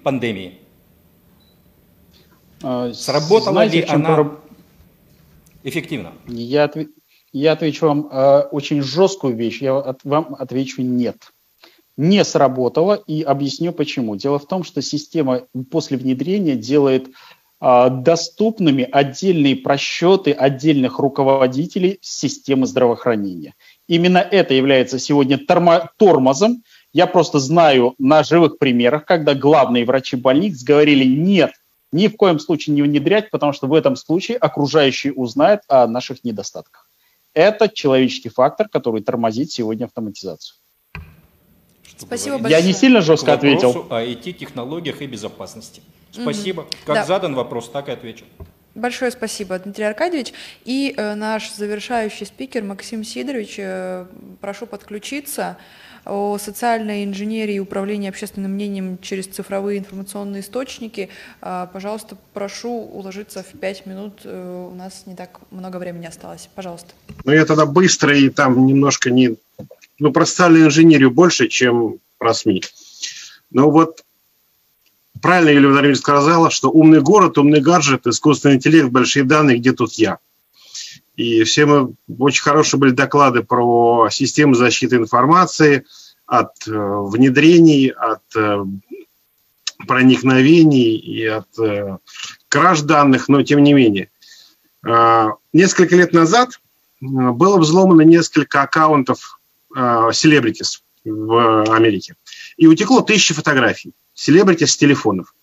пандемии? 0.03 0.61
А, 2.63 2.93
Сработала 2.93 3.53
Знаете, 3.53 3.81
ли 3.81 3.87
она 3.89 4.17
пор... 4.17 4.41
эффективно? 5.63 6.15
Я, 6.27 6.65
отв... 6.65 6.89
я 7.33 7.53
отвечу 7.53 7.87
вам 7.87 8.09
э, 8.11 8.41
очень 8.51 8.83
жесткую 8.83 9.37
вещь. 9.37 9.61
Я 9.61 9.77
от... 9.77 10.03
вам 10.05 10.35
отвечу 10.39 10.81
нет. 10.81 11.17
Не 11.97 12.25
сработало 12.25 12.95
и 12.95 13.23
объясню 13.23 13.73
почему. 13.73 14.17
Дело 14.17 14.39
в 14.39 14.47
том, 14.47 14.65
что 14.65 14.81
система 14.81 15.43
после 15.71 15.99
внедрения 15.99 16.57
делает 16.57 17.11
э, 17.61 17.91
доступными 17.91 18.89
отдельные 18.91 19.57
просчеты 19.57 20.33
отдельных 20.33 20.99
руководителей 20.99 21.99
системы 22.01 22.67
здравоохранения. 22.67 23.55
Именно 23.89 24.19
это 24.19 24.55
является 24.55 24.99
сегодня 24.99 25.37
тормо... 25.37 25.91
тормозом, 25.99 26.63
я 26.95 27.09
просто 27.09 27.41
знаю 27.41 27.95
на 27.99 28.23
живых 28.23 28.57
примерах, 28.59 29.05
когда 29.05 29.35
главные 29.35 29.85
врачи 29.85 30.17
больниц 30.17 30.63
говорили 30.63 31.05
нет, 31.05 31.53
ни 31.93 32.07
в 32.07 32.17
коем 32.17 32.39
случае 32.39 32.75
не 32.75 32.83
внедрять, 32.83 33.31
потому 33.31 33.53
что 33.53 33.67
в 33.67 33.75
этом 33.75 33.97
случае 33.97 34.39
окружающие 34.39 35.13
узнают 35.13 35.61
о 35.69 35.87
наших 35.89 36.25
недостатках. 36.25 36.89
Это 37.35 37.69
человеческий 37.69 38.29
фактор, 38.29 38.69
который 38.69 39.03
тормозит 39.03 39.51
сегодня 39.51 39.87
автоматизацию. 39.87 40.57
Спасибо 41.97 42.39
большое. 42.39 42.61
Я 42.61 42.67
не 42.67 42.73
сильно 42.73 43.01
жестко 43.01 43.33
К 43.33 43.35
ответил. 43.35 43.87
о 43.91 44.01
IT-технологиях 44.01 45.03
и 45.03 45.07
безопасности. 45.07 45.83
Спасибо. 46.13 46.63
Mm-hmm. 46.63 46.77
Как 46.87 46.95
да. 46.95 47.05
задан 47.05 47.35
вопрос, 47.35 47.69
так 47.71 47.89
и 47.89 47.93
отвечу. 47.93 48.25
Большое 48.77 49.11
спасибо, 49.11 49.59
Дмитрий 49.59 49.85
Аркадьевич. 49.85 50.33
И 50.65 50.95
э, 50.97 51.15
наш 51.15 51.53
завершающий 51.53 52.27
спикер 52.27 52.63
Максим 52.63 53.05
Сидорович, 53.05 53.57
э, 53.59 54.07
прошу 54.41 54.67
подключиться 54.67 55.57
о 56.05 56.39
социальной 56.39 57.05
инженерии 57.05 57.55
и 57.55 57.59
управлении 57.59 58.09
общественным 58.09 58.53
мнением 58.53 58.99
через 59.01 59.27
цифровые 59.27 59.79
информационные 59.79 60.43
источники. 60.43 61.09
А, 61.41 61.67
пожалуйста, 61.67 62.17
прошу 62.33 62.71
уложиться 62.71 63.43
в 63.43 63.59
пять 63.59 63.87
минут. 63.87 64.21
Э, 64.25 64.69
у 64.73 64.75
нас 64.75 65.05
не 65.07 65.15
так 65.15 65.41
много 65.51 65.79
времени 65.79 66.07
осталось. 66.07 66.49
Пожалуйста. 66.55 66.89
Ну, 67.25 67.33
я 67.33 67.45
тогда 67.45 67.67
быстро 67.67 68.17
и 68.17 68.29
там 68.29 68.67
немножко 68.67 69.11
не... 69.11 69.37
Ну, 69.99 70.13
про 70.13 70.27
социальную 70.27 70.67
инженерию 70.67 71.11
больше, 71.11 71.49
чем 71.49 71.99
про 72.19 72.35
СМИ. 72.35 72.63
Ну, 73.51 73.71
вот 73.71 74.05
правильно 75.23 75.51
Юлия 75.51 75.69
Владимировна 75.69 75.97
сказала, 75.97 76.51
что 76.51 76.71
умный 76.71 77.01
город, 77.01 77.39
умный 77.39 77.61
гаджет, 77.61 78.07
искусственный 78.07 78.57
интеллект, 78.57 78.89
большие 78.89 79.25
данные, 79.25 79.59
где 79.59 79.73
тут 79.73 79.93
я? 79.95 80.19
И 81.17 81.45
все 81.45 81.67
мы, 81.67 81.95
очень 82.19 82.43
хорошие 82.43 82.81
были 82.81 82.91
доклады 82.91 83.43
про 83.43 84.09
систему 84.11 84.55
защиты 84.55 84.97
информации 84.97 85.85
от 86.27 86.67
э, 86.67 86.71
внедрений, 86.73 87.89
от 87.89 88.23
э, 88.37 88.65
проникновений 89.87 90.97
и 90.97 91.25
от 91.27 91.59
э, 91.59 91.99
краж 92.49 92.81
данных, 92.83 93.29
но 93.29 93.43
тем 93.43 93.63
не 93.63 93.73
менее. 93.73 94.11
Несколько 95.55 95.97
лет 95.97 96.13
назад 96.13 96.61
было 97.01 97.59
взломано 97.59 98.03
несколько 98.03 98.61
аккаунтов 98.61 99.41
селебритис 99.75 100.83
в 101.07 101.75
Америке. 101.75 102.17
И 102.59 102.67
утекло 102.67 103.01
тысячи 103.01 103.33
фотографий 103.33 103.95
селебритис 104.13 104.73
с 104.73 104.77
телефонов. 104.77 105.35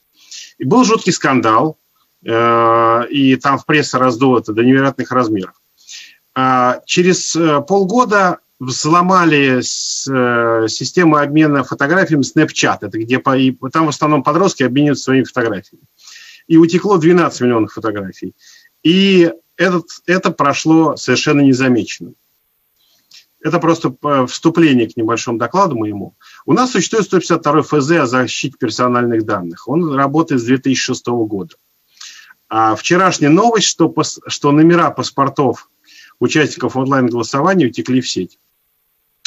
И 0.59 0.63
был 0.63 0.83
жуткий 0.83 1.11
скандал, 1.11 1.79
и 2.23 3.39
там 3.41 3.57
в 3.57 3.65
пресса 3.65 3.97
раздуло 3.97 4.41
до 4.41 4.63
невероятных 4.63 5.11
размеров. 5.11 5.53
А, 6.33 6.81
через 6.85 7.35
э, 7.35 7.61
полгода 7.61 8.39
взломали 8.59 9.59
э, 9.59 10.67
систему 10.67 11.17
обмена 11.17 11.63
фотографиями 11.63 12.21
Snapchat, 12.21 12.77
это 12.81 12.97
где 12.97 13.19
по, 13.19 13.35
и, 13.37 13.55
там 13.71 13.87
в 13.87 13.89
основном 13.89 14.23
подростки 14.23 14.63
обмениваются 14.63 15.05
своими 15.05 15.23
фотографиями. 15.23 15.83
И 16.47 16.57
утекло 16.57 16.97
12 16.97 17.41
миллионов 17.41 17.73
фотографий. 17.73 18.33
И 18.83 19.31
этот, 19.57 19.85
это 20.05 20.31
прошло 20.31 20.95
совершенно 20.95 21.41
незамеченным. 21.41 22.15
Это 23.43 23.59
просто 23.59 23.95
э, 24.03 24.25
вступление 24.27 24.87
к 24.87 24.95
небольшому 24.95 25.37
докладу 25.37 25.75
моему. 25.75 26.15
У 26.45 26.53
нас 26.53 26.71
существует 26.71 27.05
152 27.05 27.63
ФЗ 27.63 27.91
о 27.91 28.05
защите 28.05 28.55
персональных 28.57 29.25
данных. 29.25 29.67
Он 29.67 29.95
работает 29.95 30.39
с 30.39 30.45
2006 30.45 31.07
года. 31.07 31.55
А 32.53 32.75
вчерашняя 32.75 33.29
новость, 33.29 33.67
что, 33.67 33.93
что 34.27 34.51
номера 34.51 34.91
паспортов 34.91 35.69
участников 36.19 36.75
онлайн-голосования 36.75 37.67
утекли 37.67 38.01
в 38.01 38.09
сеть. 38.09 38.39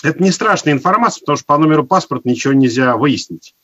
Это 0.02 0.22
не 0.22 0.30
страшная 0.30 0.74
информация, 0.74 1.20
потому 1.20 1.36
что 1.38 1.46
по 1.46 1.56
номеру 1.56 1.86
паспорта 1.86 2.28
ничего 2.28 2.52
нельзя 2.52 2.98
выяснить. 2.98 3.56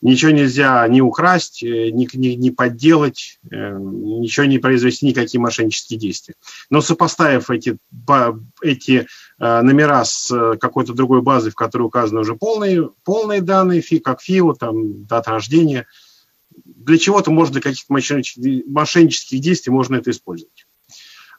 Ничего 0.00 0.30
нельзя 0.30 0.86
ни 0.86 1.00
украсть, 1.00 1.64
э, 1.64 1.90
ни, 1.90 2.08
ни, 2.16 2.28
ни 2.28 2.50
подделать, 2.50 3.40
э, 3.50 3.76
ничего 3.76 4.46
не 4.46 4.58
произвести, 4.58 5.06
никакие 5.06 5.40
мошеннические 5.40 5.98
действия. 5.98 6.36
Но 6.70 6.80
сопоставив 6.80 7.50
эти, 7.50 7.78
эти 8.62 9.08
э, 9.40 9.60
номера 9.60 10.04
с 10.04 10.56
какой-то 10.58 10.94
другой 10.94 11.20
базой, 11.20 11.50
в 11.50 11.56
которой 11.56 11.82
указаны 11.82 12.20
уже 12.20 12.36
полные, 12.36 12.88
полные 13.02 13.40
данные, 13.40 13.82
как 14.02 14.22
ФИО, 14.22 14.54
там, 14.54 15.04
дата 15.04 15.32
рождения, 15.32 15.86
для 16.80 16.98
чего-то 16.98 17.30
можно, 17.30 17.54
для 17.54 17.62
каких-то 17.62 17.92
мошеннических 17.92 19.40
действий 19.40 19.72
можно 19.72 19.96
это 19.96 20.10
использовать. 20.10 20.66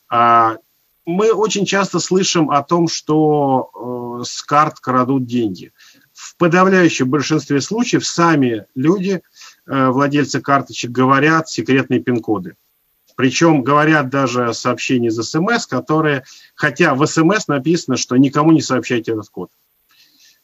А 0.10 0.58
мы 1.06 1.32
очень 1.32 1.66
часто 1.66 2.00
слышим 2.00 2.52
о 2.52 2.64
том, 2.64 2.88
что 2.88 4.20
э, 4.22 4.24
с 4.24 4.44
карт 4.44 4.80
крадут 4.80 5.26
деньги. 5.26 5.74
В 6.14 6.36
подавляющем 6.38 7.10
большинстве 7.10 7.60
случаев 7.60 8.06
сами 8.06 8.66
люди, 8.76 9.22
э, 9.66 9.88
владельцы 9.88 10.42
карточек, 10.42 10.92
говорят 10.92 11.50
секретные 11.50 12.02
пин-коды. 12.02 12.56
Причем 13.16 13.64
говорят 13.64 14.10
даже 14.10 14.54
сообщения 14.54 15.08
из 15.08 15.18
СМС, 15.18 15.66
которые, 15.66 16.24
хотя 16.56 16.94
в 16.94 17.06
СМС 17.06 17.48
написано, 17.48 17.98
что 17.98 18.16
никому 18.16 18.52
не 18.52 18.62
сообщайте 18.62 19.12
этот 19.12 19.30
код. 19.30 19.50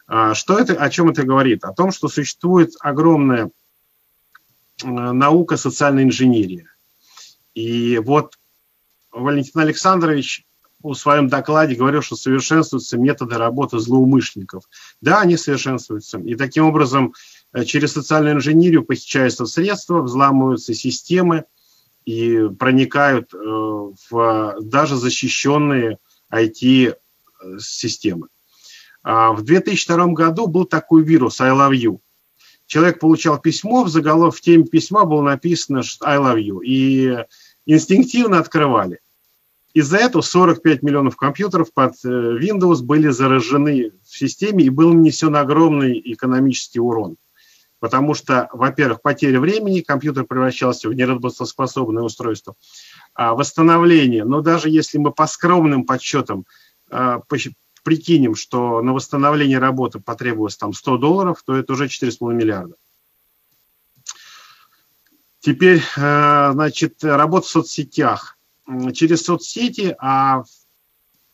А 0.08 0.34
что 0.34 0.58
это, 0.58 0.74
о 0.74 0.90
чем 0.90 1.10
это 1.10 1.24
говорит? 1.24 1.64
О 1.66 1.74
том, 1.74 1.92
что 1.92 2.08
существует 2.08 2.72
огромная 2.80 3.46
э, 3.46 3.50
наука 4.84 5.58
социальной 5.58 6.04
инженерии. 6.04 6.68
И 7.54 7.98
вот 8.00 8.38
Валентин 9.12 9.62
Александрович 9.62 10.46
в 10.80 10.94
своем 10.94 11.28
докладе 11.28 11.76
говорил, 11.76 12.02
что 12.02 12.16
совершенствуются 12.16 12.98
методы 12.98 13.38
работы 13.38 13.80
злоумышленников. 13.80 14.64
Да, 15.02 15.22
они 15.22 15.38
совершенствуются. 15.38 16.20
И 16.20 16.36
таким 16.36 16.66
образом 16.66 17.14
э, 17.54 17.66
через 17.66 17.94
социальную 17.94 18.36
инженерию 18.36 18.84
похищаются 18.84 19.46
средства, 19.46 20.02
взламываются 20.02 20.74
системы 20.74 21.46
и 22.06 22.48
проникают 22.60 23.34
э, 23.34 23.38
в 23.38 24.56
даже 24.62 24.96
защищенные 24.96 25.98
IT-системы. 26.32 28.28
А 29.04 29.32
в 29.32 29.44
2002 29.44 30.08
году 30.08 30.48
был 30.48 30.66
такой 30.66 31.04
вирус 31.04 31.42
I 31.42 31.50
love 31.50 31.74
you. 31.74 32.00
Человек 32.68 33.00
получал 33.00 33.40
письмо, 33.40 33.84
в 33.84 33.90
заголовке 33.90 34.38
в 34.38 34.42
теме 34.42 34.66
письма 34.66 35.06
было 35.06 35.22
написано 35.22 35.82
I 36.02 36.18
love 36.18 36.40
you. 36.40 36.64
И 36.64 37.18
инстинктивно 37.66 38.40
открывали. 38.40 39.00
Из-за 39.74 39.98
этого 39.98 40.22
45 40.22 40.84
миллионов 40.84 41.16
компьютеров 41.16 41.72
под 41.74 41.94
э, 42.04 42.08
Windows 42.08 42.82
были 42.82 43.10
заражены 43.10 43.92
в 44.04 44.18
системе 44.18 44.66
и 44.66 44.70
был 44.70 44.94
нанесен 44.94 45.36
огромный 45.36 46.02
экономический 46.04 46.80
урон. 46.80 47.16
Потому 47.80 48.16
что, 48.16 48.50
во-первых, 48.52 49.02
потеря 49.02 49.40
времени, 49.40 49.82
компьютер 49.82 50.26
превращался 50.26 50.90
в 50.90 50.94
неработоспособное 50.94 52.04
устройство. 52.04 52.56
А 53.14 53.34
восстановление, 53.36 54.26
но 54.26 54.42
даже 54.42 54.70
если 54.70 54.98
мы 54.98 55.12
по 55.12 55.28
скромным 55.28 55.86
подсчетам 55.86 56.46
а, 56.90 57.20
прикинем, 57.88 58.36
что 58.36 58.82
на 58.82 58.92
восстановление 58.92 59.60
работы 59.60 60.02
потребовалось 60.02 60.58
там 60.58 60.74
100 60.74 60.98
долларов, 60.98 61.42
то 61.46 61.56
это 61.56 61.72
уже 61.72 61.86
4,5 61.86 62.34
миллиарда. 62.34 62.76
Теперь, 65.40 65.82
э, 65.96 66.50
значит, 66.52 67.02
работа 67.02 67.48
в 67.48 67.50
соцсетях. 67.50 68.38
Через 68.92 69.24
соцсети, 69.24 69.96
а 70.00 70.44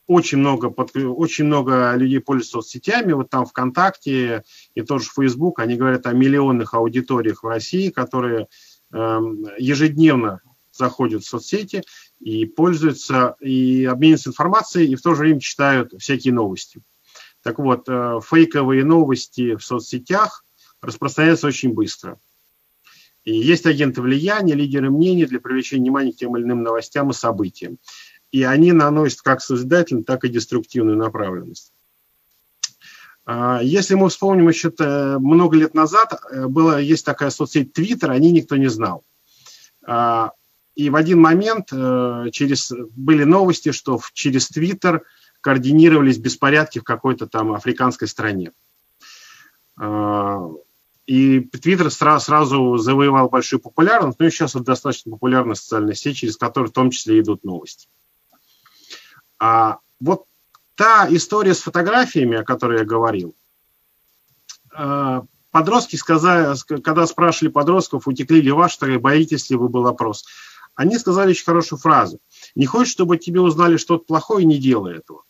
очень 0.05 0.37
много, 0.37 0.67
очень 0.67 1.45
много 1.45 1.95
людей 1.95 2.19
пользуются 2.19 2.61
соцсетями, 2.61 3.13
вот 3.13 3.31
там 3.31 3.47
ВКонтакте 3.47 4.43
и 4.75 4.81
тоже 4.83 5.09
Facebook, 5.09 5.57
они 5.57 5.75
говорят 5.75 6.05
о 6.05 6.13
миллионных 6.13 6.75
аудиториях 6.75 7.41
в 7.41 7.47
России, 7.47 7.89
которые 7.89 8.47
эм, 8.91 9.47
ежедневно 9.57 10.41
заходят 10.71 11.23
в 11.23 11.27
соцсети 11.27 11.81
и 12.23 12.45
пользуются, 12.45 13.35
и 13.41 13.83
обмениваются 13.83 14.29
информацией, 14.29 14.91
и 14.91 14.95
в 14.95 15.01
то 15.01 15.13
же 15.13 15.21
время 15.21 15.41
читают 15.41 15.93
всякие 15.99 16.33
новости. 16.33 16.81
Так 17.41 17.59
вот, 17.59 17.89
э, 17.89 18.19
фейковые 18.25 18.85
новости 18.85 19.55
в 19.55 19.63
соцсетях 19.63 20.45
распространяются 20.81 21.47
очень 21.47 21.73
быстро. 21.73 22.17
И 23.25 23.35
есть 23.35 23.65
агенты 23.65 24.01
влияния, 24.01 24.53
лидеры 24.53 24.89
мнений 24.89 25.25
для 25.25 25.41
привлечения 25.41 25.83
внимания 25.83 26.13
к 26.13 26.15
тем 26.15 26.37
или 26.37 26.43
иным 26.43 26.63
новостям 26.63 27.09
и 27.09 27.13
событиям. 27.13 27.77
И 28.31 28.43
они 28.43 28.71
наносят 28.71 29.21
как 29.21 29.41
созидательную, 29.41 30.05
так 30.05 30.23
и 30.23 30.29
деструктивную 30.29 30.97
направленность. 30.97 31.73
А, 33.25 33.59
если 33.61 33.95
мы 33.95 34.07
вспомним 34.07 34.47
еще 34.47 34.71
много 35.19 35.57
лет 35.57 35.73
назад, 35.73 36.13
э, 36.31 36.47
было, 36.47 36.79
есть 36.79 37.05
такая 37.05 37.31
соцсеть 37.31 37.77
Twitter, 37.77 38.09
о 38.09 38.17
ней 38.17 38.31
никто 38.31 38.55
не 38.55 38.69
знал. 38.69 39.03
И 40.75 40.89
в 40.89 40.95
один 40.95 41.19
момент 41.21 41.69
э, 41.71 42.25
через, 42.31 42.71
были 42.95 43.23
новости, 43.23 43.71
что 43.71 43.99
через 44.13 44.47
Твиттер 44.47 45.03
координировались 45.41 46.17
беспорядки 46.17 46.79
в 46.79 46.83
какой-то 46.83 47.27
там 47.27 47.53
африканской 47.53 48.07
стране. 48.07 48.51
А, 49.77 50.49
и 51.05 51.41
Твиттер 51.41 51.91
сразу, 51.91 52.25
сразу 52.25 52.77
завоевал 52.77 53.29
большую 53.29 53.59
популярность, 53.59 54.19
но 54.19 54.25
и 54.25 54.31
сейчас 54.31 54.55
это 54.55 54.63
достаточно 54.63 55.11
популярная 55.11 55.55
социальная 55.55 55.95
сеть, 55.95 56.17
через 56.17 56.37
которую 56.37 56.69
в 56.69 56.73
том 56.73 56.91
числе 56.91 57.19
идут 57.19 57.43
новости. 57.43 57.87
А 59.37 59.79
вот 59.99 60.25
та 60.75 61.07
история 61.09 61.53
с 61.53 61.61
фотографиями, 61.61 62.37
о 62.37 62.45
которой 62.45 62.79
я 62.79 62.85
говорил, 62.85 63.35
э, 64.75 65.21
подростки 65.51 65.97
сказали, 65.97 66.55
когда 66.81 67.05
спрашивали 67.05 67.51
подростков, 67.51 68.07
утекли 68.07 68.41
ли 68.41 68.51
ваши, 68.51 68.97
боитесь 68.97 69.49
ли 69.49 69.57
вы, 69.57 69.67
был 69.67 69.87
опрос. 69.87 70.25
Они 70.75 70.97
сказали 70.97 71.31
очень 71.31 71.45
хорошую 71.45 71.79
фразу. 71.79 72.19
Не 72.55 72.65
хочешь, 72.65 72.93
чтобы 72.93 73.17
тебе 73.17 73.41
узнали 73.41 73.77
что-то 73.77 74.05
плохое, 74.05 74.45
не 74.45 74.57
делай 74.57 74.97
этого. 74.97 75.23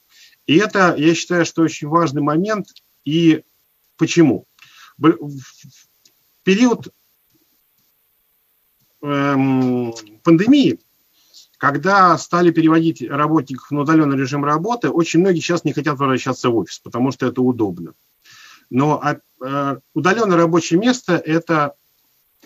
И 0.46 0.58
это, 0.58 0.96
я 0.98 1.14
считаю, 1.16 1.46
что 1.46 1.64
очень 1.64 1.88
важный 1.88 2.22
момент. 2.22 2.68
И 3.04 3.44
почему? 3.98 4.46
В 4.98 5.18
период 6.44 6.94
эм, 9.02 9.94
пандемии, 10.24 10.80
когда 11.58 12.18
стали 12.18 12.52
переводить 12.52 13.02
работников 13.02 13.72
на 13.72 13.82
удаленный 13.82 14.18
режим 14.18 14.46
работы, 14.46 14.90
очень 14.90 15.20
многие 15.20 15.40
сейчас 15.40 15.66
не 15.66 15.74
хотят 15.74 15.98
возвращаться 15.98 16.50
в 16.50 16.56
офис, 16.56 16.80
потому 16.80 17.12
что 17.12 17.26
это 17.26 17.42
удобно. 17.42 17.94
Но 18.70 19.02
э, 19.42 19.78
удаленное 19.94 20.38
рабочее 20.38 20.80
место– 20.80 21.16
это 21.26 21.76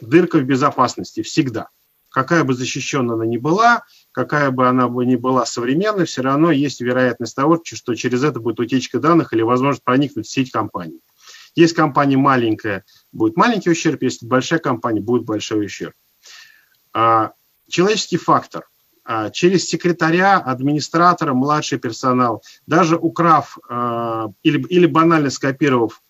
дырка 0.01 0.39
в 0.39 0.43
безопасности 0.43 1.21
всегда 1.21 1.69
какая 2.09 2.43
бы 2.43 2.53
защищенная 2.53 3.15
она 3.15 3.25
ни 3.25 3.37
была, 3.37 3.83
какая 4.11 4.51
бы 4.51 4.67
она 4.67 4.87
бы 4.87 5.05
ни 5.05 5.15
была 5.15 5.45
современной, 5.45 6.05
все 6.05 6.21
равно 6.21 6.51
есть 6.51 6.81
вероятность 6.81 7.35
того, 7.35 7.61
что 7.63 7.95
через 7.95 8.23
это 8.23 8.39
будет 8.39 8.59
утечка 8.59 8.99
данных 8.99 9.33
или 9.33 9.41
возможность 9.41 9.83
проникнуть 9.83 10.27
в 10.27 10.31
сеть 10.31 10.51
компании. 10.51 10.99
Если 11.55 11.75
компания 11.75 12.17
маленькая, 12.17 12.85
будет 13.11 13.35
маленький 13.35 13.71
ущерб, 13.71 14.03
если 14.03 14.27
большая 14.27 14.59
компания, 14.59 15.01
будет 15.01 15.23
большой 15.23 15.65
ущерб. 15.65 15.93
А, 16.93 17.33
человеческий 17.67 18.17
фактор. 18.17 18.67
А, 19.03 19.29
через 19.31 19.65
секретаря, 19.65 20.37
администратора, 20.37 21.33
младший 21.33 21.79
персонал, 21.79 22.43
даже 22.67 22.95
украв 22.95 23.57
а, 23.69 24.27
или, 24.43 24.61
или 24.67 24.85
банально 24.85 25.29
скопировав 25.29 26.01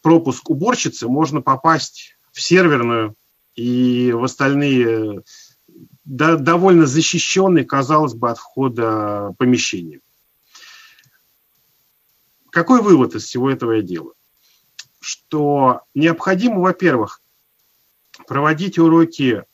пропуск 0.00 0.48
уборщицы, 0.48 1.08
можно 1.08 1.42
попасть 1.42 2.16
в 2.30 2.40
серверную 2.40 3.16
и 3.56 4.12
в 4.12 4.22
остальные 4.22 5.22
да, 6.04 6.36
довольно 6.36 6.86
защищенные, 6.86 7.64
казалось 7.64 8.14
бы, 8.14 8.30
от 8.30 8.38
входа 8.38 9.34
помещения. 9.38 10.00
Какой 12.50 12.80
вывод 12.80 13.14
из 13.14 13.24
всего 13.24 13.50
этого 13.50 13.72
я 13.72 13.82
делаю? 13.82 14.14
Что 15.00 15.82
необходимо, 15.94 16.60
во-первых, 16.60 17.20
проводить 18.26 18.78
уроки 18.78 19.44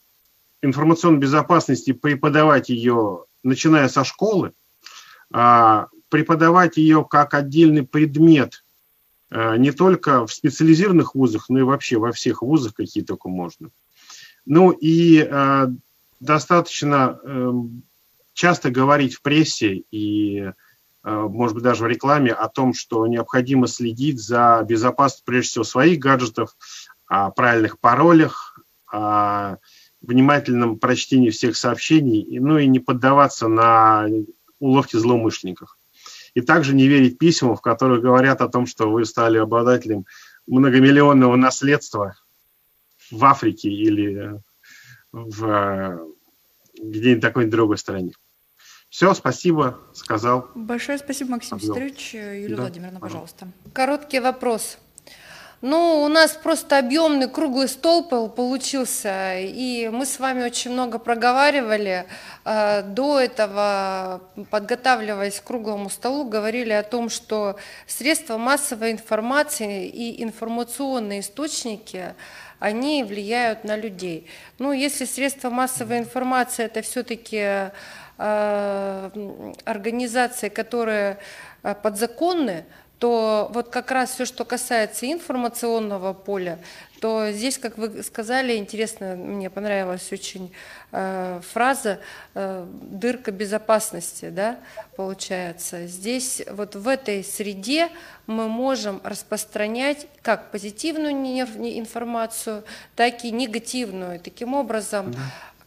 информационной 0.60 1.18
безопасности, 1.18 1.92
преподавать 1.92 2.68
ее, 2.68 3.24
начиная 3.42 3.88
со 3.88 4.04
школы, 4.04 4.52
а, 5.32 5.88
преподавать 6.08 6.76
ее 6.76 7.04
как 7.04 7.34
отдельный 7.34 7.82
предмет 7.82 8.64
а, 9.30 9.56
не 9.56 9.72
только 9.72 10.26
в 10.26 10.32
специализированных 10.32 11.14
вузах, 11.14 11.48
но 11.48 11.58
и 11.58 11.62
вообще 11.62 11.98
во 11.98 12.12
всех 12.12 12.42
вузах, 12.42 12.74
какие 12.74 13.02
только 13.02 13.28
можно. 13.28 13.70
Ну 14.46 14.70
и 14.70 15.18
э, 15.18 15.66
достаточно 16.20 17.18
э, 17.22 17.52
часто 18.32 18.70
говорить 18.70 19.14
в 19.14 19.22
прессе 19.22 19.84
и, 19.90 20.38
э, 20.40 20.52
может 21.02 21.54
быть, 21.54 21.64
даже 21.64 21.84
в 21.84 21.86
рекламе 21.86 22.32
о 22.32 22.48
том, 22.48 22.74
что 22.74 23.06
необходимо 23.06 23.68
следить 23.68 24.20
за 24.20 24.64
безопасностью, 24.68 25.24
прежде 25.26 25.48
всего, 25.50 25.64
своих 25.64 25.98
гаджетов, 25.98 26.56
о 27.06 27.30
правильных 27.30 27.78
паролях, 27.78 28.58
о 28.90 29.56
внимательном 30.00 30.78
прочтении 30.78 31.30
всех 31.30 31.56
сообщений, 31.56 32.38
ну 32.40 32.58
и 32.58 32.66
не 32.66 32.80
поддаваться 32.80 33.48
на 33.48 34.06
уловки 34.58 34.96
злоумышленников. 34.96 35.76
И 36.34 36.40
также 36.40 36.74
не 36.74 36.88
верить 36.88 37.18
письмам, 37.18 37.56
в 37.56 37.60
которых 37.60 38.00
говорят 38.00 38.40
о 38.40 38.48
том, 38.48 38.66
что 38.66 38.90
вы 38.90 39.04
стали 39.04 39.38
обладателем 39.38 40.06
многомиллионного 40.46 41.36
наследства, 41.36 42.16
в 43.12 43.24
Африке 43.24 43.68
или 43.68 44.40
в 45.12 46.00
где-нибудь 46.82 47.22
такой 47.22 47.46
другой 47.46 47.78
стране. 47.78 48.12
Все, 48.88 49.14
спасибо, 49.14 49.78
сказал. 49.94 50.48
Большое 50.54 50.98
спасибо, 50.98 51.32
Максим 51.32 51.60
Сидорович. 51.60 52.14
Юлия 52.14 52.56
да. 52.56 52.62
Владимировна, 52.62 53.00
пожалуйста. 53.00 53.48
Короткий 53.72 54.20
вопрос. 54.20 54.78
Ну, 55.62 56.02
у 56.02 56.08
нас 56.08 56.32
просто 56.32 56.78
объемный 56.78 57.28
круглый 57.30 57.68
стол 57.68 58.02
получился, 58.02 59.38
и 59.38 59.88
мы 59.92 60.06
с 60.06 60.18
вами 60.18 60.42
очень 60.42 60.72
много 60.72 60.98
проговаривали. 60.98 62.04
Э, 62.44 62.82
до 62.82 63.20
этого, 63.20 64.22
подготавливаясь 64.50 65.38
к 65.38 65.44
круглому 65.44 65.88
столу, 65.88 66.28
говорили 66.28 66.72
о 66.72 66.82
том, 66.82 67.08
что 67.08 67.56
средства 67.86 68.38
массовой 68.38 68.90
информации 68.90 69.86
и 69.86 70.22
информационные 70.22 71.20
источники– 71.20 72.14
они 72.62 73.02
влияют 73.02 73.64
на 73.64 73.76
людей. 73.76 74.28
Ну, 74.60 74.70
если 74.72 75.04
средства 75.04 75.50
массовой 75.50 75.98
информации 75.98 76.64
это 76.64 76.80
все-таки 76.82 77.72
э, 78.18 79.10
организации, 79.64 80.48
которые 80.48 81.18
э, 81.64 81.74
подзаконны, 81.74 82.64
то 83.02 83.50
вот 83.52 83.68
как 83.68 83.90
раз 83.90 84.10
все, 84.10 84.24
что 84.24 84.44
касается 84.44 85.10
информационного 85.10 86.12
поля, 86.12 86.60
то 87.00 87.32
здесь, 87.32 87.58
как 87.58 87.76
вы 87.76 88.00
сказали, 88.04 88.56
интересно, 88.56 89.16
мне 89.16 89.50
понравилась 89.50 90.12
очень 90.12 90.52
э, 90.92 91.40
фраза 91.52 91.98
э, 92.34 92.64
«дырка 92.70 93.32
безопасности», 93.32 94.28
да, 94.28 94.60
получается. 94.94 95.88
Здесь 95.88 96.42
вот 96.48 96.76
в 96.76 96.86
этой 96.86 97.24
среде 97.24 97.88
мы 98.28 98.46
можем 98.46 99.00
распространять 99.02 100.06
как 100.22 100.52
позитивную 100.52 101.12
информацию, 101.12 102.62
так 102.94 103.24
и 103.24 103.32
негативную. 103.32 104.20
Таким 104.20 104.54
образом, 104.54 105.10
да 105.10 105.18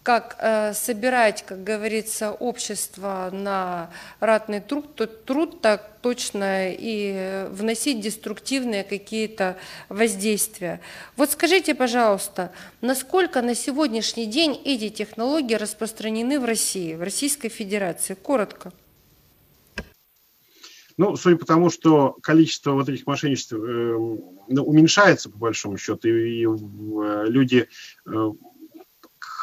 как 0.06 0.38
э, 0.40 0.73
собирать, 0.76 1.44
как 1.48 1.64
говорится, 1.64 2.32
общество 2.32 3.32
на 3.34 3.90
ратный 4.19 4.61
труд, 4.61 4.94
то 4.94 5.07
труд 5.07 5.61
так 5.61 5.98
точно 6.03 6.69
и 6.69 7.48
вносить 7.49 8.02
деструктивные 8.02 8.84
какие-то 8.84 9.57
воздействия. 9.90 10.80
Вот 11.18 11.32
скажите, 11.32 11.73
пожалуйста, 11.73 12.52
насколько 12.82 13.41
на 13.41 13.56
сегодняшний 13.56 14.27
день 14.27 14.61
эти 14.64 14.90
технологии 14.90 15.56
распространены 15.56 16.40
в 16.40 16.45
России, 16.45 16.94
в 16.94 17.02
Российской 17.02 17.49
Федерации? 17.49 18.14
Коротко. 18.14 18.72
Ну, 20.98 21.15
судя 21.18 21.38
по 21.38 21.45
тому, 21.45 21.72
что 21.72 22.15
количество 22.22 22.73
вот 22.73 22.88
этих 22.88 23.07
мошенничеств 23.07 23.53
э, 23.53 23.94
уменьшается, 23.95 25.32
по 25.32 25.38
большому 25.38 25.77
счету, 25.77 26.07
и, 26.07 26.41
и 26.41 26.45
э, 26.45 27.26
люди 27.27 27.68
э, 28.06 28.32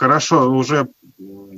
хорошо 0.03 0.51
уже 0.51 0.89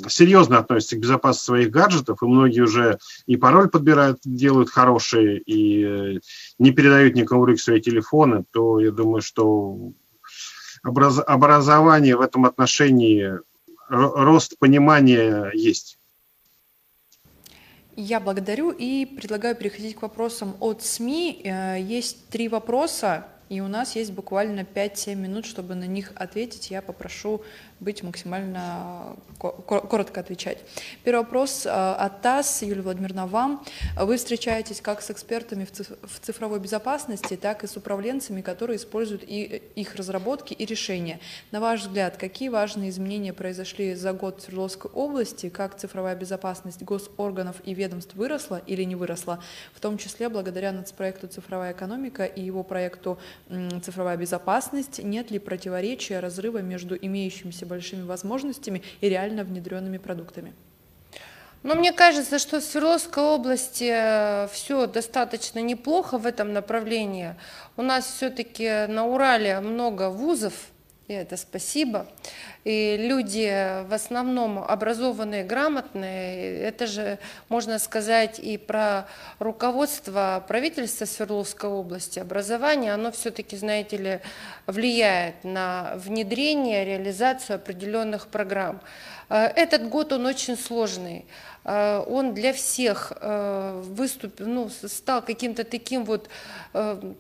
серьезно 0.07 0.59
относятся 0.59 0.97
к 0.97 1.01
безопасности 1.01 1.47
своих 1.47 1.71
гаджетов, 1.71 2.23
и 2.23 2.27
многие 2.27 2.61
уже 2.61 2.99
и 3.25 3.39
пароль 3.39 3.71
подбирают, 3.71 4.19
делают 4.23 4.69
хорошие, 4.69 5.41
и 5.41 6.21
не 6.59 6.71
передают 6.73 7.15
никому 7.15 7.47
руки 7.47 7.59
свои 7.59 7.81
телефоны, 7.81 8.45
то 8.51 8.81
я 8.81 8.91
думаю, 8.91 9.23
что 9.23 9.93
образ, 10.85 11.23
образование 11.27 12.17
в 12.17 12.21
этом 12.21 12.45
отношении, 12.45 13.33
рост 13.89 14.59
понимания 14.59 15.51
есть. 15.55 15.99
Я 17.97 18.21
благодарю 18.21 18.73
и 18.73 19.07
предлагаю 19.07 19.57
переходить 19.57 19.97
к 19.97 20.03
вопросам 20.03 20.57
от 20.61 20.83
СМИ. 20.83 21.43
Э, 21.45 21.81
есть 21.81 22.29
три 22.29 22.49
вопроса, 22.49 23.29
и 23.49 23.61
у 23.61 23.69
нас 23.69 23.95
есть 23.95 24.13
буквально 24.13 24.61
5-7 24.61 25.15
минут, 25.15 25.45
чтобы 25.45 25.75
на 25.75 25.85
них 25.85 26.13
ответить. 26.17 26.71
Я 26.71 26.81
попрошу 26.81 27.43
быть 27.85 28.03
максимально 28.03 29.17
коротко 29.39 30.21
отвечать. 30.21 30.59
Первый 31.05 31.21
вопрос 31.21 31.67
э, 31.67 31.69
от 31.69 32.23
ТАСС, 32.23 32.63
Юлия 32.63 32.83
Владимировна, 32.83 33.27
вам. 33.27 33.65
Вы 33.97 34.17
встречаетесь 34.17 34.81
как 34.81 35.03
с 35.03 35.11
экспертами 35.11 35.67
в 35.67 36.21
цифровой 36.21 36.61
безопасности, 36.61 37.37
так 37.37 37.63
и 37.63 37.67
с 37.67 37.77
управленцами, 37.77 38.41
которые 38.41 38.79
используют 38.79 39.23
и 39.27 39.63
их 39.77 39.95
разработки 39.97 40.55
и 40.55 40.65
решения. 40.65 41.21
На 41.51 41.61
ваш 41.61 41.83
взгляд, 41.83 42.17
какие 42.17 42.49
важные 42.49 42.91
изменения 42.91 43.33
произошли 43.33 43.95
за 43.95 44.13
год 44.13 44.41
в 44.41 44.43
Свердловской 44.45 44.91
области, 44.91 45.51
как 45.51 45.77
цифровая 45.77 46.17
безопасность 46.17 46.83
госорганов 46.83 47.57
и 47.65 47.75
ведомств 47.75 48.15
выросла 48.15 48.63
или 48.67 48.83
не 48.85 48.97
выросла, 48.97 49.43
в 49.75 49.81
том 49.81 49.99
числе 49.99 50.29
благодаря 50.29 50.73
нацпроекту 50.73 51.29
«Цифровая 51.29 51.73
экономика» 51.73 52.25
и 52.25 52.41
его 52.41 52.63
проекту 52.63 53.19
«Цифровая 53.83 54.17
безопасность», 54.17 55.03
нет 55.03 55.31
ли 55.31 55.39
противоречия, 55.39 56.21
разрыва 56.21 56.59
между 56.59 56.97
имеющимися 56.97 57.67
большими 57.75 58.03
возможностями 58.03 58.83
и 59.01 59.09
реально 59.09 59.45
внедренными 59.45 59.99
продуктами. 59.99 60.55
Но 61.65 61.75
мне 61.75 61.93
кажется, 61.93 62.39
что 62.39 62.61
в 62.61 62.63
Свердловской 62.63 63.23
области 63.23 63.91
э, 63.91 64.49
все 64.53 64.87
достаточно 64.87 65.61
неплохо 65.61 66.19
в 66.19 66.27
этом 66.27 66.53
направлении. 66.53 67.37
У 67.79 67.83
нас 67.83 68.05
все-таки 68.05 68.87
на 68.87 69.07
Урале 69.07 69.61
много 69.61 70.11
вузов, 70.11 70.53
и 71.07 71.13
это 71.13 71.37
спасибо. 71.37 72.07
И 72.65 72.97
люди 72.99 73.85
в 73.87 73.93
основном 73.93 74.59
образованные, 74.59 75.45
грамотные. 75.45 76.61
Это 76.63 76.87
же, 76.87 77.19
можно 77.51 77.79
сказать, 77.79 78.39
и 78.39 78.57
про 78.57 79.07
руководство 79.39 80.43
правительства 80.49 81.05
Свердловской 81.05 81.69
области. 81.69 82.19
Образование, 82.19 82.95
оно 82.95 83.13
все-таки, 83.13 83.55
знаете 83.57 83.97
ли, 83.99 84.21
влияет 84.67 85.45
на 85.45 85.93
внедрение, 85.97 86.87
реализацию 86.87 87.57
определенных 87.57 88.29
программ. 88.29 88.81
Э, 89.35 89.47
этот 89.47 89.89
год 89.89 90.13
он 90.13 90.27
очень 90.27 90.57
сложный. 90.57 91.27
Э, 91.65 92.05
он 92.07 92.35
для 92.35 92.53
всех 92.53 93.13
э, 93.21 93.83
выступил, 93.85 94.47
ну, 94.47 94.69
стал 94.69 95.23
каким-то 95.23 95.65
таким 95.65 96.05
вот 96.05 96.29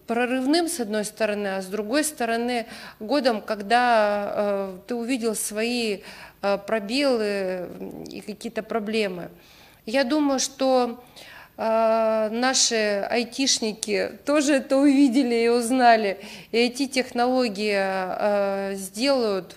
прорывным 0.06 0.68
с 0.68 0.80
одной 0.80 1.04
стороны, 1.04 1.56
а 1.56 1.62
с 1.62 1.66
другой 1.66 2.04
стороны 2.04 2.66
годом, 3.00 3.40
когда 3.40 4.70
ты 4.86 4.94
увидел 4.96 5.34
свои 5.36 6.00
пробелы 6.40 7.68
и 8.10 8.20
какие-то 8.20 8.64
проблемы. 8.64 9.30
Я 9.86 10.02
думаю, 10.02 10.40
что 10.40 11.04
наши 11.56 13.06
айтишники 13.08 14.18
тоже 14.26 14.54
это 14.54 14.76
увидели 14.76 15.36
и 15.36 15.48
узнали, 15.48 16.18
и 16.50 16.58
эти 16.58 16.88
технологии 16.88 18.74
сделают 18.74 19.56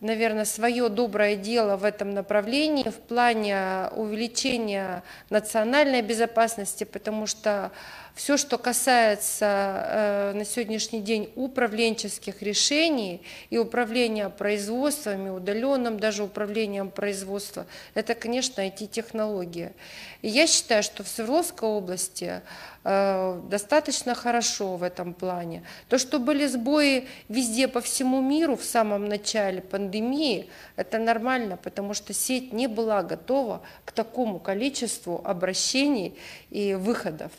наверное, 0.00 0.44
свое 0.44 0.88
доброе 0.88 1.36
дело 1.36 1.76
в 1.76 1.84
этом 1.84 2.10
направлении 2.10 2.88
в 2.88 2.96
плане 2.96 3.88
увеличения 3.94 5.02
национальной 5.30 6.02
безопасности, 6.02 6.84
потому 6.84 7.26
что 7.26 7.70
все, 8.16 8.38
что 8.38 8.56
касается 8.56 9.44
э, 9.44 10.32
на 10.32 10.46
сегодняшний 10.46 11.02
день 11.02 11.30
управленческих 11.36 12.40
решений 12.40 13.20
и 13.50 13.58
управления 13.58 14.30
производствами, 14.30 15.28
удаленным 15.28 16.00
даже 16.00 16.24
управлением 16.24 16.90
производства, 16.90 17.66
это, 17.92 18.14
конечно, 18.14 18.62
IT-технология. 18.62 19.74
И 20.22 20.28
я 20.28 20.46
считаю, 20.46 20.82
что 20.82 21.04
в 21.04 21.08
Свердловской 21.08 21.68
области 21.68 22.40
э, 22.84 23.40
достаточно 23.50 24.14
хорошо 24.14 24.76
в 24.76 24.82
этом 24.82 25.12
плане. 25.12 25.62
То, 25.90 25.98
что 25.98 26.18
были 26.18 26.46
сбои 26.46 27.08
везде 27.28 27.68
по 27.68 27.82
всему 27.82 28.22
миру 28.22 28.56
в 28.56 28.64
самом 28.64 29.10
начале 29.10 29.60
пандемии, 29.60 30.48
это 30.76 30.96
нормально, 30.96 31.58
потому 31.58 31.92
что 31.92 32.14
сеть 32.14 32.54
не 32.54 32.66
была 32.66 33.02
готова 33.02 33.60
к 33.84 33.92
такому 33.92 34.38
количеству 34.38 35.20
обращений 35.22 36.16
и 36.48 36.72
выходов. 36.72 37.30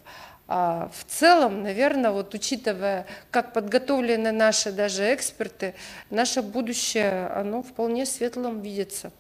А 0.47 0.89
в 0.97 1.03
целом, 1.11 1.63
наверное, 1.63 2.11
вот 2.11 2.33
учитывая, 2.33 3.05
как 3.31 3.51
подготовлены 3.51 4.31
наши 4.31 4.71
даже 4.71 5.13
эксперты, 5.13 5.75
наше 6.09 6.41
будущее, 6.41 7.27
оно 7.27 7.61
вполне 7.61 8.05
светлым 8.05 8.61
видится. 8.61 9.11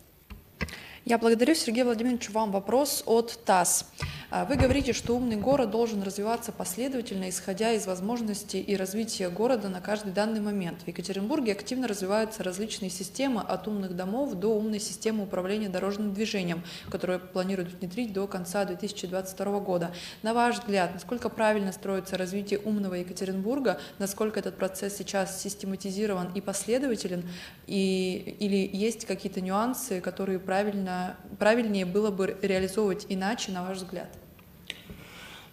Я 1.09 1.17
благодарю, 1.17 1.55
Сергей 1.55 1.85
Владимирович, 1.85 2.29
вам 2.31 2.51
вопрос 2.51 3.01
от 3.05 3.39
ТАСС. 3.45 3.85
А, 4.29 4.43
вы 4.43 4.57
говорите, 4.57 4.91
что 4.91 5.15
умный 5.15 5.37
город 5.37 5.71
должен 5.71 6.03
развиваться 6.03 6.51
последовательно, 6.51 7.29
исходя 7.29 7.71
из 7.71 7.87
возможностей 7.87 8.59
и 8.59 8.75
развития 8.75 9.29
города 9.29 9.69
на 9.69 9.79
каждый 9.79 10.11
данный 10.11 10.41
момент. 10.41 10.81
В 10.81 10.87
Екатеринбурге 10.89 11.53
активно 11.53 11.87
развиваются 11.87 12.43
различные 12.43 12.89
системы 12.89 13.39
от 13.39 13.69
умных 13.69 13.95
домов 13.95 14.33
до 14.33 14.49
умной 14.49 14.81
системы 14.81 15.23
управления 15.23 15.69
дорожным 15.69 16.13
движением, 16.13 16.61
которую 16.91 17.21
планируют 17.21 17.71
внедрить 17.71 18.11
до 18.11 18.27
конца 18.27 18.65
2022 18.65 19.59
года. 19.61 19.93
На 20.23 20.33
ваш 20.33 20.59
взгляд, 20.59 20.93
насколько 20.93 21.29
правильно 21.29 21.71
строится 21.71 22.17
развитие 22.17 22.59
умного 22.59 22.95
Екатеринбурга, 22.95 23.79
насколько 23.97 24.41
этот 24.41 24.57
процесс 24.57 24.97
сейчас 24.97 25.41
систематизирован 25.41 26.33
и 26.35 26.41
последователен, 26.41 27.23
и, 27.65 28.35
или 28.41 28.69
есть 28.75 29.05
какие-то 29.05 29.39
нюансы, 29.39 30.01
которые 30.01 30.39
правильно, 30.39 30.96
правильнее 31.39 31.85
было 31.85 32.11
бы 32.11 32.37
реализовывать 32.41 33.05
иначе, 33.09 33.51
на 33.51 33.63
ваш 33.63 33.77
взгляд? 33.77 34.09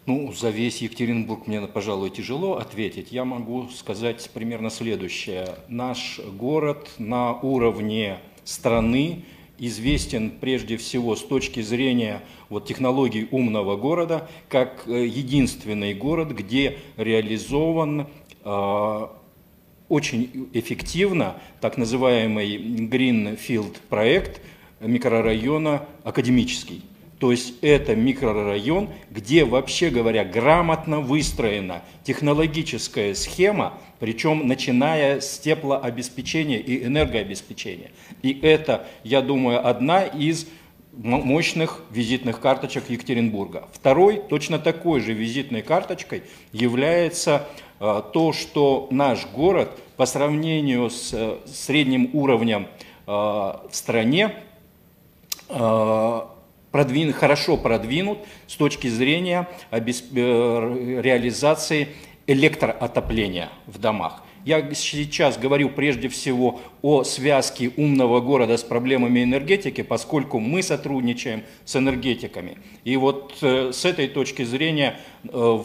Ну, 0.07 0.33
за 0.33 0.51
весь 0.51 0.83
Екатеринбург 0.83 1.47
мне, 1.47 1.63
пожалуй, 1.63 2.11
тяжело 2.11 2.59
ответить. 2.59 3.11
Я 3.11 3.25
могу 3.25 3.69
сказать 3.71 4.31
примерно 4.35 4.69
следующее. 4.69 5.49
Наш 5.69 6.21
город 6.39 6.91
на 6.99 7.33
уровне 7.41 8.19
страны 8.45 9.25
известен 9.59 10.31
прежде 10.31 10.77
всего 10.77 11.17
с 11.17 11.23
точки 11.23 11.63
зрения 11.63 12.21
вот, 12.51 12.67
технологий 12.67 13.29
умного 13.31 13.77
города, 13.77 14.29
как 14.49 14.83
э, 14.87 15.07
единственный 15.07 15.95
город, 15.95 16.33
где 16.33 16.79
реализован 16.97 18.09
э, 18.45 19.07
очень 19.89 20.51
эффективно 20.53 21.37
так 21.61 21.77
называемый 21.79 22.57
Greenfield 22.57 23.77
проект 23.89 24.41
микрорайона 24.87 25.87
академический. 26.05 26.83
То 27.19 27.31
есть 27.31 27.55
это 27.63 27.95
микрорайон, 27.95 28.91
где, 29.11 29.45
вообще 29.45 29.89
говоря, 29.89 30.25
грамотно 30.25 31.01
выстроена 31.01 31.83
технологическая 32.03 33.15
схема, 33.15 33.79
причем 33.99 34.47
начиная 34.47 35.21
с 35.21 35.39
теплообеспечения 35.39 36.59
и 36.59 36.85
энергообеспечения. 36.85 37.93
И 38.23 38.39
это, 38.43 38.87
я 39.05 39.23
думаю, 39.23 39.67
одна 39.67 40.03
из 40.03 40.47
мощных 40.93 41.83
визитных 41.91 42.41
карточек 42.41 42.91
Екатеринбурга. 42.91 43.69
Второй, 43.73 44.21
точно 44.29 44.59
такой 44.59 45.01
же 45.01 45.13
визитной 45.13 45.63
карточкой 45.63 46.23
является 46.53 47.49
э, 47.81 48.03
то, 48.13 48.33
что 48.33 48.89
наш 48.91 49.27
город 49.27 49.71
по 49.97 50.07
сравнению 50.07 50.91
с 50.91 51.13
э, 51.13 51.39
средним 51.47 52.11
уровнем 52.13 52.67
э, 53.07 53.11
в 53.11 53.71
стране 53.73 54.35
продвин, 56.75 57.13
хорошо 57.13 57.57
продвинут 57.57 58.19
с 58.49 58.57
точки 58.57 58.89
зрения. 58.89 59.49
Э, 59.71 59.79
реализации 59.79 61.87
электроотопления 62.27 63.51
в 63.67 63.79
домах. 63.79 64.25
Я 64.45 64.75
сейчас 64.75 65.39
говорю 65.39 65.71
прежде 65.71 66.09
всего 66.09 66.61
о 66.83 67.05
связке 67.05 67.71
умного 67.77 68.21
города 68.21 68.57
с 68.57 68.65
проблемами 68.65 69.23
энергетики, 69.23 69.83
поскольку 69.83 70.41
мы 70.41 70.65
сотрудничаем 70.65 71.45
с 71.65 71.77
энергетиками. 71.77 72.59
И 72.83 72.97
вот 72.97 73.37
э, 73.41 73.71
с 73.73 73.85
этой 73.85 74.09
точки 74.09 74.43
зрения 74.43 74.99
э, 75.23 75.59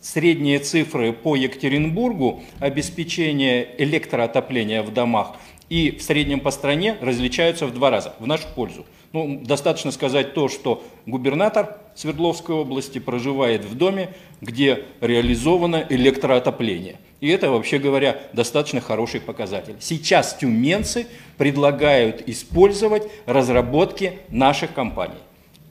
средние 0.00 0.60
цифры 0.60 1.12
по 1.12 1.34
Екатеринбургу 1.34 2.44
обеспечения 2.60 3.66
электроотопления 3.78 4.84
в 4.84 4.92
домах 4.92 5.34
и 5.68 5.90
в 5.92 6.02
среднем 6.02 6.40
по 6.40 6.50
стране 6.50 6.96
различаются 7.00 7.66
в 7.66 7.74
два 7.74 7.90
раза, 7.90 8.14
в 8.18 8.26
нашу 8.26 8.44
пользу. 8.54 8.86
Ну, 9.12 9.40
достаточно 9.42 9.92
сказать 9.92 10.34
то, 10.34 10.48
что 10.48 10.84
губернатор 11.06 11.78
Свердловской 11.94 12.54
области 12.54 12.98
проживает 12.98 13.64
в 13.64 13.74
доме, 13.74 14.10
где 14.40 14.84
реализовано 15.00 15.86
электроотопление. 15.88 16.96
И 17.20 17.28
это, 17.28 17.50
вообще 17.50 17.78
говоря, 17.78 18.20
достаточно 18.34 18.80
хороший 18.80 19.20
показатель. 19.20 19.76
Сейчас 19.80 20.34
тюменцы 20.34 21.06
предлагают 21.38 22.28
использовать 22.28 23.04
разработки 23.24 24.18
наших 24.28 24.74
компаний. 24.74 25.14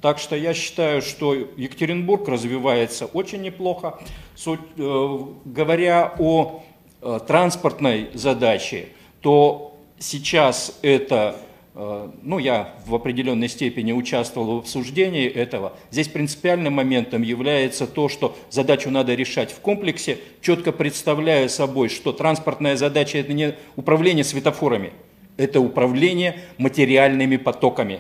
Так 0.02 0.18
что 0.20 0.36
я 0.36 0.54
считаю, 0.54 1.02
что 1.02 1.34
Екатеринбург 1.34 2.28
развивается 2.28 3.06
очень 3.06 3.42
неплохо. 3.42 4.00
Суть, 4.36 4.60
э, 4.78 5.18
говоря 5.46 6.14
о 6.20 6.64
э, 7.02 7.20
транспортной 7.28 8.10
задаче, 8.14 8.90
то 9.22 9.75
сейчас 10.00 10.78
это 10.82 11.36
Э, 11.76 12.10
ну, 12.22 12.40
я 12.40 12.74
в 12.86 12.96
определенной 12.96 13.50
степени 13.50 13.92
участвовал 13.92 14.56
в 14.56 14.60
обсуждении 14.60 15.28
этого. 15.28 15.74
Здесь 15.92 16.08
принципиальным 16.08 16.74
моментом 16.74 17.22
является 17.22 17.86
то, 17.86 18.08
что 18.08 18.36
задачу 18.50 18.90
надо 18.90 19.14
решать 19.14 19.52
в 19.52 19.60
комплексе, 19.60 20.18
четко 20.42 20.72
представляя 20.72 21.50
собой, 21.50 21.90
что 21.90 22.14
транспортная 22.14 22.78
задача– 22.78 23.18
это 23.20 23.34
не 23.34 23.56
управление 23.76 24.24
светофорами, 24.24 24.94
это 25.36 25.60
управление 25.60 26.40
материальными 26.58 27.36
потоками. 27.36 28.00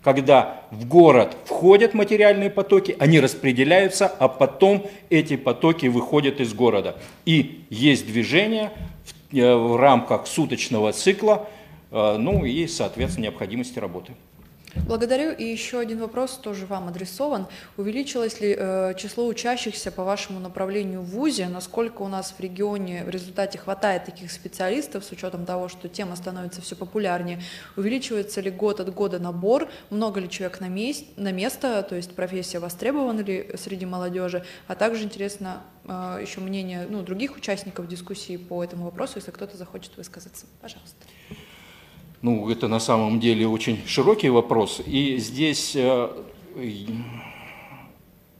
Когда 0.00 0.62
в 0.70 0.86
город 0.86 1.36
входят 1.44 1.92
материальные 1.92 2.50
потоки, 2.50 2.94
они 3.00 3.18
распределяются, 3.18 4.06
а 4.06 4.28
потом 4.28 4.86
эти 5.10 5.36
потоки 5.36 5.86
выходят 5.86 6.40
из 6.40 6.54
города. 6.54 6.96
И 7.24 7.64
есть 7.68 8.06
движение 8.06 8.70
в, 9.04 9.17
в 9.30 9.76
рамках 9.76 10.26
суточного 10.26 10.92
цикла– 10.92 11.48
Э, 11.90 12.16
ну 12.18 12.44
и, 12.44 12.66
соответственно, 12.66 13.24
необходимости 13.24 13.78
работы. 13.78 14.12
Благодарю. 14.74 15.32
И 15.32 15.44
еще 15.44 15.78
один 15.78 15.98
вопрос 15.98 16.36
тоже 16.36 16.66
вам 16.66 16.88
адресован. 16.88 17.46
Увеличилось 17.76 18.40
ли 18.40 18.54
э, 18.56 18.94
число 18.96 19.26
учащихся 19.26 19.90
по 19.90 20.04
вашему 20.04 20.40
направлению 20.40 21.00
в 21.00 21.10
ВУЗе? 21.10 21.48
Насколько 21.48 22.02
у 22.02 22.08
нас 22.08 22.34
в 22.36 22.40
регионе 22.40 23.04
в 23.04 23.08
результате 23.08 23.58
хватает 23.58 24.04
таких 24.04 24.30
специалистов 24.30 25.04
с 25.04 25.10
учетом 25.10 25.46
того, 25.46 25.68
что 25.68 25.88
тема 25.88 26.16
становится 26.16 26.60
все 26.60 26.76
популярнее? 26.76 27.40
Увеличивается 27.76 28.40
ли 28.40 28.50
год 28.50 28.80
от 28.80 28.92
года 28.92 29.18
набор? 29.18 29.68
Много 29.90 30.20
ли 30.20 30.28
человек 30.28 30.60
на, 30.60 30.68
мест, 30.68 31.04
на 31.16 31.32
место? 31.32 31.82
То 31.82 31.96
есть 31.96 32.14
профессия 32.14 32.58
востребована 32.58 33.20
ли 33.20 33.50
среди 33.56 33.86
молодежи? 33.86 34.44
А 34.66 34.74
также 34.74 35.04
интересно 35.04 35.62
э, 35.84 36.18
еще 36.20 36.40
мнение 36.40 36.86
ну, 36.88 37.02
других 37.02 37.36
участников 37.36 37.88
дискуссии 37.88 38.36
по 38.36 38.62
этому 38.62 38.84
вопросу, 38.84 39.14
если 39.16 39.30
кто-то 39.30 39.56
захочет 39.56 39.96
высказаться. 39.96 40.46
Пожалуйста. 40.60 41.06
Ну, 42.20 42.50
это 42.50 42.66
на 42.66 42.80
самом 42.80 43.20
деле 43.20 43.46
очень 43.46 43.78
широкий 43.86 44.28
вопрос. 44.28 44.80
И 44.84 45.18
здесь, 45.18 45.76
э, 45.76 46.10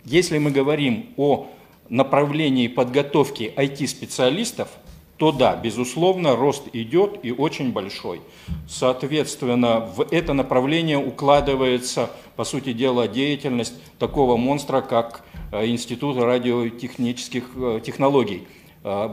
если 0.05 0.39
мы 0.39 0.51
говорим 0.51 1.11
о 1.17 1.47
направлении 1.89 2.67
подготовки 2.67 3.53
IT-специалистов, 3.57 4.69
то 5.17 5.31
да, 5.31 5.55
безусловно, 5.55 6.35
рост 6.35 6.65
идет 6.73 7.21
и 7.23 7.31
очень 7.31 7.73
большой. 7.73 8.21
Соответственно, 8.69 9.81
в 9.81 10.01
это 10.13 10.33
направление 10.33 10.99
укладывается, 10.99 12.11
по 12.35 12.43
сути 12.43 12.73
дела, 12.73 13.07
деятельность 13.07 13.75
такого 14.01 14.37
монстра, 14.37 14.81
как 14.81 15.25
э, 15.53 15.67
Институт 15.67 16.17
радиотехнических 16.17 17.45
э, 17.55 17.81
технологий, 17.85 18.49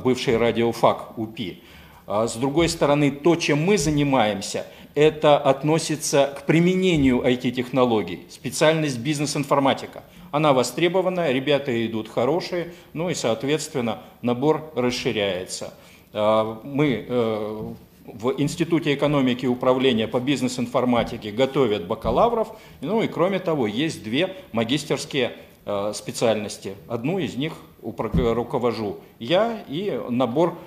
бывший 0.04 0.38
радиофак 0.38 1.18
УПИ. 1.18 1.62
А 2.08 2.28
с 2.28 2.36
другой 2.36 2.70
стороны, 2.70 3.12
то, 3.12 3.36
чем 3.36 3.64
мы 3.64 3.78
занимаемся, 3.78 4.66
это 4.94 5.38
относится 5.38 6.34
к 6.38 6.46
применению 6.46 7.22
IT-технологий, 7.22 8.26
специальность 8.30 9.00
бизнес-информатика. 9.00 10.04
Она 10.32 10.54
востребована, 10.54 11.32
ребята 11.32 11.86
идут 11.86 12.10
хорошие, 12.10 12.74
ну 12.94 13.10
и, 13.10 13.14
соответственно, 13.14 14.02
набор 14.22 14.72
расширяется. 14.76 15.74
А, 16.14 16.62
мы 16.64 17.06
э, 17.08 17.74
в 18.06 18.34
Институте 18.38 18.94
экономики 18.94 19.46
и 19.46 19.50
управления 19.50 20.08
по 20.08 20.20
бизнес-информатике 20.20 21.32
готовят 21.32 21.88
бакалавров, 21.88 22.50
ну 22.82 23.02
и 23.02 23.08
кроме 23.08 23.40
того, 23.40 23.68
есть 23.68 24.04
две 24.04 24.36
магистерские 24.52 25.34
э, 25.66 25.92
специальности. 25.94 26.76
Одну 26.88 27.20
из 27.20 27.36
них 27.36 27.54
руковожу 27.82 28.98
я 29.20 29.64
и 29.68 30.02
набор 30.10 30.58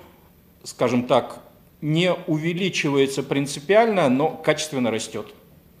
скажем 0.63 1.07
так, 1.07 1.39
не 1.81 2.13
увеличивается 2.13 3.23
принципиально, 3.23 4.09
но 4.09 4.29
качественно 4.31 4.91
растет. 4.91 5.27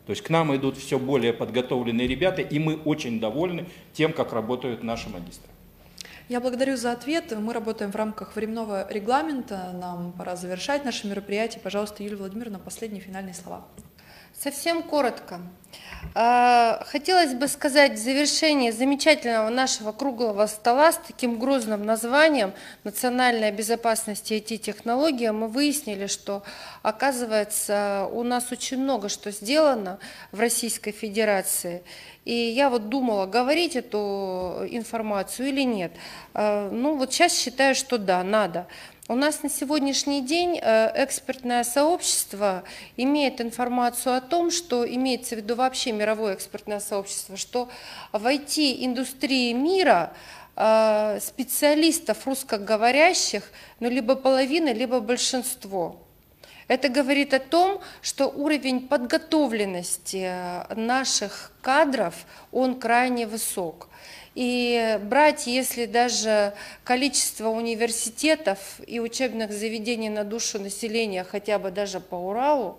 То 0.05 0.11
есть 0.11 0.23
к 0.23 0.29
нам 0.29 0.55
идут 0.55 0.77
все 0.77 0.97
более 0.97 1.33
подготовленные 1.33 2.07
ребята, 2.07 2.41
и 2.41 2.57
мы 2.57 2.77
очень 2.77 3.19
довольны 3.19 3.67
тем, 3.93 4.11
как 4.13 4.33
работают 4.33 4.81
наши 4.81 5.09
магистры. 5.09 5.49
Я 6.29 6.39
благодарю 6.39 6.77
за 6.77 6.91
ответ. 6.91 7.35
Мы 7.37 7.53
работаем 7.53 7.91
в 7.91 7.95
рамках 7.95 8.35
временного 8.35 8.87
регламента. 8.91 9.71
Нам 9.73 10.11
пора 10.13 10.35
завершать 10.35 10.85
наше 10.85 11.07
мероприятие. 11.07 11.59
Пожалуйста, 11.61 12.03
Юлия 12.03 12.17
Владимировна, 12.17 12.59
последние 12.59 13.01
финальные 13.01 13.33
слова. 13.33 13.65
Совсем 14.41 14.83
коротко. 14.83 15.41
А, 16.15 16.81
хотелось 16.85 17.33
бы 17.33 17.49
сказать 17.49 17.95
в 17.95 17.97
завершении 17.97 18.71
замечательного 18.71 19.49
нашего 19.49 19.91
круглого 19.91 20.47
стола 20.47 20.93
с 20.93 20.97
таким 20.97 21.37
грозным 21.37 21.85
названием 21.85 22.53
«Национальная 22.85 23.51
безопасность 23.51 24.31
и 24.31 24.37
IT-технология» 24.37 25.33
мы 25.33 25.49
выяснили, 25.49 26.07
что, 26.07 26.43
оказывается, 26.83 28.07
у 28.13 28.23
нас 28.23 28.49
очень 28.53 28.77
много 28.77 29.09
что 29.09 29.29
сделано 29.31 29.99
в 30.31 30.39
Российской 30.39 30.91
Федерации. 30.91 31.83
И 32.23 32.33
я 32.33 32.69
вот 32.69 32.87
думала, 32.87 33.25
говорить 33.25 33.75
эту 33.75 34.65
информацию 34.69 35.49
или 35.49 35.63
нет. 35.63 35.91
А, 36.33 36.69
ну 36.71 36.95
вот 36.95 37.11
сейчас 37.11 37.37
считаю, 37.37 37.75
что 37.75 37.97
да, 37.97 38.23
надо. 38.23 38.67
У 39.11 39.15
нас 39.15 39.41
на 39.41 39.49
сегодняшний 39.49 40.21
день 40.21 40.59
э, 40.61 40.91
экспертное 41.03 41.63
сообщество 41.63 42.63
имеет 42.95 43.41
информацию 43.41 44.15
о 44.15 44.21
том, 44.21 44.51
что 44.51 44.87
имеется 44.87 45.33
в 45.33 45.39
виду 45.39 45.55
вообще 45.55 45.91
мировое 45.91 46.35
экспертное 46.35 46.79
сообщество, 46.79 47.35
что 47.35 47.69
в 48.13 48.23
IT-индустрии 48.23 49.51
мира 49.53 50.13
э, 50.55 51.17
специалистов 51.23 52.27
русскоговорящих, 52.27 53.51
ну, 53.79 53.89
либо 53.89 54.13
половина, 54.13 54.71
либо 54.71 54.99
большинство. 54.99 55.95
Это 56.67 56.87
говорит 56.87 57.33
о 57.33 57.39
том, 57.39 57.81
что 58.03 58.27
уровень 58.27 58.87
подготовленности 58.87 60.31
наших 60.75 61.51
кадров, 61.63 62.13
он 62.51 62.79
крайне 62.79 63.25
высок. 63.25 63.88
И 64.35 64.99
брать, 65.03 65.47
если 65.47 65.85
даже 65.85 66.53
количество 66.83 67.49
университетов 67.49 68.79
и 68.85 68.99
учебных 68.99 69.51
заведений 69.51 70.09
на 70.09 70.23
душу 70.23 70.59
населения 70.59 71.23
хотя 71.23 71.59
бы 71.59 71.71
даже 71.71 71.99
по 71.99 72.15
Уралу, 72.15 72.77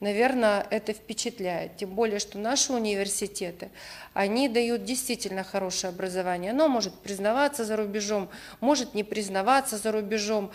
наверное, 0.00 0.66
это 0.70 0.92
впечатляет. 0.92 1.76
Тем 1.76 1.90
более, 1.90 2.18
что 2.18 2.38
наши 2.38 2.72
университеты, 2.72 3.70
они 4.14 4.48
дают 4.48 4.84
действительно 4.84 5.42
хорошее 5.42 5.90
образование. 5.90 6.52
Оно 6.52 6.68
может 6.68 6.94
признаваться 6.94 7.64
за 7.64 7.76
рубежом, 7.76 8.28
может 8.60 8.94
не 8.94 9.04
признаваться 9.04 9.78
за 9.78 9.92
рубежом 9.92 10.50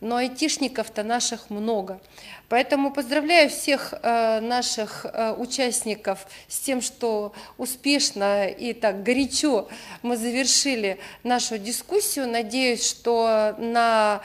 но 0.00 0.16
айтишников-то 0.16 1.02
наших 1.02 1.50
много. 1.50 2.00
Поэтому 2.48 2.92
поздравляю 2.92 3.50
всех 3.50 3.92
э, 3.92 4.40
наших 4.40 5.04
э, 5.04 5.34
участников 5.36 6.26
с 6.48 6.60
тем, 6.60 6.80
что 6.80 7.32
успешно 7.58 8.46
и 8.46 8.72
так 8.72 9.02
горячо 9.02 9.68
мы 10.02 10.16
завершили 10.16 10.98
нашу 11.24 11.58
дискуссию. 11.58 12.28
Надеюсь, 12.28 12.88
что 12.88 13.54
на 13.58 14.20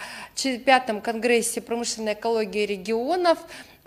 пятом 0.65 1.01
конгрессе 1.01 1.61
промышленной 1.61 2.13
экологии 2.13 2.65
регионов 2.65 3.39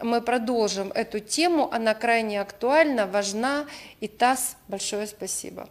мы 0.02 0.20
продолжим 0.20 0.90
эту 0.92 1.20
тему. 1.20 1.70
Она 1.72 1.94
крайне 1.94 2.40
актуальна, 2.40 3.06
важна. 3.06 3.66
И 4.00 4.08
ТАСС 4.08 4.56
большое 4.68 5.06
спасибо. 5.06 5.68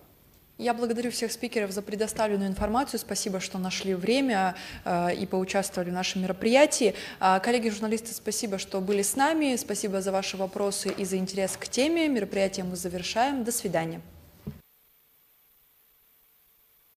Я 0.64 0.73
благодарю 0.73 1.11
всех 1.11 1.34
спикеров 1.34 1.72
за 1.72 1.81
предоставленную 1.81 2.49
информацию. 2.49 2.98
Спасибо, 2.98 3.41
что 3.41 3.57
нашли 3.57 3.94
время 3.95 4.56
э, 4.85 5.14
и 5.14 5.26
поучаствовали 5.26 5.90
в 5.90 5.94
нашем 5.94 6.22
мероприятии. 6.22 6.95
А, 7.19 7.41
коллеги 7.41 7.68
журналисты, 7.68 8.14
спасибо, 8.14 8.57
что 8.57 8.80
были 8.80 9.02
с 9.02 9.18
нами. 9.18 9.57
Спасибо 9.57 9.99
за 9.99 10.14
ваши 10.14 10.38
вопросы 10.38 10.88
и 10.88 11.03
за 11.03 11.18
интерес 11.18 11.57
к 11.57 11.68
теме. 11.68 12.07
Мероприятие 12.07 12.64
мы 12.64 12.77
завершаем. 12.77 13.44
До 13.44 13.52
свидания. 13.52 13.99